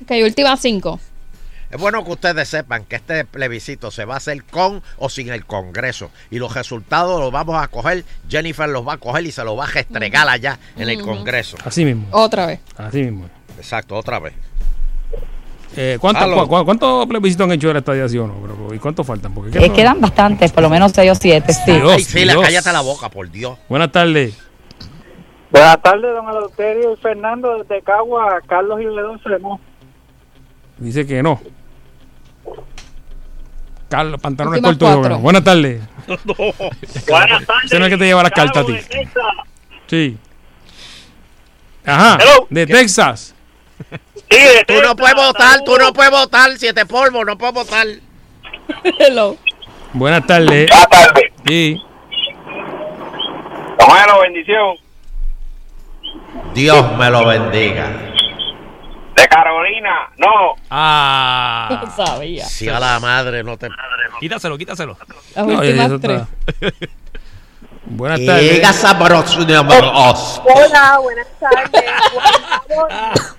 Ok, 0.03 0.11
última 0.23 0.55
cinco. 0.55 0.99
Es 1.71 1.79
bueno 1.79 2.03
que 2.03 2.11
ustedes 2.11 2.47
sepan 2.49 2.83
que 2.85 2.95
este 2.95 3.25
plebiscito 3.25 3.91
se 3.91 4.03
va 4.05 4.15
a 4.15 4.17
hacer 4.17 4.43
con 4.43 4.81
o 4.97 5.07
sin 5.09 5.29
el 5.29 5.45
Congreso. 5.45 6.09
Y 6.31 6.39
los 6.39 6.53
resultados 6.55 7.19
los 7.19 7.31
vamos 7.31 7.61
a 7.61 7.67
coger. 7.67 8.03
Jennifer 8.27 8.67
los 8.67 8.87
va 8.87 8.93
a 8.93 8.97
coger 8.97 9.25
y 9.25 9.31
se 9.31 9.43
los 9.43 9.57
va 9.57 9.65
a 9.65 9.67
restregar 9.67 10.27
allá 10.27 10.57
en 10.75 10.89
el. 10.89 10.99
Congreso. 11.01 11.57
Así 11.63 11.85
mismo. 11.85 12.07
Otra 12.11 12.47
vez. 12.47 12.59
Así 12.77 13.03
mismo. 13.03 13.29
Exacto, 13.57 13.95
otra 13.95 14.19
vez. 14.19 14.33
Eh, 15.77 15.97
¿cuánto- 16.01 16.23
Aló. 16.23 16.47
cu- 16.47 16.57
cu- 16.57 16.65
¿Cuántos 16.65 17.05
plebiscitos 17.07 17.45
han 17.45 17.51
hecho 17.51 17.67
de 17.67 17.73
la 17.73 17.79
estadía, 17.79 18.09
sí 18.09 18.17
o 18.17 18.25
no? 18.25 18.33
Pero, 18.41 18.73
¿Y 18.73 18.79
cuántos 18.79 19.05
faltan? 19.05 19.33
Porque, 19.33 19.51
¿qué 19.51 19.65
Eh, 19.65 19.71
quedan 19.71 20.01
bastantes, 20.01 20.51
por 20.51 20.63
lo 20.63 20.69
menos 20.69 20.91
seis 20.93 21.11
o 21.11 21.15
siete, 21.15 21.53
sí. 21.53 21.71
Dios, 21.73 21.91
Ay, 21.93 22.03
sí, 22.03 22.19
Dios. 22.23 22.41
cállate 22.41 22.71
la 22.73 22.81
boca, 22.81 23.09
por 23.09 23.29
Dios. 23.29 23.59
Buenas 23.69 23.91
tardes. 23.91 24.35
Buenas 25.51 25.81
tardes, 25.81 26.11
don 26.13 26.27
Eleuterio 26.29 26.93
y 26.93 26.97
Fernando, 26.97 27.59
desde 27.63 27.81
Cagua, 27.83 28.39
Carlos 28.47 28.81
y 28.81 28.85
Ledón 28.85 29.21
no. 29.41 29.59
Dice 30.79 31.05
que 31.05 31.21
no. 31.21 31.39
Carlos, 33.89 34.21
pantalones 34.21 34.61
cortos. 34.61 34.97
bueno. 34.97 35.19
Buenas 35.19 35.43
tardes. 35.43 35.81
Buenas 36.07 37.45
tardes. 37.45 37.65
Ese 37.65 37.79
no 37.79 37.85
es 37.85 37.91
que 37.91 37.97
te 37.97 38.05
lleva 38.05 38.23
las 38.23 38.31
cartas 38.31 38.63
a 38.63 38.65
ti. 38.65 38.77
Sí. 39.87 40.17
Ajá. 41.85 42.17
Hello. 42.21 42.47
De 42.49 42.67
Texas. 42.67 43.35
Sí, 44.29 44.37
de 44.37 44.63
Tú 44.67 44.73
no 44.75 44.79
Texas, 44.79 44.95
puedes 44.97 45.15
votar, 45.15 45.59
tú 45.65 45.77
no 45.77 45.93
puedes 45.93 46.11
votar, 46.11 46.51
siete 46.57 46.85
polvo, 46.85 47.25
no 47.25 47.37
puedes 47.37 47.55
votar. 47.55 47.87
Hello. 48.99 49.37
Buenas 49.93 50.25
tardes. 50.27 50.69
Buenas 50.69 50.89
tardes. 50.89 51.23
Sí. 51.47 51.81
Bueno, 53.87 54.19
bendición. 54.21 54.75
Dios 56.53 56.97
me 56.97 57.09
lo 57.09 57.25
bendiga. 57.25 57.91
De 59.19 59.27
Carolina, 59.27 60.09
no. 60.17 60.55
Ah. 60.69 61.91
Sabía. 61.95 62.45
Si 62.45 62.69
a 62.69 62.79
la 62.79 62.99
madre 62.99 63.43
no 63.43 63.57
te. 63.57 63.67
Quítaselo, 64.19 64.57
quítaselo. 64.57 64.97
Las 65.35 65.45
No, 65.45 65.53
últimas 65.59 65.91
tres. 66.01 66.21
está- 66.47 66.87
Buenas 67.85 68.23
tardes. 68.25 68.51
Llega 68.53 68.71
sabroso 68.73 69.43
de 69.45 69.55
amoroso. 69.57 70.43
Hola, 70.43 70.99
buenas 71.01 71.27
tardes. 71.39 71.83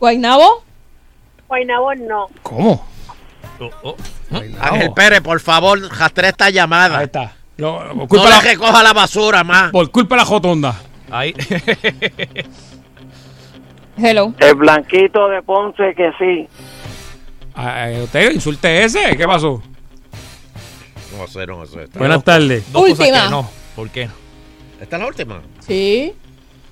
Guaynabo. 0.00 0.64
Guaynabo, 1.46 1.94
no. 1.94 2.26
¿Cómo? 2.42 2.86
Oh, 3.60 3.70
oh. 3.82 3.96
Ángel 4.60 4.92
Pérez, 4.94 5.20
por 5.20 5.38
favor, 5.40 5.78
rastre 5.96 6.28
esta 6.28 6.50
llamada. 6.50 6.98
Ahí 6.98 7.04
está. 7.04 7.32
Lo- 7.58 7.78
por, 7.78 7.94
No 7.96 8.08
culpa 8.08 8.24
le 8.24 8.30
la, 8.30 8.40
recoja 8.40 8.82
la 8.82 8.92
basura 8.92 9.44
más. 9.44 9.70
por 9.70 9.90
culpa 9.90 10.16
de 10.16 10.20
la 10.20 10.24
jotonda. 10.26 10.74
Ahí. 11.10 11.34
Hello. 14.02 14.34
El 14.38 14.54
blanquito 14.56 15.28
de 15.28 15.42
Ponce, 15.42 15.94
que 15.94 16.10
sí. 16.18 16.48
Usted 18.02 18.32
insulte 18.32 18.84
ese. 18.84 19.16
¿Qué 19.16 19.26
pasó? 19.26 19.62
No 21.18 21.26
sé, 21.28 21.46
no 21.46 21.64
sé. 21.66 21.84
Está- 21.84 21.98
Buenas 21.98 22.24
tardes. 22.24 22.72
Dos 22.72 22.82
cosas 22.82 22.98
Última. 22.98 23.24
que 23.24 23.30
no. 23.30 23.50
¿Por 23.76 23.90
qué? 23.90 24.08
¿Esta 24.80 24.96
es 24.96 25.02
la 25.02 25.06
última? 25.08 25.40
Sí. 25.60 26.12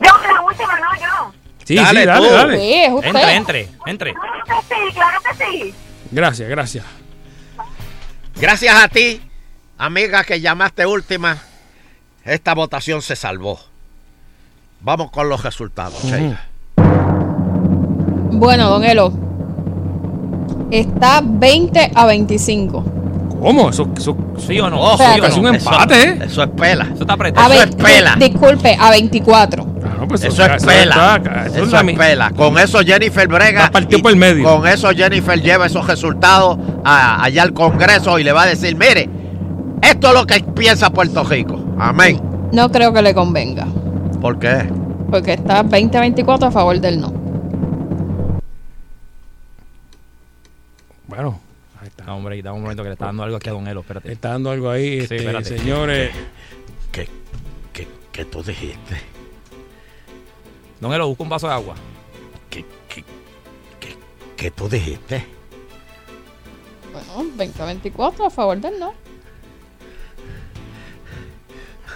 Yo, 0.00 0.06
la 0.32 0.40
última, 0.40 0.80
no, 0.80 1.00
yo. 1.00 1.32
Sí, 1.64 1.74
Dale 1.76 2.00
sí, 2.00 2.06
dale, 2.06 2.28
tú. 2.28 2.34
dale. 2.34 2.56
Sí, 2.58 2.74
es 2.74 2.90
usted. 2.92 3.08
Entre, 3.08 3.34
entre, 3.36 3.68
entre. 3.86 4.14
Claro 4.14 4.42
que 4.44 4.74
sí, 4.74 4.94
claro 4.94 5.18
que 5.20 5.44
sí. 5.44 5.74
Gracias, 6.10 6.48
gracias. 6.48 6.84
Gracias 8.40 8.74
a 8.82 8.88
ti, 8.88 9.20
amiga 9.78 10.24
que 10.24 10.40
llamaste 10.40 10.86
última, 10.86 11.36
esta 12.24 12.54
votación 12.54 13.02
se 13.02 13.14
salvó. 13.14 13.60
Vamos 14.80 15.10
con 15.12 15.28
los 15.28 15.42
resultados, 15.44 16.02
Sheila. 16.02 16.46
Bueno, 18.40 18.70
don 18.70 18.82
Elo. 18.84 19.12
Está 20.70 21.20
20 21.22 21.92
a 21.94 22.06
25. 22.06 22.84
¿Cómo? 23.40 23.68
Eso, 23.70 23.88
eso, 23.96 24.16
¿Sí 24.38 24.58
o 24.60 24.68
no? 24.70 24.80
Ojo, 24.80 24.96
¿Sí 24.98 25.02
o 25.04 25.14
Oh, 25.18 25.20
casi 25.20 25.40
no? 25.40 25.48
un 25.50 25.54
Eso- 25.56 25.70
empate, 25.72 26.02
¿eh? 26.02 26.18
Eso 26.24 26.42
es 26.42 26.48
pela. 26.50 26.84
Eso 26.84 27.02
está 27.02 27.12
apretado. 27.14 27.50
A 27.50 27.54
Eso 27.54 27.64
es 27.64 27.74
pela. 27.76 28.14
di- 28.16 28.28
disculpe, 28.30 28.76
a 28.80 28.90
24. 28.90 29.66
Ah, 29.84 29.96
no, 30.00 30.08
pues 30.08 30.24
Eso 30.24 30.42
es 30.44 30.64
pela. 30.64 31.16
está- 31.16 31.44
eso 31.46 31.54
Eso 31.56 31.64
es 31.66 31.72
la 31.72 31.78
es 31.80 31.84
mi- 31.84 31.92
pela. 31.96 32.30
Con 32.30 32.58
eso 32.58 32.78
Jennifer 32.80 33.28
Brega. 33.28 33.62
La 33.64 33.70
partió 33.70 33.98
y 33.98 34.02
por 34.02 34.10
el 34.12 34.16
medio. 34.16 34.44
Con 34.44 34.66
eso 34.66 34.88
Jennifer 34.90 35.40
lleva 35.40 35.66
esos 35.66 35.86
resultados 35.86 36.58
a- 36.84 37.22
allá 37.22 37.42
al 37.42 37.52
Congreso 37.52 38.18
y 38.18 38.24
le 38.24 38.32
va 38.32 38.44
a 38.44 38.46
decir, 38.46 38.74
mire, 38.76 39.08
esto 39.82 40.08
es 40.08 40.14
lo 40.14 40.26
que 40.26 40.40
piensa 40.40 40.88
Puerto 40.90 41.24
Rico. 41.24 41.58
Amén. 41.78 42.20
No 42.52 42.70
creo 42.70 42.92
que 42.92 43.02
le 43.02 43.14
convenga. 43.14 43.66
¿Por 44.20 44.38
qué? 44.38 44.70
Porque 45.10 45.32
está 45.34 45.62
20 45.62 45.96
a 45.98 46.00
24 46.02 46.48
a 46.48 46.50
favor 46.50 46.78
del 46.80 47.00
no. 47.00 47.19
Bueno, 51.10 51.40
ahí 51.80 51.88
está. 51.88 52.04
No, 52.04 52.16
hombre, 52.18 52.40
dame 52.40 52.56
un 52.56 52.62
momento 52.62 52.84
que 52.84 52.88
le 52.88 52.92
está 52.92 53.06
dando 53.06 53.24
algo 53.24 53.36
aquí 53.36 53.48
a 53.48 53.52
Don 53.52 53.66
Elo. 53.66 53.80
Espérate. 53.80 54.06
Le 54.06 54.14
está 54.14 54.28
dando 54.28 54.50
algo 54.52 54.70
ahí, 54.70 54.98
este, 55.00 55.16
espérate. 55.16 55.58
señores. 55.58 56.12
¿Qué, 56.92 57.08
qué, 57.72 57.88
qué 58.12 58.24
tú 58.26 58.44
dijiste? 58.44 59.00
Don 60.80 60.92
Elo, 60.92 61.08
busca 61.08 61.24
un 61.24 61.28
vaso 61.28 61.48
de 61.48 61.54
agua. 61.54 61.74
¿Qué, 62.48 62.64
qué, 62.88 63.04
qué, 63.80 63.96
qué 64.36 64.50
tú 64.52 64.68
dijiste? 64.68 65.26
Bueno, 66.92 67.30
20 67.36 67.60
a 67.60 67.66
24 67.66 68.26
a 68.26 68.30
favor 68.30 68.58
del 68.60 68.78
no. 68.78 68.94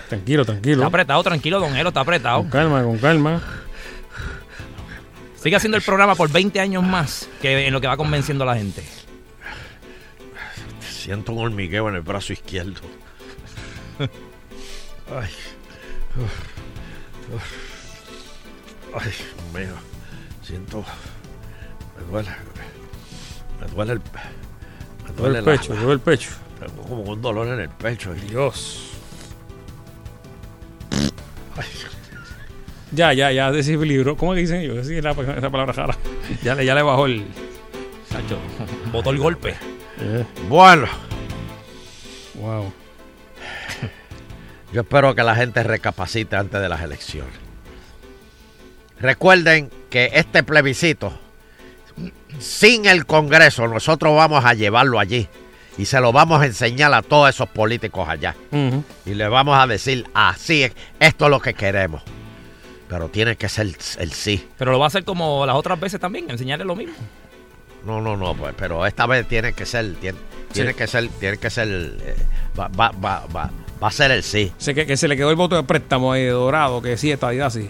Tranquilo, 0.09 0.43
Está 0.43 0.53
tranquilo. 0.55 0.85
apretado, 0.85 1.23
tranquilo, 1.23 1.61
Don 1.61 1.77
Elo, 1.77 1.89
está 1.91 2.01
apretado. 2.01 2.39
Con 2.41 2.51
calma, 2.51 2.83
con 2.83 2.99
calma. 2.99 3.41
Sigue 5.41 5.57
haciendo 5.57 5.77
el 5.77 5.83
programa 5.85 6.15
por 6.15 6.31
20 6.33 6.59
años 6.59 6.83
más 6.83 7.29
que 7.43 7.67
en 7.67 7.73
lo 7.73 7.81
que 7.81 7.87
va 7.87 7.97
convenciendo 7.99 8.45
a 8.45 8.47
la 8.49 8.57
gente. 8.57 8.83
Siento 11.05 11.33
un 11.33 11.45
hormigueo 11.45 11.87
en 11.91 11.97
el 11.97 12.01
brazo 12.01 12.33
izquierdo. 12.33 12.81
Ay. 13.99 15.29
Uf. 16.17 17.35
Uf. 17.35 19.03
Ay, 19.05 19.13
mío. 19.53 19.75
Siento. 20.43 20.83
Me 21.99 22.05
duele. 22.11 22.31
Me 23.61 23.67
duele 23.69 23.93
el. 23.93 23.99
Me 23.99 25.13
Duele 25.15 25.39
el 25.41 25.45
pecho, 25.45 25.75
duele 25.75 25.93
el 25.93 26.01
pecho. 26.01 26.31
Tengo 26.59 26.83
como 26.85 27.03
un 27.03 27.21
dolor 27.21 27.49
en 27.49 27.61
el 27.61 27.69
pecho. 27.69 28.15
Dios. 28.15 28.81
Ya, 32.93 33.13
ya, 33.13 33.31
ya 33.31 33.53
desequilibró. 33.53 34.17
¿Cómo 34.17 34.33
que 34.33 34.41
dicen 34.41 34.61
ellos? 34.61 34.87
Sí, 34.87 35.03
la, 35.03 35.11
esa 35.11 35.51
palabra 35.51 35.73
rara. 35.73 35.99
Ya, 36.43 36.55
le- 36.55 36.65
ya 36.65 36.75
le 36.75 36.83
bajó 36.83 37.05
el. 37.07 37.27
Chacho, 38.09 38.39
botó 38.93 39.11
el 39.11 39.19
golpe. 39.19 39.55
Eh, 40.07 40.25
Bueno, 40.49 40.87
wow. 42.35 42.71
yo 44.73 44.83
espero 44.83 45.15
que 45.15 45.23
la 45.23 45.35
gente 45.35 45.63
recapacite 45.63 46.37
antes 46.37 46.61
de 46.61 46.69
las 46.69 46.83
elecciones. 46.83 47.33
Recuerden 49.01 49.71
que 49.89 50.11
este 50.15 50.43
plebiscito, 50.43 51.13
sin 52.39 52.85
el 52.85 53.07
Congreso, 53.07 53.67
nosotros 53.67 54.15
vamos 54.15 54.45
a 54.45 54.53
llevarlo 54.55 54.99
allí 55.01 55.27
y 55.79 55.87
se 55.87 56.01
lo 56.01 56.13
vamos 56.13 56.43
a 56.43 56.47
enseñar 56.47 56.93
a 56.93 57.01
todos 57.03 57.31
esos 57.31 57.49
políticos 57.49 58.07
allá. 58.09 58.35
Y 59.07 59.15
le 59.15 59.29
vamos 59.29 59.59
a 59.59 59.67
decir, 59.67 60.07
así 60.13 60.65
es, 60.65 60.73
esto 61.01 61.25
es 61.25 61.31
lo 61.31 61.41
que 61.41 61.55
queremos. 61.55 62.03
Pero 62.89 63.09
tiene 63.09 63.37
que 63.37 63.49
ser 63.49 63.69
el 63.99 64.13
sí. 64.13 64.47
Pero 64.59 64.73
lo 64.73 64.79
va 64.79 64.87
a 64.87 64.89
hacer 64.89 65.05
como 65.05 65.47
las 65.47 65.57
otras 65.57 65.81
veces 65.81 65.99
también, 65.99 66.31
enseñarle 66.31 66.65
lo 66.67 66.77
mismo. 66.77 66.95
No, 67.87 68.01
no, 68.01 68.17
no, 68.17 68.35
pues, 68.35 68.55
pero 68.57 68.87
esta 68.87 69.07
vez 69.07 69.27
tiene 69.29 69.53
que 69.53 69.67
ser, 69.67 69.95
tiene, 69.97 70.19
tiene 70.53 70.75
que 70.75 70.87
ser, 70.87 71.09
tiene 71.21 71.37
que 71.37 71.51
ser, 71.51 71.69
eh, 71.69 72.17
va, 72.59 72.69
va, 72.69 72.91
va, 72.93 73.25
va, 73.35 73.51
va 73.83 73.89
a 73.89 73.91
ser 73.91 74.11
el 74.11 74.23
sí. 74.23 74.53
Sé 74.59 74.75
que, 74.75 74.87
que 74.87 74.97
se 74.97 75.07
le 75.09 75.17
quedó 75.17 75.31
el 75.31 75.37
voto 75.37 75.57
de 75.57 75.63
préstamo 75.65 76.13
ahí 76.13 76.23
de 76.23 76.31
dorado, 76.31 76.81
que 76.81 76.97
sí, 76.97 77.11
estadidad 77.13 77.51
sí. 77.51 77.69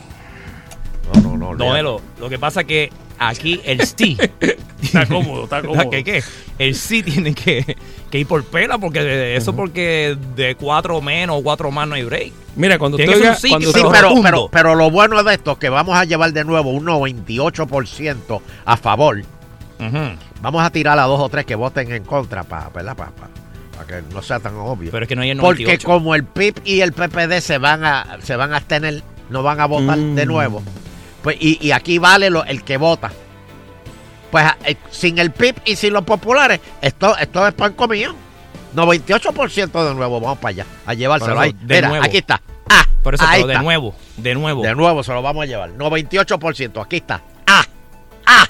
No, 1.15 1.21
no, 1.21 1.29
no. 1.37 1.37
Don 1.37 1.53
olvídate. 1.53 1.81
Elo, 1.81 2.01
lo 2.21 2.29
que 2.29 2.39
pasa 2.39 2.61
es 2.63 2.67
que 2.67 2.91
aquí 3.19 3.61
el 3.65 3.85
sí. 3.87 4.17
Está 4.83 5.07
cómodo, 5.07 5.45
está 5.45 5.63
cómodo. 5.63 5.91
¿Qué, 5.91 6.05
qué? 6.05 6.23
El 6.59 6.75
sí 6.75 7.03
tiene 7.03 7.35
que, 7.35 7.77
que 8.11 8.19
ir 8.19 8.27
por 8.27 8.45
pela, 8.45 8.79
porque 8.79 9.03
de- 9.03 9.35
eso 9.37 9.57
porque 9.57 10.17
de 10.37 10.55
cuatro 10.57 11.01
menos 11.01 11.39
o 11.39 11.43
cuatro 11.43 11.71
más 11.71 11.89
no 11.89 11.95
hay 11.95 12.05
break. 12.05 12.33
Mira, 12.55 12.79
cuando 12.79 12.97
usted 12.99 13.13
oiga, 13.13 13.35
sí, 13.35 13.49
cuando 13.49 13.73
Sí, 13.73 13.81
Pero 13.91 14.15
pero, 14.23 14.49
pero 14.53 14.75
lo 14.75 14.91
bueno 14.91 15.23
de 15.25 15.35
esto 15.35 15.53
es 15.53 15.59
que 15.59 15.69
vamos 15.71 15.97
a 15.97 16.05
llevar 16.05 16.33
de 16.33 16.45
nuevo 16.45 16.71
un 16.71 16.85
98% 16.85 18.41
a 18.65 18.77
favor. 18.77 19.23
Vamos 20.41 20.63
a 20.65 20.71
tirar 20.71 20.99
a 20.99 21.03
dos 21.05 21.21
o 21.21 21.29
tres 21.29 21.45
que 21.45 21.55
voten 21.55 21.91
en 21.93 22.05
contra 22.05 22.43
para 22.45 22.71
que 23.87 24.03
no 24.13 24.23
sea 24.23 24.39
tan 24.41 24.55
obvio. 24.57 24.91
Pero 24.91 25.05
es 25.05 25.09
que 25.09 25.17
no 25.17 25.23
hay 25.23 25.31
el 25.31 25.39
Porque 25.39 25.65
98. 25.65 25.87
como 25.87 26.15
el 26.15 26.25
PIB 26.25 26.63
y 26.65 26.81
el 26.81 26.93
PPD 26.93 27.41
se 27.41 27.59
van 27.59 27.85
a 27.85 28.19
se 28.23 28.37
van 28.37 28.53
a 28.53 28.57
abstener, 28.57 29.03
no 29.31 29.43
van 29.43 29.61
a 29.61 29.67
votar 29.67 29.99
Mm. 29.99 30.15
de 30.15 30.27
nuevo. 30.27 30.63
Pues 31.23 31.37
y, 31.41 31.59
y 31.67 31.73
aquí 31.73 31.99
vale 31.99 32.31
lo, 32.31 32.45
el 32.45 32.63
que 32.63 32.77
vota. 32.77 33.11
Pues 34.31 34.47
eh, 34.65 34.77
sin 34.91 35.19
el 35.19 35.31
PIB 35.31 35.57
y 35.65 35.77
sin 35.77 35.93
los 35.93 36.05
populares, 36.05 36.61
esto, 36.83 37.17
esto 37.17 37.47
es 37.47 37.55
pan 37.55 37.73
comido. 37.75 38.15
98% 38.75 39.89
de 39.89 39.95
nuevo, 39.95 40.21
vamos 40.21 40.39
para 40.39 40.51
allá, 40.51 40.67
a 40.85 40.95
llevárselo 40.95 41.39
ahí. 41.39 41.53
de 41.63 41.77
Mira, 41.77 41.89
nuevo. 41.89 42.05
aquí 42.05 42.17
está. 42.19 42.41
Ah, 42.69 42.85
Por 43.05 43.15
eso, 43.15 43.25
ahí 43.25 43.37
pero 43.43 43.47
de 43.47 43.53
está. 43.55 43.63
nuevo, 43.63 43.95
de 44.17 44.35
nuevo. 44.35 44.63
De 44.63 44.75
nuevo 44.75 45.03
se 45.05 45.13
lo 45.13 45.23
vamos 45.23 45.45
a 45.45 45.47
llevar. 45.47 45.71
98%, 45.77 46.83
aquí 46.83 46.97
está. 46.97 47.21
Ah, 47.47 47.65
ah. 48.27 48.45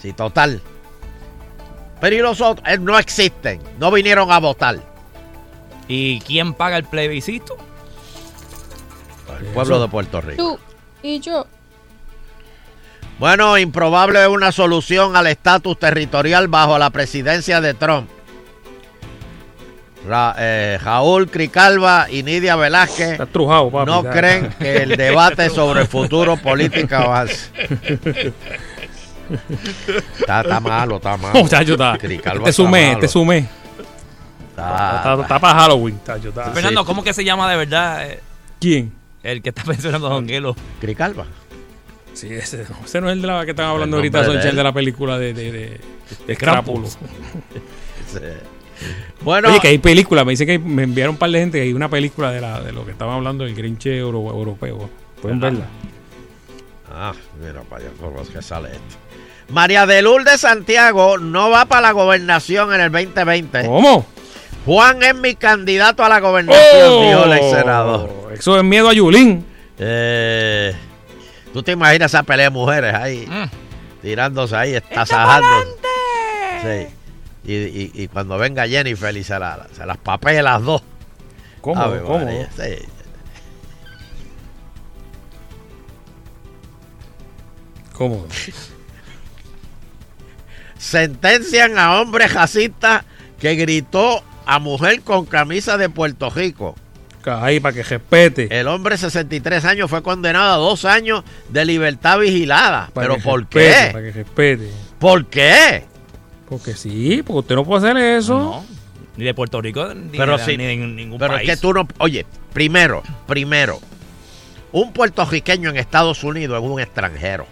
Sí, 0.00 0.12
total. 0.12 0.60
Pero 2.00 2.16
y 2.16 2.18
los 2.20 2.40
otros, 2.40 2.66
Eh, 2.68 2.78
no 2.78 2.98
existen, 2.98 3.60
no 3.78 3.90
vinieron 3.90 4.30
a 4.30 4.38
votar. 4.38 4.78
¿Y 5.88 6.20
quién 6.20 6.54
paga 6.54 6.76
el 6.76 6.84
plebiscito? 6.84 7.56
El 9.40 9.46
pueblo 9.46 9.80
de 9.80 9.88
Puerto 9.88 10.20
Rico. 10.20 10.42
Tú 10.42 10.58
y 11.02 11.20
yo. 11.20 11.46
Bueno, 13.18 13.58
improbable 13.58 14.22
es 14.22 14.28
una 14.28 14.52
solución 14.52 15.16
al 15.16 15.26
estatus 15.26 15.78
territorial 15.78 16.46
bajo 16.48 16.78
la 16.78 16.90
presidencia 16.90 17.60
de 17.60 17.74
Trump. 17.74 18.08
Ra- 20.06 20.34
eh, 20.38 20.78
Raúl 20.82 21.28
Cricalva 21.28 22.06
y 22.08 22.22
Nidia 22.22 22.54
Velázquez 22.56 23.12
Está 23.12 23.26
trujado, 23.26 23.70
papi. 23.70 23.90
no 23.90 24.04
creen 24.04 24.48
que 24.58 24.76
el 24.84 24.96
debate 24.96 25.50
sobre 25.50 25.80
el 25.82 25.88
futuro 25.88 26.36
político 26.36 26.94
avance. 26.94 27.50
Está, 30.18 30.40
está 30.42 30.60
malo, 30.60 30.96
está 30.96 31.16
malo. 31.16 31.38
Muchacho, 31.40 31.72
está. 31.72 31.96
Cricalva 31.98 32.44
Te 32.44 32.52
sumé, 32.52 32.96
te 32.96 33.08
sumé. 33.08 33.38
Está- 34.50 34.96
Está, 34.96 35.22
está 35.22 35.38
para 35.38 35.60
Halloween, 35.60 35.98
tacho, 36.04 36.28
está. 36.30 36.50
Fernando, 36.50 36.84
¿cómo 36.84 37.02
que 37.04 37.14
se 37.14 37.24
llama 37.24 37.48
de 37.50 37.56
verdad 37.56 38.08
¿Quién? 38.60 38.92
el 39.22 39.40
que 39.40 39.50
está 39.50 39.62
mencionando 39.64 40.08
a 40.08 40.10
Don 40.10 40.28
Gelo? 40.28 40.56
Cricalva. 40.80 41.26
Sí, 42.12 42.26
ese, 42.32 42.66
no, 42.68 42.84
ese 42.84 43.00
no 43.00 43.06
es 43.08 43.12
el 43.12 43.22
de 43.22 43.28
la 43.28 43.44
que 43.44 43.52
están 43.52 43.66
hablando 43.66 43.96
El 43.98 44.00
ahorita, 44.00 44.18
de 44.20 44.24
Sonchel, 44.26 44.50
él. 44.50 44.56
de 44.56 44.62
la 44.64 44.72
película 44.72 45.16
de, 45.18 45.32
de, 45.32 45.52
de, 45.52 45.80
de 46.26 46.36
Bueno, 49.22 49.48
Oye, 49.50 49.60
que 49.60 49.68
hay 49.68 49.78
película, 49.78 50.24
me 50.24 50.32
dice 50.32 50.46
que 50.46 50.52
hay- 50.52 50.58
me 50.58 50.84
enviaron 50.84 51.14
un 51.14 51.18
par 51.18 51.30
de 51.30 51.40
gente 51.40 51.58
que 51.58 51.64
hay 51.64 51.72
una 51.72 51.88
película 51.88 52.30
de, 52.30 52.40
la, 52.40 52.60
de 52.60 52.72
lo 52.72 52.84
que 52.84 52.92
estaban 52.92 53.14
hablando 53.14 53.44
del 53.44 53.54
Grinche 53.54 53.96
euro- 53.98 54.30
europeo. 54.30 54.88
Pueden 55.20 55.40
verla. 55.40 55.66
Ah, 56.92 57.12
mira 57.40 57.62
para 57.62 57.82
allá 57.84 57.92
por 58.00 58.12
los 58.12 58.28
que 58.30 58.40
sale 58.42 58.70
esto. 58.70 58.96
María 59.48 59.86
de 59.86 60.02
Lourdes 60.02 60.40
Santiago 60.42 61.18
no 61.18 61.50
va 61.50 61.64
para 61.64 61.80
la 61.82 61.92
gobernación 61.92 62.72
en 62.74 62.80
el 62.82 62.92
2020. 62.92 63.66
¿Cómo? 63.66 64.06
Juan 64.66 65.02
es 65.02 65.14
mi 65.14 65.34
candidato 65.34 66.04
a 66.04 66.08
la 66.10 66.20
gobernación, 66.20 66.62
¡Oh! 66.84 67.02
dijo 67.02 67.24
el 67.24 67.32
ex 67.32 67.50
senador. 67.58 68.10
Eso 68.34 68.58
es 68.58 68.64
miedo 68.64 68.88
a 68.90 68.92
Yulín. 68.92 69.46
Eh, 69.78 70.74
¿Tú 71.52 71.62
te 71.62 71.72
imaginas 71.72 72.12
esa 72.12 72.22
pelea 72.22 72.46
de 72.46 72.50
mujeres 72.50 72.94
ahí? 72.94 73.26
Mm. 73.26 73.44
Tirándose 74.02 74.54
ahí, 74.54 74.74
estasajando. 74.74 75.48
Sí. 76.62 76.86
Y, 77.44 77.54
y- 77.54 77.90
y 77.94 78.08
cuando 78.08 78.36
venga 78.36 78.68
Jennifer 78.68 79.16
y 79.16 79.24
se, 79.24 79.38
la- 79.38 79.66
se 79.72 79.86
las 79.86 79.96
papee 79.96 80.42
las 80.42 80.62
dos. 80.62 80.82
¿Cómo? 81.62 81.82
¿Cómo? 82.02 82.18
María, 82.18 82.50
sí. 82.54 82.84
¿Cómo? 87.94 88.26
Sentencian 90.78 91.78
a 91.78 92.00
hombre 92.00 92.28
jacinta 92.28 93.04
que 93.40 93.54
gritó 93.56 94.22
a 94.46 94.58
mujer 94.58 95.02
con 95.02 95.26
camisa 95.26 95.76
de 95.76 95.90
Puerto 95.90 96.30
Rico. 96.30 96.74
Ahí, 97.26 97.60
para 97.60 97.74
que 97.74 97.82
respete. 97.82 98.48
El 98.58 98.68
hombre 98.68 98.94
de 98.94 98.98
63 98.98 99.64
años 99.66 99.90
fue 99.90 100.02
condenado 100.02 100.54
a 100.54 100.56
dos 100.56 100.86
años 100.86 101.24
de 101.50 101.64
libertad 101.64 102.18
vigilada. 102.18 102.90
Para 102.94 103.08
¿Pero 103.08 103.22
por 103.22 103.40
respete, 103.40 103.86
qué? 103.86 103.92
Para 103.92 104.04
que 104.04 104.12
respete. 104.12 104.70
¿Por 104.98 105.26
qué? 105.26 105.84
Porque 106.48 106.74
sí, 106.74 107.22
porque 107.26 107.40
usted 107.40 107.54
no 107.54 107.64
puede 107.64 107.90
hacer 107.90 108.02
eso. 108.02 108.38
No. 108.38 108.64
Ni 109.16 109.24
de 109.24 109.34
Puerto 109.34 109.60
Rico, 109.60 109.92
ni, 109.94 110.16
Pero 110.16 110.38
de, 110.38 110.44
sí, 110.44 110.56
ni 110.56 110.64
de 110.64 110.76
ningún 110.76 111.18
Pero 111.18 111.34
país. 111.34 111.48
es 111.48 111.56
que 111.56 111.60
tú 111.60 111.74
no... 111.74 111.86
Oye, 111.98 112.24
primero, 112.52 113.02
primero, 113.26 113.80
un 114.72 114.92
puertorriqueño 114.92 115.70
en 115.70 115.76
Estados 115.76 116.22
Unidos 116.24 116.62
es 116.62 116.70
un 116.70 116.80
extranjero. 116.80 117.46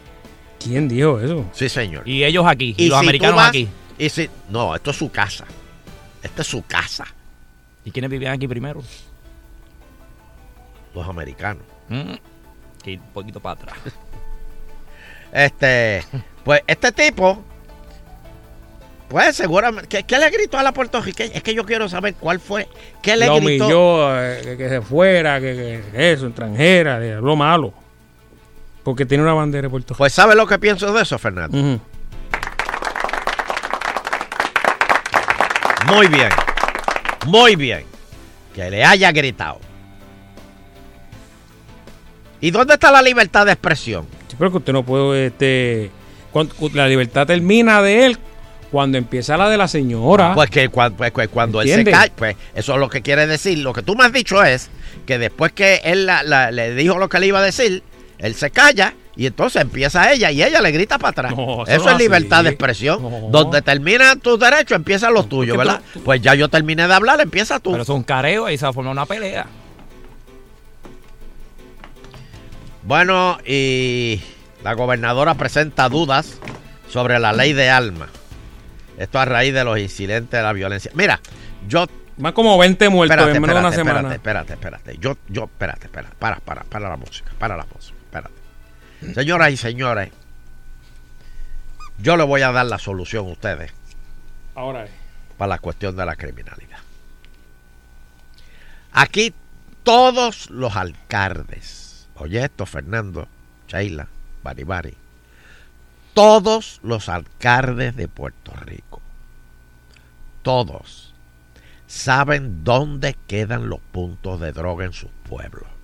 ¿Quién 0.67 0.89
dijo 0.89 1.21
eso? 1.21 1.45
Sí, 1.53 1.69
señor. 1.69 2.07
Y 2.09 2.25
ellos 2.25 2.45
aquí, 2.47 2.75
y, 2.77 2.89
los 2.89 2.99
si 2.99 3.05
americanos 3.05 3.37
vas- 3.37 3.49
aquí. 3.49 3.69
Y 3.99 4.09
si, 4.09 4.29
no, 4.51 4.75
esto 4.75 4.91
es 4.91 4.97
su 4.97 5.11
casa. 5.11 5.45
Esta 6.23 6.43
es 6.43 6.49
su 6.49 6.63
casa. 6.67 7.07
¿Y 7.85 7.91
quiénes 7.91 8.11
vivían 8.11 8.33
aquí 8.35 8.49
primero? 8.49 8.83
Los 10.95 11.09
americanos. 11.09 11.63
Mm, 11.89 12.15
que 12.83 12.91
ir 12.93 13.01
un 13.01 13.07
poquito 13.13 13.41
para 13.41 13.61
atrás. 13.61 13.77
Este, 15.33 16.03
pues 16.45 16.63
este 16.67 16.93
tipo, 16.93 17.43
pues 19.09 19.37
seguramente, 19.37 19.87
¿qué, 19.89 20.05
qué 20.05 20.19
le 20.19 20.31
gritó 20.31 20.57
a 20.57 20.63
la 20.63 20.73
puertorriqueña? 20.73 21.35
Es 21.35 21.43
que 21.43 21.53
yo 21.53 21.67
quiero 21.67 21.89
saber 21.91 22.15
cuál 22.15 22.41
fue. 22.41 22.67
¿Qué 23.03 23.17
le 23.17 23.27
Lo 23.27 23.37
gritó? 23.41 23.65
humilló, 23.67 24.23
eh, 24.23 24.41
que, 24.43 24.57
que 24.57 24.69
se 24.71 24.81
fuera, 24.81 25.39
que, 25.41 25.83
que 25.93 26.13
eso, 26.13 26.29
extranjera, 26.29 26.99
le 27.01 27.15
habló 27.15 27.37
malo. 27.37 27.75
Porque 28.87 29.05
tiene 29.05 29.25
una 29.25 29.35
bandera 29.35 29.63
de 29.63 29.69
Puerto 29.71 29.95
Rico. 29.95 29.99
Pues 29.99 30.13
¿sabes 30.13 30.37
lo 30.37 30.47
que 30.47 30.61
pienso 30.61 30.93
de 30.93 31.03
eso, 31.03 31.19
Fernando? 31.19 31.59
Muy 35.89 36.07
bien. 36.07 36.29
Muy 37.27 37.57
bien. 37.57 37.83
Que 38.55 38.71
le 38.71 38.85
haya 38.85 39.11
gritado. 39.11 39.59
¿Y 42.41 42.53
dónde 42.53 42.75
está 42.75 42.93
la 42.93 43.03
libertad 43.03 43.45
de 43.45 43.53
expresión? 43.53 44.07
Sí, 44.29 44.37
pero 44.39 44.53
que 44.53 44.59
usted 44.59 44.73
no 44.73 44.85
puede, 44.85 45.27
este, 45.27 45.91
cuando- 46.31 46.55
la 46.73 46.87
libertad 46.87 47.27
termina 47.27 47.83
de 47.83 48.07
él 48.07 48.19
cuando 48.71 48.99
empieza 48.99 49.37
la 49.37 49.49
de 49.49 49.57
la 49.57 49.67
señora. 49.67 50.33
Pues 50.33 50.49
que 50.49 50.69
cuan- 50.69 50.95
pues, 50.95 51.11
pues, 51.11 51.29
cuando 51.29 51.61
él 51.61 51.67
se 51.69 51.83
cae, 51.91 52.13
pues 52.15 52.37
eso 52.55 52.75
es 52.75 52.79
lo 52.79 52.89
que 52.89 53.03
quiere 53.03 53.27
decir. 53.27 53.59
Lo 53.59 53.73
que 53.73 53.83
tú 53.83 53.97
me 53.97 54.05
has 54.05 54.13
dicho 54.13 54.45
es 54.45 54.71
que 55.07 55.19
después 55.19 55.51
que 55.51 55.81
él 55.83 56.07
la- 56.07 56.23
la- 56.23 56.53
le 56.53 56.73
dijo 56.77 56.99
lo 56.99 57.09
que 57.09 57.19
le 57.19 57.27
iba 57.27 57.41
a 57.41 57.43
decir, 57.43 57.83
él 58.19 58.35
se 58.35 58.51
calla 58.51 58.95
y 59.15 59.27
entonces 59.27 59.63
empieza 59.63 60.13
ella 60.13 60.31
y 60.31 60.43
ella 60.43 60.61
le 60.61 60.71
grita 60.73 60.99
para 60.99 61.11
atrás. 61.11 61.37
No, 61.37 61.65
eso 61.67 61.91
es 61.91 61.99
libertad 61.99 62.39
así. 62.41 62.45
de 62.45 62.51
expresión. 62.51 63.03
No. 63.03 63.29
Donde 63.31 63.63
terminan 63.63 64.21
tus 64.21 64.39
derechos, 64.39 64.77
empiezan 64.77 65.15
los 65.15 65.29
tuyos, 65.29 65.57
¿verdad? 65.57 65.81
Pues 66.05 66.21
ya 66.21 66.35
yo 66.35 66.49
terminé 66.49 66.87
de 66.87 66.95
hablar, 66.95 67.21
empieza 67.21 67.59
tú. 67.61 67.73
Pero 67.73 67.83
es 67.83 67.89
un 67.89 68.03
careo 68.03 68.51
y 68.51 68.59
se 68.59 68.65
va 68.65 68.71
a 68.71 68.73
formar 68.73 68.93
una 68.93 69.07
pelea. 69.07 69.47
Bueno, 72.83 73.39
y 73.45 74.21
la 74.63 74.75
gobernadora 74.75 75.35
presenta 75.35 75.89
dudas 75.89 76.39
sobre 76.89 77.19
la 77.19 77.33
ley 77.33 77.53
de 77.53 77.69
alma. 77.71 78.09
Esto 78.99 79.19
a 79.19 79.25
raíz 79.25 79.53
de 79.53 79.65
los 79.65 79.79
incidentes 79.79 80.31
de 80.39 80.43
la 80.43 80.53
violencia. 80.53 80.91
Mira, 80.95 81.21
yo 81.69 81.87
Más 82.19 82.33
como 82.33 82.57
20 82.57 82.89
muertos 82.89 83.15
espérate, 83.17 83.37
en 83.37 83.43
menos 83.43 83.57
de 83.57 83.61
una 83.61 83.73
semana. 83.73 84.15
espérate, 84.15 84.53
espérate, 84.53 84.53
espérate. 84.55 84.99
Yo, 84.99 85.17
yo, 85.29 85.45
espérate, 85.45 85.87
espérate. 85.87 86.15
Para, 86.19 86.37
para, 86.37 86.63
para 86.63 86.89
la 86.89 86.97
música, 86.97 87.31
para 87.39 87.57
la 87.57 87.67
música, 87.75 87.96
espérate. 88.17 89.15
Señoras 89.15 89.53
y 89.53 89.57
señores, 89.57 90.11
yo 91.99 92.17
le 92.17 92.25
voy 92.25 92.43
a 92.43 92.53
dar 92.53 92.67
la 92.67 92.79
solución 92.79 93.27
a 93.27 93.31
ustedes 93.31 93.73
Ahora 94.55 94.87
para 95.37 95.51
la 95.51 95.59
cuestión 95.59 95.97
de 95.97 96.07
la 96.07 96.17
criminalidad. 96.17 96.79
Aquí 98.93 99.35
todos 99.83 100.51
los 100.51 100.77
alcaldes, 100.77 102.09
oye 102.17 102.45
esto, 102.45 102.65
Fernando, 102.65 103.29
Sheila, 103.69 104.09
Baribari, 104.43 104.95
todos 106.15 106.81
los 106.83 107.09
alcaldes 107.09 107.95
de 107.97 108.09
Puerto 108.09 108.53
Rico, 108.55 109.03
todos 110.43 111.13
saben 111.87 112.65
dónde 112.65 113.17
quedan 113.27 113.69
los 113.69 113.81
puntos 113.81 114.41
de 114.41 114.53
droga 114.53 114.87
en 114.87 114.93
sus 114.93 115.11
pueblos. 115.29 115.76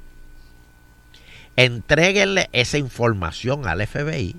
Entréguenle 1.56 2.48
esa 2.52 2.78
información 2.78 3.66
al 3.66 3.86
FBI 3.86 4.36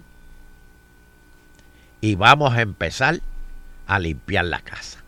y 2.01 2.15
vamos 2.15 2.53
a 2.53 2.61
empezar 2.61 3.21
a 3.87 3.99
limpiar 3.99 4.45
la 4.45 4.59
casa. 4.59 4.99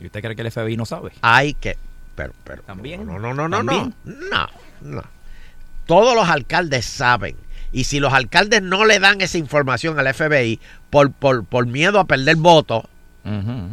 ¿Y 0.00 0.06
usted 0.06 0.20
cree 0.20 0.34
que 0.34 0.42
el 0.42 0.50
FBI 0.50 0.76
no 0.76 0.86
sabe? 0.86 1.12
Hay 1.22 1.54
que. 1.54 1.76
Pero, 2.14 2.32
pero. 2.44 2.62
También. 2.62 3.06
No, 3.06 3.18
no, 3.18 3.34
no, 3.34 3.48
no, 3.48 3.62
no. 3.62 3.72
¿También? 3.72 3.94
No, 4.04 4.46
no. 4.80 5.02
Todos 5.86 6.14
los 6.14 6.28
alcaldes 6.28 6.84
saben. 6.84 7.36
Y 7.72 7.84
si 7.84 8.00
los 8.00 8.12
alcaldes 8.12 8.62
no 8.62 8.84
le 8.84 8.98
dan 8.98 9.20
esa 9.20 9.38
información 9.38 9.98
al 9.98 10.12
FBI 10.12 10.58
por, 10.90 11.12
por, 11.12 11.44
por 11.44 11.66
miedo 11.66 12.00
a 12.00 12.04
perder 12.04 12.36
votos, 12.36 12.84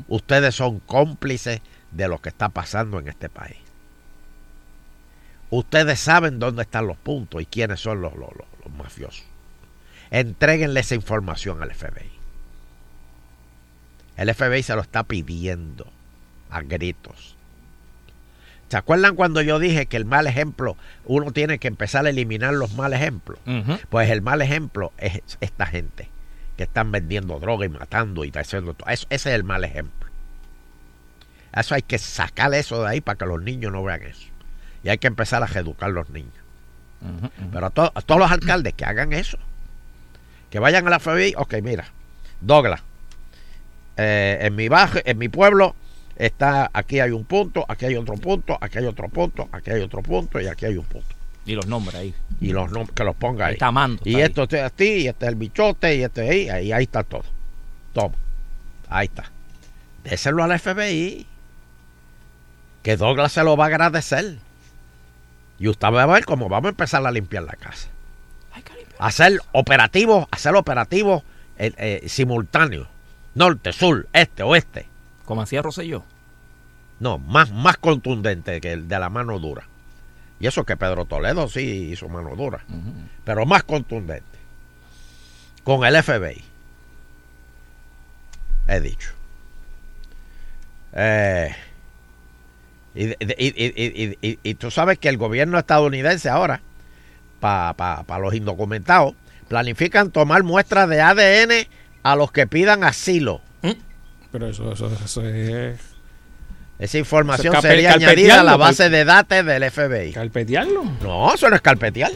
ustedes 0.08 0.56
son 0.56 0.80
cómplices 0.80 1.62
de 1.92 2.08
lo 2.08 2.20
que 2.20 2.30
está 2.30 2.50
pasando 2.50 3.00
en 3.00 3.08
este 3.08 3.30
país. 3.30 3.58
Ustedes 5.50 6.00
saben 6.00 6.40
dónde 6.40 6.64
están 6.64 6.88
los 6.88 6.98
puntos 6.98 7.42
y 7.42 7.46
quiénes 7.46 7.80
son 7.80 8.02
los, 8.02 8.14
los, 8.14 8.30
los- 8.36 8.48
los 8.66 8.74
mafiosos. 8.76 9.24
Entréguenle 10.12 10.80
esa 10.80 10.96
información 10.96 11.62
al 11.62 11.74
FBI. 11.74 12.10
El 14.18 14.34
FBI 14.34 14.64
se 14.64 14.76
lo 14.76 14.82
está 14.82 15.04
pidiendo 15.04 15.86
a 16.50 16.62
gritos. 16.62 17.36
¿Se 18.70 18.76
acuerdan 18.78 19.16
cuando 19.16 19.42
yo 19.42 19.60
dije 19.60 19.86
que 19.86 19.96
el 19.96 20.06
mal 20.06 20.28
ejemplo, 20.28 20.76
uno 21.06 21.32
tiene 21.32 21.60
que 21.60 21.68
empezar 21.70 22.06
a 22.06 22.10
eliminar 22.10 22.54
los 22.54 22.74
mal 22.74 22.94
ejemplos? 22.94 23.40
Pues 23.90 24.10
el 24.10 24.22
mal 24.22 24.42
ejemplo 24.42 24.92
es 24.98 25.22
esta 25.40 25.66
gente 25.66 26.10
que 26.58 26.64
están 26.64 26.92
vendiendo 26.92 27.40
droga 27.40 27.66
y 27.66 27.70
matando 27.70 28.26
y 28.26 28.32
haciendo 28.36 28.74
todo. 28.74 28.90
Eso- 28.90 29.08
ese 29.10 29.30
es 29.30 29.36
el 29.36 29.44
mal 29.44 29.64
ejemplo. 29.64 30.10
Eso 31.56 31.76
hay 31.76 31.82
que 31.84 31.98
sacar 31.98 32.54
eso 32.56 32.82
de 32.84 32.90
ahí 32.90 33.02
para 33.02 33.18
que 33.18 33.26
los 33.26 33.42
niños 33.42 33.72
no 33.72 33.84
vean 33.84 34.02
eso. 34.04 34.28
Y 34.88 34.90
hay 34.90 35.00
que 35.00 35.08
empezar 35.08 35.44
a 35.44 35.48
reeducar 35.48 35.90
a 35.90 35.92
los 35.92 36.10
niños. 36.12 36.32
Pero 37.52 37.66
a, 37.66 37.70
to- 37.72 37.92
a 37.94 38.02
todos 38.02 38.22
los 38.22 38.32
alcaldes 38.32 38.74
que 38.74 38.86
hagan 38.86 39.12
eso. 39.12 39.38
Que 40.50 40.60
vayan 40.60 40.88
a 40.88 40.92
la 40.92 41.00
FBI. 41.00 41.34
Ok, 41.36 41.56
mira. 41.62 41.90
Douglas. 42.40 42.82
eh, 43.98 44.38
en 44.44 44.56
mi 44.56 44.70
bajo, 44.70 45.00
en 45.04 45.18
mi 45.18 45.28
pueblo 45.28 45.76
está 46.16 46.70
aquí 46.72 47.02
hay 47.02 47.12
un 47.12 47.26
punto, 47.26 47.66
aquí 47.68 47.86
hay 47.86 47.96
otro 47.98 48.14
punto, 48.16 48.58
aquí 48.62 48.78
hay 48.78 48.86
otro 48.86 49.10
punto, 49.10 49.50
aquí 49.52 49.72
hay 49.72 49.82
otro 49.82 50.02
punto 50.02 50.40
y 50.40 50.48
aquí 50.48 50.66
hay 50.68 50.78
un 50.78 50.86
punto. 50.86 51.14
Y 51.46 51.54
los 51.56 51.68
nombres 51.68 51.96
ahí. 51.96 52.14
Y 52.40 52.54
los 52.54 52.72
nom- 52.72 52.90
que 52.90 53.04
los 53.04 53.16
ponga 53.18 53.48
ahí. 53.48 53.54
Está 53.56 53.72
Mando, 53.72 54.02
y 54.06 54.22
está 54.22 54.26
esto 54.46 54.56
es 54.58 54.64
así, 54.64 55.02
y 55.04 55.08
este 55.10 55.26
es 55.26 55.30
el 55.30 55.36
bichote, 55.36 55.96
y 55.98 56.04
este 56.04 56.30
ahí, 56.30 56.48
ahí, 56.50 56.72
ahí 56.72 56.84
está 56.84 57.04
todo. 57.04 57.26
Toma. 57.94 58.16
Ahí 58.88 59.08
está. 59.08 59.30
Déselo 60.06 60.46
al 60.46 60.58
FBI. 60.58 61.26
Que 62.84 62.96
Douglas 62.96 63.34
se 63.34 63.44
lo 63.44 63.58
va 63.58 63.66
a 63.66 63.68
agradecer. 63.68 64.38
Y 65.60 65.68
usted 65.68 65.88
va 65.88 66.04
a 66.04 66.06
ver 66.06 66.26
cómo 66.26 66.50
vamos 66.50 66.68
a 66.68 66.70
empezar 66.70 67.06
a 67.06 67.12
limpiar 67.12 67.44
la 67.44 67.54
casa. 67.54 67.90
Hacer 69.00 69.40
operativos, 69.52 70.28
hacer 70.32 70.56
operativos 70.56 71.24
eh, 71.58 71.72
eh, 71.78 72.10
simultáneos. 72.10 72.88
Norte, 73.36 73.72
sur, 73.72 74.08
este, 74.14 74.44
oeste. 74.44 74.88
Como 75.26 75.42
hacía 75.42 75.62
Rosselló. 75.62 76.04
No, 77.00 77.20
más, 77.20 77.52
más 77.52 77.78
contundente 77.78 78.60
que 78.60 78.74
el 78.74 78.88
de 78.88 79.00
la 79.00 79.10
mano 79.10 79.40
dura. 79.40 79.68
Y 80.40 80.48
eso 80.48 80.64
que 80.64 80.78
Pedro 80.78 81.06
Toledo 81.06 81.48
sí 81.48 81.90
hizo 81.92 82.10
mano 82.10 82.36
dura. 82.36 82.64
Pero 83.24 83.46
más 83.46 83.64
contundente. 83.64 84.38
Con 85.64 85.86
el 85.86 86.02
FBI. 86.02 86.44
He 88.68 88.80
dicho. 88.80 89.12
Eh, 90.94 91.56
y, 92.98 94.54
tú 94.56 94.72
sabes 94.72 94.98
que 94.98 95.10
el 95.10 95.18
gobierno 95.18 95.60
estadounidense 95.60 96.30
ahora, 96.30 96.62
para 97.40 98.20
los 98.20 98.34
indocumentados, 98.34 99.14
planifican 99.48 100.12
tomar 100.12 100.44
muestras 100.44 100.90
de 100.90 101.02
ADN 101.02 101.68
a 102.04 102.16
los 102.16 102.32
que 102.32 102.48
pidan 102.48 102.84
asilo. 102.84 103.42
Pero 104.32 104.50
eso, 104.50 104.72
eso, 104.74 104.92
eso 105.04 105.26
es. 105.28 105.80
Esa 106.80 106.98
información 107.00 107.56
Eso 107.56 107.68
es 107.68 107.74
sería 107.74 107.94
añadida 107.94 108.42
a 108.42 108.44
la 108.44 108.56
base 108.56 108.90
de 108.90 109.04
datos 109.04 109.44
del 109.44 109.72
FBI. 109.72 110.12
¿Carpetearlo? 110.14 110.84
No, 111.02 111.34
eso 111.34 111.50
no 111.50 111.56
es 111.56 111.62
carpetear. 111.62 112.12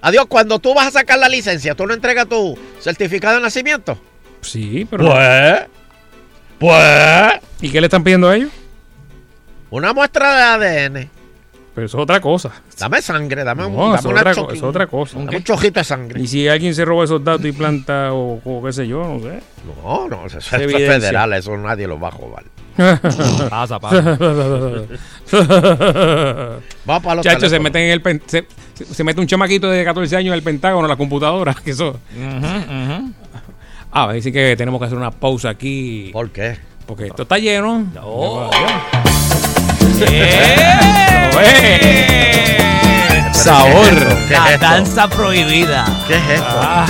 Adiós, 0.00 0.26
cuando 0.26 0.60
tú 0.60 0.74
vas 0.74 0.86
a 0.86 0.90
sacar 0.92 1.18
la 1.18 1.28
licencia, 1.28 1.74
¿tú 1.74 1.86
no 1.86 1.94
entregas 1.94 2.28
tu 2.28 2.56
certificado 2.78 3.36
de 3.36 3.42
nacimiento? 3.42 3.98
Sí, 4.42 4.86
pero. 4.88 5.06
Pues, 5.06 5.62
pues, 6.58 7.32
¿Y 7.60 7.70
qué 7.70 7.80
le 7.80 7.86
están 7.86 8.04
pidiendo 8.04 8.28
a 8.28 8.36
ellos? 8.36 8.50
Una 9.70 9.92
muestra 9.92 10.58
de 10.58 10.88
ADN. 10.88 11.10
Pero 11.74 11.86
eso 11.86 11.98
es 11.98 12.02
otra 12.04 12.20
cosa. 12.20 12.50
Dame 12.78 13.02
sangre, 13.02 13.44
dame, 13.44 13.66
un, 13.66 13.76
No, 13.76 13.92
dame 13.92 13.98
eso 13.98 14.08
es 14.08 14.12
una 14.12 14.20
otra, 14.20 14.30
eso 14.30 14.50
es 14.50 14.62
otra 14.62 14.86
cosa. 14.86 15.18
Dame 15.18 15.36
un 15.36 15.44
chojito 15.44 15.78
de 15.80 15.84
sangre. 15.84 16.20
Y 16.22 16.26
si 16.26 16.48
alguien 16.48 16.74
se 16.74 16.86
roba 16.86 17.04
esos 17.04 17.22
datos 17.22 17.44
y 17.44 17.52
planta 17.52 18.14
o, 18.14 18.40
o 18.42 18.64
qué 18.64 18.72
sé 18.72 18.88
yo, 18.88 19.04
no 19.04 19.20
sé. 19.20 19.40
No, 19.82 20.08
no, 20.08 20.24
eso, 20.26 20.38
es 20.38 20.46
federal, 20.46 21.34
eso 21.34 21.54
nadie 21.58 21.86
lo 21.86 22.00
va 22.00 22.08
a 22.08 22.12
robar. 22.12 22.44
Pasa, 23.50 23.78
pasa. 23.78 24.02
Vamos 26.84 27.02
para 27.02 27.14
los 27.16 27.24
Chacho, 27.24 27.48
se 27.48 27.58
meten 27.58 27.82
en 27.82 27.90
el 27.90 28.02
pen- 28.02 28.22
se, 28.26 29.04
mete 29.04 29.20
un 29.20 29.26
chamaquito 29.26 29.70
de 29.70 29.82
14 29.84 30.16
años 30.16 30.28
en 30.28 30.34
el 30.34 30.42
Pentágono, 30.42 30.86
en 30.86 30.90
la 30.90 30.96
computadora. 30.96 31.54
Que 31.64 31.70
eso. 31.70 31.98
Ah, 33.90 34.12
decir 34.12 34.32
que 34.32 34.56
tenemos 34.56 34.78
que 34.78 34.86
hacer 34.86 34.98
una 34.98 35.10
pausa 35.10 35.48
aquí. 35.50 36.10
¿Por 36.12 36.30
qué? 36.30 36.58
Porque 36.86 37.06
esto 37.06 37.22
está 37.22 37.38
lleno. 37.38 37.86
Oh. 40.02 40.02
Sabor. 43.32 43.94
¿Qué 44.28 44.34
es 44.34 44.40
La 44.40 44.52
esto? 44.54 44.66
danza 44.66 45.08
prohibida. 45.08 45.84
¿Qué 46.08 46.16
es 46.16 46.28
esto? 46.30 46.60
Ah. 46.60 46.86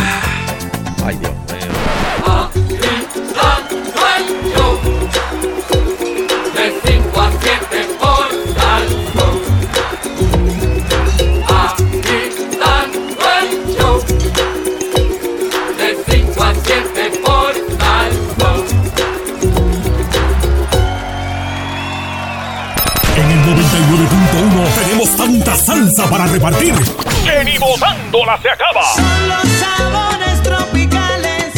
Ay, 1.05 1.17
Dios 1.17 1.33
tanta 25.27 25.57
salsa 25.57 26.09
para 26.09 26.27
repartir. 26.27 26.75
Que 27.25 27.45
ni 27.45 27.59
botándola 27.59 28.41
se 28.41 28.49
acaba. 28.49 28.83
Son 28.95 29.29
los 29.29 29.43
sabores 29.59 30.43
tropicales 30.43 31.53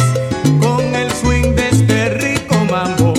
con 0.59 0.95
el 0.95 1.11
swing 1.11 1.53
de 1.53 1.69
este 1.69 2.09
rico 2.09 2.55
mambo. 2.65 3.13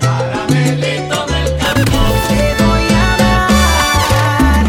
Caramelito 0.00 1.26
del 1.26 1.56
campo. 1.58 1.98
Te 2.28 2.64
voy 2.64 2.86
a 2.90 3.16
dar 3.22 4.66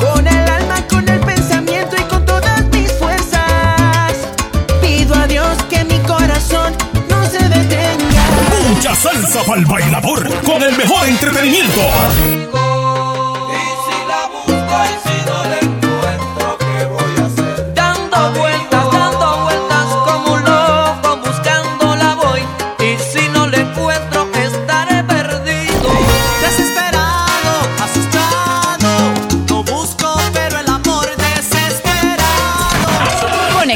con 0.00 0.26
el 0.26 0.48
alma, 0.50 0.84
con 0.88 1.08
el 1.08 1.20
pensamiento 1.20 1.94
y 1.96 2.02
con 2.02 2.26
todas 2.26 2.64
mis 2.72 2.90
fuerzas. 2.92 4.16
Pido 4.80 5.14
a 5.14 5.28
Dios 5.28 5.56
que 5.70 5.84
mi 5.84 5.98
corazón 6.00 6.74
no 7.08 7.24
se 7.26 7.38
detenga. 7.48 8.24
Mucha 8.68 8.96
salsa 8.96 9.44
para 9.44 9.60
el 9.60 9.66
bailador 9.66 10.28
con 10.42 10.60
el 10.60 10.76
mejor 10.76 11.06
entretenimiento. 11.06 11.82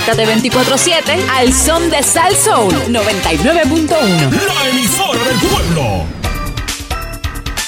Conéctate 0.06 0.50
24-7 0.50 1.28
al 1.30 1.52
son 1.52 1.90
de 1.90 2.00
Sal 2.00 2.32
Soul 2.36 2.72
99.1. 2.90 4.30
La 4.30 4.68
emisora 4.68 5.24
del 5.24 5.38
pueblo. 5.48 6.04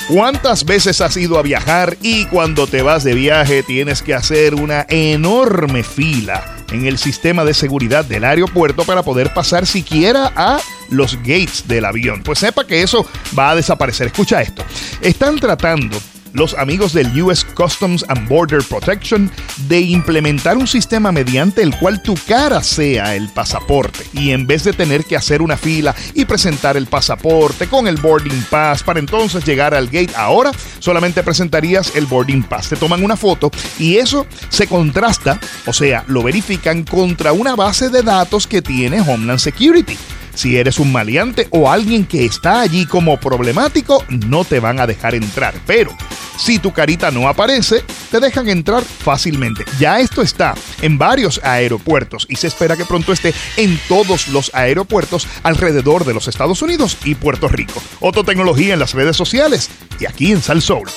¿Cuántas 0.07 0.65
veces 0.65 1.01
has 1.01 1.17
ido 1.17 1.37
a 1.37 1.43
viajar 1.43 1.97
y 2.01 2.27
cuando 2.27 2.69
te 2.69 2.83
vas 2.83 3.03
de 3.03 3.15
viaje 3.15 3.65
tienes 3.65 4.03
que 4.03 4.15
hacer 4.15 4.55
una 4.55 4.87
enorme 4.89 5.83
fila 5.83 6.45
en 6.71 6.87
el 6.87 6.99
sistema 6.99 7.45
de 7.45 7.55
seguridad 7.55 8.05
del 8.05 8.23
aeropuerto 8.23 8.85
para 8.85 9.03
poder 9.03 9.35
pasar 9.35 9.67
siquiera 9.67 10.33
a 10.37 10.61
los 10.91 11.17
gates 11.17 11.67
del 11.67 11.87
avión? 11.87 12.23
Pues 12.23 12.39
sepa 12.39 12.65
que 12.65 12.83
eso 12.83 13.05
va 13.37 13.51
a 13.51 13.57
desaparecer. 13.57 14.07
Escucha 14.07 14.43
esto. 14.43 14.65
Están 15.01 15.41
tratando 15.41 15.99
los 16.33 16.55
amigos 16.55 16.93
del 16.93 17.23
US 17.23 17.45
Customs 17.45 18.05
and 18.09 18.29
Border 18.29 18.63
Protection 18.63 19.31
de 19.69 19.81
implementar 19.81 20.57
un 20.57 20.67
sistema 20.67 21.13
mediante 21.13 21.63
el 21.63 21.77
cual 21.79 22.03
tu 22.03 22.15
cara 22.27 22.63
sea 22.63 23.15
el 23.15 23.29
pasaporte 23.29 24.05
y 24.13 24.31
en 24.31 24.47
vez 24.47 24.65
de 24.65 24.73
tener 24.73 25.05
que 25.05 25.17
hacer 25.17 25.43
una 25.43 25.57
fila 25.57 25.95
y 26.15 26.25
presentar 26.25 26.77
el 26.77 26.87
pasaporte 26.87 27.67
con 27.67 27.87
el 27.87 27.97
boarding 27.97 28.45
pass 28.51 28.83
para 28.83 29.01
entonces 29.01 29.45
llegar 29.45 29.75
al 29.75 29.87
gate, 29.87 30.13
ahora 30.17 30.53
solamente 30.79 31.23
presentarías 31.23 31.95
el 31.97 32.07
boarding 32.07 32.43
pass, 32.43 32.71
te 32.71 32.77
toman 32.77 33.05
una 33.05 33.17
foto 33.17 33.51
y 33.79 33.97
eso 33.97 34.27
se 34.49 34.67
contrasta, 34.67 35.41
o 35.67 35.73
sea, 35.73 36.05
lo 36.09 36.23
verifican 36.23 36.85
contra 36.85 37.33
una 37.33 37.57
base 37.57 37.89
de 37.91 38.03
datos 38.03 38.47
que 38.47 38.63
tiene 38.63 39.01
Homeland 39.01 39.39
Security. 39.39 39.97
Si 40.39 40.57
eres 40.57 40.79
un 40.79 40.93
maleante 40.93 41.49
o 41.51 41.69
alguien 41.69 42.07
que 42.07 42.25
está 42.25 42.61
allí 42.61 42.87
como 42.87 43.19
problemático, 43.19 44.05
no 44.09 44.45
te 44.45 44.61
van 44.61 44.79
a 44.79 44.87
dejar 44.87 45.17
entrar. 45.17 45.53
Pero 45.67 45.91
si 46.39 46.61
tu 46.61 46.73
carita 46.73 47.11
no 47.11 47.29
aparece, 47.29 47.83
te 48.09 48.21
dejan 48.21 48.49
entrar 48.49 48.85
fácilmente. 48.85 49.65
Ya 49.81 49.99
esto 49.99 50.23
está 50.23 50.55
en 50.81 50.97
varios 50.97 51.41
aeropuertos 51.43 52.25
y 52.31 52.37
se 52.37 52.47
espera 52.47 52.77
que 52.77 52.85
pronto 52.85 53.13
esté 53.13 53.35
en 53.57 53.81
todos 53.89 54.29
los 54.29 54.55
aeropuertos 54.55 55.27
alrededor 55.43 56.05
de 56.05 56.15
los 56.15 56.29
Estados 56.29 56.63
Unidos 56.63 56.99
y 57.05 57.17
Puerto 57.17 57.49
Rico. 57.49 57.83
Otra 57.99 58.23
tecnología 58.23 58.75
en 58.75 58.79
las 58.79 58.95
redes 58.95 59.17
sociales 59.17 59.69
y 59.99 60.07
aquí 60.07 60.31
en 60.31 60.41
Sal 60.41 60.63
Soul. 60.63 60.89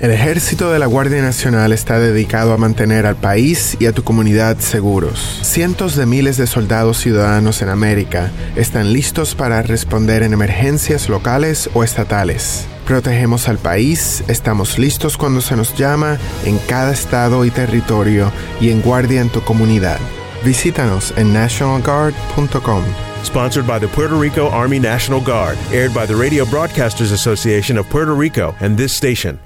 El 0.00 0.12
ejército 0.12 0.72
de 0.72 0.78
la 0.78 0.86
Guardia 0.86 1.20
Nacional 1.20 1.74
está 1.74 1.98
dedicado 1.98 2.54
a 2.54 2.56
mantener 2.56 3.04
al 3.04 3.16
país 3.16 3.76
y 3.78 3.84
a 3.84 3.92
tu 3.92 4.02
comunidad 4.02 4.58
seguros. 4.58 5.40
Cientos 5.42 5.94
de 5.94 6.06
miles 6.06 6.38
de 6.38 6.46
soldados 6.46 6.96
ciudadanos 6.96 7.60
en 7.60 7.68
América 7.68 8.30
están 8.56 8.94
listos 8.94 9.34
para 9.34 9.60
responder 9.60 10.22
en 10.22 10.32
emergencias 10.32 11.10
locales 11.10 11.68
o 11.74 11.84
estatales. 11.84 12.66
Protegemos 12.86 13.46
al 13.50 13.58
país, 13.58 14.24
estamos 14.26 14.78
listos 14.78 15.18
cuando 15.18 15.42
se 15.42 15.54
nos 15.54 15.76
llama 15.76 16.16
en 16.46 16.56
cada 16.66 16.92
estado 16.92 17.44
y 17.44 17.50
territorio 17.50 18.32
y 18.58 18.70
en 18.70 18.80
guardia 18.80 19.20
en 19.20 19.28
tu 19.28 19.42
comunidad. 19.42 19.98
Visítanos 20.42 21.12
en 21.18 21.34
nationalguard.com. 21.34 22.82
Sponsored 23.22 23.66
by 23.66 23.78
the 23.78 23.88
Puerto 23.88 24.18
Rico 24.18 24.48
Army 24.50 24.80
National 24.80 25.20
Guard, 25.20 25.58
aired 25.74 25.92
by 25.92 26.06
the 26.06 26.16
Radio 26.16 26.46
Broadcasters 26.46 27.12
Association 27.12 27.76
of 27.76 27.86
Puerto 27.90 28.14
Rico 28.14 28.54
and 28.60 28.78
this 28.78 28.94
station. 28.96 29.38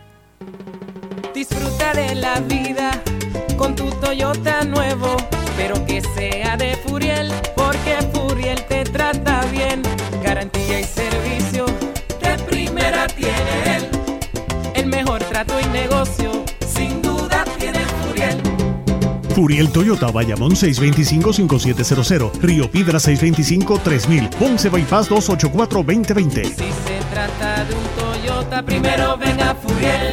Furiel 19.34 19.68
Toyota, 19.70 20.12
Bayamón 20.12 20.52
625-5700, 20.52 22.40
Río 22.40 22.70
Piedra 22.70 22.98
625-3000, 23.00 24.30
Ponce 24.30 24.68
Bypass 24.68 25.10
284-2020. 25.10 26.44
Si 26.44 26.52
se 26.52 27.00
trata 27.10 27.64
de 27.64 27.74
un 27.74 27.84
Toyota, 27.98 28.62
primero 28.62 29.16
venga 29.16 29.56
Furiel. 29.56 30.03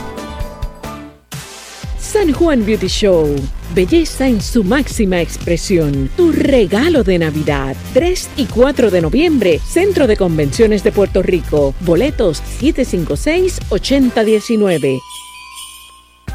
San 2.07 2.31
Juan 2.31 2.65
Beauty 2.65 2.87
Show. 2.87 3.35
Belleza 3.75 4.29
en 4.29 4.41
su 4.41 4.63
máxima 4.63 5.19
expresión. 5.19 6.09
Tu 6.15 6.31
regalo 6.31 7.03
de 7.03 7.19
Navidad. 7.19 7.75
3 7.93 8.29
y 8.37 8.45
4 8.45 8.89
de 8.89 9.01
noviembre. 9.01 9.59
Centro 9.59 10.07
de 10.07 10.15
Convenciones 10.15 10.85
de 10.85 10.93
Puerto 10.93 11.21
Rico. 11.21 11.75
Boletos 11.81 12.41
756-8019. 12.61 15.01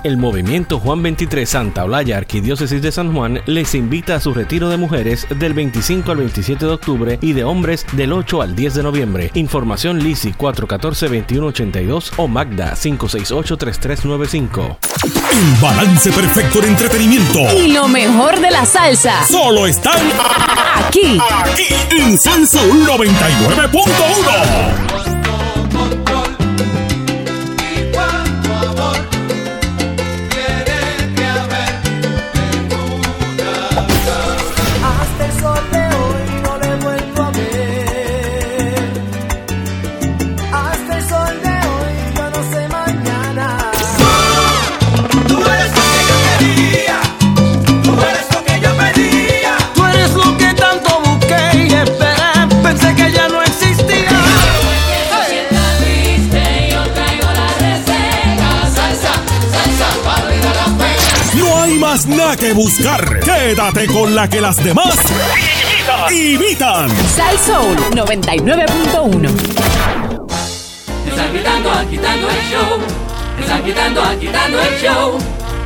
El 0.05 0.17
movimiento 0.17 0.81
Juan 0.81 1.01
23 1.01 1.49
Santa 1.49 1.85
Olaya 1.85 2.17
Arquidiócesis 2.17 2.83
de 2.83 2.91
San 2.91 3.13
Juan 3.15 3.41
les 3.47 3.73
invita 3.77 4.17
a 4.17 4.21
su 4.21 4.35
retiro 4.35 4.69
de 4.69 4.77
mujeres 4.77 5.29
del 5.39 5.55
25 5.55 6.11
al 6.11 6.17
27 6.17 6.67
de 6.67 6.73
octubre 6.73 7.19
y 7.23 7.35
de 7.35 7.45
hombres 7.45 7.87
del 7.93 8.13
8 8.13 8.43
al 8.43 8.57
10 8.57 8.75
de 8.75 8.83
noviembre. 8.83 9.31
Información 9.35 10.01
Lisi 10.03 10.33
414-2182 10.33 12.15
o 12.17 12.27
Magda 12.27 12.75
568-3395. 12.75 14.77
El 15.05 15.61
balance 15.63 16.11
perfecto 16.11 16.61
de 16.61 16.67
entretenimiento. 16.69 17.39
Y 17.57 17.69
lo 17.73 17.87
mejor 17.87 18.41
de 18.41 18.51
la 18.51 18.67
salsa. 18.67 19.25
Solo 19.29 19.69
están 19.69 20.01
Aquí. 20.75 21.17
aquí 21.31 21.67
en 21.97 22.19
Salsa 22.19 22.61
99.1. 22.65 25.22
nada 62.33 62.37
que 62.37 62.53
buscar. 62.53 63.21
Quédate 63.21 63.87
con 63.87 64.15
la 64.15 64.29
que 64.29 64.41
las 64.41 64.57
demás 64.57 64.97
imitan. 66.11 66.91
Sal 67.15 67.39
Soul 67.39 67.77
99.1. 67.91 69.31
Están 71.09 71.33
quitando, 71.33 71.71
agitando 71.71 72.29
el 72.29 72.37
show. 72.51 72.79
Están 73.39 73.65
quitando, 73.65 74.03
agitando 74.03 74.61
el 74.61 74.81
show. 74.81 75.19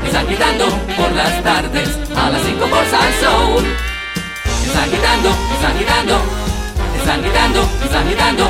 Están 0.05 0.27
quitando 0.27 0.67
por 0.97 1.13
las 1.13 1.43
tardes 1.43 1.89
a 2.17 2.31
las 2.31 2.43
5 2.43 2.67
por 2.67 2.85
Salsoul. 2.87 3.65
Están 4.67 4.91
quitando, 4.91 5.31
están 5.55 5.79
quitando. 5.79 6.21
Están 6.99 7.23
quitando, 7.23 7.69
están 7.85 8.09
quitando. 8.09 8.49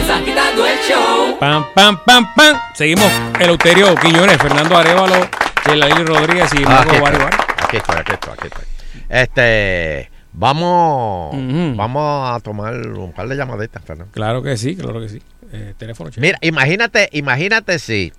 Están 0.00 0.24
quitando 0.24 0.66
el 0.66 0.78
show. 0.88 1.38
Pam, 1.38 1.66
pam, 1.74 1.98
pam, 2.04 2.34
pam. 2.34 2.58
Seguimos 2.72 3.10
el 3.38 3.50
Euterio 3.50 3.94
Quiñones, 3.96 4.38
Fernando 4.38 4.76
Arevalo, 4.76 5.28
Lili 5.76 6.04
Rodríguez 6.04 6.50
y 6.54 6.62
Ah, 6.64 6.68
Marco 6.68 6.90
aquí, 6.92 7.00
Barrio. 7.00 7.28
estoy, 7.28 7.56
aquí 7.66 7.76
estoy, 7.76 7.96
aquí 7.96 8.12
estoy, 8.12 8.32
aquí 8.32 8.46
estoy. 8.46 8.64
Este, 9.08 10.10
vamos, 10.32 11.36
vamos 11.76 12.30
a 12.36 12.40
tomar 12.40 12.74
un 12.74 13.12
par 13.12 13.28
de 13.28 13.36
llamaditas, 13.36 13.82
Fernando. 13.84 14.12
Claro 14.12 14.42
que 14.42 14.56
sí, 14.56 14.76
claro 14.76 15.00
que 15.00 15.08
sí. 15.08 15.22
Eh, 15.52 15.74
teléfono. 15.78 16.10
Mira, 16.16 16.38
imagínate, 16.42 17.08
imagínate 17.12 17.78
si 17.78 18.12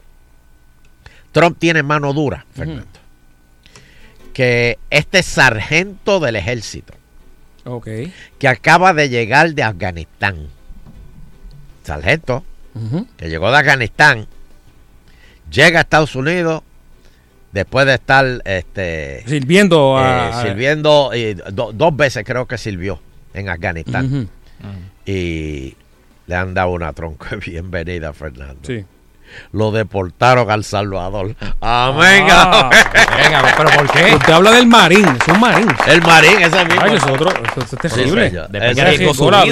Trump 1.31 1.57
tiene 1.59 1.83
mano 1.83 2.11
dura, 2.13 2.45
Fernando. 2.53 2.85
Que 4.33 4.79
este 4.89 5.21
sargento 5.21 6.19
del 6.19 6.37
ejército 6.37 6.93
Ok. 7.65 7.87
que 8.37 8.47
acaba 8.47 8.93
de 8.93 9.09
llegar 9.09 9.53
de 9.53 9.63
Afganistán, 9.63 10.47
sargento 11.83 12.43
que 13.17 13.27
llegó 13.29 13.51
de 13.51 13.57
Afganistán, 13.57 14.27
llega 15.51 15.79
a 15.79 15.81
Estados 15.81 16.15
Unidos 16.15 16.61
después 17.51 17.85
de 17.85 17.93
estar 17.95 18.25
este, 18.45 19.23
Sirviendo 19.27 19.97
eh, 19.99 20.03
a. 20.03 20.41
sirviendo 20.41 21.11
eh, 21.13 21.35
do- 21.51 21.71
dos 21.73 21.95
veces 21.95 22.23
creo 22.25 22.45
que 22.47 22.57
sirvió 22.57 22.99
en 23.33 23.49
Afganistán 23.49 24.29
y 25.05 25.75
le 26.27 26.35
han 26.35 26.53
dado 26.53 26.69
una 26.71 26.93
tronca 26.93 27.29
de 27.31 27.37
bienvenida 27.37 28.13
Fernando. 28.13 28.59
Sí. 28.63 28.85
Lo 29.51 29.71
deportaron 29.71 30.49
al 30.49 30.63
Salvador. 30.63 31.35
Amén. 31.61 32.25
Ah, 32.31 32.69
venga, 33.15 33.53
pero 33.57 33.69
¿por 33.69 33.91
qué? 33.91 34.15
Usted 34.15 34.33
habla 34.33 34.51
del 34.53 34.65
marín, 34.65 35.05
es 35.05 35.27
un 35.31 35.39
marín. 35.39 35.67
El 35.87 36.01
marín, 36.01 36.41
ese 36.41 36.65
mismo. 36.65 36.81
Ay, 36.81 36.95
es 36.95 37.03
otro, 37.03 37.29
eso 37.29 37.59
es 37.61 37.69
terrible. 37.93 38.31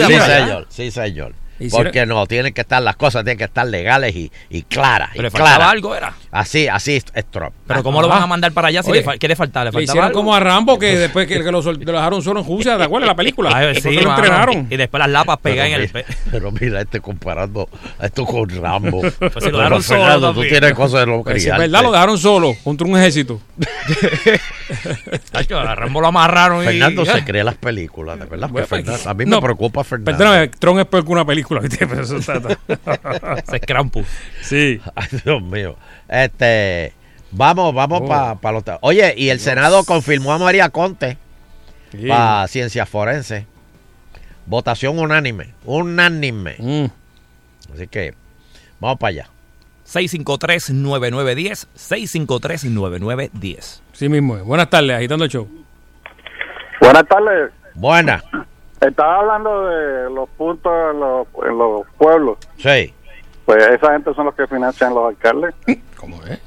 Sí, 0.08 0.14
señor. 0.26 0.66
Sí, 0.70 0.92
señor. 0.92 1.34
Hicieron- 1.60 1.86
Porque 1.88 2.06
no, 2.06 2.26
tienen 2.28 2.54
que 2.54 2.62
estar, 2.62 2.82
las 2.84 2.96
cosas 2.96 3.24
tienen 3.24 3.38
que 3.40 3.46
estar 3.46 3.66
legales 3.66 4.16
y, 4.16 4.32
y 4.50 4.62
claras. 4.64 5.10
y 5.10 5.18
Pero 5.18 5.24
le 5.24 5.32
faltaba 5.32 5.56
claras. 5.56 5.72
algo, 5.74 5.96
era. 5.96 6.14
Así, 6.32 6.68
así 6.68 6.96
es, 6.98 7.06
Trump. 7.32 7.54
Pero 7.66 7.82
¿cómo 7.84 8.02
lo 8.02 8.08
van 8.08 8.22
a 8.22 8.28
mandar 8.28 8.52
para 8.52 8.68
allá 8.68 8.84
si 8.84 8.92
Oye, 8.92 9.00
le 9.00 9.06
fa- 9.06 9.18
¿qué 9.18 9.28
le 9.28 9.36
falta? 9.36 9.62
¿Le 9.62 9.66
Le 9.66 9.72
faltaba 9.72 9.84
hicieron 9.84 10.06
algo? 10.10 10.20
como 10.20 10.36
a 10.36 10.40
Rambo 10.40 10.78
que 10.78 10.96
después 10.98 11.28
que, 11.28 11.44
que 11.44 11.52
lo, 11.52 11.62
sol- 11.64 11.80
lo 11.84 11.92
dejaron 11.92 12.22
solo 12.22 12.42
en 12.42 12.46
Rusia, 12.48 12.78
¿te 12.78 12.84
acuerdas 12.84 13.08
la 13.08 13.16
película? 13.16 13.52
Ay, 13.54 13.68
Después 13.74 13.84
sí, 13.94 14.00
que 14.00 14.06
lo 14.06 14.16
entrenaron. 14.16 14.68
Y, 14.70 14.74
y 14.76 14.78
después 14.78 15.00
las 15.00 15.10
lapas 15.10 15.38
pegadas 15.40 15.70
en 15.72 15.74
el 15.76 15.82
mira, 15.82 15.94
pe- 15.94 16.06
pero 16.32 16.52
mira, 16.52 16.82
este 16.82 17.00
comparando 17.02 17.68
esto 18.02 18.26
con 18.26 18.50
Rambo. 18.50 19.02
Pues 19.20 19.44
si 19.44 19.50
lo 19.52 19.58
dejaron 19.58 19.82
solo 19.84 20.00
Fernando, 20.02 20.28
tú 20.30 20.34
también. 20.36 20.50
tienes 20.60 20.74
cosas 20.74 21.00
de 21.02 21.06
lo 21.08 21.24
si 21.40 21.50
es 21.50 21.58
verdad, 21.58 21.82
lo 21.84 21.92
dejaron 21.92 22.18
solo 22.18 22.56
contra 22.64 22.88
un 22.88 22.98
ejército. 22.98 23.42
Tacho, 25.32 25.60
a 25.60 25.76
Rambo 25.76 26.02
lo 26.02 26.08
amarraron 26.08 26.64
y... 26.64 26.66
Fernando 26.68 27.06
se 27.06 27.24
cree 27.24 27.44
las 27.44 27.56
películas, 27.56 28.20
de 28.20 28.26
verdad. 28.26 28.50
Bueno, 28.50 28.68
Fernando- 28.68 29.10
a 29.10 29.14
mí 29.14 29.26
no, 29.26 29.38
me 29.38 29.42
preocupa 29.44 29.84
Fernando. 29.84 30.18
Perdóname, 30.18 30.48
Tron 30.50 30.80
es 30.80 30.86
peor 30.86 31.06
que 31.06 31.12
una 31.12 31.26
película, 31.26 31.60
¿viste? 31.62 31.86
Pero 31.88 32.02
eso 32.04 32.18
está- 32.18 32.36
está- 32.68 33.44
Se 33.50 33.56
es 33.58 33.62
Krampus. 33.62 34.06
Sí. 34.42 34.82
Ay, 34.96 35.08
Dios 35.24 35.42
mío. 35.42 35.76
Este, 36.10 36.94
vamos, 37.32 37.74
vamos 37.74 38.02
Oh. 38.04 38.36
para 38.40 38.54
los. 38.54 38.64
te- 38.64 38.78
Oye, 38.82 39.14
y 39.18 39.30
el 39.30 39.40
Senado 39.40 39.84
confirmó 39.84 40.34
a 40.34 40.38
María 40.38 40.70
Conte 40.70 41.18
Sí. 41.92 42.08
para 42.08 42.48
ciencias 42.48 42.88
forenses. 42.90 43.46
Votación 44.46 45.00
unánime. 45.00 45.54
Unánime. 45.66 46.56
Mm. 46.60 46.86
Así 47.74 47.88
que, 47.88 48.14
vamos 48.80 48.98
para 49.00 49.10
allá. 49.10 49.30
653-9910. 49.88 51.68
653-9910. 51.76 53.82
Sí 53.94 54.10
mismo 54.10 54.38
es. 54.38 54.44
Buenas 54.44 54.70
tardes, 54.70 54.92
agitando 54.98 55.24
el 55.26 55.32
show. 55.32 55.48
Buenas 56.82 57.08
tardes. 57.08 57.52
Buena. 57.74 58.24
Estaba 58.82 59.20
hablando 59.20 59.66
de 59.68 60.10
los 60.12 60.30
puntos 60.30 60.72
en 60.94 61.00
los, 61.00 61.28
en 61.50 61.58
los 61.58 61.82
pueblos. 61.98 62.38
Sí. 62.58 62.94
Pues 63.46 63.64
esa 63.66 63.94
gente 63.94 64.14
son 64.14 64.26
los 64.26 64.36
que 64.36 64.46
financian 64.46 64.94
los 64.94 65.08
alcaldes 65.08 65.56
¿Cómo 65.96 66.22
es? 66.26 66.38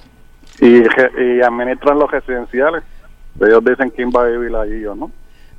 y, 0.60 0.82
y 1.22 1.40
administran 1.40 1.98
los 1.98 2.10
residenciales. 2.10 2.82
Ellos 3.40 3.64
dicen 3.64 3.88
quién 3.90 4.10
va 4.10 4.24
a 4.24 4.26
vivir 4.26 4.54
allí 4.54 4.84
o 4.84 4.94
no. 4.94 5.10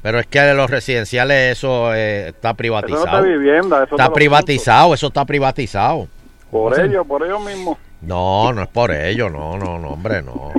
Pero 0.04 0.20
es 0.20 0.28
que 0.28 0.40
de 0.40 0.54
los 0.54 0.70
residenciales 0.70 1.58
eso 1.58 1.94
eh, 1.94 2.28
está 2.30 2.50
Eso 2.50 2.54
no 2.54 2.58
privatizado. 2.58 3.06
está 3.06 3.22
vivienda, 3.22 3.78
eso 3.84 3.96
está 3.96 4.04
te 4.04 4.10
lo 4.10 4.14
privatizado, 4.14 4.94
eso 4.94 5.08
está 5.08 5.26
privatizado. 5.26 6.08
Por 6.52 6.80
ellos, 6.80 7.08
por 7.08 7.24
ellos 7.26 7.44
mismos. 7.44 7.78
No, 8.02 8.52
no 8.54 8.62
es 8.64 8.68
por 8.68 8.92
ello, 8.92 9.30
no, 9.30 9.58
no, 9.58 9.80
no, 9.80 9.90
hombre, 9.92 10.22
no. 10.22 10.52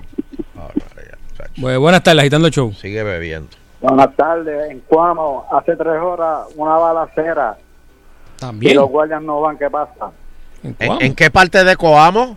Bueno, 1.56 1.81
buenas 1.81 2.02
tardes, 2.02 2.20
agitando 2.20 2.47
el 2.48 2.52
show. 2.52 2.73
Sigue 2.73 3.02
bebiendo. 3.02 3.48
Buenas 3.81 4.14
tardes, 4.16 4.70
en 4.70 4.81
Cuamo, 4.81 5.47
hace 5.52 5.77
tres 5.77 6.01
horas 6.01 6.47
una 6.56 6.77
balacera 6.77 7.56
y 8.36 8.40
También. 8.40 8.77
los 8.77 8.89
guardias 8.89 9.20
no 9.23 9.40
van, 9.40 9.59
¿qué 9.59 9.69
pasa? 9.69 10.12
¿En, 10.62 10.77
en 10.78 11.14
qué 11.14 11.31
parte 11.31 11.64
de 11.64 11.77
Coamo? 11.77 12.36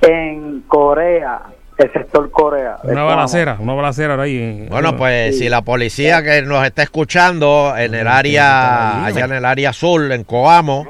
En 0.00 0.62
Corea, 0.62 1.42
el 1.76 1.92
sector 1.92 2.30
Corea. 2.30 2.78
Una 2.82 3.04
balacera, 3.04 3.56
una 3.60 3.74
balacera 3.74 4.14
ahora 4.14 4.24
ahí. 4.24 4.36
en- 4.36 4.68
Bueno, 4.70 4.96
pues 4.96 5.38
si 5.38 5.48
la 5.48 5.62
policía 5.62 6.22
que 6.22 6.42
nos 6.42 6.64
está 6.64 6.82
escuchando 6.82 7.74
en 7.76 7.94
el 7.94 8.08
área, 8.08 9.04
allá 9.04 9.26
en 9.26 9.32
el 9.32 9.44
área 9.44 9.72
sur, 9.72 10.10
en 10.10 10.24
Coamo, 10.24 10.86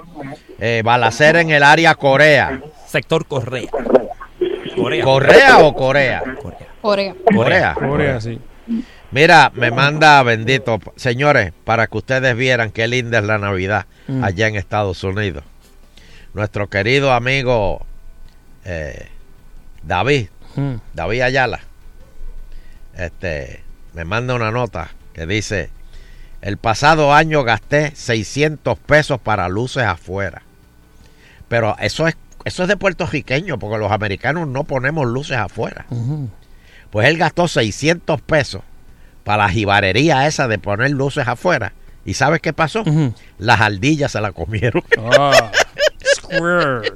eh, 0.64 0.82
balacera 0.84 1.40
en 1.40 1.50
el 1.50 1.64
área 1.64 1.96
Corea. 1.96 2.60
Sector 2.86 3.26
Correa. 3.26 3.68
Corea. 4.76 5.04
¿Corea 5.04 5.58
o 5.58 5.74
Corea? 5.74 6.22
Corea. 6.80 7.14
Corea. 7.34 7.74
Corea, 7.74 8.20
sí. 8.20 8.38
Mira, 9.10 9.50
me 9.54 9.72
manda 9.72 10.22
bendito, 10.22 10.78
señores, 10.96 11.52
para 11.64 11.88
que 11.88 11.98
ustedes 11.98 12.36
vieran 12.36 12.70
qué 12.70 12.86
linda 12.86 13.18
es 13.18 13.24
la 13.24 13.38
Navidad 13.38 13.86
Mm. 14.06 14.22
allá 14.24 14.46
en 14.46 14.56
Estados 14.56 15.02
Unidos. 15.04 15.42
Nuestro 16.34 16.68
querido 16.68 17.12
amigo 17.12 17.84
eh, 18.64 19.08
David, 19.82 20.28
Mm. 20.54 20.74
David 20.94 21.20
Ayala, 21.22 21.60
este, 22.96 23.62
me 23.94 24.04
manda 24.04 24.34
una 24.34 24.50
nota 24.50 24.90
que 25.12 25.26
dice, 25.26 25.70
el 26.40 26.56
pasado 26.56 27.12
año 27.14 27.42
gasté 27.44 27.92
600 27.94 28.78
pesos 28.78 29.20
para 29.20 29.48
luces 29.48 29.82
afuera. 29.84 30.42
Pero 31.52 31.76
eso 31.78 32.08
es, 32.08 32.16
eso 32.46 32.62
es 32.62 32.68
de 32.70 32.78
puertorriqueño, 32.78 33.58
porque 33.58 33.76
los 33.76 33.92
americanos 33.92 34.48
no 34.48 34.64
ponemos 34.64 35.06
luces 35.06 35.36
afuera. 35.36 35.84
Pues 36.88 37.08
él 37.08 37.18
gastó 37.18 37.46
600 37.46 38.22
pesos 38.22 38.62
para 39.22 39.42
la 39.42 39.50
jibarería 39.50 40.26
esa 40.26 40.48
de 40.48 40.58
poner 40.58 40.92
luces 40.92 41.28
afuera. 41.28 41.74
¿Y 42.06 42.14
sabes 42.14 42.40
qué 42.40 42.54
pasó? 42.54 42.84
Las 43.36 43.60
ardillas 43.60 44.12
se 44.12 44.22
la 44.22 44.32
comieron. 44.32 44.82
Ah, 44.98 45.52
square. 46.16 46.90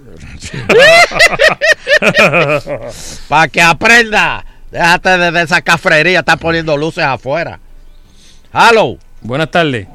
Para 3.29 3.49
que 3.49 3.61
aprenda. 3.61 4.43
Déjate 4.71 5.19
de, 5.19 5.33
de 5.33 5.43
esa 5.43 5.61
cafrería, 5.61 6.21
está 6.21 6.39
poniendo 6.39 6.79
luces 6.79 7.05
afuera. 7.05 7.61
Hello. 8.55 8.97
Buenas 9.21 9.51
tardes. 9.51 9.87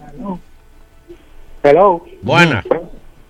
Hello. 1.63 2.05
Buenas. 2.21 2.63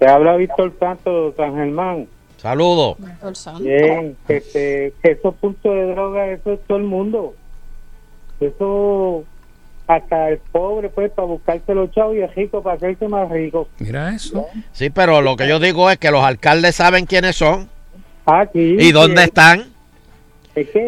Te 0.01 0.07
habla 0.07 0.35
Víctor 0.35 0.73
Santos 0.79 1.37
de 1.37 1.43
San 1.43 1.55
Germán. 1.55 2.07
Saludos. 2.37 2.97
Bien, 3.59 4.17
que, 4.27 4.41
que- 4.51 4.93
que 4.99 5.11
esos 5.11 5.35
puntos 5.35 5.71
de 5.75 5.91
droga, 5.91 6.25
eso 6.31 6.53
es 6.53 6.59
todo 6.65 6.79
el 6.79 6.85
mundo. 6.85 7.35
Eso, 8.39 9.23
hasta 9.85 10.29
el 10.29 10.39
pobre, 10.51 10.89
pues, 10.89 11.11
para 11.11 11.27
buscarse 11.27 11.75
los 11.75 11.91
chavos 11.91 12.15
y 12.15 12.21
el 12.21 12.33
rico 12.33 12.63
para 12.63 12.77
hacerse 12.77 13.07
más 13.07 13.29
rico. 13.29 13.67
Mira 13.77 14.15
eso. 14.15 14.47
Sí, 14.71 14.89
pero 14.89 15.21
lo 15.21 15.35
que 15.35 15.47
yo 15.47 15.59
digo 15.59 15.87
es 15.91 15.99
que 15.99 16.09
los 16.09 16.23
alcaldes 16.23 16.77
saben 16.77 17.05
quiénes 17.05 17.35
son 17.35 17.69
Ah, 18.25 18.47
sí. 18.51 18.77
y 18.79 18.91
dónde 18.91 19.21
sí. 19.21 19.25
están. 19.27 19.65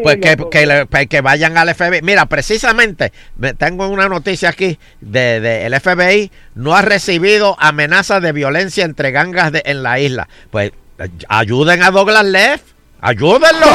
Pues 0.02 0.16
que, 0.18 0.36
que, 0.50 0.66
le- 0.66 0.86
pues 0.86 1.06
que 1.06 1.20
vayan 1.20 1.56
al 1.56 1.74
FBI. 1.74 2.00
Mira, 2.02 2.26
precisamente, 2.26 3.12
me- 3.38 3.54
tengo 3.54 3.88
una 3.88 4.08
noticia 4.08 4.50
aquí 4.50 4.78
de, 5.00 5.40
de 5.40 5.66
el 5.66 5.80
FBI 5.80 6.30
no 6.54 6.74
ha 6.76 6.82
recibido 6.82 7.56
amenazas 7.58 8.20
de 8.22 8.32
violencia 8.32 8.84
entre 8.84 9.10
gangas 9.10 9.52
de- 9.52 9.62
en 9.64 9.82
la 9.82 9.98
isla. 9.98 10.28
Pues 10.50 10.72
eh, 10.98 11.08
ayuden 11.28 11.82
a 11.82 11.90
Douglas 11.90 12.24
Leff, 12.24 12.60
ayúdenlo. 13.00 13.66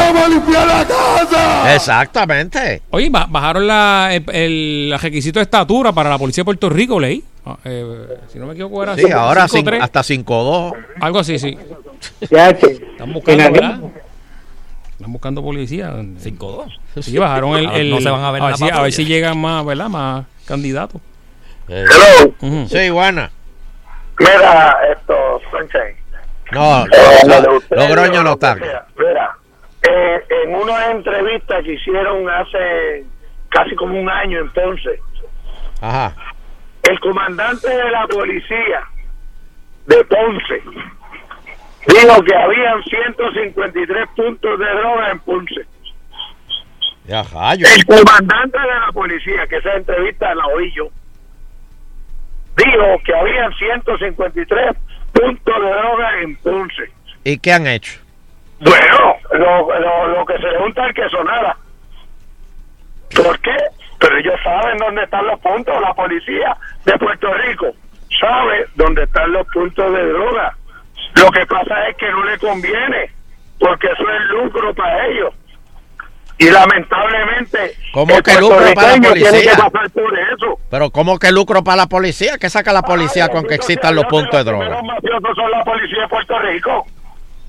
la 0.66 0.86
casa! 0.88 1.76
Exactamente. 1.76 2.82
Oye, 2.92 3.10
ba- 3.10 3.28
bajaron 3.30 3.66
la, 3.68 4.10
el, 4.14 4.24
el 4.36 5.00
requisito 5.02 5.40
de 5.40 5.44
estatura 5.44 5.92
para 5.92 6.10
la 6.10 6.18
policía 6.18 6.42
de 6.42 6.46
Puerto 6.46 6.70
Rico, 6.70 7.00
leí. 7.00 7.24
Ah, 7.46 7.58
eh, 7.66 8.18
si 8.32 8.38
no 8.38 8.46
me 8.46 8.54
equivoco, 8.54 8.84
era 8.84 8.96
Sí, 8.96 9.10
ahora 9.12 9.48
cinco, 9.48 9.58
cin- 9.62 9.66
tres. 9.66 9.82
hasta 9.84 10.02
5-2. 10.02 10.74
Algo 11.02 11.20
así, 11.20 11.40
sí. 11.40 11.58
Ya. 12.30 12.50
Están 12.50 13.12
buscando, 13.14 13.52
¿verdad? 13.52 13.80
Están 15.00 15.14
buscando 15.14 15.42
policía. 15.42 15.92
5-2. 15.94 16.78
Sí, 17.02 17.18
bajaron 17.18 17.56
el, 17.56 17.72
el- 17.72 17.90
No 17.90 18.02
se 18.02 18.10
van 18.10 18.22
a 18.22 18.32
ver 18.32 18.44
en 18.44 18.52
la 18.52 18.58
si, 18.58 18.70
a 18.70 18.82
ver 18.82 18.92
si 18.92 19.06
llegan 19.06 19.40
más, 19.40 19.66
¿verdad? 19.66 19.88
Más 19.88 20.26
candidatos. 20.46 21.02
Hello. 21.70 22.36
Ujú. 22.42 22.68
Sí, 22.68 22.90
buena. 22.90 23.32
Mira, 24.20 24.76
esto. 24.92 25.16
No, 26.52 26.84
Eh, 26.84 26.88
no, 27.28 27.36
lo 27.36 27.42
de 27.42 27.58
ustedes, 27.58 27.88
Logroño 27.90 28.18
lo 28.18 28.24
no 28.24 28.34
está. 28.34 28.56
Mira, 28.56 28.86
eh, 29.90 30.24
en 30.44 30.54
una 30.56 30.92
entrevista 30.92 31.62
que 31.64 31.76
hicieron 31.76 32.30
hace 32.30 33.06
casi 33.48 33.76
como 33.76 33.98
un 33.98 34.10
año 34.10 34.40
en 34.40 34.50
Ponce, 34.52 35.00
Ajá. 35.80 36.14
el 36.84 37.00
comandante 37.00 37.70
de 37.70 37.90
la 37.92 38.06
policía 38.08 38.82
de 39.86 40.04
Ponce 40.04 40.62
dijo 41.88 42.24
que 42.24 42.36
habían 42.36 42.84
153 42.84 44.08
puntos 44.16 44.60
de 44.60 44.66
droga 44.66 45.12
en 45.12 45.20
Ponce. 45.20 45.66
El 47.76 47.86
comandante 47.86 48.60
de 48.60 48.68
la 48.68 48.92
policía, 48.94 49.48
que 49.48 49.58
esa 49.58 49.74
entrevista 49.74 50.36
la 50.36 50.46
oí 50.48 50.72
yo, 50.74 50.90
dijo 52.56 53.02
que 53.04 53.16
habían 53.16 53.52
153 53.54 54.76
puntos 55.14 55.56
de 55.56 55.70
droga 55.70 56.22
en 56.22 56.36
Ponce. 56.38 56.92
¿Y 57.24 57.40
qué 57.40 57.54
han 57.54 57.68
hecho? 57.68 58.00
Bueno, 58.60 59.16
lo, 59.32 59.80
lo, 59.80 60.08
lo 60.08 60.26
que 60.26 60.38
se 60.38 60.48
le 60.48 60.58
junta 60.60 60.88
es 60.88 60.96
que 60.96 61.10
sonara. 61.10 61.58
¿Por 63.16 63.40
qué? 63.40 63.58
Pero 64.00 64.18
ellos 64.18 64.40
saben 64.44 64.78
dónde 64.78 65.04
están 65.04 65.26
los 65.26 65.40
puntos. 65.40 65.82
La 65.82 65.94
policía 65.94 66.56
de 66.86 66.98
Puerto 66.98 67.34
Rico 67.34 67.74
sabe 68.20 68.66
dónde 68.76 69.04
están 69.04 69.32
los 69.32 69.48
puntos 69.48 69.92
de 69.94 70.06
droga. 70.10 70.56
Lo 71.20 71.32
que 71.32 71.46
pasa 71.46 71.88
es 71.90 71.98
que 71.98 72.10
no 72.12 72.24
le 72.24 72.38
conviene, 72.38 73.12
porque 73.60 73.88
eso 73.88 74.04
es 74.10 74.22
lucro 74.30 74.74
para 74.74 75.08
ellos. 75.08 75.34
Y 76.38 76.50
lamentablemente, 76.50 77.76
¿Cómo 77.92 78.16
el 78.16 78.24
que 78.24 78.40
lucro 78.40 78.74
para 78.74 78.96
la 78.96 79.10
policía? 79.10 79.52
Pero 80.70 80.90
¿cómo 80.90 81.20
que 81.20 81.32
lucro 81.34 81.64
para 81.66 81.78
la 81.78 81.88
policía? 81.88 82.38
¿Qué 82.38 82.50
saca 82.50 82.72
la 82.72 82.82
policía 82.82 83.28
con 83.28 83.44
que 83.44 83.56
existan 83.56 83.96
los 83.96 84.06
puntos 84.06 84.32
de 84.40 84.50
droga? 84.50 84.70
Los 84.70 84.84
mafiosos 84.84 85.36
son 85.36 85.52
la 85.52 85.64
policía 85.66 86.02
de 86.04 86.08
Puerto 86.08 86.40
Rico. 86.40 86.88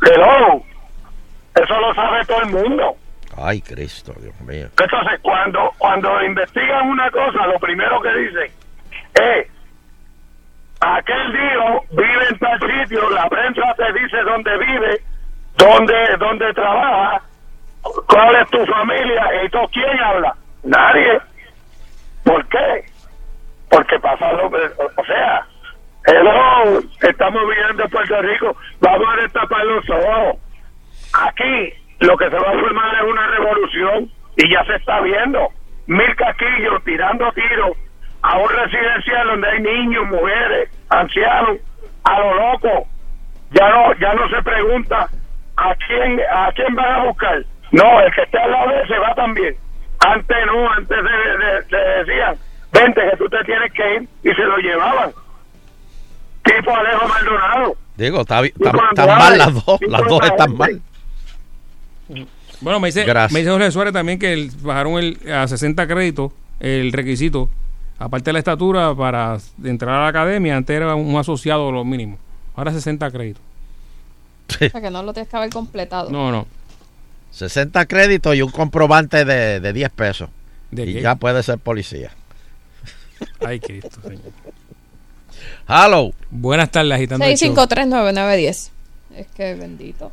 Hello. 0.03 0.63
Eso 1.55 1.81
lo 1.81 1.95
sabe 1.95 2.25
todo 2.27 2.43
el 2.43 2.51
mundo. 2.51 2.97
Ay, 3.37 3.61
Cristo, 3.61 4.13
Dios 4.21 4.39
mío. 4.41 4.67
Entonces, 4.77 5.21
cuando, 5.23 5.71
cuando 5.79 6.23
investigan 6.25 6.89
una 6.89 7.11
cosa, 7.11 7.47
lo 7.47 7.61
primero 7.61 8.01
que 8.01 8.13
dicen 8.15 8.53
es, 9.15 9.47
aquel 10.81 11.32
dijo 11.32 11.85
vive 11.90 12.27
en 12.31 12.39
tal 12.39 12.61
sitio, 12.61 13.11
la 13.11 13.28
prensa 13.28 13.74
te 13.77 13.93
dice 13.93 14.16
dónde 14.23 14.59
vive, 14.59 15.01
dónde, 15.57 16.16
dónde 16.19 16.52
trabaja, 16.55 17.23
cuál 18.09 18.36
es 18.36 18.51
tu 18.51 18.65
familia, 18.66 19.44
y 19.44 19.48
todo, 19.51 19.69
¿quién 19.69 20.01
habla? 20.01 20.35
Nadie. 20.65 21.20
¿Por 22.24 22.47
qué? 22.48 22.85
Porque 23.70 23.98
pasa 24.01 24.32
lo 24.32 24.47
o 24.47 25.05
sea, 25.07 25.47
hello, 26.07 26.81
estamos 27.02 27.43
viviendo 27.48 27.85
en 27.85 27.90
Puerto 27.90 28.23
Rico, 28.23 28.57
vamos 28.81 29.09
a 29.12 29.23
destapar 29.23 29.65
los 29.65 29.90
ojos. 29.90 30.39
Aquí 31.12 31.73
lo 32.01 32.16
que 32.16 32.31
se 32.31 32.36
va 32.36 32.51
a 32.51 32.61
formar 32.61 32.94
es 32.97 33.11
una 33.11 33.27
revolución 33.28 34.11
y 34.36 34.52
ya 34.52 34.65
se 34.65 34.77
está 34.77 35.01
viendo. 35.01 35.48
Mil 35.86 36.16
casquillos 36.16 36.85
tirando 36.85 37.31
tiros 37.32 37.77
a 38.23 38.39
un 38.39 38.49
residencial 38.49 39.27
donde 39.29 39.49
hay 39.49 39.61
niños, 39.61 40.07
mujeres, 40.09 40.69
ancianos, 40.89 41.59
a 42.05 42.21
lo 42.21 42.35
loco. 42.53 42.87
Ya 43.53 43.69
no, 43.69 43.95
ya 43.99 44.15
no 44.15 44.29
se 44.29 44.43
pregunta 44.43 45.09
a 45.57 45.75
quién, 45.87 46.21
a 46.33 46.53
quién 46.55 46.75
van 46.75 46.93
a 47.01 47.05
buscar. 47.05 47.45
No, 47.73 48.01
el 48.01 48.13
que 48.15 48.23
está 48.23 48.45
al 48.45 48.51
lado 48.51 48.71
de 48.71 48.81
él 48.81 48.89
se 48.89 48.99
va 48.99 49.15
también. 49.15 49.57
Antes 50.07 50.37
no, 50.47 50.71
antes 50.73 50.97
de- 50.97 51.77
de- 51.77 52.05
decían, 52.05 52.37
vente 52.73 53.01
que 53.11 53.17
tú 53.17 53.29
te 53.29 53.43
tienes 53.45 53.73
que 53.73 53.95
ir 53.97 54.09
y 54.25 54.35
se 54.35 54.43
lo 54.43 54.57
llevaban. 54.59 55.11
Tipo 56.45 56.75
Alejo 56.75 57.07
Maldonado. 57.09 57.77
Digo, 57.97 58.21
está, 58.23 58.41
están 58.45 59.07
mal 59.19 59.37
las 59.39 59.53
dos. 59.67 59.81
Las 59.83 60.05
dos 60.07 60.25
están 60.25 60.57
mal. 60.57 60.81
Bueno, 62.61 62.81
me 62.81 62.89
dice, 62.89 63.05
Gracias. 63.05 63.33
me 63.33 63.41
dice 63.41 63.51
Jorge 63.51 63.71
Suárez 63.71 63.93
también 63.93 64.19
que 64.19 64.33
el- 64.33 64.51
bajaron 64.63 64.99
el, 64.99 65.19
a 65.33 65.47
60 65.49 65.87
créditos 65.87 66.33
el 66.61 66.93
requisito, 66.93 67.49
aparte 68.01 68.31
de 68.31 68.32
la 68.32 68.39
estatura, 68.40 68.93
para 68.97 69.39
entrar 69.62 69.94
a 69.94 70.01
la 70.02 70.09
academia. 70.09 70.56
Antes 70.56 70.74
era 70.77 70.94
un 70.97 71.16
asociado 71.16 71.70
lo 71.70 71.85
mínimo. 71.85 72.18
Ahora 72.56 72.72
60 72.72 73.09
créditos. 73.12 73.43
O 74.48 74.68
sea, 74.68 74.81
que 74.81 74.90
no 74.90 75.02
lo 75.05 75.12
tienes 75.12 75.31
que 75.31 75.36
haber 75.36 75.51
completado. 75.51 76.10
No, 76.10 76.32
no. 76.32 76.47
60 77.31 77.86
créditos 77.86 78.35
y 78.35 78.43
un 78.43 78.51
comprobante 78.51 79.24
de, 79.24 79.60
de 79.60 79.72
10 79.72 79.90
pesos. 79.90 80.28
¿De 80.72 80.82
y 80.85 80.94
qué? 80.94 81.02
ya 81.02 81.14
puede 81.14 81.40
ser 81.44 81.59
policía. 81.59 82.10
Ay, 83.47 83.60
Cristo, 83.60 84.01
señor. 84.02 84.32
Hello. 85.68 86.10
Buenas 86.31 86.70
tardes, 86.70 86.93
agitando 86.93 87.24
el 87.24 87.36
show. 87.36 87.55
6539910. 87.55 88.70
Es 89.14 89.27
que 89.28 89.55
bendito. 89.55 90.10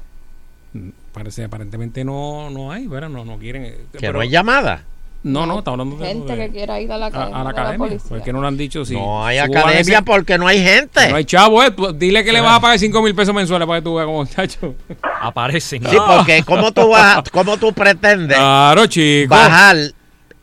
Parece, 1.14 1.44
aparentemente 1.46 2.04
no, 2.04 2.50
no 2.52 2.72
hay, 2.72 2.86
¿verdad? 2.88 3.10
No, 3.10 3.26
no 3.26 3.38
quieren. 3.40 3.66
eh, 3.66 3.78
Que 3.94 4.00
pero- 4.00 4.14
no 4.14 4.20
hay 4.20 4.30
llamada. 4.30 4.84
No, 5.28 5.46
no, 5.46 5.60
está 5.60 5.72
hablando 5.72 5.98
de. 5.98 6.08
Gente 6.08 6.36
de- 6.36 6.46
que 6.48 6.52
quiera 6.54 6.80
ir 6.80 6.92
a 6.92 6.98
la 6.98 7.06
a, 7.06 7.10
academia. 7.10 7.36
a 7.36 7.44
la 7.44 7.50
de 7.50 7.56
la 7.56 7.62
academia. 7.62 7.88
policía. 7.88 8.10
¿Por 8.10 8.24
qué 8.24 8.34
no 8.34 8.42
lo 8.42 8.48
han 8.48 8.58
dicho? 8.58 8.86
Si 8.86 8.94
No 8.94 9.26
hay 9.26 9.38
academia 9.38 9.80
ese- 9.80 10.02
porque 10.04 10.38
no 10.38 10.48
hay 10.48 10.62
gente. 10.64 11.10
No 11.10 11.16
hay 11.18 11.26
chavo, 11.26 11.64
eh. 11.64 11.72
Tú 11.72 11.94
dile 11.94 12.24
que 12.24 12.32
le 12.34 12.42
vas 12.42 12.58
a 12.58 12.60
pagar 12.60 12.80
5 12.80 13.02
mil 13.02 13.14
pesos 13.16 13.34
mensuales 13.36 13.68
para 13.68 13.80
que 13.80 13.84
tú 13.84 13.96
veas 13.96 14.06
como 14.06 14.20
muchacho. 14.24 14.76
Aparecen. 15.22 15.84
Sí, 15.90 15.98
porque 16.08 16.44
¿cómo 16.44 16.72
tú, 16.72 16.90
vas, 16.90 17.24
cómo 17.32 17.58
tú 17.58 17.74
pretendes 17.74 18.38
Claro, 18.38 18.86
chico. 18.88 19.34
bajar 19.34 19.78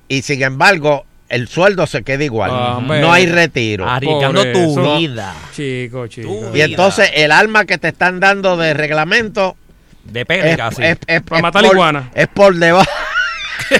y 0.08 0.22
sin 0.22 0.42
embargo 0.42 1.04
el 1.28 1.48
sueldo 1.48 1.86
se 1.86 2.02
queda 2.02 2.22
igual? 2.24 2.50
Ah, 2.52 2.80
no 2.82 3.12
hay 3.12 3.26
retiro. 3.26 3.88
Arriesgando 3.88 4.42
tu 4.52 4.96
vida. 4.98 5.34
Chico, 5.54 6.06
chico. 6.08 6.50
Y 6.54 6.60
entonces 6.60 7.10
el 7.14 7.32
arma 7.32 7.64
que 7.64 7.78
te 7.78 7.88
están 7.88 8.20
dando 8.20 8.56
de 8.56 8.74
reglamento 8.74 9.56
De 10.04 10.26
pele 10.26 10.50
es, 10.52 10.56
casi. 10.56 10.82
es- 10.84 10.98
es- 11.06 11.22
Para 11.22 11.38
es 11.38 11.42
matar 11.42 11.64
por- 11.64 11.72
iguana. 11.74 12.10
Es 12.14 12.28
por 12.28 12.54
debajo. 12.54 12.90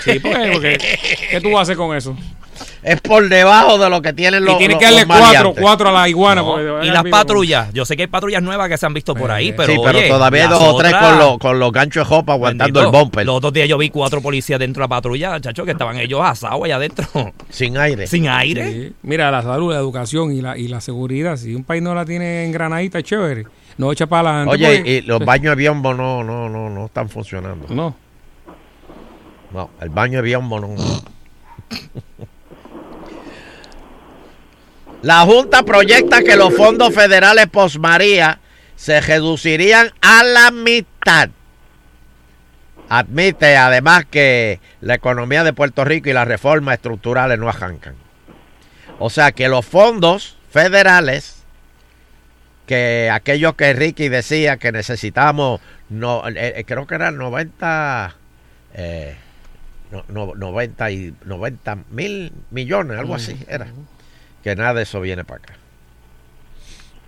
Sí, 0.05 0.19
porque, 0.20 0.51
porque- 0.52 0.78
¿qué 1.31 1.40
tú 1.40 1.59
haces 1.59 1.77
con 1.77 1.97
eso? 1.97 2.16
Es 2.85 3.01
por 3.01 3.28
debajo 3.28 3.78
de 3.78 3.90
lo 3.90 4.01
que 4.01 4.12
tienen 4.12 4.44
los 4.44 4.55
y 4.55 4.59
tienes 4.59 4.74
los- 4.77 4.78
que 4.78 4.85
darle 4.85 5.06
cuatro, 5.06 5.55
cuatro 5.61 5.89
a 5.89 5.93
la 5.93 6.09
iguana. 6.09 6.43
No, 6.43 6.52
porque 6.52 6.86
y 6.86 6.90
las 6.90 7.02
patrullas. 7.05 7.73
Yo 7.73 7.85
sé 7.85 7.97
que 7.97 8.02
hay 8.02 8.06
patrullas 8.06 8.43
nuevas 8.43 8.69
que 8.69 8.77
se 8.78 8.86
han 8.86 8.94
visto 8.94 9.15
por 9.15 9.31
ahí, 9.31 9.52
pero. 9.52 9.73
sí, 9.73 9.78
pero 9.85 9.98
oye, 9.98 10.09
todavía 10.09 10.43
hay 10.44 10.48
dos 10.51 10.62
o 10.62 10.77
tres 10.77 10.94
con, 10.94 11.19
los 11.19 11.39
con 11.39 11.59
los 11.59 11.73
ganchos 11.73 12.06
de 12.09 12.15
jopa 12.15 12.35
aguantando 12.35 12.81
Bendito. 12.81 12.97
el 12.98 13.05
bumper. 13.05 13.27
Los 13.27 13.36
otros 13.36 13.52
días 13.55 13.69
yo 13.69 13.77
vi 13.78 13.89
cuatro 13.90 14.20
policías 14.20 14.61
dentro 14.61 14.82
de 14.82 14.85
la 14.85 14.89
patrulla, 14.89 15.40
chacho, 15.40 15.65
que 15.65 15.73
estaban 15.73 15.97
ellos 15.98 16.20
asados 16.23 16.62
allá 16.65 16.77
adentro. 16.77 17.06
Sin 17.51 17.77
aire. 17.77 18.06
Sin 18.06 18.28
aire. 18.28 18.70
Sí. 18.73 18.93
Mira, 19.02 19.31
la 19.31 19.43
salud, 19.43 19.73
la 19.73 19.78
educación 19.81 20.32
y 20.32 20.40
la, 20.43 20.56
y 20.56 20.69
la 20.69 20.81
seguridad. 20.81 21.36
Si 21.36 21.55
un 21.55 21.65
país 21.65 21.82
no 21.82 21.94
la 21.94 22.05
tiene 22.05 22.44
engranadita, 22.44 23.02
chévere. 23.02 23.47
No 23.78 23.90
echa 23.90 24.06
para 24.06 24.28
adelante. 24.43 24.55
Oye, 24.55 24.77
porque- 24.77 24.90
y 24.90 25.01
los 25.01 25.24
baños 25.24 25.51
de 25.52 25.56
biombo 25.56 25.93
no, 25.94 26.23
no, 26.23 26.48
no, 26.48 26.70
no 26.70 26.86
están 26.86 27.09
funcionando. 27.09 27.66
No. 27.70 27.97
No, 29.55 29.70
el 29.81 29.89
baño 29.89 30.16
de 30.16 30.22
biombo 30.22 30.59
no. 30.59 30.74
La 35.02 35.20
Junta 35.20 35.62
proyecta 35.62 36.24
que 36.24 36.35
los 36.35 36.52
fondos 36.56 36.93
federales 36.93 37.47
post 37.47 37.76
María 37.76 38.40
se 38.74 39.01
reducirían 39.01 39.93
a 40.01 40.24
la 40.24 40.51
mitad. 40.51 41.28
Admite 42.89 43.56
además 43.56 44.06
que 44.10 44.59
la 44.81 44.94
economía 44.94 45.44
de 45.44 45.52
Puerto 45.52 45.85
Rico 45.85 46.09
y 46.09 46.14
las 46.14 46.26
reformas 46.26 46.74
estructurales 46.74 47.39
no 47.39 47.48
arrancan. 47.48 47.94
O 48.98 49.09
sea 49.09 49.31
que 49.31 49.48
los 49.48 49.64
fondos 49.64 50.36
federales, 50.51 51.44
que 52.66 53.09
aquellos 53.12 53.55
que 53.55 53.72
Ricky 53.72 54.09
decía 54.09 54.56
que 54.56 54.72
necesitamos, 54.72 55.60
no, 55.90 56.26
eh, 56.26 56.55
eh, 56.56 56.64
creo 56.66 56.89
que 56.89 56.97
eran 56.97 57.18
90, 57.18 58.16
eh, 58.74 59.16
no, 59.94 60.04
no, 60.08 60.34
90 60.34 60.90
y 60.90 61.14
90 61.24 61.78
mil 61.90 62.32
millones, 62.50 62.98
algo 62.98 63.14
así 63.14 63.38
era. 63.48 63.66
Que 64.42 64.56
nada 64.56 64.74
de 64.74 64.82
eso 64.82 65.00
viene 65.00 65.24
para 65.24 65.42
acá. 65.42 65.54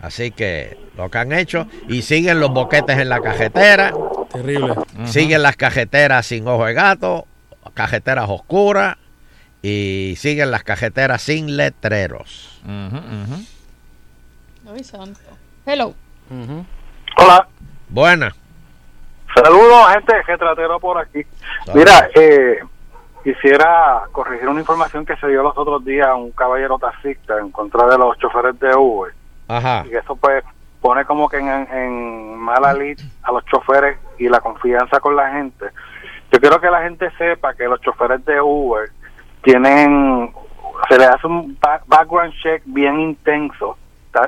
Así 0.00 0.30
que 0.30 0.78
lo 0.96 1.10
que 1.10 1.18
han 1.18 1.32
hecho 1.32 1.66
y 1.88 2.02
siguen 2.02 2.40
los 2.40 2.50
boquetes 2.50 2.98
en 2.98 3.08
la 3.08 3.20
cajetera. 3.20 3.92
Terrible. 4.32 4.74
Siguen 5.06 5.42
las 5.42 5.56
cajeteras 5.56 6.26
sin 6.26 6.46
ojo 6.46 6.66
de 6.66 6.74
gato, 6.74 7.26
cajeteras 7.74 8.28
oscuras 8.28 8.96
y 9.62 10.14
siguen 10.16 10.50
las 10.50 10.62
cajeteras 10.62 11.22
sin 11.22 11.56
letreros. 11.56 12.60
Ay, 12.66 13.46
santo. 14.84 15.20
Hello. 15.64 15.94
Hola. 17.18 17.48
Buena. 17.88 18.34
Saludos, 19.34 19.88
gente 19.92 20.12
que 20.26 20.38
tratero 20.38 20.80
por 20.80 20.98
aquí. 20.98 21.22
Mira, 21.74 22.08
eh, 22.14 22.58
quisiera 23.26 24.02
corregir 24.12 24.48
una 24.48 24.60
información 24.60 25.04
que 25.04 25.16
se 25.16 25.26
dio 25.26 25.42
los 25.42 25.58
otros 25.58 25.84
días 25.84 26.06
a 26.06 26.14
un 26.14 26.30
caballero 26.30 26.78
taxista 26.78 27.40
en 27.40 27.50
contra 27.50 27.88
de 27.88 27.98
los 27.98 28.16
choferes 28.18 28.56
de 28.60 28.72
Uber. 28.72 29.12
Ajá. 29.48 29.84
Y 29.90 29.96
eso 29.96 30.14
pues 30.14 30.44
pone 30.80 31.04
como 31.04 31.28
que 31.28 31.38
en, 31.38 31.48
en 31.48 32.36
mala 32.38 32.72
lid 32.72 33.00
a 33.24 33.32
los 33.32 33.44
choferes 33.46 33.98
y 34.18 34.28
la 34.28 34.38
confianza 34.38 35.00
con 35.00 35.16
la 35.16 35.32
gente. 35.32 35.66
Yo 36.30 36.38
quiero 36.38 36.60
que 36.60 36.70
la 36.70 36.82
gente 36.82 37.10
sepa 37.18 37.54
que 37.54 37.64
los 37.66 37.80
choferes 37.80 38.24
de 38.24 38.40
Uber 38.40 38.90
tienen, 39.42 40.32
se 40.88 40.96
les 40.96 41.08
hace 41.08 41.26
un 41.26 41.58
ba- 41.60 41.82
background 41.86 42.32
check 42.40 42.62
bien 42.64 43.00
intenso, 43.00 43.76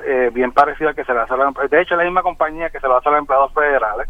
eh, 0.06 0.30
bien 0.34 0.50
parecido 0.50 0.90
al 0.90 0.96
que 0.96 1.04
se 1.04 1.14
le 1.14 1.20
hace 1.20 1.34
a 1.34 1.36
los. 1.36 1.54
De 1.70 1.80
hecho, 1.80 1.94
es 1.94 1.98
la 1.98 2.04
misma 2.04 2.22
compañía 2.24 2.68
que 2.70 2.80
se 2.80 2.88
lo 2.88 2.96
hace 2.96 3.08
a 3.08 3.12
los 3.12 3.20
empleados 3.20 3.52
federales. 3.52 4.08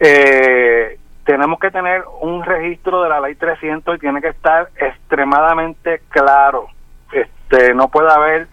Eh, 0.00 0.98
tenemos 1.32 1.58
que 1.58 1.70
tener 1.70 2.04
un 2.20 2.44
registro 2.44 3.02
de 3.02 3.08
la 3.08 3.18
ley 3.18 3.34
300 3.36 3.96
y 3.96 3.98
tiene 3.98 4.20
que 4.20 4.28
estar 4.28 4.68
extremadamente 4.76 6.02
claro. 6.10 6.66
Este, 7.10 7.72
no 7.72 7.88
puede 7.88 8.12
haber 8.12 8.48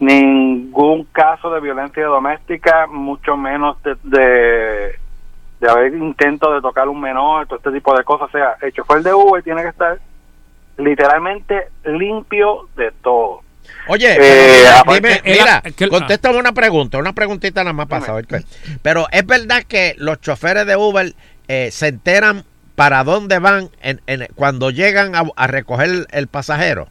ningún 0.00 1.04
caso 1.12 1.50
de 1.50 1.60
violencia 1.60 2.04
doméstica, 2.04 2.88
mucho 2.88 3.36
menos 3.36 3.80
de, 3.84 3.94
de, 4.02 4.98
de 5.60 5.70
haber 5.70 5.94
intento 5.94 6.52
de 6.52 6.60
tocar 6.60 6.88
un 6.88 7.00
menor, 7.00 7.46
todo 7.46 7.58
este 7.58 7.70
tipo 7.70 7.96
de 7.96 8.02
cosas. 8.02 8.28
O 8.28 8.32
sea, 8.32 8.56
el 8.60 8.72
chofer 8.72 9.04
de 9.04 9.14
Uber 9.14 9.40
tiene 9.44 9.62
que 9.62 9.68
estar 9.68 9.96
literalmente 10.78 11.68
limpio 11.84 12.68
de 12.76 12.90
todo. 13.04 13.42
Oye, 13.86 14.16
Eh, 14.18 14.64
dime, 14.88 15.20
mira, 15.24 15.62
contéstame 15.88 16.38
una 16.38 16.52
pregunta, 16.52 16.98
una 16.98 17.12
preguntita 17.12 17.62
nada 17.62 17.72
más 17.72 17.86
qué. 18.28 18.42
Pero 18.82 19.06
es 19.12 19.24
verdad 19.24 19.62
que 19.62 19.94
los 19.98 20.20
choferes 20.20 20.66
de 20.66 20.76
Uber 20.76 21.14
eh, 21.48 21.70
se 21.70 21.88
enteran 21.88 22.44
para 22.74 23.04
dónde 23.04 23.38
van 23.38 23.70
en, 23.82 24.00
en- 24.06 24.26
cuando 24.34 24.70
llegan 24.70 25.14
a, 25.14 25.24
a 25.36 25.46
recoger 25.46 26.06
el 26.10 26.26
pasajero. 26.28 26.88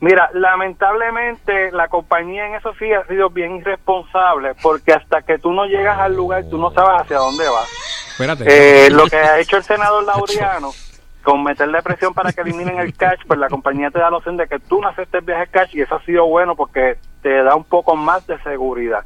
Mira, 0.00 0.30
lamentablemente 0.32 1.72
la 1.72 1.88
compañía 1.88 2.46
en 2.46 2.54
eso 2.54 2.72
sí 2.78 2.92
ha 2.92 3.04
sido 3.06 3.30
bien 3.30 3.56
irresponsable 3.56 4.54
porque 4.62 4.92
hasta 4.92 5.22
que 5.22 5.38
tú 5.38 5.52
no 5.52 5.66
llegas 5.66 5.98
al 5.98 6.14
lugar 6.14 6.44
tú 6.48 6.56
no 6.56 6.70
sabes 6.70 7.02
hacia 7.02 7.18
dónde 7.18 7.44
vas. 7.48 7.68
Espérate. 8.12 8.44
Eh, 8.86 8.90
lo 8.90 9.06
que 9.06 9.16
ha 9.16 9.38
hecho 9.40 9.56
el 9.56 9.64
senador 9.64 10.04
Laureano 10.04 10.70
con 11.24 11.42
meterle 11.42 11.82
presión 11.82 12.14
para 12.14 12.32
que 12.32 12.40
eliminen 12.42 12.78
el 12.78 12.94
cash, 12.94 13.18
pues 13.26 13.38
la 13.40 13.48
compañía 13.48 13.90
te 13.90 13.98
da 13.98 14.08
la 14.10 14.16
opción 14.18 14.36
de 14.36 14.46
que 14.46 14.58
tú 14.60 14.80
no 14.80 14.88
aceptes 14.88 15.24
viaje 15.24 15.48
cash 15.50 15.70
y 15.76 15.82
eso 15.82 15.96
ha 15.96 16.04
sido 16.04 16.26
bueno 16.26 16.54
porque 16.56 16.96
te 17.22 17.42
da 17.42 17.54
un 17.56 17.64
poco 17.64 17.96
más 17.96 18.24
de 18.28 18.38
seguridad. 18.42 19.04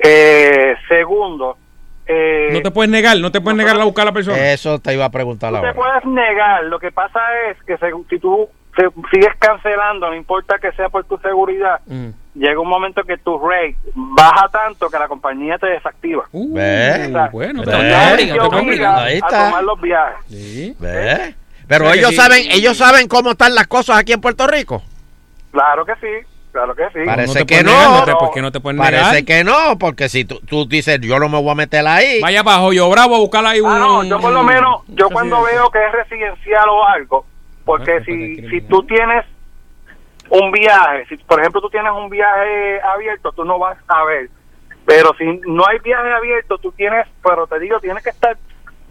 Eh, 0.00 0.74
segundo, 0.88 1.56
eh, 2.06 2.48
No 2.52 2.62
te 2.62 2.70
puedes 2.70 2.90
negar, 2.90 3.16
no 3.18 3.30
te 3.32 3.40
puedes 3.40 3.56
negar 3.56 3.78
a 3.80 3.84
buscar 3.84 4.02
a 4.02 4.06
la 4.06 4.12
persona. 4.12 4.52
Eso 4.52 4.78
te 4.78 4.92
iba 4.94 5.04
a 5.04 5.10
preguntar 5.10 5.50
Tú 5.50 5.60
te 5.60 5.66
ahora. 5.68 5.74
puedes 5.74 6.04
negar, 6.04 6.64
lo 6.64 6.78
que 6.78 6.92
pasa 6.92 7.20
es 7.50 7.62
que 7.64 7.76
se- 7.78 7.90
si 8.08 8.18
tú 8.18 8.48
se- 8.76 8.88
sigues 9.10 9.34
cancelando, 9.38 10.08
no 10.08 10.14
importa 10.14 10.58
que 10.58 10.70
sea 10.72 10.88
por 10.88 11.04
tu 11.04 11.16
seguridad, 11.18 11.80
Mm. 11.86 12.08
llega 12.34 12.60
un 12.60 12.68
momento 12.68 13.02
que 13.04 13.16
tu 13.18 13.38
rate 13.38 13.76
baja 13.94 14.48
tanto 14.50 14.88
que 14.90 14.98
la 14.98 15.08
compañía 15.08 15.56
te 15.58 15.66
desactiva. 15.68 16.24
¿Ves? 16.32 17.08
O 17.08 17.12
sea, 17.12 17.28
Bueno, 17.32 17.62
te 17.62 17.70
te 17.70 17.76
te 17.76 17.78
te 18.38 18.56
obliga 18.56 19.04
a 19.06 19.28
tomar 19.28 19.64
los 19.64 19.80
viajes. 19.80 20.78
¿Ves? 20.78 21.34
Pero 21.68 21.84
O 21.84 21.86
sea 21.88 21.92
que 21.94 21.98
ellos 21.98 22.10
sí. 22.10 22.16
saben, 22.16 22.42
ellos 22.52 22.76
saben 22.76 23.08
cómo 23.08 23.30
están 23.32 23.54
las 23.54 23.66
cosas 23.66 23.98
aquí 23.98 24.12
en 24.12 24.20
Puerto 24.20 24.46
Rico. 24.46 24.82
Claro 25.50 25.84
que 25.86 25.94
sí, 25.96 26.26
claro 26.56 26.74
que 26.74 26.84
sí. 26.98 27.04
Parece 27.06 27.44
que 27.44 27.62
no. 27.62 27.70
negar, 27.70 28.04
te- 28.06 28.14
pues 28.18 28.30
que 28.32 28.40
no 28.42 28.50
te 28.52 28.60
puedes 28.60 28.78
Parece 28.80 29.04
negar. 29.04 29.24
que 29.24 29.44
no, 29.44 29.78
porque 29.78 30.08
si 30.08 30.24
tú, 30.24 30.40
tú 30.40 30.66
dices 30.66 30.98
yo 31.00 31.18
no 31.18 31.28
me 31.28 31.40
voy 31.40 31.50
a 31.50 31.54
meter 31.54 31.86
ahí. 31.86 32.20
Vaya 32.20 32.42
para 32.42 32.58
Joyo 32.58 32.88
Bravo 32.88 33.16
a 33.16 33.18
buscar 33.18 33.44
ahí 33.44 33.60
un. 33.60 33.70
Ah, 33.70 33.78
no, 33.78 34.04
yo 34.04 34.18
por 34.20 34.32
lo 34.32 34.42
menos, 34.42 34.82
yo 34.88 35.10
cuando 35.10 35.42
veo 35.42 35.70
que 35.70 35.84
es 35.84 35.92
residencial 35.92 36.68
o 36.68 36.84
algo, 36.86 37.26
porque 37.64 38.00
si, 38.04 38.36
si 38.48 38.60
tú 38.62 38.82
tienes 38.84 39.24
un 40.30 40.50
viaje, 40.50 41.04
si 41.08 41.16
por 41.18 41.38
ejemplo 41.40 41.60
tú 41.60 41.68
tienes 41.70 41.92
un 41.92 42.08
viaje 42.08 42.80
abierto, 42.82 43.32
tú 43.32 43.44
no 43.44 43.58
vas 43.58 43.76
a 43.88 44.04
ver. 44.04 44.30
Pero 44.86 45.14
si 45.18 45.24
no 45.46 45.66
hay 45.66 45.78
viaje 45.80 46.12
abierto, 46.12 46.58
tú 46.58 46.72
tienes, 46.72 47.06
pero 47.22 47.46
te 47.46 47.58
digo, 47.58 47.78
tienes 47.80 48.02
que 48.02 48.10
estar 48.10 48.36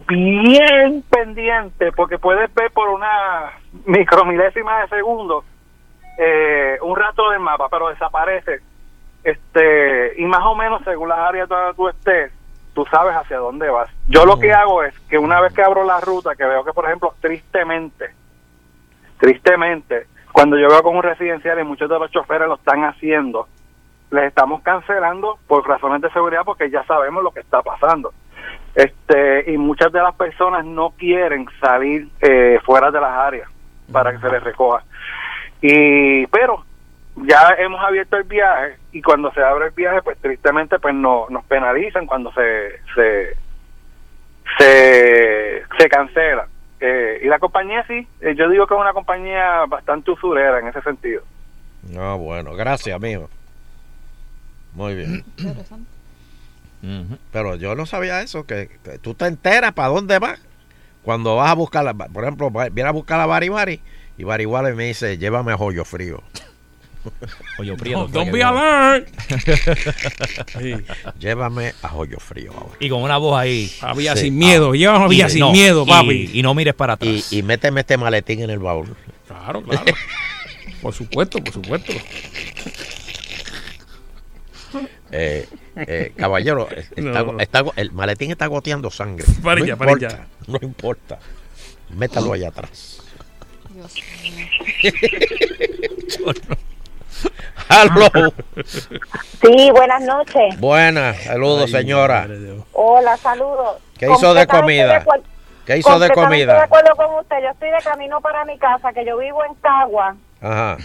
bien 0.08 1.02
pendiente 1.10 1.90
porque 1.92 2.18
puedes 2.18 2.52
ver 2.54 2.70
por 2.70 2.88
una 2.90 3.52
micromilésima 3.86 4.82
de 4.82 4.88
segundo 4.88 5.44
eh, 6.18 6.78
un 6.82 6.96
rastro 6.96 7.30
del 7.30 7.40
mapa, 7.40 7.68
pero 7.68 7.88
desaparece. 7.88 8.60
Este, 9.22 10.20
y 10.20 10.24
más 10.24 10.42
o 10.44 10.54
menos 10.54 10.82
según 10.84 11.08
las 11.08 11.18
áreas 11.18 11.48
donde 11.48 11.74
tú 11.74 11.88
estés, 11.88 12.32
tú 12.74 12.84
sabes 12.90 13.14
hacia 13.16 13.38
dónde 13.38 13.68
vas. 13.68 13.90
Yo 14.06 14.24
lo 14.24 14.38
que 14.38 14.52
hago 14.52 14.82
es 14.82 14.96
que 15.08 15.18
una 15.18 15.40
vez 15.40 15.52
que 15.52 15.62
abro 15.62 15.84
la 15.84 16.00
ruta, 16.00 16.36
que 16.36 16.44
veo 16.44 16.64
que, 16.64 16.72
por 16.72 16.84
ejemplo, 16.84 17.14
tristemente, 17.20 18.10
tristemente, 19.18 20.06
cuando 20.32 20.58
yo 20.58 20.68
veo 20.68 20.82
con 20.82 20.96
un 20.96 21.02
residencial 21.02 21.58
y 21.58 21.64
muchos 21.64 21.88
de 21.88 21.98
los 21.98 22.10
choferes 22.10 22.46
lo 22.46 22.56
están 22.56 22.84
haciendo, 22.84 23.48
les 24.10 24.24
estamos 24.24 24.62
cancelando 24.62 25.38
por 25.46 25.66
razones 25.66 26.02
de 26.02 26.10
seguridad 26.10 26.42
porque 26.44 26.70
ya 26.70 26.84
sabemos 26.84 27.24
lo 27.24 27.30
que 27.30 27.40
está 27.40 27.62
pasando. 27.62 28.12
Este, 28.74 29.50
y 29.50 29.56
muchas 29.56 29.90
de 29.90 30.02
las 30.02 30.14
personas 30.14 30.64
no 30.64 30.90
quieren 30.90 31.46
salir 31.60 32.08
eh, 32.20 32.60
fuera 32.64 32.90
de 32.90 33.00
las 33.00 33.12
áreas 33.12 33.50
para 33.90 34.12
que 34.12 34.18
se 34.18 34.28
les 34.28 34.42
recoja. 34.42 34.84
Y, 35.62 36.26
pero 36.28 36.64
ya 37.16 37.54
hemos 37.58 37.80
abierto 37.82 38.16
el 38.16 38.24
viaje 38.24 38.76
y 38.92 39.00
cuando 39.02 39.32
se 39.32 39.42
abre 39.42 39.66
el 39.66 39.72
viaje, 39.72 40.02
pues 40.02 40.18
tristemente 40.18 40.78
pues 40.78 40.94
no, 40.94 41.26
nos 41.30 41.44
penalizan 41.46 42.06
cuando 42.06 42.32
se, 42.32 42.80
se, 42.94 43.36
se, 44.58 45.62
se 45.78 45.88
cancela. 45.88 46.48
Eh, 46.80 47.20
y 47.24 47.26
la 47.28 47.38
compañía 47.38 47.84
sí, 47.86 48.06
eh, 48.20 48.34
yo 48.36 48.48
digo 48.50 48.66
que 48.66 48.74
es 48.74 48.80
una 48.80 48.92
compañía 48.92 49.64
bastante 49.66 50.10
usurera 50.10 50.58
en 50.60 50.68
ese 50.68 50.82
sentido. 50.82 51.22
No, 51.90 52.18
bueno, 52.18 52.54
gracias, 52.54 52.94
amigo. 52.94 53.30
Muy 54.74 54.94
bien. 54.94 55.24
Pero 57.32 57.56
yo 57.56 57.74
no 57.74 57.86
sabía 57.86 58.20
eso, 58.20 58.46
que, 58.46 58.68
que 58.84 58.98
tú 58.98 59.14
te 59.14 59.26
enteras 59.26 59.72
para 59.72 59.88
dónde 59.88 60.18
vas. 60.18 60.40
Cuando 61.02 61.36
vas 61.36 61.50
a 61.50 61.54
buscar, 61.54 61.84
la- 61.84 61.94
por 61.94 62.22
ejemplo, 62.24 62.50
va- 62.50 62.68
viene 62.68 62.88
a 62.88 62.92
buscar 62.92 63.18
a 63.20 63.26
Bari 63.26 63.48
Bari 63.48 63.80
y 64.18 64.24
Bari 64.24 64.44
Bari 64.46 64.74
me 64.74 64.84
dice, 64.86 65.18
llévame 65.18 65.52
a 65.52 65.56
Joyo 65.56 65.84
Frío. 65.84 66.22
Joyo 67.58 67.76
Frío, 67.76 67.98
Don't, 67.98 68.12
doctor, 68.12 68.24
don't 68.24 68.32
be 68.32 68.40
no. 68.40 68.48
alert. 68.48 69.08
Llévame 71.20 71.72
a 71.82 71.88
Joyo 71.88 72.18
Frío 72.18 72.52
ahora. 72.52 72.76
Y 72.80 72.88
con 72.88 73.02
una 73.02 73.16
voz 73.18 73.38
ahí. 73.38 73.70
A 73.80 73.94
vía 73.94 74.16
sin 74.16 74.36
miedo, 74.36 74.74
llévame 74.74 75.04
a 75.04 75.08
vía 75.08 75.26
Y- 75.26 75.30
sin 75.30 75.40
no, 75.40 75.52
miedo, 75.52 75.86
papi. 75.86 76.30
Y, 76.32 76.42
no 76.42 76.54
mires 76.54 76.74
para 76.74 76.94
atrás. 76.94 77.32
Y, 77.32 77.38
y 77.38 77.42
méteme 77.42 77.80
este 77.82 77.96
maletín 77.96 78.42
en 78.42 78.50
el 78.50 78.58
baúl. 78.58 78.96
Claro, 79.28 79.62
claro. 79.62 79.84
por 80.82 80.92
supuesto, 80.94 81.38
por 81.42 81.52
supuesto. 81.54 81.92
Eh, 85.12 85.48
eh, 85.76 86.12
caballero, 86.16 86.68
eh, 86.70 86.84
está- 86.96 87.22
No, 87.22 87.32
no. 87.32 87.40
está 87.40 87.60
go- 87.60 87.72
el 87.76 87.92
maletín 87.92 88.30
está 88.32 88.46
goteando 88.48 88.90
sangre. 88.90 89.24
Para 89.42 89.60
no 89.60 89.64
allá, 89.64 89.76
para 89.76 89.92
importa, 89.92 90.14
allá. 90.16 90.26
no 90.48 90.58
importa. 90.62 91.18
Métalo 91.96 92.32
allá 92.32 92.48
atrás. 92.48 93.00
Hello. 97.68 98.32
Sí, 99.42 99.70
buenas 99.70 100.02
noches. 100.02 100.58
Buenas, 100.58 101.22
saludos, 101.22 101.70
señora. 101.70 102.26
Hola, 102.72 103.16
saludos. 103.16 103.78
¿Qué 103.98 104.06
hizo 104.10 104.34
de 104.34 104.46
comida? 104.46 105.04
¿Qué 105.64 105.76
hizo 105.78 105.98
de 105.98 106.10
comida? 106.10 106.54
de 106.54 106.60
acuerdo 106.60 106.94
con 106.96 107.14
usted. 107.20 107.36
Yo 107.42 107.50
estoy 107.50 107.70
de 107.70 107.78
camino 107.84 108.20
para 108.20 108.44
mi 108.44 108.58
casa, 108.58 108.92
que 108.92 109.04
yo 109.04 109.18
vivo 109.18 109.44
en 109.44 109.54
Cagua. 109.56 110.16
Ajá. 110.40 110.78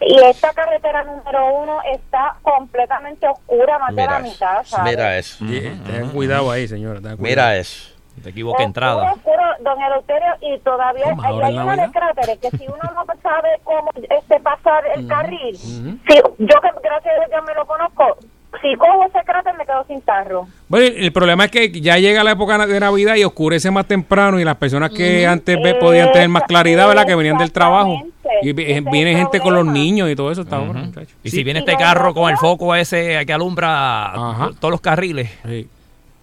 Y 0.00 0.18
esta 0.24 0.52
carretera 0.52 1.04
número 1.04 1.54
uno 1.62 1.80
está 1.92 2.36
completamente 2.42 3.26
oscura, 3.26 3.78
más 3.78 3.94
de 3.94 4.06
la 4.06 4.18
Mira 4.20 4.30
mitad. 4.30 4.82
Mira 4.84 5.18
eso. 5.18 5.38
Sí, 5.38 5.60
Ten 5.86 6.10
cuidado 6.10 6.50
ahí, 6.50 6.66
señora. 6.68 7.00
ten 7.00 7.16
cuidado. 7.16 7.22
Mira 7.22 7.56
eso. 7.56 7.90
Te 8.22 8.32
Oscuro, 8.32 9.12
oscuro, 9.12 9.42
don 9.60 9.80
Eleuterio, 9.82 10.32
y 10.42 10.58
todavía 10.60 11.04
hay 11.06 11.54
en 11.54 11.58
una 11.62 11.76
de 11.86 11.92
cráteres 11.92 12.38
que 12.38 12.50
si 12.56 12.64
uno 12.66 12.78
no 12.94 13.04
sabe 13.22 13.48
cómo 13.64 13.90
este 13.94 14.40
pasar 14.40 14.82
el 14.94 15.06
carril, 15.06 15.56
si, 15.56 16.14
yo 16.16 16.60
que 16.60 16.68
gracias 16.82 17.14
a 17.14 17.18
Dios 17.18 17.30
ya 17.30 17.42
me 17.42 17.54
lo 17.54 17.66
conozco, 17.66 18.16
si 18.62 18.74
cojo 18.76 19.04
ese 19.06 19.18
cráter 19.24 19.54
me 19.58 19.64
quedo 19.66 19.84
sin 19.86 20.00
tarro. 20.02 20.46
Bueno, 20.68 20.86
el 20.98 21.12
problema 21.12 21.44
es 21.44 21.50
que 21.50 21.70
ya 21.70 21.98
llega 21.98 22.24
la 22.24 22.32
época 22.32 22.66
de 22.66 22.80
Navidad 22.80 23.14
y 23.16 23.24
oscurece 23.24 23.70
más 23.70 23.86
temprano 23.86 24.40
y 24.40 24.44
las 24.44 24.56
personas 24.56 24.90
que 24.90 25.26
antes 25.26 25.56
ve- 25.62 25.74
podían 25.74 26.10
tener 26.12 26.28
más 26.28 26.44
claridad, 26.44 26.88
¿verdad? 26.88 27.06
Que 27.06 27.14
venían 27.14 27.36
del 27.38 27.52
trabajo. 27.52 28.02
Y 28.42 28.52
viene 28.52 29.14
gente 29.16 29.40
con 29.40 29.54
los 29.54 29.64
niños 29.66 30.08
y 30.10 30.14
todo 30.16 30.30
eso 30.30 30.42
está 30.42 30.56
ahora, 30.56 30.70
Ujú. 30.70 30.78
muchachos. 30.86 31.14
Y 31.22 31.30
Sí. 31.30 31.36
si 31.38 31.44
viene 31.44 31.60
este 31.60 31.76
carro 31.76 32.14
con 32.14 32.30
el 32.30 32.36
foco 32.36 32.74
ese 32.74 33.24
que 33.26 33.32
alumbra 33.32 34.12
todos 34.60 34.70
los 34.72 34.80
carriles 34.80 35.30
Sí. 35.44 35.68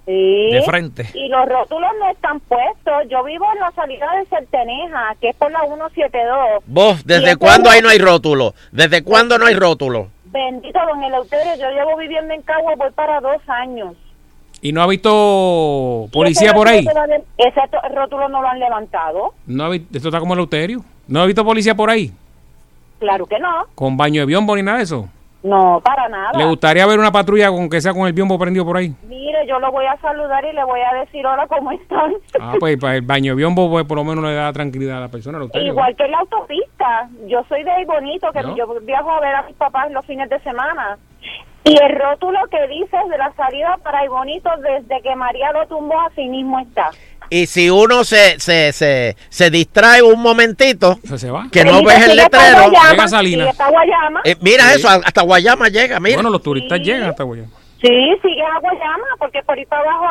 De 0.06 0.62
frente. 0.66 1.10
Y 1.14 1.28
los 1.30 1.48
rótulos 1.48 1.90
no 2.00 2.10
están 2.12 2.40
puestos. 2.42 2.94
Yo 3.10 3.24
vivo 3.24 3.46
en 3.54 3.60
la 3.60 3.72
salida 3.72 4.08
de 4.18 4.26
Certeneja, 4.26 5.16
que 5.20 5.30
es 5.30 5.36
por 5.36 5.52
la 5.52 5.62
172. 5.62 6.64
Vos, 6.66 7.06
¿desde 7.06 7.36
cuándo 7.36 7.70
ahí 7.70 7.82
no 7.82 7.90
hay 7.90 7.98
rótulo? 7.98 8.54
¿Desde 8.72 9.04
cuándo 9.04 9.38
no 9.38 9.46
hay 9.46 9.56
rótulo? 9.56 10.10
Bendito 10.26 10.80
don 10.86 11.04
Eleuterio, 11.04 11.56
yo 11.56 11.70
llevo 11.72 11.98
viviendo 11.98 12.34
en 12.34 12.42
Cagua, 12.42 12.74
voy 12.76 12.92
para 12.92 13.22
dos 13.22 13.42
años. 13.48 13.96
¿Y 14.62 14.72
no 14.72 14.82
ha 14.82 14.88
visto 14.88 16.10
policía 16.12 16.48
¿Y 16.48 16.50
ese 16.50 16.56
por 16.56 16.68
ahí? 16.68 16.86
Ese 17.38 17.62
rótulo 17.94 18.28
no 18.30 18.42
lo 18.42 18.48
han 18.48 18.60
levantado. 18.60 19.34
¿No 19.46 19.66
ha 19.66 19.76
Esto 19.76 20.08
está 20.10 20.20
como 20.20 20.34
el 20.34 20.40
Euterio. 20.40 20.84
¿No 21.08 21.22
ha 21.22 21.26
visto 21.26 21.46
policía 21.46 21.76
por 21.76 21.90
ahí? 21.90 22.12
Claro 23.00 23.26
que 23.26 23.38
no. 23.40 23.68
¿Con 23.76 23.96
baño 23.96 24.22
de 24.22 24.26
biombo 24.26 24.56
ni 24.56 24.64
nada 24.64 24.78
de 24.78 24.84
eso? 24.86 25.08
No, 25.46 25.80
para 25.84 26.10
nada. 26.10 26.32
¿Le 26.36 26.46
gustaría 26.46 26.88
ver 26.88 26.98
una 26.98 27.12
patrulla 27.12 27.50
con 27.50 27.70
que 27.70 27.80
sea 27.80 27.94
con 27.94 28.08
el 28.08 28.14
biombo 28.14 28.40
prendido 28.40 28.66
por 28.66 28.78
ahí? 28.78 28.96
Mire, 29.08 29.46
yo 29.48 29.60
lo 29.60 29.72
voy 29.72 29.86
a 29.86 29.96
saludar 29.98 30.44
y 30.44 30.54
le 30.54 30.64
voy 30.64 30.80
a 30.82 31.00
decir 31.02 31.24
hola, 31.24 31.46
¿cómo 31.48 31.72
están? 31.72 32.14
Ah, 32.42 32.56
pues 32.60 32.78
para 32.78 32.96
el 32.96 33.04
baño 33.04 33.36
biombo 33.36 33.70
pues, 33.70 33.86
por 33.86 33.98
lo 33.98 34.04
menos 34.04 34.24
le 34.24 34.34
da 34.34 34.52
tranquilidad 34.52 34.98
a 34.98 35.02
la 35.02 35.10
persona. 35.10 35.38
Igual 35.54 35.96
que 35.96 36.06
en 36.06 36.12
la 36.12 36.18
autopista. 36.18 37.10
Yo 37.28 37.44
soy 37.48 37.64
de 37.64 37.86
bonito, 37.86 38.32
que 38.32 38.42
¿No? 38.42 38.56
yo 38.56 38.68
viajo 38.82 39.12
a 39.12 39.20
ver 39.20 39.36
a 39.36 39.44
mis 39.44 39.56
papás 39.56 39.92
los 39.92 40.04
fines 40.08 40.28
de 40.32 40.40
semana. 40.40 40.98
Y 41.64 41.76
el 41.82 41.96
rótulo 41.96 42.40
que 42.50 42.68
dice 42.68 42.98
de 43.10 43.18
la 43.18 43.32
salida 43.34 43.78
para 43.84 44.00
ahí 44.00 44.08
bonito, 44.08 44.50
desde 44.58 45.02
que 45.02 45.16
María 45.16 45.52
lo 45.52 45.68
tumbó, 45.68 46.00
así 46.02 46.28
mismo 46.28 46.60
está. 46.60 46.90
Y 47.30 47.46
si 47.48 47.70
uno 47.70 48.04
se, 48.04 48.40
se, 48.40 48.72
se, 48.74 49.16
se 49.30 49.50
distrae 49.50 50.02
un 50.02 50.22
momentito, 50.22 51.00
se 51.18 51.30
va. 51.32 51.48
que 51.52 51.64
no 51.66 51.84
ves 51.84 52.08
el 52.08 52.16
letrero, 52.18 52.70
Guayama, 52.70 53.08
sigue 53.08 53.50
hasta 53.50 53.70
Guayama. 53.70 54.22
Eh, 54.24 54.36
mira 54.42 54.74
eso, 54.74 54.88
hasta 54.90 55.22
Guayama 55.24 55.70
llega, 55.70 56.00
mira. 56.00 56.16
Bueno, 56.18 56.30
los 56.30 56.42
turistas 56.44 56.80
llegan 56.80 57.10
hasta 57.10 57.24
Guayama. 57.24 57.50
Sí, 57.82 57.90
sigue 58.22 58.42
a 58.42 58.60
Guayama, 58.60 59.06
porque 59.20 59.42
por 59.44 59.58
ahí 59.58 59.66
para 59.66 59.82
abajo 59.84 60.06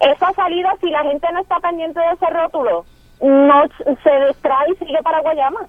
es 0.00 0.16
esa 0.16 0.32
salida, 0.34 0.72
si 0.80 0.90
la 0.90 1.02
gente 1.04 1.26
no 1.32 1.40
está 1.40 1.58
pendiente 1.60 2.00
de 2.00 2.06
ese 2.14 2.26
rótulo, 2.32 2.84
no 3.20 3.62
se 4.02 4.26
distrae 4.28 4.66
y 4.74 4.84
sigue 4.84 4.98
para 5.02 5.20
Guayama. 5.20 5.60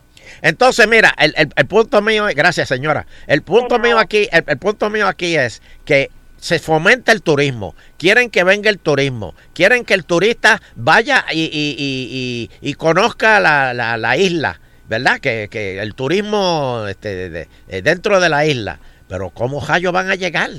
Entonces, 0.41 0.87
mira, 0.87 1.13
el, 1.17 1.33
el- 1.37 1.53
el 1.55 1.65
punto 1.67 2.01
mío, 2.01 2.27
es- 2.27 2.35
gracias 2.35 2.67
señora, 2.67 3.05
el 3.27 3.41
punto 3.43 3.79
mío 3.79 3.97
aquí, 3.99 4.27
el, 4.31 4.43
el 4.47 4.57
punto 4.57 4.89
mío 4.89 5.07
aquí 5.07 5.35
es 5.37 5.61
que 5.85 6.09
se 6.48 6.60
fomenta 6.60 7.11
el 7.11 7.22
turismo, 7.22 7.76
quieren 7.98 8.30
que 8.30 8.45
venga 8.45 8.69
el 8.69 8.80
turismo, 8.80 9.36
quieren 9.53 9.84
que 9.84 9.94
el 9.94 10.06
turista 10.06 10.61
vaya 10.78 11.26
y, 11.30 11.41
y- 11.41 11.76
y- 11.78 12.49
y- 12.61 12.69
y 12.69 12.74
conozca 12.76 13.41
la, 13.41 13.74
la- 13.74 13.98
la 13.98 14.15
isla, 14.15 14.61
¿verdad? 14.88 15.19
Que, 15.19 15.49
que 15.52 15.80
el 15.82 15.94
turismo 15.94 16.86
este, 16.88 17.14
de- 17.15 17.30
de- 17.30 17.48
eh, 17.68 17.82
dentro 17.82 18.22
de 18.22 18.30
la 18.30 18.45
isla, 18.45 18.80
pero 19.10 19.30
¿cómo 19.32 19.60
rayos 19.60 19.91
van 19.91 20.10
a 20.10 20.15
llegar? 20.15 20.52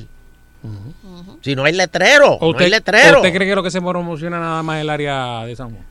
Si 1.41 1.57
no 1.57 1.65
hay 1.65 1.73
letrero, 1.73 2.35
¿O 2.35 2.41
no 2.45 2.49
usted, 2.51 2.65
hay 2.67 2.71
letrero. 2.71 3.17
¿Usted 3.23 3.33
cree 3.35 3.49
que 3.49 3.55
lo 3.55 3.63
que 3.63 3.71
se 3.71 3.81
promociona 3.81 4.39
nada 4.39 4.63
más 4.63 4.83
el 4.83 4.91
área 4.91 5.47
de 5.47 5.57
San 5.57 5.71
Juan? 5.71 5.87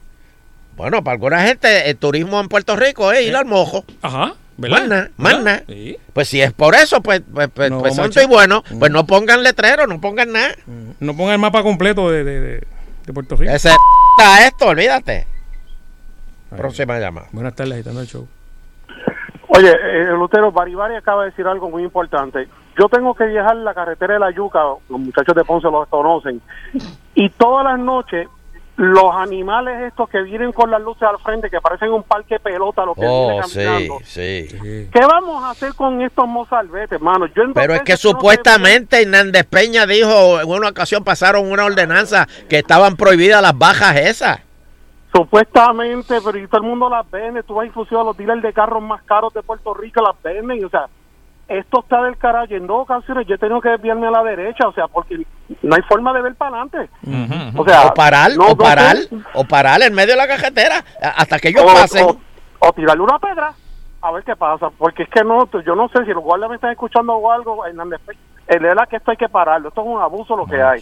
Bueno, 0.75 1.03
para 1.03 1.13
alguna 1.15 1.41
gente 1.41 1.89
el 1.89 1.97
turismo 1.97 2.39
en 2.39 2.49
Puerto 2.49 2.75
Rico 2.75 3.11
es 3.11 3.25
ir 3.25 3.35
al 3.35 3.45
mojo. 3.45 3.83
Ajá, 4.03 4.35
¿verdad? 4.57 5.09
Más 5.17 5.33
¿Verdad? 5.37 5.63
nada. 5.67 5.95
Pues 6.13 6.27
si 6.27 6.41
es 6.41 6.51
por 6.53 6.75
eso, 6.75 7.01
pues, 7.01 7.21
pues, 7.33 7.49
pues, 7.53 7.69
No, 7.71 7.79
pues 7.79 7.95
santo 7.95 8.21
y 8.21 8.25
bueno, 8.25 8.63
pues 8.79 8.91
no 8.91 9.05
pongan 9.05 9.43
letrero, 9.43 9.87
no 9.87 10.01
pongan 10.01 10.31
nada. 10.33 10.55
No 10.99 11.15
ponga 11.15 11.33
el 11.33 11.39
mapa 11.39 11.63
completo 11.63 12.09
de, 12.11 12.23
de, 12.23 12.39
de- 12.41 12.67
de 13.05 13.13
Puerto 13.13 13.35
Rico. 13.37 13.51
Ese 13.53 13.69
esto, 14.45 14.67
olvídate. 14.67 15.25
Próxima 16.55 16.99
llamada. 16.99 17.27
Buenas 17.31 17.55
tardes, 17.55 17.73
agitando 17.73 18.01
el 18.01 18.07
show. 18.07 18.27
Oye, 19.49 19.71
eh, 19.71 20.05
Lutero, 20.11 20.51
Baribari 20.51 20.95
acaba 20.95 21.23
de 21.23 21.29
decir 21.31 21.47
algo 21.47 21.69
muy 21.69 21.83
importante. 21.83 22.47
Yo 22.77 22.87
tengo 22.89 23.15
que 23.15 23.25
viajar 23.25 23.55
la 23.55 23.73
carretera 23.73 24.13
de 24.15 24.19
la 24.19 24.31
Yuca, 24.31 24.59
los 24.89 24.99
muchachos 24.99 25.33
de 25.35 25.43
Ponce 25.43 25.67
lo 25.71 25.85
conocen, 25.87 26.41
y 27.15 27.29
todas 27.31 27.63
las 27.65 27.79
noches 27.79 28.27
los 28.77 29.11
animales 29.15 29.81
estos 29.87 30.07
que 30.07 30.21
vienen 30.21 30.51
con 30.51 30.69
las 30.69 30.79
luces 30.81 31.01
al 31.03 31.17
frente, 31.19 31.49
que 31.49 31.59
parecen 31.59 31.91
un 31.91 32.03
parque 32.03 32.35
de 32.35 32.39
pelota, 32.39 32.85
los 32.85 32.95
que 32.95 33.05
Oh, 33.07 33.27
vienen 33.27 33.43
sí, 33.49 33.59
caminando. 33.65 33.99
sí. 34.03 34.89
¿Qué 34.93 34.99
vamos 34.99 35.43
a 35.43 35.49
hacer 35.49 35.73
con 35.73 35.99
estos 36.01 36.27
mozalbetes, 36.27 36.91
hermano? 36.93 37.25
Yo 37.27 37.43
Pero 37.55 37.73
es 37.73 37.81
que 37.81 37.93
veces 37.93 38.05
no 38.05 38.11
supuestamente 38.11 39.01
Hernández 39.01 39.45
Peña 39.45 39.87
dijo, 39.87 40.39
en 40.39 40.47
una 40.49 40.69
ocasión 40.69 41.03
pasaron 41.03 41.51
una 41.51 41.65
ordenanza 41.65 42.27
que 42.47 42.59
estaban 42.59 42.95
prohibidas 42.95 43.41
las 43.41 43.57
bajas 43.57 43.95
esas. 43.97 44.39
Supuestamente, 45.11 46.19
pero 46.23 46.37
y 46.37 46.47
todo 46.47 46.61
el 46.61 46.67
mundo 46.67 46.89
las 46.89 47.09
vende. 47.09 47.41
Tú 47.41 47.55
vas 47.55 47.63
a 47.63 47.67
a 48.01 48.03
los 48.03 48.15
dealers 48.15 48.43
de 48.43 48.53
carros 48.53 48.83
más 48.83 49.01
caros 49.03 49.33
de 49.33 49.41
Puerto 49.41 49.73
Rico, 49.73 50.01
las 50.01 50.21
venden. 50.21 50.59
y, 50.59 50.63
O 50.63 50.69
sea, 50.69 50.87
esto 51.47 51.79
está 51.79 52.01
del 52.03 52.17
carajo. 52.17 52.53
En 52.53 52.67
dos 52.67 52.81
ocasiones 52.81 53.25
yo 53.27 53.35
he 53.35 53.37
tenido 53.37 53.61
que 53.61 53.69
desviarme 53.69 54.07
a 54.07 54.11
la 54.11 54.23
derecha, 54.23 54.67
o 54.67 54.73
sea, 54.73 54.87
porque 54.87 55.17
no 55.61 55.75
hay 55.75 55.81
forma 55.83 56.13
de 56.13 56.21
ver 56.21 56.35
para 56.35 56.61
adelante. 56.61 56.89
O 57.57 57.65
sea, 57.65 57.87
o 57.87 57.93
parar, 57.93 58.31
no- 58.35 58.47
o 58.47 58.55
parar, 58.57 58.95
o 59.33 59.43
parar 59.45 59.81
en 59.81 59.93
medio 59.93 60.13
de 60.13 60.17
la 60.17 60.27
carretera 60.27 60.83
hasta 61.01 61.39
que 61.39 61.49
ellos 61.49 61.63
o, 61.63 61.67
pasen. 61.73 62.05
o- 62.05 62.17
o 62.59 62.73
tirarle 62.73 63.03
una 63.03 63.19
pedra 63.19 63.53
a 64.01 64.11
ver 64.11 64.23
qué 64.23 64.35
pasa. 64.35 64.69
Porque 64.77 65.03
es 65.03 65.09
que 65.09 65.23
no, 65.23 65.49
yo 65.63 65.75
no 65.75 65.87
sé 65.89 66.03
si 66.05 66.11
los 66.11 66.23
guardias 66.23 66.49
me 66.49 66.55
están 66.55 66.71
escuchando 66.71 67.13
o 67.13 67.31
algo. 67.31 67.65
Hernández 67.65 68.01
Peña, 68.05 68.19
el 68.47 68.61
de 68.63 68.75
la 68.75 68.85
que 68.85 68.97
esto 68.97 69.11
hay 69.11 69.17
que 69.17 69.29
pararlo. 69.29 69.69
Esto 69.69 69.81
es 69.81 69.87
un 69.87 70.01
abuso 70.01 70.35
lo 70.35 70.45
que 70.45 70.61
hay. 70.61 70.79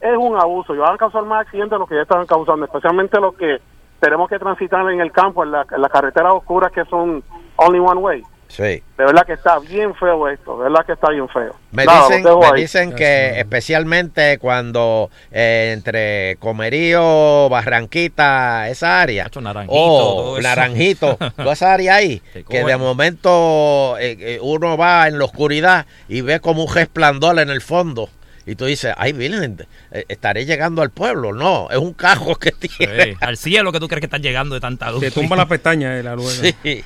Es 0.00 0.16
un 0.18 0.36
abuso. 0.38 0.74
Y 0.74 0.78
van 0.78 0.94
a 0.94 0.98
causar 0.98 1.24
más 1.24 1.42
accidentes 1.42 1.70
de 1.70 1.78
los 1.78 1.88
que 1.88 1.94
ya 1.94 2.02
estaban 2.02 2.26
causando, 2.26 2.64
especialmente 2.64 3.20
los 3.20 3.34
que 3.34 3.58
tenemos 4.00 4.28
que 4.28 4.38
transitar 4.38 4.88
en 4.90 5.00
el 5.00 5.12
campo, 5.12 5.44
en, 5.44 5.52
la, 5.52 5.64
en 5.70 5.80
las 5.80 5.90
carreteras 5.92 6.32
oscuras 6.32 6.72
que 6.72 6.84
son 6.86 7.22
only 7.56 7.78
one 7.78 8.00
way. 8.00 8.22
Sí. 8.52 8.62
De 8.62 8.82
verdad 9.06 9.24
que 9.24 9.32
está 9.32 9.58
bien 9.60 9.94
feo 9.94 10.28
esto. 10.28 10.58
De 10.58 10.64
verdad 10.64 10.84
que 10.84 10.92
está 10.92 11.10
bien 11.10 11.26
feo. 11.26 11.56
Me 11.70 11.86
Nada, 11.86 12.06
dicen, 12.08 12.38
me 12.38 12.60
dicen 12.60 12.94
que 12.94 13.40
especialmente 13.40 14.36
cuando 14.38 15.08
eh, 15.30 15.70
entre 15.72 16.36
Comerío, 16.36 17.48
Barranquita, 17.48 18.68
esa 18.68 19.00
área, 19.00 19.30
Naranjito, 19.40 19.74
o 19.74 19.98
todo 19.98 20.38
eso. 20.38 20.46
Naranjito, 20.46 21.16
toda 21.36 21.54
esa 21.54 21.72
área 21.72 21.94
ahí, 21.94 22.20
que 22.46 22.62
de 22.62 22.76
momento 22.76 23.96
eh, 23.98 24.18
eh, 24.20 24.38
uno 24.42 24.76
va 24.76 25.08
en 25.08 25.18
la 25.18 25.24
oscuridad 25.24 25.86
y 26.06 26.20
ve 26.20 26.40
como 26.40 26.64
un 26.64 26.74
resplandor 26.74 27.38
en 27.38 27.48
el 27.48 27.62
fondo. 27.62 28.10
Y 28.46 28.54
tú 28.56 28.64
dices, 28.64 28.92
ay, 28.96 29.12
Virgen, 29.12 29.56
eh, 29.92 30.04
estaré 30.08 30.44
llegando 30.44 30.82
al 30.82 30.90
pueblo. 30.90 31.32
No, 31.32 31.68
es 31.70 31.76
un 31.78 31.92
cajo 31.94 32.34
que 32.36 32.50
tiene. 32.50 33.02
Sí, 33.04 33.16
al 33.20 33.36
cielo 33.36 33.70
que 33.72 33.78
tú 33.80 33.86
crees 33.88 34.00
que 34.00 34.06
están 34.06 34.22
llegando 34.22 34.54
de 34.54 34.60
tanta 34.60 34.90
luz. 34.90 35.00
Te 35.00 35.10
tumba 35.10 35.36
la 35.36 35.46
pestaña 35.48 35.94
de 35.94 36.02
la 36.02 36.14
luz. 36.16 36.42
Sí. 36.62 36.84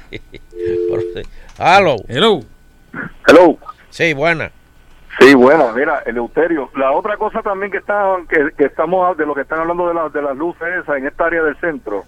Por- 0.88 1.02
Hello. 1.58 1.96
Hello. 2.08 2.40
Hello. 3.26 3.58
Sí, 3.90 4.12
buena. 4.12 4.50
Sí, 5.18 5.34
bueno, 5.34 5.72
mira, 5.74 6.02
Eleuterio, 6.04 6.70
la 6.76 6.92
otra 6.92 7.16
cosa 7.16 7.40
también 7.40 7.72
que 7.72 7.78
está, 7.78 8.16
que, 8.28 8.50
que 8.56 8.64
estamos 8.66 9.16
de 9.16 9.24
lo 9.24 9.34
que 9.34 9.40
están 9.40 9.60
hablando 9.60 9.88
de, 9.88 9.94
la- 9.94 10.08
de 10.10 10.20
las 10.20 10.36
luces 10.36 10.68
esas 10.82 10.98
en 10.98 11.06
esta 11.06 11.24
área 11.24 11.42
del 11.42 11.56
centro, 11.58 12.04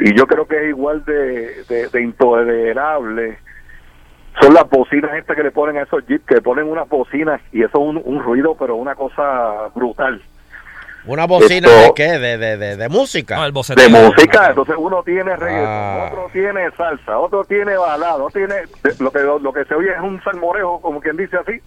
y 0.00 0.12
yo 0.18 0.26
creo 0.26 0.48
que 0.48 0.56
es 0.56 0.68
igual 0.70 1.04
de, 1.04 1.62
de, 1.68 1.88
de 1.88 2.02
intolerable, 2.02 3.38
son 4.40 4.54
las 4.54 4.68
bocinas 4.68 5.12
estas 5.14 5.36
que 5.36 5.42
le 5.42 5.50
ponen 5.50 5.76
a 5.78 5.82
esos 5.82 6.04
jeeps, 6.06 6.24
que 6.26 6.36
le 6.36 6.42
ponen 6.42 6.66
unas 6.66 6.88
bocinas 6.88 7.40
y 7.52 7.58
eso 7.62 7.68
es 7.68 7.74
un, 7.74 8.00
un 8.04 8.22
ruido, 8.22 8.56
pero 8.58 8.76
una 8.76 8.94
cosa 8.94 9.68
brutal. 9.74 10.20
¿Una 11.04 11.26
bocina 11.26 11.66
Esto- 11.68 11.82
de 11.82 11.92
qué? 11.96 12.18
De, 12.18 12.38
de, 12.38 12.56
de, 12.56 12.76
de 12.76 12.88
música. 12.88 13.44
de 13.44 13.88
música, 13.88 14.48
entonces 14.50 14.76
uno 14.78 15.02
tiene 15.02 15.34
reggaeton, 15.34 15.66
Ah. 15.68 16.08
otro 16.12 16.30
tiene 16.32 16.70
salsa, 16.76 17.18
otro 17.18 17.44
tiene 17.44 17.76
balada, 17.76 18.14
otro 18.14 18.30
tiene 18.30 18.54
lo 19.00 19.10
que 19.10 19.18
lo 19.18 19.52
que 19.52 19.64
se 19.64 19.74
oye 19.74 19.90
es 19.92 20.00
un 20.00 20.22
salmorejo, 20.22 20.80
como 20.80 21.00
quien 21.00 21.16
dice 21.16 21.36
así. 21.36 21.60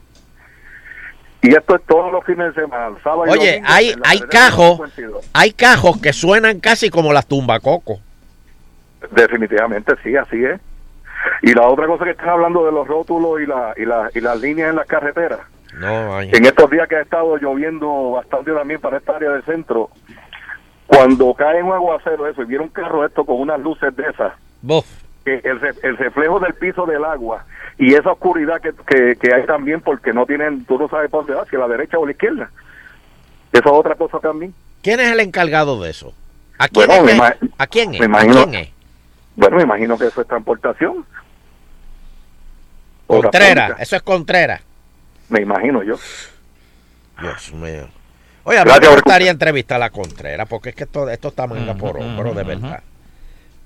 Y 1.41 1.49
esto 1.53 1.75
es 1.75 1.83
todos 1.83 2.11
los 2.11 2.23
fines 2.25 2.55
de 2.55 2.61
semana, 2.61 2.95
sábado 3.03 3.27
y 3.27 3.31
Oye, 3.31 3.51
domingo, 3.57 3.67
hay, 3.71 3.93
hay 4.05 4.19
cajos, 4.21 4.77
52. 4.77 5.29
hay 5.33 5.51
cajos 5.51 5.97
que 6.01 6.13
suenan 6.13 6.59
casi 6.61 6.89
como 6.89 7.11
las 7.13 7.27
tumbacocos. 7.27 7.99
Definitivamente 9.11 9.93
sí, 10.01 10.15
así 10.15 10.43
es. 10.43 10.59
Y 11.41 11.53
la 11.53 11.67
otra 11.67 11.87
cosa 11.87 12.05
que 12.05 12.11
están 12.11 12.29
hablando 12.29 12.65
de 12.65 12.71
los 12.71 12.87
rótulos 12.87 13.41
y, 13.41 13.45
la, 13.45 13.73
y, 13.77 13.85
la, 13.85 14.09
y 14.13 14.19
las 14.21 14.39
líneas 14.39 14.69
en 14.69 14.75
las 14.77 14.87
carreteras. 14.87 15.39
No. 15.79 16.21
En 16.21 16.45
estos 16.45 16.69
días 16.69 16.87
que 16.87 16.95
ha 16.95 17.01
estado 17.01 17.37
lloviendo 17.37 18.11
bastante 18.11 18.51
también 18.53 18.79
para 18.79 18.97
esta 18.97 19.15
área 19.17 19.31
del 19.31 19.43
centro, 19.43 19.89
cuando 20.87 21.33
cae 21.33 21.61
un 21.63 21.73
aguacero 21.73 22.27
eso 22.27 22.41
y 22.43 22.45
viene 22.45 22.63
un 22.63 22.69
carro 22.69 23.05
esto 23.05 23.25
con 23.25 23.39
unas 23.41 23.59
luces 23.59 23.95
de 23.95 24.03
esas, 24.03 24.33
que 25.25 25.41
el, 25.43 25.59
el 25.83 25.97
reflejo 25.97 26.39
del 26.39 26.53
piso 26.53 26.85
del 26.85 27.03
agua 27.03 27.43
y 27.77 27.93
esa 27.95 28.11
oscuridad 28.11 28.61
que, 28.61 28.71
que, 28.87 29.15
que 29.15 29.33
hay 29.33 29.45
también 29.45 29.81
porque 29.81 30.13
no 30.13 30.25
tienen, 30.25 30.63
tú 30.65 30.77
no 30.77 30.87
sabes 30.87 31.09
por 31.09 31.25
dónde 31.25 31.33
va, 31.33 31.45
si 31.49 31.55
a 31.55 31.59
la 31.59 31.67
derecha 31.67 31.97
o 31.97 32.03
a 32.03 32.05
la 32.05 32.11
izquierda. 32.11 32.49
Eso 33.51 33.63
es 33.65 33.71
otra 33.71 33.95
cosa 33.95 34.19
también. 34.19 34.53
¿Quién 34.83 34.99
es 34.99 35.11
el 35.11 35.19
encargado 35.19 35.81
de 35.81 35.89
eso? 35.89 36.13
¿A 36.59 36.67
quién, 36.67 36.87
Bueno, 36.87 37.09
es, 37.09 37.37
que- 37.39 37.47
¿A 37.57 37.67
quién 37.67 37.93
es? 37.95 37.99
me 37.99 38.05
¿A 38.05 38.09
imagino- 38.09 38.47
quién 38.47 38.55
es? 38.63 38.69
Bueno, 39.35 39.57
me 39.57 39.63
imagino 39.63 39.97
que 39.97 40.07
eso 40.07 40.21
es 40.21 40.27
transportación. 40.27 41.05
Contreras, 43.07 43.71
eso 43.79 43.95
es 43.95 44.01
Contreras. 44.01 44.61
Me 45.29 45.41
imagino 45.41 45.83
yo. 45.83 45.95
Dios 47.21 47.53
mío. 47.53 47.87
Oye, 48.43 48.59
a 48.59 48.63
mí 48.63 48.69
Gracias 48.69 48.89
me 48.89 48.95
gustaría 48.95 49.31
entrevistar 49.31 49.75
a 49.77 49.79
la 49.79 49.89
Contreras, 49.89 50.47
porque 50.47 50.69
es 50.69 50.75
que 50.75 50.83
esto, 50.83 51.09
esto 51.09 51.29
está 51.29 51.47
manga 51.47 51.73
por 51.75 51.97
hombro, 51.97 52.33
de 52.33 52.43
verdad. 52.43 52.81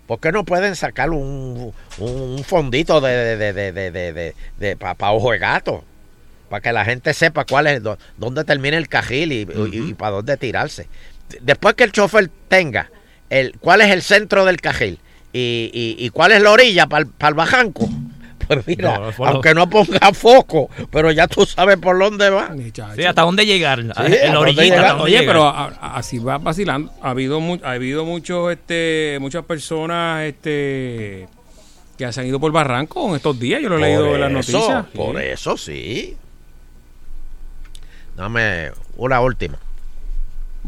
¿Por 0.08 0.20
qué 0.20 0.32
no 0.32 0.44
pueden 0.44 0.76
sacar 0.76 1.12
un, 1.12 1.72
un 2.00 2.44
fondito 2.44 3.00
de, 3.00 3.38
de, 3.38 3.54
de, 3.54 3.72
de, 3.72 3.92
de, 3.92 4.36
de, 4.58 4.76
para 4.76 5.12
ojo 5.12 5.32
de 5.32 5.38
gato? 5.38 5.84
Para 6.50 6.62
que 6.62 6.72
la 6.74 6.84
gente 6.84 7.14
sepa 7.14 7.46
cuál 7.46 7.68
es, 7.68 7.84
dó- 7.84 8.00
dónde 8.18 8.44
termina 8.44 8.78
el 8.78 8.88
cajil 8.90 9.32
y, 9.32 9.42
y- 9.72 9.90
y 9.90 9.94
para 9.94 10.14
dónde 10.14 10.36
tirarse. 10.38 10.88
Después 11.42 11.76
que 11.76 11.84
el 11.84 11.92
chofer 11.92 12.30
tenga 12.48 12.90
el 13.30 13.56
cuál 13.60 13.82
es 13.82 13.90
el 13.92 14.02
centro 14.02 14.46
del 14.46 14.60
cajil 14.60 15.00
y, 15.34 15.70
y, 15.74 16.06
y 16.06 16.10
cuál 16.10 16.32
es 16.32 16.42
la 16.42 16.52
orilla 16.52 16.88
para 16.88 17.06
el 17.28 17.34
bajanco, 17.36 17.88
pues 18.48 18.66
mira, 18.68 18.98
No, 18.98 19.12
por 19.12 19.28
lo- 19.28 19.34
aunque 19.34 19.54
no 19.54 19.70
ponga 19.70 20.12
foco, 20.14 20.70
pero 20.92 21.12
ya 21.12 21.28
tú 21.28 21.46
sabes 21.46 21.78
por 21.78 21.98
dónde 22.00 22.30
va. 22.32 22.52
Sí, 22.96 23.04
hasta 23.06 23.22
dónde 23.22 23.46
llegar. 23.46 23.80
en 23.80 23.92
¿hasta 23.92 24.04
la 24.04 24.10
dónde 24.10 24.38
orillita. 24.38 24.64
llegar? 24.64 24.80
hasta 24.80 24.90
dónde 24.94 25.04
Oye, 25.04 25.20
llegar. 25.20 25.28
pero 25.28 25.46
a- 25.48 25.66
a- 25.68 25.96
así 25.98 26.18
va 26.18 26.38
vacilando. 26.40 26.92
Ha 27.02 27.12
habido 27.12 27.40
mu- 27.40 27.60
ha 27.64 27.72
habido 27.72 28.06
muchos 28.06 28.52
este 28.52 29.18
muchas 29.22 29.46
personas 29.46 30.24
este 30.24 31.28
que 31.98 32.12
se 32.14 32.22
han 32.22 32.28
ido 32.28 32.40
por 32.40 32.52
barranco 32.52 33.10
en 33.10 33.16
estos 33.18 33.38
días. 33.40 33.62
Yo 33.62 33.70
lo 33.70 33.78
he 33.78 33.82
leído 33.82 34.16
en 34.16 34.22
las 34.22 34.32
noticias. 34.32 34.86
Por 34.96 35.18
Sí. 35.20 35.26
eso 35.28 35.58
sí. 35.58 36.18
Dame 38.16 38.72
una 38.98 39.22
última. 39.22 39.58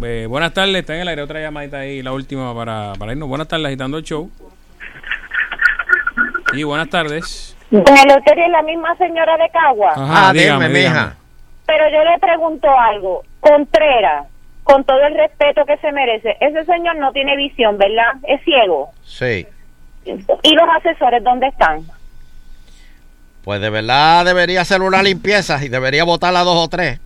Eh, 0.04 0.26
buenas 0.28 0.54
tardes, 0.54 0.76
está 0.76 0.96
en 0.96 1.02
el 1.02 1.08
aire 1.10 1.22
otra 1.22 1.42
llamadita 1.42 1.80
ahí, 1.80 2.02
la 2.02 2.12
última 2.14 2.54
para, 2.56 2.94
para 2.98 3.12
irnos. 3.12 3.30
Buenas 3.30 3.48
tardes, 3.48 3.68
agitando 3.68 3.98
el 3.98 4.04
show. 4.04 4.30
Y 6.54 6.64
buenas 6.64 6.90
tardes. 6.90 7.56
Don 7.70 7.98
Eleuterio 7.98 8.46
es 8.46 8.52
la 8.52 8.62
misma 8.64 8.96
señora 8.98 9.38
de 9.38 9.50
Cagua. 9.50 9.92
Ajá, 9.96 10.30
Ah, 10.30 10.34
dígame. 10.34 10.70
mija. 10.70 11.16
Pero 11.66 11.84
yo 11.90 12.04
le 12.04 12.20
pregunto 12.20 12.68
algo. 12.78 13.24
Contreras, 13.40 14.28
con 14.64 14.84
todo 14.84 15.02
el 15.08 15.16
respeto 15.16 15.64
que 15.66 15.78
se 15.78 15.92
merece, 15.92 16.36
ese 16.42 16.66
señor 16.66 16.98
no 16.98 17.12
tiene 17.14 17.36
visión, 17.38 17.78
¿verdad? 17.78 18.14
Es 18.28 18.44
ciego. 18.44 18.90
Sí. 19.06 19.46
¿Y 20.04 20.56
los 20.56 20.66
asesores 20.78 21.24
dónde 21.24 21.48
están? 21.48 21.82
Pues 23.44 23.62
de 23.62 23.70
verdad 23.70 24.26
debería 24.26 24.62
hacer 24.62 24.82
una 24.82 25.02
limpieza 25.02 25.64
y 25.64 25.70
debería 25.70 26.04
votar 26.04 26.36
a 26.36 26.42
dos 26.44 26.58
o 26.58 26.68
tres. 26.68 27.00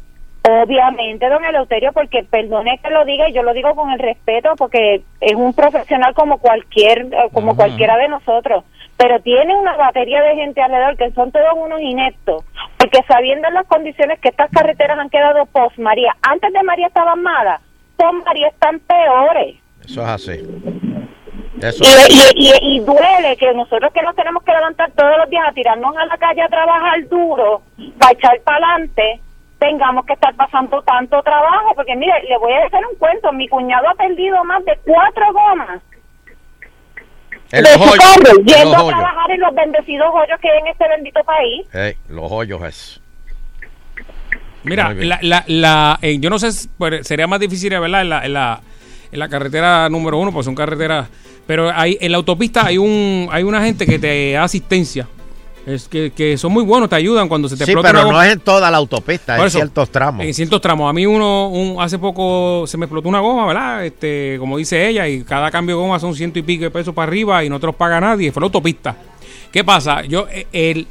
Obviamente, 0.47 1.27
don 1.27 1.43
Eleuterio, 1.43 1.91
porque 1.91 2.23
perdone 2.23 2.79
que 2.83 2.91
lo 2.91 3.03
diga, 3.03 3.27
y 3.27 3.33
yo 3.33 3.41
lo 3.41 3.53
digo 3.53 3.73
con 3.73 3.89
el 3.89 3.97
respeto, 3.99 4.53
porque 4.57 5.01
es 5.19 5.33
un 5.33 5.53
profesional 5.53 6.13
como 6.13 6.37
cualquier, 6.37 7.07
eh, 7.11 7.29
como 7.33 7.55
cualquiera 7.55 7.97
de 7.97 8.09
nosotros, 8.09 8.63
pero 8.95 9.19
tiene 9.21 9.57
una 9.57 9.75
batería 9.75 10.21
de 10.21 10.35
gente 10.35 10.61
alrededor 10.61 10.97
que 10.97 11.11
son 11.11 11.31
todos 11.31 11.53
unos 11.55 11.81
ineptos, 11.81 12.43
porque 12.77 12.99
sabiendo 13.07 13.49
las 13.49 13.65
condiciones 13.65 14.19
que 14.19 14.29
estas 14.29 14.51
carreteras 14.51 14.99
han 14.99 15.09
quedado 15.09 15.45
post 15.47 15.79
María, 15.79 16.15
antes 16.21 16.53
de 16.53 16.61
María 16.61 16.87
estaban 16.87 17.23
malas, 17.23 17.61
post 17.97 18.25
María 18.25 18.49
están 18.49 18.79
peores. 18.81 19.55
Eso 19.83 20.01
es 20.01 20.07
así. 20.07 20.41
Eso 21.61 21.83
Y, 21.83 22.13
y, 22.13 22.51
y, 22.51 22.75
y 22.75 22.79
duele 22.81 23.37
que 23.39 23.51
nosotros 23.53 23.91
que 23.93 24.01
nos 24.03 24.15
tenemos 24.15 24.43
que 24.43 24.51
levantar 24.51 24.91
todos 24.91 25.17
los 25.17 25.29
días 25.29 25.45
a 25.47 25.53
tirarnos 25.53 25.95
a 25.97 26.05
la 26.05 26.17
calle 26.17 26.41
a 26.41 26.49
trabajar 26.49 27.07
duro, 27.07 27.61
para 27.97 28.11
echar 28.11 28.39
para 28.41 28.57
adelante, 28.57 29.21
tengamos 29.67 30.05
que 30.05 30.13
estar 30.13 30.35
pasando 30.35 30.81
tanto 30.83 31.21
trabajo, 31.23 31.73
porque 31.75 31.95
mire, 31.95 32.13
le 32.29 32.37
voy 32.37 32.53
a 32.53 32.65
hacer 32.65 32.81
un 32.91 32.97
cuento, 32.97 33.31
mi 33.33 33.47
cuñado 33.47 33.89
ha 33.89 33.95
perdido 33.95 34.43
más 34.43 34.63
de 34.65 34.77
cuatro 34.85 35.25
gomas 35.33 35.81
El 37.51 37.63
de 37.63 37.69
su 37.71 37.81
hoyo, 37.81 37.91
carro, 37.97 38.35
yendo 38.43 38.75
a 38.75 38.83
hoyos. 38.83 38.99
trabajar 38.99 39.31
en 39.31 39.39
los 39.39 39.55
bendecidos 39.55 40.07
hoyos 40.13 40.39
que 40.41 40.49
hay 40.49 40.59
en 40.59 40.67
este 40.67 40.87
bendito 40.87 41.19
país. 41.23 41.95
Los 42.09 42.31
hoyos 42.31 42.61
es. 42.63 43.01
Mira, 44.63 44.93
la, 44.93 45.19
la, 45.21 45.43
la, 45.47 45.99
eh, 46.01 46.17
yo 46.19 46.29
no 46.29 46.39
sé, 46.39 46.49
pero 46.79 47.03
sería 47.03 47.27
más 47.27 47.39
difícil, 47.39 47.69
¿verdad? 47.79 48.01
En 48.01 48.09
la, 48.09 48.25
en 48.25 48.33
la, 48.33 48.61
en 49.11 49.19
la 49.19 49.29
carretera 49.29 49.87
número 49.89 50.17
uno, 50.17 50.31
pues 50.31 50.45
son 50.45 50.55
carreteras. 50.55 51.07
Pero 51.45 51.69
hay, 51.71 51.97
en 52.01 52.11
la 52.11 52.17
autopista 52.17 52.65
hay 52.65 52.79
un 52.79 53.29
hay 53.31 53.43
una 53.43 53.61
gente 53.63 53.85
que 53.85 53.99
te 53.99 54.31
da 54.31 54.43
asistencia. 54.43 55.07
Es 55.65 55.87
que, 55.87 56.11
que 56.11 56.37
son 56.37 56.51
muy 56.53 56.63
buenos, 56.63 56.87
te 56.89 56.95
ayudan 56.95 57.27
cuando 57.27 57.49
se 57.49 57.57
te 57.57 57.65
Sí, 57.65 57.71
explota 57.71 57.89
pero 57.91 58.07
una 58.07 58.17
no 58.17 58.23
es 58.23 58.33
en 58.33 58.39
toda 58.39 58.69
la 58.69 58.77
autopista, 58.77 59.43
en 59.43 59.49
ciertos 59.49 59.89
tramos. 59.89 60.23
En 60.23 60.31
ciertos 60.33 60.61
tramos. 60.61 60.87
A 60.89 60.93
mí 60.93 61.07
uno, 61.07 61.47
un, 61.49 61.81
hace 61.81 61.97
poco 61.97 62.65
se 62.67 62.77
me 62.77 62.85
explotó 62.85 63.09
una 63.09 63.19
goma, 63.19 63.47
¿verdad? 63.47 63.83
Este, 63.83 64.35
como 64.39 64.57
dice 64.57 64.87
ella, 64.87 65.07
y 65.07 65.23
cada 65.23 65.49
cambio 65.49 65.75
de 65.75 65.81
goma 65.81 65.99
son 65.99 66.13
ciento 66.15 66.37
y 66.37 66.43
pico 66.43 66.65
de 66.65 66.69
pesos 66.71 66.93
para 66.93 67.07
arriba 67.07 67.43
y 67.43 67.49
no 67.49 67.59
te 67.59 67.65
los 67.65 67.75
paga 67.75 67.99
nadie. 67.99 68.31
Fue 68.31 68.41
la 68.41 68.45
autopista. 68.45 68.95
¿Qué 69.51 69.63
pasa? 69.63 70.03
Yo, 70.05 70.27
eh, 70.29 70.45
el, 70.53 70.87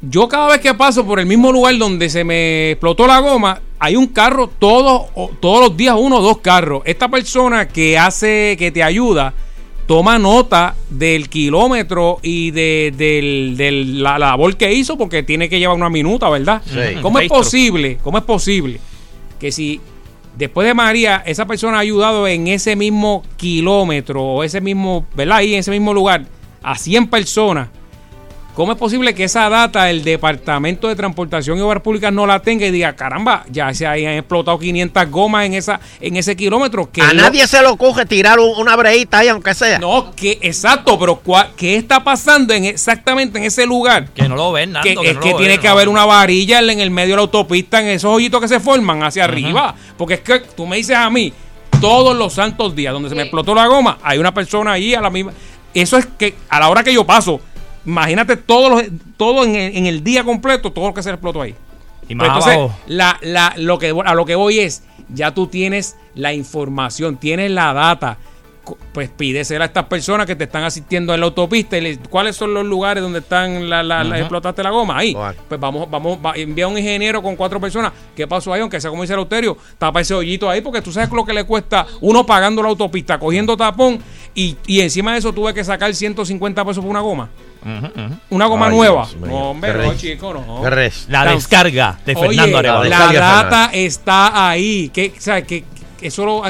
yo 0.00 0.28
cada 0.28 0.46
vez 0.48 0.60
que 0.60 0.74
paso 0.74 1.04
por 1.04 1.18
el 1.18 1.26
mismo 1.26 1.50
lugar 1.50 1.76
donde 1.76 2.08
se 2.08 2.22
me 2.22 2.70
explotó 2.72 3.04
la 3.06 3.18
goma, 3.18 3.60
hay 3.80 3.96
un 3.96 4.06
carro 4.06 4.48
todos, 4.48 5.06
o- 5.14 5.30
todos 5.40 5.60
los 5.70 5.76
días, 5.76 5.96
uno 5.98 6.18
o 6.18 6.22
dos 6.22 6.38
carros. 6.38 6.82
Esta 6.84 7.08
persona 7.08 7.66
que 7.66 7.98
hace, 7.98 8.54
que 8.58 8.70
te 8.70 8.82
ayuda, 8.82 9.34
toma 9.88 10.18
nota 10.18 10.76
del 10.90 11.28
kilómetro 11.28 12.18
y 12.22 12.50
de, 12.52 12.92
del, 12.96 13.56
del- 13.56 14.02
la 14.02 14.18
labor 14.18 14.56
que 14.56 14.72
hizo, 14.72 14.96
porque 14.96 15.24
tiene 15.24 15.48
que 15.48 15.58
llevar 15.58 15.76
una 15.76 15.88
minuta, 15.90 16.28
¿verdad? 16.28 16.62
Sí. 16.66 17.00
¿Cómo 17.02 17.18
es 17.18 17.28
posible? 17.28 17.98
¿Cómo 18.04 18.18
es 18.18 18.24
posible 18.24 18.78
que 19.40 19.50
si 19.50 19.80
después 20.36 20.66
de 20.68 20.74
María 20.74 21.22
esa 21.26 21.46
persona 21.46 21.78
ha 21.78 21.80
ayudado 21.80 22.28
en 22.28 22.46
ese 22.48 22.76
mismo 22.76 23.24
kilómetro 23.36 24.22
o 24.22 24.44
ese 24.44 24.60
mismo, 24.60 25.06
¿verdad? 25.16 25.38
Ahí 25.38 25.54
en 25.54 25.60
ese 25.60 25.70
mismo 25.70 25.92
lugar 25.94 26.26
a 26.62 26.76
100 26.76 27.08
personas, 27.08 27.68
¿cómo 28.58 28.72
es 28.72 28.78
posible 28.78 29.14
que 29.14 29.22
esa 29.22 29.48
data 29.48 29.88
el 29.88 30.02
Departamento 30.02 30.88
de 30.88 30.96
Transportación 30.96 31.56
y 31.58 31.60
Obras 31.60 31.80
Públicas 31.80 32.12
no 32.12 32.26
la 32.26 32.40
tenga 32.42 32.66
y 32.66 32.72
diga, 32.72 32.96
caramba, 32.96 33.44
ya 33.48 33.72
se 33.72 33.86
hayan 33.86 34.14
explotado 34.14 34.58
500 34.58 35.08
gomas 35.12 35.46
en 35.46 35.54
esa 35.54 35.78
en 36.00 36.16
ese 36.16 36.34
kilómetro? 36.36 36.90
Que 36.90 37.00
A 37.00 37.12
lo- 37.12 37.22
nadie 37.22 37.46
se 37.46 37.62
le 37.62 37.68
ocurre 37.68 38.04
tirar 38.04 38.40
un- 38.40 38.58
una 38.60 38.74
breita 38.74 39.18
ahí, 39.20 39.28
aunque 39.28 39.54
sea. 39.54 39.78
No, 39.78 40.10
que 40.16 40.40
exacto, 40.42 40.98
pero 40.98 41.22
cua- 41.22 41.50
¿qué 41.56 41.76
está 41.76 42.02
pasando 42.02 42.52
en 42.52 42.64
exactamente 42.64 43.38
en 43.38 43.44
ese 43.44 43.64
lugar? 43.64 44.08
Que 44.12 44.28
no 44.28 44.34
lo 44.34 44.50
ven, 44.50 44.72
Nando, 44.72 44.88
que, 44.88 44.96
que 44.96 45.08
es 45.10 45.14
no 45.14 45.20
que 45.20 45.34
tiene 45.34 45.48
ven, 45.52 45.60
que 45.60 45.68
no. 45.68 45.72
haber 45.74 45.88
una 45.88 46.04
varilla 46.04 46.58
en 46.58 46.80
el 46.80 46.90
medio 46.90 47.10
de 47.10 47.16
la 47.18 47.22
autopista, 47.22 47.80
en 47.80 47.86
esos 47.86 48.10
hoyitos 48.12 48.40
que 48.40 48.48
se 48.48 48.58
forman 48.58 49.04
hacia 49.04 49.22
arriba. 49.22 49.76
Porque 49.96 50.14
es 50.14 50.20
que 50.20 50.40
tú 50.40 50.66
me 50.66 50.76
dices 50.78 50.96
a 50.96 51.08
mí, 51.10 51.32
todos 51.80 52.16
los 52.16 52.32
santos 52.32 52.74
días 52.74 52.92
donde 52.92 53.08
se 53.08 53.14
me 53.14 53.22
explotó 53.22 53.54
la 53.54 53.68
goma, 53.68 53.98
hay 54.02 54.18
una 54.18 54.34
persona 54.34 54.72
ahí 54.72 54.94
a 54.94 55.00
la 55.00 55.10
misma. 55.10 55.32
Eso 55.74 55.96
es 55.98 56.06
que 56.18 56.34
a 56.48 56.58
la 56.58 56.70
hora 56.70 56.82
que 56.82 56.92
yo 56.92 57.04
paso, 57.06 57.40
imagínate 57.88 58.36
todos 58.36 58.70
los, 58.70 58.84
todo 59.16 59.44
en 59.44 59.54
el, 59.56 59.76
en 59.76 59.86
el 59.86 60.04
día 60.04 60.22
completo, 60.22 60.70
todo 60.70 60.88
lo 60.88 60.94
que 60.94 61.02
se 61.02 61.10
explotó 61.10 61.40
ahí. 61.40 61.54
Y 62.08 62.14
más 62.14 62.28
Entonces, 62.28 62.54
abajo. 62.54 62.74
la, 62.86 63.18
la, 63.22 63.54
lo 63.56 63.78
que, 63.78 63.94
a 64.04 64.14
lo 64.14 64.24
que 64.26 64.34
voy 64.34 64.60
es, 64.60 64.82
ya 65.08 65.32
tú 65.32 65.46
tienes 65.46 65.96
la 66.14 66.34
información, 66.34 67.16
tienes 67.16 67.50
la 67.50 67.72
data. 67.72 68.18
Pues 68.92 69.08
pídesela 69.10 69.64
a 69.64 69.66
estas 69.68 69.84
personas 69.86 70.26
que 70.26 70.36
te 70.36 70.44
están 70.44 70.64
asistiendo 70.64 71.14
en 71.14 71.20
la 71.20 71.26
autopista 71.26 71.76
y 71.76 71.80
le- 71.80 71.98
cuáles 71.98 72.36
son 72.36 72.52
los 72.54 72.64
lugares 72.66 73.02
donde 73.02 73.20
están 73.20 73.68
la, 73.70 73.82
la, 73.82 74.02
la- 74.04 74.10
Ujú. 74.10 74.18
explotaste 74.20 74.62
la 74.62 74.70
goma. 74.70 74.98
Ahí, 74.98 75.16
pues 75.48 75.60
vamos, 75.60 75.90
vamos, 75.90 76.18
va, 76.24 76.32
envía 76.36 76.66
un 76.68 76.76
ingeniero 76.78 77.22
con 77.22 77.36
cuatro 77.36 77.60
personas. 77.60 77.92
¿Qué 78.16 78.26
pasó 78.26 78.52
ahí? 78.52 78.60
Aunque 78.60 78.80
sea 78.80 78.90
como 78.90 79.02
dice 79.02 79.14
el 79.14 79.20
Euterio, 79.20 79.56
tapa 79.78 80.00
ese 80.00 80.14
hoyito 80.14 80.48
ahí, 80.50 80.60
porque 80.60 80.82
tú 80.82 80.92
sabes 80.92 81.10
lo 81.10 81.24
que 81.24 81.32
le 81.32 81.44
cuesta 81.44 81.86
uno 82.00 82.24
pagando 82.26 82.62
la 82.62 82.68
autopista, 82.68 83.18
cogiendo 83.18 83.56
tapón, 83.56 83.98
y, 84.34 84.56
y 84.66 84.80
encima 84.80 85.12
de 85.12 85.18
eso 85.18 85.32
tuve 85.32 85.52
que 85.54 85.64
sacar 85.64 85.94
150 85.94 86.64
pesos 86.64 86.82
por 86.82 86.90
una 86.90 87.00
goma. 87.00 87.28
Una 88.30 88.46
goma 88.46 88.66
Ay, 88.68 88.72
nueva. 88.76 89.08
No, 89.20 89.50
hombre, 89.50 89.72
no, 89.74 89.94
chico, 89.96 90.32
no. 90.32 90.62
La 91.08 91.24
descarga 91.24 91.98
de 92.06 92.14
Oye, 92.14 92.28
Fernando 92.28 92.58
Arevalo. 92.58 92.84
La 92.88 93.12
data 93.12 93.70
está 93.72 94.48
ahí. 94.50 94.90
Que, 94.90 95.12
o 95.16 95.20
sea, 95.20 95.42
que, 95.42 95.64
que 96.00 96.06
eso 96.06 96.24
lo. 96.24 96.42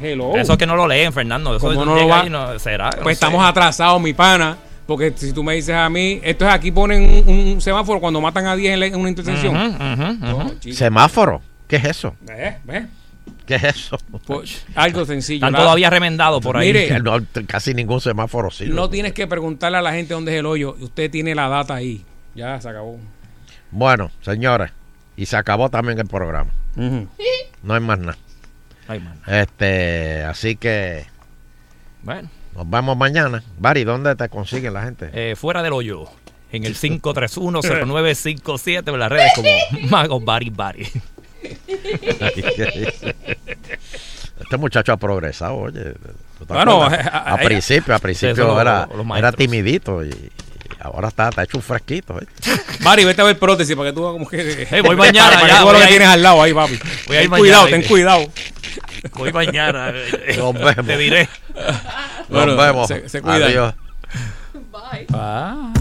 Hello. 0.00 0.36
Eso 0.36 0.52
es 0.52 0.58
que 0.58 0.66
no 0.66 0.76
lo 0.76 0.86
leen, 0.86 1.12
Fernando. 1.12 1.56
Eso 1.56 1.66
¿Cómo 1.68 1.84
no 1.84 1.94
lo 1.94 2.06
va? 2.08 2.24
no- 2.24 2.58
será. 2.58 2.90
no 2.90 3.02
Pues 3.02 3.18
sé. 3.18 3.24
estamos 3.24 3.44
atrasados, 3.44 4.00
mi 4.00 4.12
pana. 4.14 4.56
Porque 4.86 5.12
si 5.16 5.32
tú 5.32 5.44
me 5.44 5.54
dices 5.54 5.74
a 5.74 5.88
mí, 5.90 6.18
esto 6.24 6.46
es 6.46 6.52
aquí 6.54 6.70
ponen 6.72 7.24
un, 7.26 7.38
un 7.54 7.60
semáforo 7.60 8.00
cuando 8.00 8.20
matan 8.22 8.46
a 8.46 8.56
10 8.56 8.80
en, 8.82 8.96
una 8.96 9.08
intersección. 9.10 9.76
¿Semáforo? 10.72 11.42
¿Qué 11.66 11.76
es 11.76 11.84
eso? 11.84 12.14
¿Ves? 12.22 12.54
¿Ves? 12.64 12.86
¿Qué 13.44 13.56
es 13.56 13.64
eso? 13.64 13.98
Pues, 14.26 14.64
algo 14.74 15.04
sencillo. 15.04 15.46
Están 15.46 15.60
todavía 15.62 15.90
remendados 15.90 16.40
por 16.42 16.56
ahí. 16.56 16.68
Mire, 16.72 17.00
No, 17.02 17.18
casi 17.46 17.74
ningún 17.74 18.00
semáforo 18.00 18.50
sirve. 18.50 18.74
no 18.74 18.88
tienes 18.88 19.12
que 19.12 19.26
preguntarle 19.26 19.78
a 19.78 19.82
la 19.82 19.92
gente 19.92 20.14
dónde 20.14 20.32
es 20.32 20.38
el 20.40 20.46
hoyo. 20.46 20.76
Usted 20.80 21.10
tiene 21.10 21.34
la 21.34 21.48
data 21.48 21.74
ahí. 21.74 22.04
Ya 22.34 22.58
se 22.60 22.68
acabó. 22.68 22.98
Bueno, 23.70 24.10
señores, 24.22 24.70
y 25.16 25.26
se 25.26 25.36
acabó 25.36 25.68
también 25.68 25.98
el 25.98 26.06
programa. 26.06 26.50
No 26.76 27.74
hay 27.74 27.80
más 27.80 27.98
nada. 27.98 28.16
Ay. 28.88 29.00
Este, 29.26 30.22
así 30.24 30.56
que 30.56 31.06
Bueno. 32.02 32.28
Nos 32.56 32.68
vemos 32.68 32.96
mañana. 32.96 33.44
Bari, 33.58 33.84
¿dónde 33.84 34.16
te 34.16 34.28
consiguen 34.28 34.74
la 34.74 34.82
gente? 34.82 35.10
Eh, 35.12 35.36
fuera 35.36 35.62
del 35.62 35.72
hoyo. 35.74 36.06
En 36.50 36.64
el 36.64 36.74
5310957 36.80 38.88
en 38.88 38.98
las 38.98 39.12
redes 39.12 39.30
como 39.36 39.48
Magos 39.90 40.24
Bari 40.24 40.50
Bari. 40.50 40.88
Este 44.40 44.56
muchacho 44.56 44.92
ha 44.92 44.96
progresado, 44.96 45.56
oye. 45.56 45.92
¿Tú 46.38 46.46
te 46.46 46.54
Bueno, 46.54 46.84
acuerdas? 46.84 47.06
eh, 47.06 47.10
a 47.12 47.36
eh, 47.40 47.44
principio, 47.44 47.92
a 47.92 47.96
eso 47.96 48.02
principio 48.02 48.60
era, 48.60 48.88
los 48.94 49.18
era 49.18 49.32
timidito 49.32 50.04
y 50.04 50.10
ahora 50.80 51.08
está, 51.08 51.28
está 51.28 51.42
hecho 51.42 51.56
un 51.58 51.62
fresquito. 51.62 52.18
¿eh? 52.20 52.26
Mari, 52.80 53.04
vete 53.04 53.20
a 53.20 53.24
ver 53.24 53.38
prótesis 53.38 53.74
para 53.76 53.90
que 53.90 53.94
tú 53.94 54.02
como 54.02 54.28
que. 54.28 54.66
Eh, 54.70 54.80
voy 54.82 54.96
mañana 54.96 55.30
para 55.32 55.42
que 55.42 55.48
ya, 55.48 55.58
tú 55.60 55.64
veas 55.64 55.64
voy 55.64 55.72
lo 55.74 55.80
que 55.80 55.86
tienes 55.86 56.08
al 56.08 56.22
lado 56.22 56.42
ahí, 56.42 56.52
papi. 56.54 56.78
Voy 57.06 57.16
a 57.16 57.22
ir 57.22 57.30
ten 57.30 57.38
cuidado, 57.38 57.64
mañana, 57.64 57.80
ten 57.82 57.88
cuidado. 57.88 58.32
Voy 59.14 59.32
mañana. 59.32 59.92
eh, 59.94 60.36
Nos 60.38 60.54
vemos. 60.54 60.86
Te 60.86 60.96
diré. 60.96 61.28
Nos 61.54 62.28
Bueno, 62.28 62.56
vemos. 62.56 62.88
se- 62.88 63.08
se 63.08 63.20
cuidan. 63.22 63.42
Adiós. 63.42 63.74
Bye. 64.72 65.06
Ah. 65.12 65.72